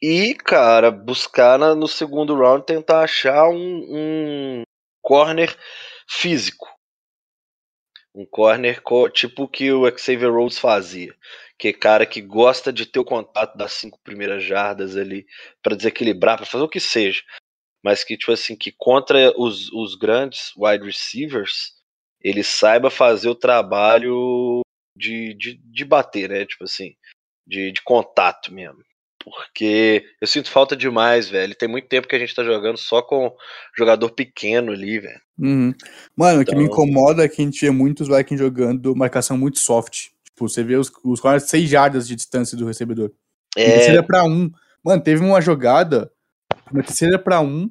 E, 0.01 0.33
cara, 0.35 0.91
buscar 0.91 1.57
na- 1.59 1.75
no 1.75 1.87
segundo 1.87 2.35
round 2.35 2.65
tentar 2.65 3.01
achar 3.01 3.49
um, 3.49 3.85
um 3.89 4.63
corner 5.01 5.53
físico. 6.07 6.67
Um 8.15 8.25
corner 8.25 8.81
co- 8.81 9.09
tipo 9.09 9.43
o 9.43 9.47
que 9.47 9.71
o 9.71 9.85
Xavier 9.97 10.31
Rhodes 10.31 10.57
fazia. 10.59 11.13
Que 11.57 11.69
é 11.69 11.73
cara 11.73 12.05
que 12.05 12.21
gosta 12.21 12.71
de 12.71 12.85
ter 12.85 12.99
o 12.99 13.05
contato 13.05 13.57
das 13.57 13.73
cinco 13.73 13.99
primeiras 14.03 14.43
jardas 14.43 14.95
ali 14.95 15.25
pra 15.61 15.75
desequilibrar, 15.75 16.37
pra 16.37 16.45
fazer 16.45 16.63
o 16.63 16.69
que 16.69 16.79
seja. 16.79 17.21
Mas 17.83 18.03
que, 18.03 18.17
tipo 18.17 18.31
assim, 18.31 18.55
que 18.55 18.71
contra 18.77 19.33
os, 19.37 19.71
os 19.71 19.95
grandes 19.95 20.53
wide 20.57 20.85
receivers, 20.85 21.73
ele 22.21 22.43
saiba 22.43 22.89
fazer 22.89 23.29
o 23.29 23.35
trabalho 23.35 24.61
de, 24.95 25.33
de, 25.35 25.59
de 25.63 25.85
bater, 25.85 26.29
né? 26.29 26.45
Tipo 26.45 26.63
assim, 26.65 26.93
de, 27.47 27.71
de 27.71 27.81
contato 27.83 28.53
mesmo. 28.53 28.79
Porque 29.21 30.05
eu 30.21 30.27
sinto 30.27 30.49
falta 30.49 30.75
demais, 30.75 31.29
velho. 31.29 31.53
Tem 31.53 31.67
muito 31.67 31.87
tempo 31.87 32.07
que 32.07 32.15
a 32.15 32.19
gente 32.19 32.33
tá 32.33 32.43
jogando 32.43 32.77
só 32.77 33.01
com 33.01 33.31
jogador 33.77 34.09
pequeno 34.11 34.71
ali, 34.71 34.99
velho. 34.99 35.21
Uhum. 35.37 35.73
Mano, 36.15 36.41
o 36.41 36.45
que 36.45 36.55
me 36.55 36.63
Então- 36.63 36.73
incomoda 36.73 37.23
é 37.23 37.29
que 37.29 37.41
a 37.41 37.45
gente 37.45 37.59
vê 37.59 37.69
muitos 37.69 38.07
Vikings 38.07 38.37
jogando 38.41 38.95
marcação 38.95 39.37
muito 39.37 39.59
soft. 39.59 40.07
Tipo, 40.23 40.47
você 40.47 40.63
vê 40.63 40.75
os, 40.77 40.89
os 41.03 41.19
corners 41.19 41.43
6 41.49 41.69
jardas 41.69 42.07
de 42.07 42.15
distância 42.15 42.57
do 42.57 42.65
recebedor. 42.65 43.11
É, 43.57 43.65
terceira 43.71 44.03
pra 44.03 44.23
um. 44.23 44.49
Mano, 44.83 45.03
teve 45.03 45.21
uma 45.23 45.41
jogada, 45.41 46.09
na 46.71 46.81
terceira 46.81 47.19
pra 47.19 47.41
um, 47.41 47.69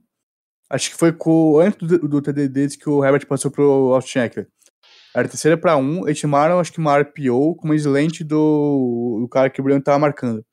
acho 0.71 0.91
que 0.91 0.97
foi 0.97 1.13
com, 1.13 1.59
antes 1.59 1.87
do, 1.87 2.09
do 2.09 2.23
TD 2.23 2.77
que 2.77 2.89
o 2.89 3.05
Herbert 3.05 3.27
passou 3.27 3.51
pro 3.51 3.93
Austin 3.95 4.21
Eckler. 4.21 4.49
Era 5.15 5.29
terceira 5.29 5.57
pra 5.57 5.77
um, 5.77 6.07
eles 6.07 6.19
chamaram, 6.19 6.61
acho 6.61 6.73
que 6.73 6.79
uma 6.79 6.99
RPO 6.99 7.57
com 7.57 7.65
uma 7.65 7.75
slant 7.75 8.21
do, 8.23 9.19
do 9.21 9.29
cara 9.29 9.51
que 9.51 9.61
o 9.61 9.65
Brian 9.65 9.81
tava 9.81 9.99
marcando. 9.99 10.45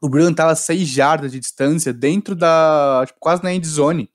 O 0.00 0.08
Brian 0.08 0.32
tava 0.32 0.54
6 0.54 0.86
jardas 0.88 1.32
de 1.32 1.40
distância 1.40 1.92
dentro 1.92 2.34
da, 2.34 3.04
tipo, 3.06 3.18
quase 3.18 3.42
na 3.42 3.52
end 3.52 3.66
zone. 3.66 4.10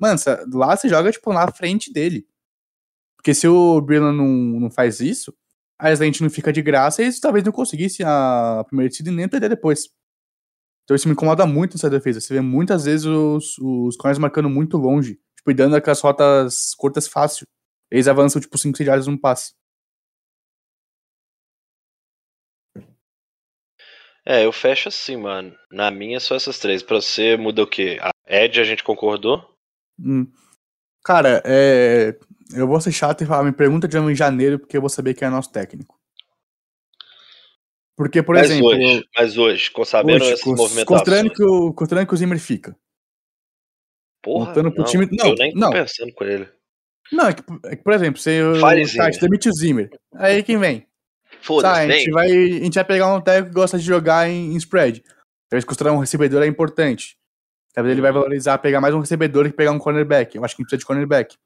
Mano, 0.00 0.18
lá 0.52 0.76
você 0.76 0.88
joga, 0.88 1.12
tipo, 1.12 1.32
na 1.32 1.50
frente 1.52 1.92
dele. 1.92 2.26
Porque 3.16 3.34
se 3.34 3.46
o 3.48 3.80
Brian 3.80 4.12
não, 4.12 4.26
não 4.26 4.70
faz 4.70 5.00
isso, 5.00 5.34
a 5.78 5.92
slant 5.92 6.20
não 6.20 6.30
fica 6.30 6.52
de 6.52 6.62
graça 6.62 7.02
e 7.02 7.06
eles 7.06 7.20
talvez 7.20 7.44
não 7.44 7.52
conseguissem 7.52 8.06
a 8.06 8.64
primeira 8.66 8.88
descida 8.88 9.10
e 9.10 9.14
nem 9.14 9.28
perder 9.28 9.48
depois. 9.48 9.88
Então 10.88 10.94
isso 10.94 11.06
me 11.06 11.12
incomoda 11.12 11.44
muito 11.44 11.74
nessa 11.74 11.90
defesa. 11.90 12.18
Você 12.18 12.32
vê 12.32 12.40
muitas 12.40 12.86
vezes 12.86 13.04
os, 13.04 13.58
os 13.58 13.94
corners 13.94 14.18
marcando 14.18 14.48
muito 14.48 14.78
longe, 14.78 15.20
tipo, 15.36 15.50
e 15.50 15.54
dando 15.54 15.76
aquelas 15.76 16.00
rotas 16.00 16.74
curtas 16.78 17.06
fácil. 17.06 17.46
Eles 17.90 18.08
avançam, 18.08 18.40
tipo, 18.40 18.56
5, 18.56 18.74
6 18.74 18.86
jardas 18.86 19.06
no 19.06 19.20
passe. 19.20 19.52
é, 24.24 24.46
eu 24.46 24.52
fecho 24.52 24.88
assim, 24.88 25.18
mano. 25.18 25.54
Na 25.70 25.90
minha 25.90 26.18
só 26.20 26.34
essas 26.34 26.58
três. 26.58 26.82
Pra 26.82 27.02
você 27.02 27.36
muda 27.36 27.62
o 27.62 27.66
quê? 27.66 27.98
A 28.00 28.10
Edge 28.26 28.58
a 28.58 28.64
gente 28.64 28.82
concordou? 28.82 29.44
Hum. 30.00 30.26
Cara, 31.04 31.42
é... 31.44 32.18
eu 32.54 32.66
vou 32.66 32.80
ser 32.80 32.92
chato 32.92 33.22
e 33.22 33.26
falar, 33.26 33.44
me 33.44 33.52
pergunta 33.52 33.86
de 33.86 33.98
em 33.98 34.14
janeiro, 34.14 34.58
porque 34.58 34.78
eu 34.78 34.80
vou 34.80 34.88
saber 34.88 35.12
quem 35.12 35.28
é 35.28 35.30
nosso 35.30 35.52
técnico. 35.52 35.97
Porque, 37.98 38.22
por 38.22 38.36
mas 38.36 38.48
exemplo, 38.48 38.68
hoje, 38.68 39.04
mas 39.18 39.36
hoje, 39.36 39.70
com 39.72 39.84
sabendo 39.84 40.22
hoje, 40.22 40.32
essas 40.32 40.40
cons- 40.44 40.56
movimentações. 40.58 41.00
considerando, 41.00 41.30
que 41.34 41.42
o, 41.42 41.72
considerando 41.74 42.06
que 42.06 42.14
o 42.14 42.16
Zimmer 42.16 42.38
fica. 42.38 42.76
Porra, 44.22 44.44
voltando 44.46 44.70
pro 44.72 44.82
não, 44.82 44.88
time- 44.90 45.08
não, 45.10 45.26
eu 45.28 45.34
nem 45.34 45.52
tô 45.52 45.58
não. 45.58 45.70
pensando 45.72 46.12
com 46.14 46.24
ele. 46.24 46.48
Não, 47.10 47.26
é 47.28 47.32
que, 47.34 47.42
é 47.66 47.76
que, 47.76 47.82
por 47.82 47.92
exemplo, 47.92 48.20
você 48.20 48.40
Fale, 48.60 48.82
tá, 48.82 48.88
Zimmer. 48.88 49.10
te 49.12 49.20
demite 49.20 49.48
o 49.48 49.52
Zimmer. 49.52 49.90
Aí 50.14 50.42
quem 50.44 50.58
vem? 50.58 50.80
Tá, 50.80 50.86
Foda-se, 51.42 51.80
a, 51.82 51.86
vem. 51.86 51.98
gente 51.98 52.10
vai, 52.12 52.30
a 52.30 52.64
gente 52.64 52.74
vai 52.74 52.84
pegar 52.84 53.14
um 53.14 53.20
técnico 53.20 53.48
que 53.48 53.54
gosta 53.54 53.78
de 53.78 53.84
jogar 53.84 54.28
em, 54.28 54.52
em 54.52 54.56
spread. 54.56 55.02
Talvez 55.50 55.64
considerar 55.64 55.92
um 55.92 55.98
recebedor 55.98 56.42
é 56.42 56.46
importante. 56.46 57.16
Talvez 57.74 57.92
ele 57.92 58.02
vai 58.02 58.12
valorizar 58.12 58.58
pegar 58.58 58.80
mais 58.80 58.94
um 58.94 59.00
recebedor 59.00 59.44
que 59.46 59.56
pegar 59.56 59.72
um 59.72 59.78
cornerback. 59.78 60.36
Eu 60.36 60.44
acho 60.44 60.54
que 60.54 60.62
a 60.62 60.64
gente 60.64 60.68
precisa 60.68 60.78
de 60.80 60.86
cornerback. 60.86 61.36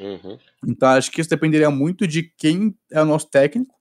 Uhum. 0.00 0.38
Então 0.66 0.88
acho 0.90 1.10
que 1.10 1.20
isso 1.20 1.30
dependeria 1.30 1.70
muito 1.70 2.06
de 2.06 2.22
quem 2.22 2.76
é 2.90 3.00
o 3.00 3.04
nosso 3.04 3.30
técnico. 3.30 3.74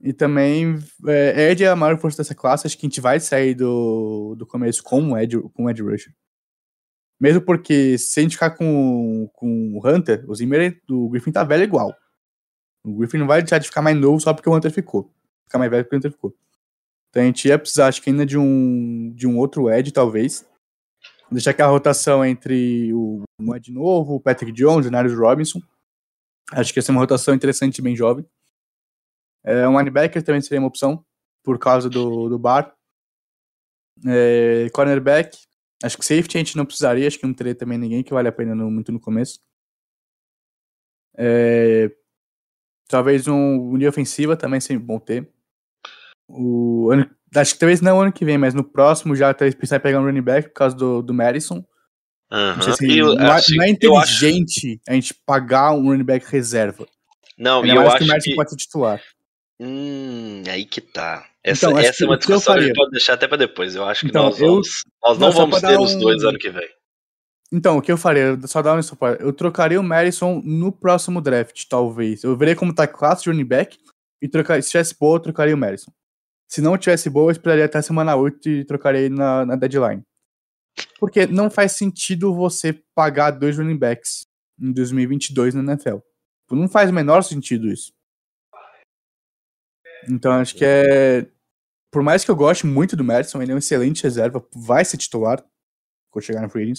E 0.00 0.12
também, 0.12 0.78
é, 1.06 1.50
Ed 1.50 1.64
é 1.64 1.68
a 1.68 1.76
maior 1.76 1.98
força 1.98 2.18
dessa 2.18 2.34
classe. 2.34 2.66
Acho 2.66 2.76
que 2.76 2.86
a 2.86 2.88
gente 2.88 3.00
vai 3.00 3.18
sair 3.18 3.54
do, 3.54 4.34
do 4.36 4.46
começo 4.46 4.82
com 4.82 5.12
o 5.12 5.18
Ed, 5.18 5.38
com 5.54 5.64
o 5.64 5.70
Ed 5.70 5.82
Rusher. 5.82 6.12
Mesmo 7.18 7.40
porque 7.40 7.96
se 7.96 8.20
a 8.20 8.22
gente 8.22 8.32
ficar 8.32 8.50
com, 8.50 9.28
com 9.32 9.72
o 9.72 9.86
Hunter, 9.86 10.24
o 10.28 10.34
Zimmer, 10.34 10.80
o 10.90 11.08
Griffin 11.08 11.32
tá 11.32 11.44
velho 11.44 11.64
igual. 11.64 11.96
O 12.84 12.98
Griffin 12.98 13.18
não 13.18 13.26
vai 13.26 13.40
deixar 13.40 13.58
de 13.58 13.66
ficar 13.66 13.80
mais 13.80 13.96
novo 13.96 14.20
só 14.20 14.34
porque 14.34 14.48
o 14.48 14.54
Hunter 14.54 14.70
ficou. 14.70 15.10
Ficar 15.44 15.58
mais 15.58 15.70
velho 15.70 15.84
porque 15.84 15.96
o 15.96 15.98
Hunter 15.98 16.12
ficou. 16.12 16.36
Então 17.08 17.22
a 17.22 17.26
gente 17.26 17.48
ia 17.48 17.58
precisar, 17.58 17.86
acho 17.86 18.02
que 18.02 18.10
ainda 18.10 18.26
de 18.26 18.36
um, 18.36 19.10
de 19.14 19.26
um 19.26 19.38
outro 19.38 19.70
Ed, 19.70 19.90
talvez. 19.92 20.46
Deixar 21.32 21.52
aquela 21.52 21.70
rotação 21.70 22.24
entre 22.24 22.92
o 22.92 23.24
Ed 23.54 23.72
novo, 23.72 24.16
o 24.16 24.20
Patrick 24.20 24.52
Jones, 24.52 24.86
o 24.86 24.90
Narius 24.90 25.18
Robinson. 25.18 25.60
Acho 26.52 26.72
que 26.72 26.78
essa 26.78 26.92
é 26.92 26.94
uma 26.94 27.00
rotação 27.00 27.34
interessante, 27.34 27.80
bem 27.80 27.96
jovem. 27.96 28.24
É, 29.46 29.68
um 29.68 29.78
linebacker 29.78 30.22
também 30.22 30.40
seria 30.40 30.58
uma 30.60 30.66
opção, 30.68 31.04
por 31.44 31.58
causa 31.58 31.88
do, 31.88 32.28
do 32.28 32.38
bar. 32.38 32.74
É, 34.06 34.68
cornerback. 34.72 35.38
Acho 35.82 35.96
que 35.98 36.04
safety 36.04 36.36
a 36.36 36.40
gente 36.40 36.56
não 36.56 36.66
precisaria, 36.66 37.06
acho 37.06 37.18
que 37.18 37.26
não 37.26 37.32
teria 37.34 37.54
também 37.54 37.78
ninguém 37.78 38.02
que 38.02 38.12
vale 38.12 38.28
a 38.28 38.32
pena 38.32 38.54
no- 38.54 38.70
muito 38.70 38.90
no 38.90 38.98
começo. 39.00 39.40
É, 41.16 41.90
talvez 42.88 43.26
um 43.28 43.76
linha 43.76 43.88
ofensiva 43.88 44.36
também 44.36 44.60
seria 44.60 44.80
bom 44.82 44.98
ter. 44.98 45.28
O 46.28 46.90
ano, 46.90 47.08
acho 47.34 47.54
que 47.54 47.60
talvez 47.60 47.80
não 47.80 48.00
ano 48.00 48.12
que 48.12 48.24
vem, 48.24 48.36
mas 48.38 48.52
no 48.54 48.64
próximo 48.64 49.14
já 49.14 49.32
talvez 49.32 49.54
pensar 49.54 49.76
em 49.76 49.80
pegar 49.80 50.00
um 50.00 50.04
running 50.04 50.22
back 50.22 50.48
por 50.48 50.54
causa 50.54 50.76
do, 50.76 51.02
do 51.02 51.14
Madison. 51.14 51.64
Aham. 52.30 52.56
Não, 52.56 52.62
sei 52.62 52.72
se, 52.74 52.98
eu- 52.98 53.14
não, 53.14 53.26
é- 53.26 53.32
assim, 53.36 53.56
não 53.56 53.64
é 53.64 53.76
eu 53.80 53.96
acho- 53.96 54.14
inteligente 54.26 54.80
a 54.88 54.92
gente 54.94 55.14
pagar 55.24 55.72
um 55.72 55.84
running 55.90 56.04
back 56.04 56.26
reserva. 56.26 56.86
Não, 57.38 57.62
Ainda 57.62 57.74
eu 57.74 57.82
que 57.82 57.88
acho 57.88 58.06
Madison 58.06 58.30
que. 58.30 58.36
pode 58.36 58.56
titular. 58.56 59.00
Hum, 59.60 60.42
aí 60.48 60.64
que 60.64 60.80
tá. 60.80 61.26
Essa, 61.42 61.66
Então, 61.66 61.78
essa 61.78 62.04
é 62.04 62.06
uma 62.06 62.14
eu 62.14 62.18
discussão 62.18 62.54
que 62.54 62.60
a 62.60 62.62
gente 62.62 62.74
pode 62.74 62.90
deixar 62.90 63.14
até 63.14 63.26
pra 63.28 63.36
depois. 63.36 63.74
Eu 63.74 63.84
acho 63.84 64.00
que 64.02 64.06
Então, 64.08 64.24
nós 64.24 64.40
eu- 64.40 64.46
vamos. 64.48 64.68
Nós 65.02 65.18
não 65.18 65.30
vamos 65.32 65.60
ter 65.60 65.66
dar 65.68 65.80
os 65.80 65.94
dois 65.94 66.22
um- 66.24 66.28
ano 66.28 66.38
que 66.38 66.50
vem. 66.50 66.68
Então, 67.52 67.78
o 67.78 67.82
que 67.82 67.90
eu 67.92 67.96
faria? 67.96 68.36
Só 68.46 68.60
dar 68.60 68.74
um 68.76 68.82
suporte. 68.82 69.22
Eu 69.22 69.32
trocaria 69.32 69.80
o 69.80 69.84
Madison 69.84 70.42
no 70.44 70.72
próximo 70.72 71.20
draft, 71.20 71.64
talvez. 71.68 72.24
Eu 72.24 72.36
veria 72.36 72.56
como 72.56 72.74
tá 72.74 72.82
a 72.82 72.88
classe 72.88 73.22
de 73.22 73.30
running 73.30 73.44
back 73.44 73.78
e 74.20 74.28
trocar, 74.28 74.60
se 74.62 74.70
tivesse 74.70 74.96
boa, 74.98 75.16
eu 75.16 75.20
trocaria 75.20 75.54
o 75.54 75.58
Madison. 75.58 75.92
Se 76.48 76.60
não 76.60 76.76
tivesse 76.76 77.08
boa, 77.08 77.28
eu 77.28 77.32
esperaria 77.32 77.64
até 77.64 77.78
a 77.78 77.82
semana 77.82 78.16
8 78.16 78.48
e 78.48 78.64
trocaria 78.64 79.00
ele 79.02 79.14
na, 79.14 79.46
na 79.46 79.56
deadline. 79.56 80.02
Porque 80.98 81.26
não 81.26 81.48
faz 81.48 81.72
sentido 81.72 82.34
você 82.34 82.72
pagar 82.94 83.30
dois 83.30 83.56
running 83.56 83.78
backs 83.78 84.26
em 84.60 84.72
2022 84.72 85.54
na 85.54 85.62
NFL. 85.62 85.98
Não 86.50 86.68
faz 86.68 86.90
o 86.90 86.92
menor 86.92 87.22
sentido 87.22 87.68
isso. 87.68 87.92
Então, 90.08 90.32
acho 90.32 90.54
que 90.54 90.64
é. 90.64 91.26
Por 91.90 92.02
mais 92.02 92.24
que 92.24 92.30
eu 92.30 92.36
goste 92.36 92.66
muito 92.66 92.96
do 92.96 93.04
Madison, 93.04 93.40
ele 93.42 93.52
é 93.52 93.54
um 93.54 93.58
excelente 93.58 94.02
reserva, 94.02 94.44
vai 94.54 94.84
ser 94.84 94.96
titular 94.98 95.44
quando 96.10 96.24
chegar 96.24 96.42
na 96.42 96.48
Free. 96.48 96.72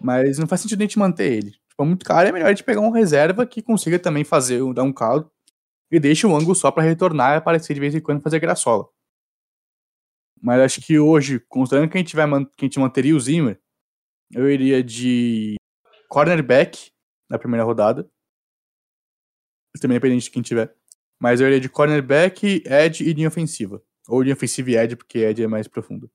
Mas 0.00 0.38
não 0.38 0.46
faz 0.46 0.60
sentido 0.60 0.80
a 0.80 0.84
gente 0.84 0.98
manter 0.98 1.32
ele. 1.32 1.50
Tipo, 1.52 1.82
é 1.82 1.86
muito 1.86 2.04
caro, 2.04 2.28
é 2.28 2.32
melhor 2.32 2.46
a 2.46 2.50
gente 2.50 2.64
pegar 2.64 2.80
um 2.80 2.90
reserva 2.90 3.46
que 3.46 3.62
consiga 3.62 3.98
também 3.98 4.24
fazer, 4.24 4.60
dar 4.74 4.82
um 4.84 4.92
caldo 4.92 5.30
e 5.90 5.98
deixe 6.00 6.26
o 6.26 6.36
ângulo 6.36 6.54
só 6.54 6.70
pra 6.70 6.82
retornar 6.82 7.34
e 7.34 7.36
aparecer 7.38 7.74
de 7.74 7.80
vez 7.80 7.94
em 7.94 8.00
quando 8.00 8.22
fazer 8.22 8.38
graçola. 8.40 8.86
Mas 10.40 10.60
acho 10.60 10.80
que 10.80 10.98
hoje, 10.98 11.40
considerando 11.48 11.90
que 11.90 11.96
a 11.96 12.00
gente, 12.00 12.16
vai 12.16 12.26
man- 12.26 12.44
que 12.44 12.64
a 12.64 12.66
gente 12.66 12.78
manteria 12.78 13.14
o 13.16 13.20
Zimmer, 13.20 13.60
eu 14.32 14.50
iria 14.50 14.82
de 14.82 15.56
cornerback 16.08 16.90
na 17.30 17.38
primeira 17.38 17.64
rodada. 17.64 18.08
Também 19.80 19.96
dependente 19.96 20.24
de 20.26 20.30
quem 20.30 20.42
tiver. 20.42 20.74
Mas 21.22 21.40
eu 21.40 21.46
iria 21.46 21.60
de 21.60 21.68
cornerback, 21.68 22.64
edge 22.66 23.04
e 23.04 23.12
linha 23.12 23.28
ofensiva. 23.28 23.80
Ou 24.08 24.20
linha 24.20 24.34
ofensiva 24.34 24.72
e 24.72 24.76
edge, 24.76 24.96
porque 24.96 25.20
edge 25.20 25.40
é 25.40 25.46
mais 25.46 25.68
profundo. 25.68 26.10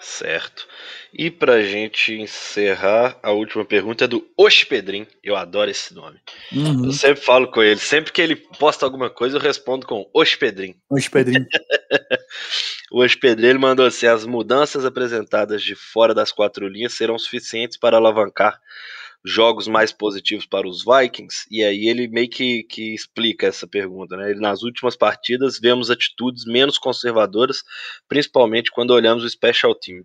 Certo. 0.00 0.66
E 1.14 1.30
pra 1.30 1.62
gente 1.62 2.12
encerrar, 2.12 3.16
a 3.22 3.30
última 3.30 3.64
pergunta 3.64 4.04
é 4.04 4.08
do 4.08 4.26
Hospedrim. 4.36 5.06
Eu 5.22 5.36
adoro 5.36 5.70
esse 5.70 5.94
nome. 5.94 6.18
Uhum. 6.50 6.86
Eu 6.86 6.92
sempre 6.92 7.22
falo 7.22 7.48
com 7.52 7.62
ele. 7.62 7.78
Sempre 7.78 8.10
que 8.10 8.20
ele 8.20 8.34
posta 8.34 8.84
alguma 8.84 9.08
coisa, 9.08 9.36
eu 9.36 9.40
respondo 9.40 9.86
com 9.86 10.10
Hospedrim. 10.12 10.74
Hoje, 10.90 11.08
Pedrinho. 11.08 11.46
O 12.90 13.04
Hospedrim 13.04 13.46
ele 13.46 13.58
mandou 13.58 13.86
assim: 13.86 14.06
as 14.06 14.26
mudanças 14.26 14.84
apresentadas 14.84 15.62
de 15.62 15.76
fora 15.76 16.12
das 16.12 16.32
quatro 16.32 16.66
linhas 16.66 16.94
serão 16.94 17.16
suficientes 17.16 17.76
para 17.76 17.96
alavancar 17.96 18.60
jogos 19.24 19.68
mais 19.68 19.92
positivos 19.92 20.46
para 20.46 20.66
os 20.68 20.84
Vikings? 20.84 21.46
E 21.50 21.62
aí 21.62 21.88
ele 21.88 22.08
meio 22.08 22.28
que, 22.28 22.62
que 22.64 22.94
explica 22.94 23.46
essa 23.46 23.66
pergunta, 23.66 24.16
né? 24.16 24.30
Ele, 24.30 24.40
nas 24.40 24.62
últimas 24.62 24.96
partidas 24.96 25.58
vemos 25.58 25.90
atitudes 25.90 26.44
menos 26.46 26.78
conservadoras, 26.78 27.62
principalmente 28.08 28.70
quando 28.70 28.92
olhamos 28.92 29.24
o 29.24 29.28
Special 29.30 29.74
Team. 29.74 30.02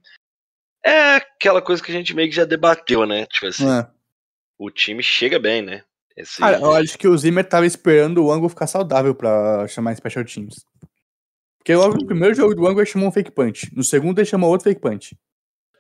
É 0.86 1.16
aquela 1.16 1.62
coisa 1.62 1.82
que 1.82 1.92
a 1.92 1.96
gente 1.96 2.14
meio 2.14 2.30
que 2.30 2.36
já 2.36 2.46
debateu, 2.46 3.06
né? 3.06 3.26
Tipo 3.26 3.48
assim, 3.48 3.68
É. 3.70 3.88
o 4.58 4.70
time 4.70 5.02
chega 5.02 5.40
bem, 5.40 5.62
né? 5.62 5.84
Esse, 6.16 6.40
Cara, 6.40 6.60
eu 6.60 6.72
acho 6.74 6.98
que 6.98 7.08
o 7.08 7.18
Zimmer 7.18 7.44
tava 7.44 7.66
esperando 7.66 8.24
o 8.24 8.32
Angle 8.32 8.48
ficar 8.48 8.68
saudável 8.68 9.14
pra 9.14 9.68
chamar 9.68 9.96
Special 9.96 10.24
Teams. 10.24 10.66
Porque 11.58 11.76
logo 11.76 11.96
no 11.96 12.06
primeiro 12.06 12.34
jogo 12.36 12.56
do 12.56 12.66
Angle 12.68 12.82
ele 12.82 12.90
chamou 12.90 13.10
um 13.10 13.12
fake 13.12 13.32
punch. 13.32 13.70
No 13.76 13.84
segundo 13.84 14.20
ele 14.20 14.26
chamou 14.28 14.50
outro 14.50 14.66
fake 14.66 14.80
punch. 14.80 15.18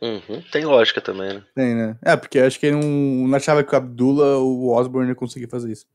Uhum, 0.01 0.41
tem 0.51 0.65
lógica 0.65 1.01
também, 1.01 1.33
né? 1.33 1.43
Tem, 1.55 1.73
né? 1.75 1.97
É, 2.03 2.15
porque 2.15 2.39
acho 2.39 2.59
que 2.59 2.65
ele 2.65 2.75
não, 2.75 3.27
não 3.27 3.35
achava 3.35 3.63
que 3.63 3.73
o 3.73 3.77
Abdullah 3.77 4.37
ou 4.37 4.59
o 4.59 4.75
Osborne 4.75 5.09
ia 5.09 5.15
conseguir 5.15 5.47
fazer 5.47 5.71
isso. 5.71 5.85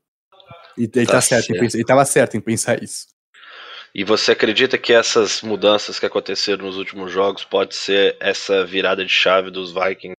E 0.77 0.83
ele, 0.83 1.05
Tá 1.05 1.13
tá 1.13 1.21
certo 1.21 1.43
em 1.43 1.47
certo. 1.47 1.59
pensar, 1.59 1.77
ele 1.77 1.85
tava 1.85 2.05
certo 2.05 2.37
em 2.37 2.41
pensar 2.41 2.81
isso. 2.83 3.07
E 3.93 4.03
você 4.03 4.31
acredita 4.31 4.77
que 4.77 4.93
essas 4.93 5.41
mudanças 5.41 5.99
que 5.99 6.05
aconteceram 6.05 6.65
nos 6.65 6.77
últimos 6.77 7.11
jogos 7.11 7.43
pode 7.43 7.75
ser 7.75 8.15
essa 8.19 8.65
virada 8.65 9.03
de 9.05 9.11
chave 9.11 9.51
dos 9.51 9.73
Vikings? 9.73 10.15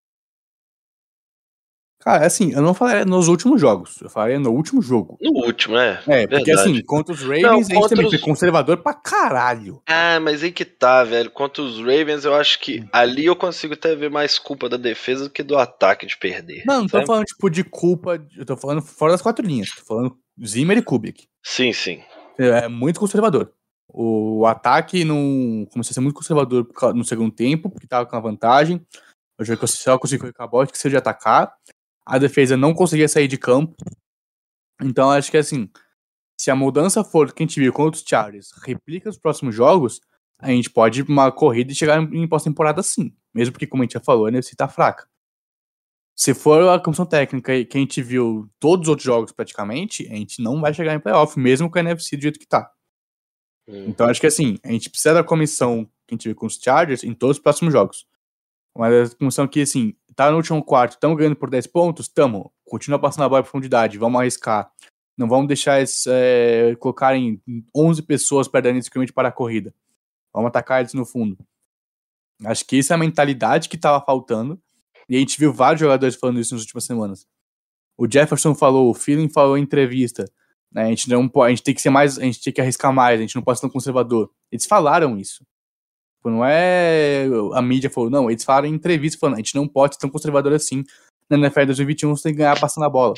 Cara, 2.04 2.26
assim, 2.26 2.52
eu 2.52 2.60
não 2.60 2.74
falaria 2.74 3.04
nos 3.04 3.28
últimos 3.28 3.60
jogos. 3.60 4.00
Eu 4.02 4.10
falaria 4.10 4.38
no 4.38 4.50
último 4.50 4.82
jogo. 4.82 5.16
No 5.20 5.30
último, 5.46 5.76
né? 5.76 6.02
É, 6.08 6.26
porque 6.26 6.44
Verdade. 6.46 6.72
assim, 6.72 6.82
contra 6.84 7.14
os 7.14 7.20
Ravens, 7.22 7.42
Não, 7.42 7.50
a 7.60 7.62
gente 7.62 7.88
também 7.88 8.06
os- 8.06 8.10
foi 8.10 8.18
conservador 8.20 8.76
pra 8.78 8.92
caralho. 8.92 9.80
Ah, 9.86 10.18
mas 10.20 10.42
aí 10.42 10.50
que 10.50 10.64
tá, 10.64 11.04
velho. 11.04 11.30
Contra 11.30 11.62
os 11.62 11.78
Ravens, 11.78 12.24
eu 12.24 12.34
acho 12.34 12.58
que 12.58 12.84
ali 12.92 13.26
eu 13.26 13.36
consigo 13.36 13.74
até 13.74 13.94
ver 13.94 14.10
mais 14.10 14.36
culpa 14.36 14.68
da 14.68 14.76
defesa 14.76 15.24
do 15.24 15.30
que 15.30 15.44
do 15.44 15.56
ataque 15.56 16.04
de 16.04 16.16
perder. 16.16 16.64
Não, 16.66 16.80
não 16.80 16.86
tô 16.88 17.06
falando, 17.06 17.24
tipo, 17.24 17.48
de 17.48 17.62
culpa. 17.62 18.20
Eu 18.36 18.44
tô 18.44 18.56
falando 18.56 18.82
fora 18.82 19.12
das 19.12 19.22
quatro 19.22 19.46
linhas. 19.46 19.70
Tô 19.70 19.84
falando 19.84 20.16
Zimmer 20.44 20.78
e 20.78 20.82
Kubik. 20.82 21.28
Sim, 21.44 21.72
sim. 21.72 22.02
É 22.36 22.66
muito 22.66 22.98
conservador. 22.98 23.52
O 23.94 24.44
ataque 24.46 25.04
não 25.04 25.66
começou 25.70 25.90
a 25.92 25.94
ser 25.94 26.00
muito 26.00 26.16
conservador 26.16 26.66
no 26.94 27.04
segundo 27.04 27.30
tempo, 27.30 27.70
porque 27.70 27.86
tava 27.86 28.06
com 28.06 28.16
a 28.16 28.20
vantagem. 28.20 28.80
O 29.38 29.44
jogo 29.44 29.66
só 29.68 29.98
conseguiu 29.98 30.20
correr 30.20 30.32
com 30.32 30.42
a 30.42 30.46
bola, 30.46 30.66
que 30.66 30.78
seja 30.78 30.98
atacar. 30.98 31.52
A 32.04 32.18
defesa 32.18 32.56
não 32.56 32.74
conseguia 32.74 33.08
sair 33.08 33.28
de 33.28 33.38
campo. 33.38 33.74
Então 34.80 35.10
acho 35.10 35.30
que 35.30 35.36
assim, 35.36 35.70
se 36.36 36.50
a 36.50 36.56
mudança 36.56 37.04
for 37.04 37.32
que 37.32 37.42
a 37.42 37.46
gente 37.46 37.60
viu 37.60 37.72
contra 37.72 37.98
os 37.98 38.04
Chargers, 38.06 38.50
replica 38.64 39.08
os 39.08 39.18
próximos 39.18 39.54
jogos, 39.54 40.00
a 40.38 40.48
gente 40.48 40.68
pode 40.68 41.00
ir 41.00 41.04
pra 41.04 41.12
uma 41.12 41.32
corrida 41.32 41.70
e 41.70 41.74
chegar 41.74 42.02
em 42.02 42.26
pós-temporada 42.26 42.82
sim. 42.82 43.14
Mesmo 43.32 43.52
porque, 43.52 43.66
como 43.66 43.82
a 43.82 43.84
gente 43.84 43.94
já 43.94 44.00
falou, 44.00 44.26
a 44.26 44.28
NFC 44.28 44.56
tá 44.56 44.68
fraca. 44.68 45.08
Se 46.14 46.34
for 46.34 46.68
a 46.68 46.80
comissão 46.80 47.06
técnica 47.06 47.64
que 47.64 47.76
a 47.76 47.80
gente 47.80 48.02
viu 48.02 48.50
todos 48.58 48.86
os 48.86 48.88
outros 48.90 49.06
jogos 49.06 49.32
praticamente, 49.32 50.06
a 50.08 50.16
gente 50.16 50.42
não 50.42 50.60
vai 50.60 50.74
chegar 50.74 50.94
em 50.94 51.00
playoff, 51.00 51.38
mesmo 51.38 51.70
com 51.70 51.78
a 51.78 51.80
NFC 51.80 52.16
do 52.16 52.22
jeito 52.22 52.38
que 52.38 52.46
tá. 52.46 52.70
Hum. 53.66 53.86
Então 53.88 54.08
acho 54.08 54.20
que 54.20 54.26
assim, 54.26 54.58
a 54.64 54.72
gente 54.72 54.90
precisa 54.90 55.14
da 55.14 55.24
comissão 55.24 55.84
que 56.06 56.12
a 56.12 56.14
gente 56.14 56.28
viu 56.28 56.34
com 56.34 56.46
os 56.46 56.58
Chargers 56.58 57.04
em 57.04 57.14
todos 57.14 57.36
os 57.36 57.42
próximos 57.42 57.72
jogos. 57.72 58.06
Mas 58.76 59.12
a 59.12 59.16
comissão 59.16 59.46
que, 59.46 59.60
assim, 59.60 59.94
tá 60.14 60.30
no 60.30 60.36
último 60.36 60.62
quarto, 60.62 60.92
estamos 60.92 61.16
ganhando 61.16 61.36
por 61.36 61.50
10 61.50 61.66
pontos, 61.68 62.08
tamo. 62.08 62.52
Continua 62.64 62.98
passando 62.98 63.24
a 63.24 63.28
bola 63.28 63.40
em 63.40 63.44
profundidade, 63.44 63.98
vamos 63.98 64.20
arriscar. 64.20 64.70
Não 65.16 65.28
vamos 65.28 65.46
deixar 65.46 65.78
eles 65.78 66.04
é, 66.06 66.74
colocarem 66.78 67.40
11 67.76 68.02
pessoas 68.02 68.48
de 68.48 68.78
scrimmage 68.78 69.12
para 69.12 69.28
a 69.28 69.32
corrida. 69.32 69.74
Vamos 70.32 70.48
atacar 70.48 70.80
eles 70.80 70.94
no 70.94 71.04
fundo. 71.04 71.36
Acho 72.44 72.64
que 72.66 72.78
essa 72.78 72.94
é 72.94 72.96
a 72.96 72.98
mentalidade 72.98 73.68
que 73.68 73.76
tava 73.76 74.04
faltando. 74.04 74.60
E 75.08 75.16
a 75.16 75.18
gente 75.18 75.38
viu 75.38 75.52
vários 75.52 75.80
jogadores 75.80 76.16
falando 76.16 76.40
isso 76.40 76.54
nas 76.54 76.62
últimas 76.62 76.84
semanas. 76.84 77.26
O 77.96 78.10
Jefferson 78.10 78.54
falou, 78.54 78.90
o 78.90 78.94
Feeling 78.94 79.28
falou 79.28 79.58
em 79.58 79.62
entrevista. 79.62 80.24
Né? 80.72 80.84
A 80.84 80.88
gente 80.88 81.08
não 81.08 81.30
a 81.42 81.48
gente 81.50 81.62
tem 81.62 81.74
que 81.74 81.82
ser 81.82 81.90
mais, 81.90 82.18
a 82.18 82.22
gente 82.22 82.42
tem 82.42 82.52
que 82.52 82.60
arriscar 82.60 82.92
mais, 82.92 83.20
a 83.20 83.22
gente 83.22 83.36
não 83.36 83.42
pode 83.42 83.58
ser 83.58 83.66
tão 83.66 83.70
conservador. 83.70 84.30
Eles 84.50 84.64
falaram 84.64 85.18
isso. 85.18 85.44
Tipo, 86.22 86.30
Não 86.30 86.44
é 86.44 87.26
a 87.52 87.60
mídia 87.60 87.90
falou, 87.90 88.08
não, 88.08 88.30
eles 88.30 88.44
falaram 88.44 88.68
em 88.68 88.74
entrevista 88.74 89.18
falando, 89.18 89.34
a 89.34 89.38
gente 89.38 89.56
não 89.56 89.66
pode 89.66 89.94
ser 89.94 90.00
tão 90.00 90.10
conservador 90.10 90.52
assim. 90.52 90.84
Na 91.28 91.36
NFL 91.36 91.66
2021 91.66 92.16
você 92.16 92.22
tem 92.22 92.32
que 92.32 92.38
ganhar 92.38 92.58
passando 92.60 92.84
a 92.84 92.88
bola. 92.88 93.14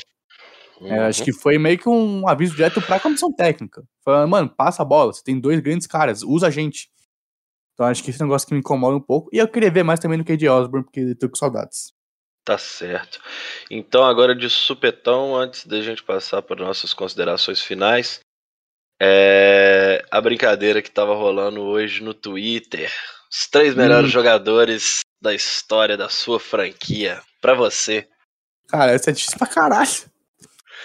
É, 0.81 0.99
acho 1.01 1.23
que 1.23 1.31
foi 1.31 1.57
meio 1.59 1.77
que 1.77 1.87
um 1.87 2.27
aviso 2.27 2.55
direto 2.55 2.81
pra 2.81 2.99
comissão 2.99 3.31
técnica. 3.31 3.83
Falando, 4.03 4.29
mano, 4.29 4.49
passa 4.49 4.81
a 4.81 4.85
bola, 4.85 5.13
você 5.13 5.23
tem 5.23 5.39
dois 5.39 5.59
grandes 5.59 5.85
caras, 5.85 6.23
usa 6.23 6.47
a 6.47 6.49
gente. 6.49 6.89
Então 7.73 7.85
acho 7.85 8.03
que 8.03 8.09
esse 8.09 8.21
negócio 8.21 8.47
que 8.47 8.53
me 8.53 8.59
incomoda 8.59 8.97
um 8.97 9.01
pouco. 9.01 9.29
E 9.31 9.37
eu 9.37 9.47
queria 9.47 9.69
ver 9.69 9.83
mais 9.83 9.99
também 9.99 10.17
no 10.17 10.25
KD 10.25 10.49
Osborne, 10.49 10.83
porque 10.83 11.01
eu 11.01 11.15
tô 11.15 11.29
com 11.29 11.35
saudades. 11.35 11.93
Tá 12.43 12.57
certo. 12.57 13.19
Então, 13.69 14.03
agora 14.03 14.35
de 14.35 14.49
supetão, 14.49 15.35
antes 15.35 15.65
da 15.65 15.81
gente 15.81 16.03
passar 16.03 16.41
para 16.41 16.63
nossas 16.63 16.93
considerações 16.93 17.61
finais, 17.61 18.19
é 19.01 20.03
a 20.11 20.21
brincadeira 20.21 20.81
que 20.81 20.89
tava 20.91 21.15
rolando 21.15 21.61
hoje 21.61 22.03
no 22.03 22.13
Twitter. 22.13 22.91
Os 23.31 23.47
três 23.47 23.75
melhores 23.75 24.07
Hum. 24.09 24.11
jogadores 24.13 24.99
da 25.21 25.33
história 25.33 25.97
da 25.97 26.09
sua 26.09 26.39
franquia. 26.39 27.21
Pra 27.41 27.53
você. 27.53 28.07
Cara, 28.67 28.91
essa 28.91 29.09
é 29.09 29.13
difícil 29.13 29.37
pra 29.37 29.47
caralho. 29.47 29.89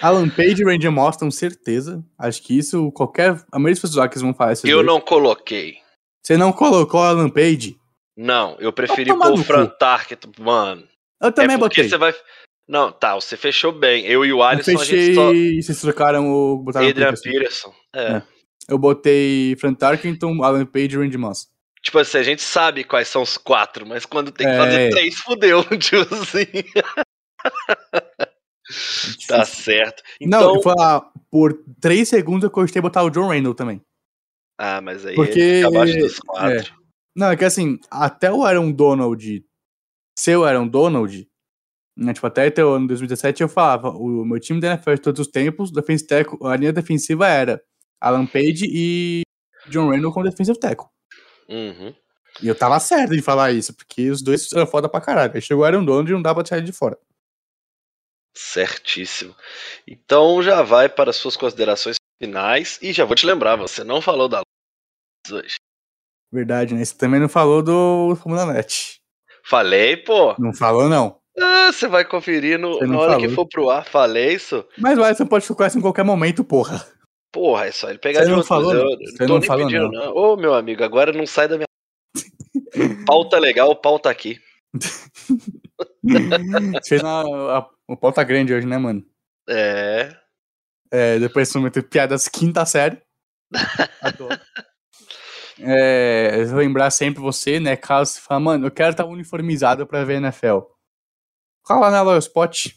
Alan 0.03 0.29
Page 0.31 0.63
e 0.63 0.65
Randy 0.65 0.89
Moss, 0.89 1.17
com 1.17 1.31
certeza. 1.31 2.03
Acho 2.19 2.43
que 2.43 2.57
isso, 2.57 2.91
qualquer. 2.93 3.33
A 3.53 3.59
maioria 3.59 3.75
das 3.75 3.81
pessoas 3.83 4.11
que 4.11 4.19
vão 4.19 4.35
falar 4.35 4.53
isso. 4.55 4.67
Eu 4.67 4.83
não 4.83 5.01
coloquei. 5.01 5.79
Você 6.23 6.37
não 6.37 6.53
colocou 6.53 7.03
Alan 7.03 7.29
Page? 7.29 7.79
Não, 8.17 8.57
eu 8.59 8.73
preferi 8.73 9.11
pôr 9.17 9.33
o 9.33 9.37
Fran 9.45 9.71
mano. 10.39 10.87
Eu 11.23 11.33
também 11.33 11.57
é 11.57 11.59
porque 11.59 11.83
botei. 11.83 11.89
você 11.89 11.97
vai. 11.99 12.15
Não, 12.71 12.93
tá, 12.93 13.17
você 13.17 13.37
fechou 13.37 13.73
bem. 13.73 14.07
Eu 14.07 14.25
e 14.25 14.33
o 14.33 14.37
Eu 14.39 14.43
Alisson, 14.45 14.77
a 14.77 14.79
fechei. 14.79 15.07
gente 15.07 15.15
só. 15.17 15.33
Vocês 15.67 15.81
trocaram 15.81 16.31
o. 16.33 16.59
Botaram 16.59 16.87
Adrian 16.89 17.13
Peterson. 17.15 17.31
Peterson. 17.31 17.75
É. 17.95 18.03
É. 18.19 18.23
Eu 18.69 18.79
botei 18.79 19.57
Frank 19.57 19.77
Tarkenton, 19.79 20.45
Alan 20.45 20.65
Page 20.65 20.95
e 20.95 20.99
Randy 20.99 21.19
Moss. 21.19 21.49
Tipo 21.83 21.99
assim, 21.99 22.19
a 22.19 22.23
gente 22.23 22.43
sabe 22.43 22.85
quais 22.85 23.09
são 23.09 23.23
os 23.23 23.37
quatro, 23.37 23.85
mas 23.85 24.07
quando 24.07 24.31
tem 24.31 24.47
que 24.47 24.53
É. 24.53 24.57
fazer 24.57 24.91
três, 24.91 25.17
fudeu, 25.17 25.65
tipo 25.79 26.15
assim. 26.15 26.47
Tá 29.27 29.45
certo. 29.45 30.03
Não, 30.21 30.27
Então, 30.29 30.41
eu 30.43 30.55
vou 30.55 30.63
falar, 30.63 31.03
por 31.31 31.53
3 31.81 32.09
segundos 32.09 32.45
eu 32.45 32.51
cogitei 32.51 32.81
botar 32.81 33.03
o 33.03 33.11
John 33.11 33.29
Randall 33.29 33.55
também. 33.55 33.81
Ah, 34.59 34.81
mas 34.81 35.05
aí 35.07 35.15
Porque- 35.17 35.41
ele 35.41 35.67
abaixo 35.67 35.99
dos 35.99 36.19
quatro. 36.21 36.73
Não, 37.17 37.31
é 37.31 37.37
que 37.37 37.45
assim, 37.45 37.79
até 37.91 38.31
o 38.31 38.45
Aaron 38.45 38.71
Donald 38.71 39.45
ser 40.17 40.37
o 40.37 40.45
Aaron 40.45 40.69
Donald, 40.69 41.27
né, 41.97 42.13
tipo, 42.13 42.27
até 42.27 42.51
ter 42.51 42.65
o 42.65 42.73
ano 42.73 42.87
2017 42.87 43.43
eu 43.43 43.49
falava, 43.49 43.91
o 43.91 44.25
meu 44.25 44.41
time 44.41 44.61
da 44.61 44.69
NFL 44.69 44.95
de 44.95 45.01
todos 45.01 45.21
os 45.21 45.27
tempos, 45.27 45.71
defensive 45.71 46.09
tackle, 46.09 46.39
a 46.43 46.57
linha 46.57 46.73
defensiva 46.73 47.27
era 47.29 47.63
Alan 48.01 48.27
Page 48.27 48.67
e 48.69 49.23
John 49.69 49.91
Randall 49.91 50.13
como 50.13 50.29
defensive 50.29 50.59
tackle. 50.59 50.89
Uhum. 51.49 51.95
E 52.43 52.49
eu 52.49 52.55
tava 52.55 52.79
certo 52.81 53.15
em 53.15 53.21
falar 53.21 53.53
isso, 53.53 53.75
porque 53.75 54.09
os 54.09 54.23
dois 54.23 54.51
eram 54.53 54.67
foda 54.67 54.89
pra 54.89 55.01
caralho. 55.01 55.33
Aí 55.35 55.43
chegou 55.43 55.63
o 55.63 55.67
Aaron 55.67 55.85
Donald 55.85 56.11
e 56.11 56.15
não 56.15 56.23
dá 56.23 56.35
pra 56.35 56.43
tirar 56.45 56.59
ele 56.59 56.67
de 56.67 56.73
fora. 56.73 56.99
Certíssimo. 58.35 59.35
Então 59.87 60.43
já 60.43 60.63
vai 60.63 60.89
para 60.89 61.11
as 61.11 61.17
suas 61.17 61.37
considerações 61.37 61.97
finais. 62.23 62.79
E 62.81 62.93
já 62.93 63.05
vou 63.05 63.17
te 63.17 63.27
lembrar, 63.27 63.57
você 63.57 63.85
não 63.85 64.01
falou 64.01 64.29
da 64.29 64.41
hoje. 65.31 65.57
Verdade, 66.33 66.75
né? 66.75 66.85
Você 66.85 66.97
também 66.97 67.21
não 67.21 67.29
falou 67.29 67.63
do 67.63 68.15
Fórmula 68.17 68.53
Net. 68.53 69.01
Falei, 69.45 69.97
pô. 69.97 70.35
Não 70.39 70.55
falou, 70.55 70.89
não. 70.89 71.20
Ah, 71.39 71.71
você 71.73 71.87
vai 71.87 72.05
conferir 72.05 72.59
no, 72.59 72.79
na 72.81 72.99
hora 72.99 73.17
que 73.17 73.23
falou. 73.29 73.35
for 73.35 73.47
pro 73.47 73.71
ar. 73.71 73.85
Falei 73.87 74.35
isso. 74.35 74.65
Mas 74.79 74.99
o 74.99 75.05
Alisson 75.05 75.27
pode 75.27 75.47
ficar 75.47 75.67
assim 75.67 75.79
em 75.79 75.83
qualquer 75.83 76.05
momento, 76.05 76.43
porra. 76.45 76.85
Porra, 77.33 77.67
é 77.67 77.71
só 77.73 77.89
ele 77.89 77.99
pegar 77.99 78.21
Você 78.21 78.25
de 78.27 78.31
não 78.33 78.39
outros. 78.39 78.49
falou, 78.49 78.75
eu 78.75 78.85
não. 78.85 78.91
não 78.91 78.99
Você 78.99 79.17
tô 79.19 79.27
não 79.27 79.39
nem 79.39 79.47
falou, 79.47 79.67
pedindo, 79.67 79.91
não. 79.93 80.05
não. 80.07 80.17
Ô, 80.17 80.37
meu 80.37 80.53
amigo, 80.55 80.83
agora 80.83 81.13
não 81.13 81.27
sai 81.27 81.47
da 81.49 81.57
minha. 81.57 81.67
Pauta 83.07 83.39
legal, 83.39 83.75
pauta 83.77 84.11
aqui. 84.11 84.39
Você 84.75 85.11
fez 86.89 87.03
uma, 87.03 87.59
a, 87.59 87.69
o 87.89 87.97
pau 87.97 88.13
tá 88.13 88.23
grande 88.25 88.53
hoje, 88.53 88.67
né, 88.67 88.79
mano? 88.79 89.05
É. 89.49 90.15
É, 90.93 91.19
depois 91.19 91.49
você 91.49 91.59
meteu 91.61 91.83
piadas 91.85 92.27
quinta 92.29 92.65
série. 92.67 93.01
Adoro. 94.03 94.39
É, 95.61 96.37
eu 96.39 96.47
vou 96.49 96.59
lembrar 96.59 96.91
sempre 96.91 97.21
você, 97.21 97.61
né? 97.61 97.77
Caso 97.77 98.13
você 98.13 98.21
fala, 98.21 98.41
mano, 98.41 98.67
eu 98.67 98.71
quero 98.71 98.91
estar 98.91 99.05
uniformizado 99.05 99.87
pra 99.87 100.05
ver 100.05 100.15
NFL. 100.17 100.61
Lá 101.79 101.91
na 101.91 102.03
Loyal 102.03 102.19
Spot. 102.19 102.69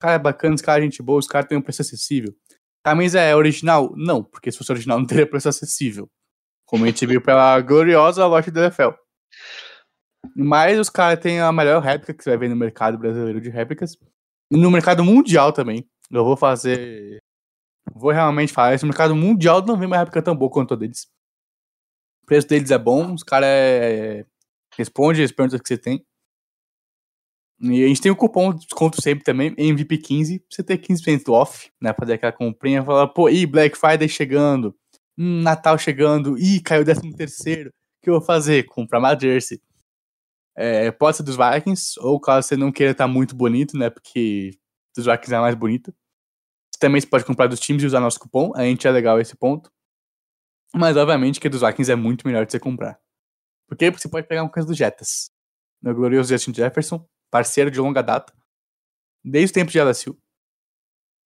Cara 0.00 0.14
é 0.14 0.18
bacana, 0.18 0.54
os 0.54 0.62
caras 0.62 0.82
é 0.82 0.84
gente 0.84 1.02
boa, 1.02 1.18
os 1.18 1.26
caras 1.26 1.48
têm 1.48 1.56
um 1.56 1.62
preço 1.62 1.82
acessível. 1.82 2.34
Camisa 2.84 3.20
é 3.20 3.34
original? 3.36 3.94
Não, 3.96 4.24
porque 4.24 4.50
se 4.50 4.58
fosse 4.58 4.72
original 4.72 4.98
não 4.98 5.06
teria 5.06 5.26
preço 5.26 5.48
acessível. 5.48 6.10
Como 6.66 6.84
a 6.84 6.88
gente 6.88 7.06
viu 7.06 7.22
pela 7.22 7.60
gloriosa 7.62 8.26
loja 8.26 8.50
do 8.50 8.60
NFL. 8.60 8.90
Mas 10.34 10.78
os 10.78 10.90
caras 10.90 11.20
têm 11.20 11.40
a 11.40 11.52
melhor 11.52 11.82
réplica 11.82 12.14
que 12.14 12.22
você 12.22 12.30
vai 12.30 12.38
ver 12.38 12.48
no 12.48 12.56
mercado 12.56 12.98
brasileiro 12.98 13.40
de 13.40 13.50
réplicas. 13.50 13.96
E 14.50 14.56
no 14.56 14.70
mercado 14.70 15.04
mundial 15.04 15.52
também. 15.52 15.88
Eu 16.10 16.24
vou 16.24 16.36
fazer. 16.36 17.18
Vou 17.94 18.10
realmente 18.10 18.52
falar. 18.52 18.78
No 18.80 18.88
mercado 18.88 19.14
mundial 19.14 19.64
não 19.64 19.76
vem 19.76 19.86
uma 19.86 19.98
réplica 19.98 20.22
tão 20.22 20.36
boa 20.36 20.50
quanto 20.50 20.74
a 20.74 20.76
deles. 20.76 21.06
O 22.22 22.26
preço 22.26 22.48
deles 22.48 22.70
é 22.70 22.78
bom, 22.78 23.14
os 23.14 23.22
caras 23.22 23.48
é... 23.48 24.24
respondem 24.76 25.24
as 25.24 25.32
perguntas 25.32 25.60
que 25.60 25.68
você 25.68 25.78
tem. 25.78 26.04
E 27.62 27.84
a 27.84 27.86
gente 27.86 28.00
tem 28.00 28.10
o 28.10 28.16
cupom 28.16 28.52
de 28.52 28.66
desconto 28.66 29.00
sempre 29.00 29.22
também, 29.22 29.54
MVP15, 29.54 30.40
pra 30.40 30.46
você 30.50 30.64
ter 30.64 30.78
15% 30.78 31.28
off, 31.32 31.70
né? 31.80 31.94
Fazer 31.94 32.14
aquela 32.14 32.32
comprinha 32.32 32.80
e 32.80 32.84
falar, 32.84 33.06
pô, 33.08 33.28
ih, 33.28 33.46
Black 33.46 33.78
Friday 33.78 34.08
chegando, 34.08 34.74
hum, 35.16 35.42
Natal 35.42 35.78
chegando, 35.78 36.36
ih, 36.36 36.60
caiu 36.60 36.82
o 36.82 36.84
13 36.84 37.14
terceiro, 37.14 37.70
o 37.70 37.72
que 38.02 38.10
eu 38.10 38.14
vou 38.14 38.22
fazer? 38.22 38.64
Comprar 38.64 38.98
uma 38.98 39.18
jersey. 39.18 39.60
É, 40.56 40.90
pode 40.90 41.16
ser 41.16 41.22
dos 41.22 41.36
Vikings, 41.36 41.94
ou 42.00 42.20
caso 42.20 42.48
você 42.48 42.56
não 42.56 42.72
queira 42.72 42.92
estar 42.92 43.06
muito 43.06 43.34
bonito, 43.36 43.78
né? 43.78 43.90
Porque 43.90 44.58
dos 44.96 45.06
Vikings 45.06 45.34
é 45.34 45.38
mais 45.38 45.54
bonita. 45.54 45.94
Também 46.80 47.00
você 47.00 47.06
pode 47.06 47.24
comprar 47.24 47.46
dos 47.46 47.60
times 47.60 47.84
e 47.84 47.86
usar 47.86 48.00
nosso 48.00 48.18
cupom, 48.18 48.52
a 48.56 48.62
gente 48.64 48.88
é 48.88 48.90
legal 48.90 49.20
esse 49.20 49.36
ponto. 49.36 49.70
Mas 50.74 50.96
obviamente 50.96 51.38
que 51.38 51.48
dos 51.48 51.60
Vikings 51.60 51.92
é 51.92 51.96
muito 51.96 52.26
melhor 52.26 52.44
de 52.44 52.50
você 52.52 52.58
comprar. 52.58 52.98
Porque 53.68 53.90
você 53.90 54.08
pode 54.08 54.26
pegar 54.26 54.42
uma 54.42 54.50
coisa 54.50 54.66
do 54.66 54.74
Jetas. 54.74 55.30
Meu 55.82 55.94
glorioso 55.94 56.28
Justin 56.30 56.54
Jefferson, 56.54 57.06
parceiro 57.32 57.70
de 57.70 57.80
longa 57.80 58.02
data, 58.02 58.32
desde 59.24 59.50
o 59.50 59.54
tempo 59.54 59.72
de 59.72 59.80
LSU. 59.80 60.16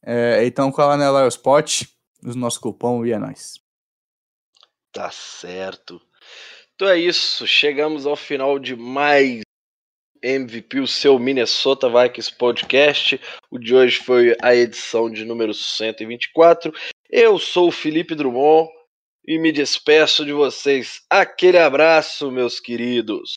É, 0.04 0.46
então 0.46 0.70
cola 0.70 0.96
na 0.96 1.10
Loyal 1.10 1.28
Spot, 1.28 1.82
o 2.22 2.34
nosso 2.36 2.60
cupom 2.60 3.04
e 3.04 3.10
é 3.10 3.18
nóis. 3.18 3.60
Tá 4.92 5.10
certo. 5.10 6.00
Então 6.74 6.88
é 6.88 6.96
isso. 6.96 7.44
Chegamos 7.46 8.06
ao 8.06 8.14
final 8.14 8.58
de 8.58 8.76
mais 8.76 9.40
MVP, 10.22 10.78
o 10.78 10.86
seu 10.86 11.18
Minnesota 11.18 11.88
Vikings 11.88 12.34
podcast. 12.36 13.20
O 13.50 13.58
de 13.58 13.74
hoje 13.74 13.98
foi 13.98 14.36
a 14.40 14.54
edição 14.54 15.10
de 15.10 15.24
número 15.24 15.52
124. 15.52 16.72
Eu 17.10 17.38
sou 17.38 17.68
o 17.68 17.72
Felipe 17.72 18.14
Drummond 18.14 18.70
e 19.26 19.38
me 19.38 19.50
despeço 19.50 20.24
de 20.24 20.32
vocês. 20.32 21.02
Aquele 21.10 21.58
abraço, 21.58 22.30
meus 22.30 22.60
queridos. 22.60 23.34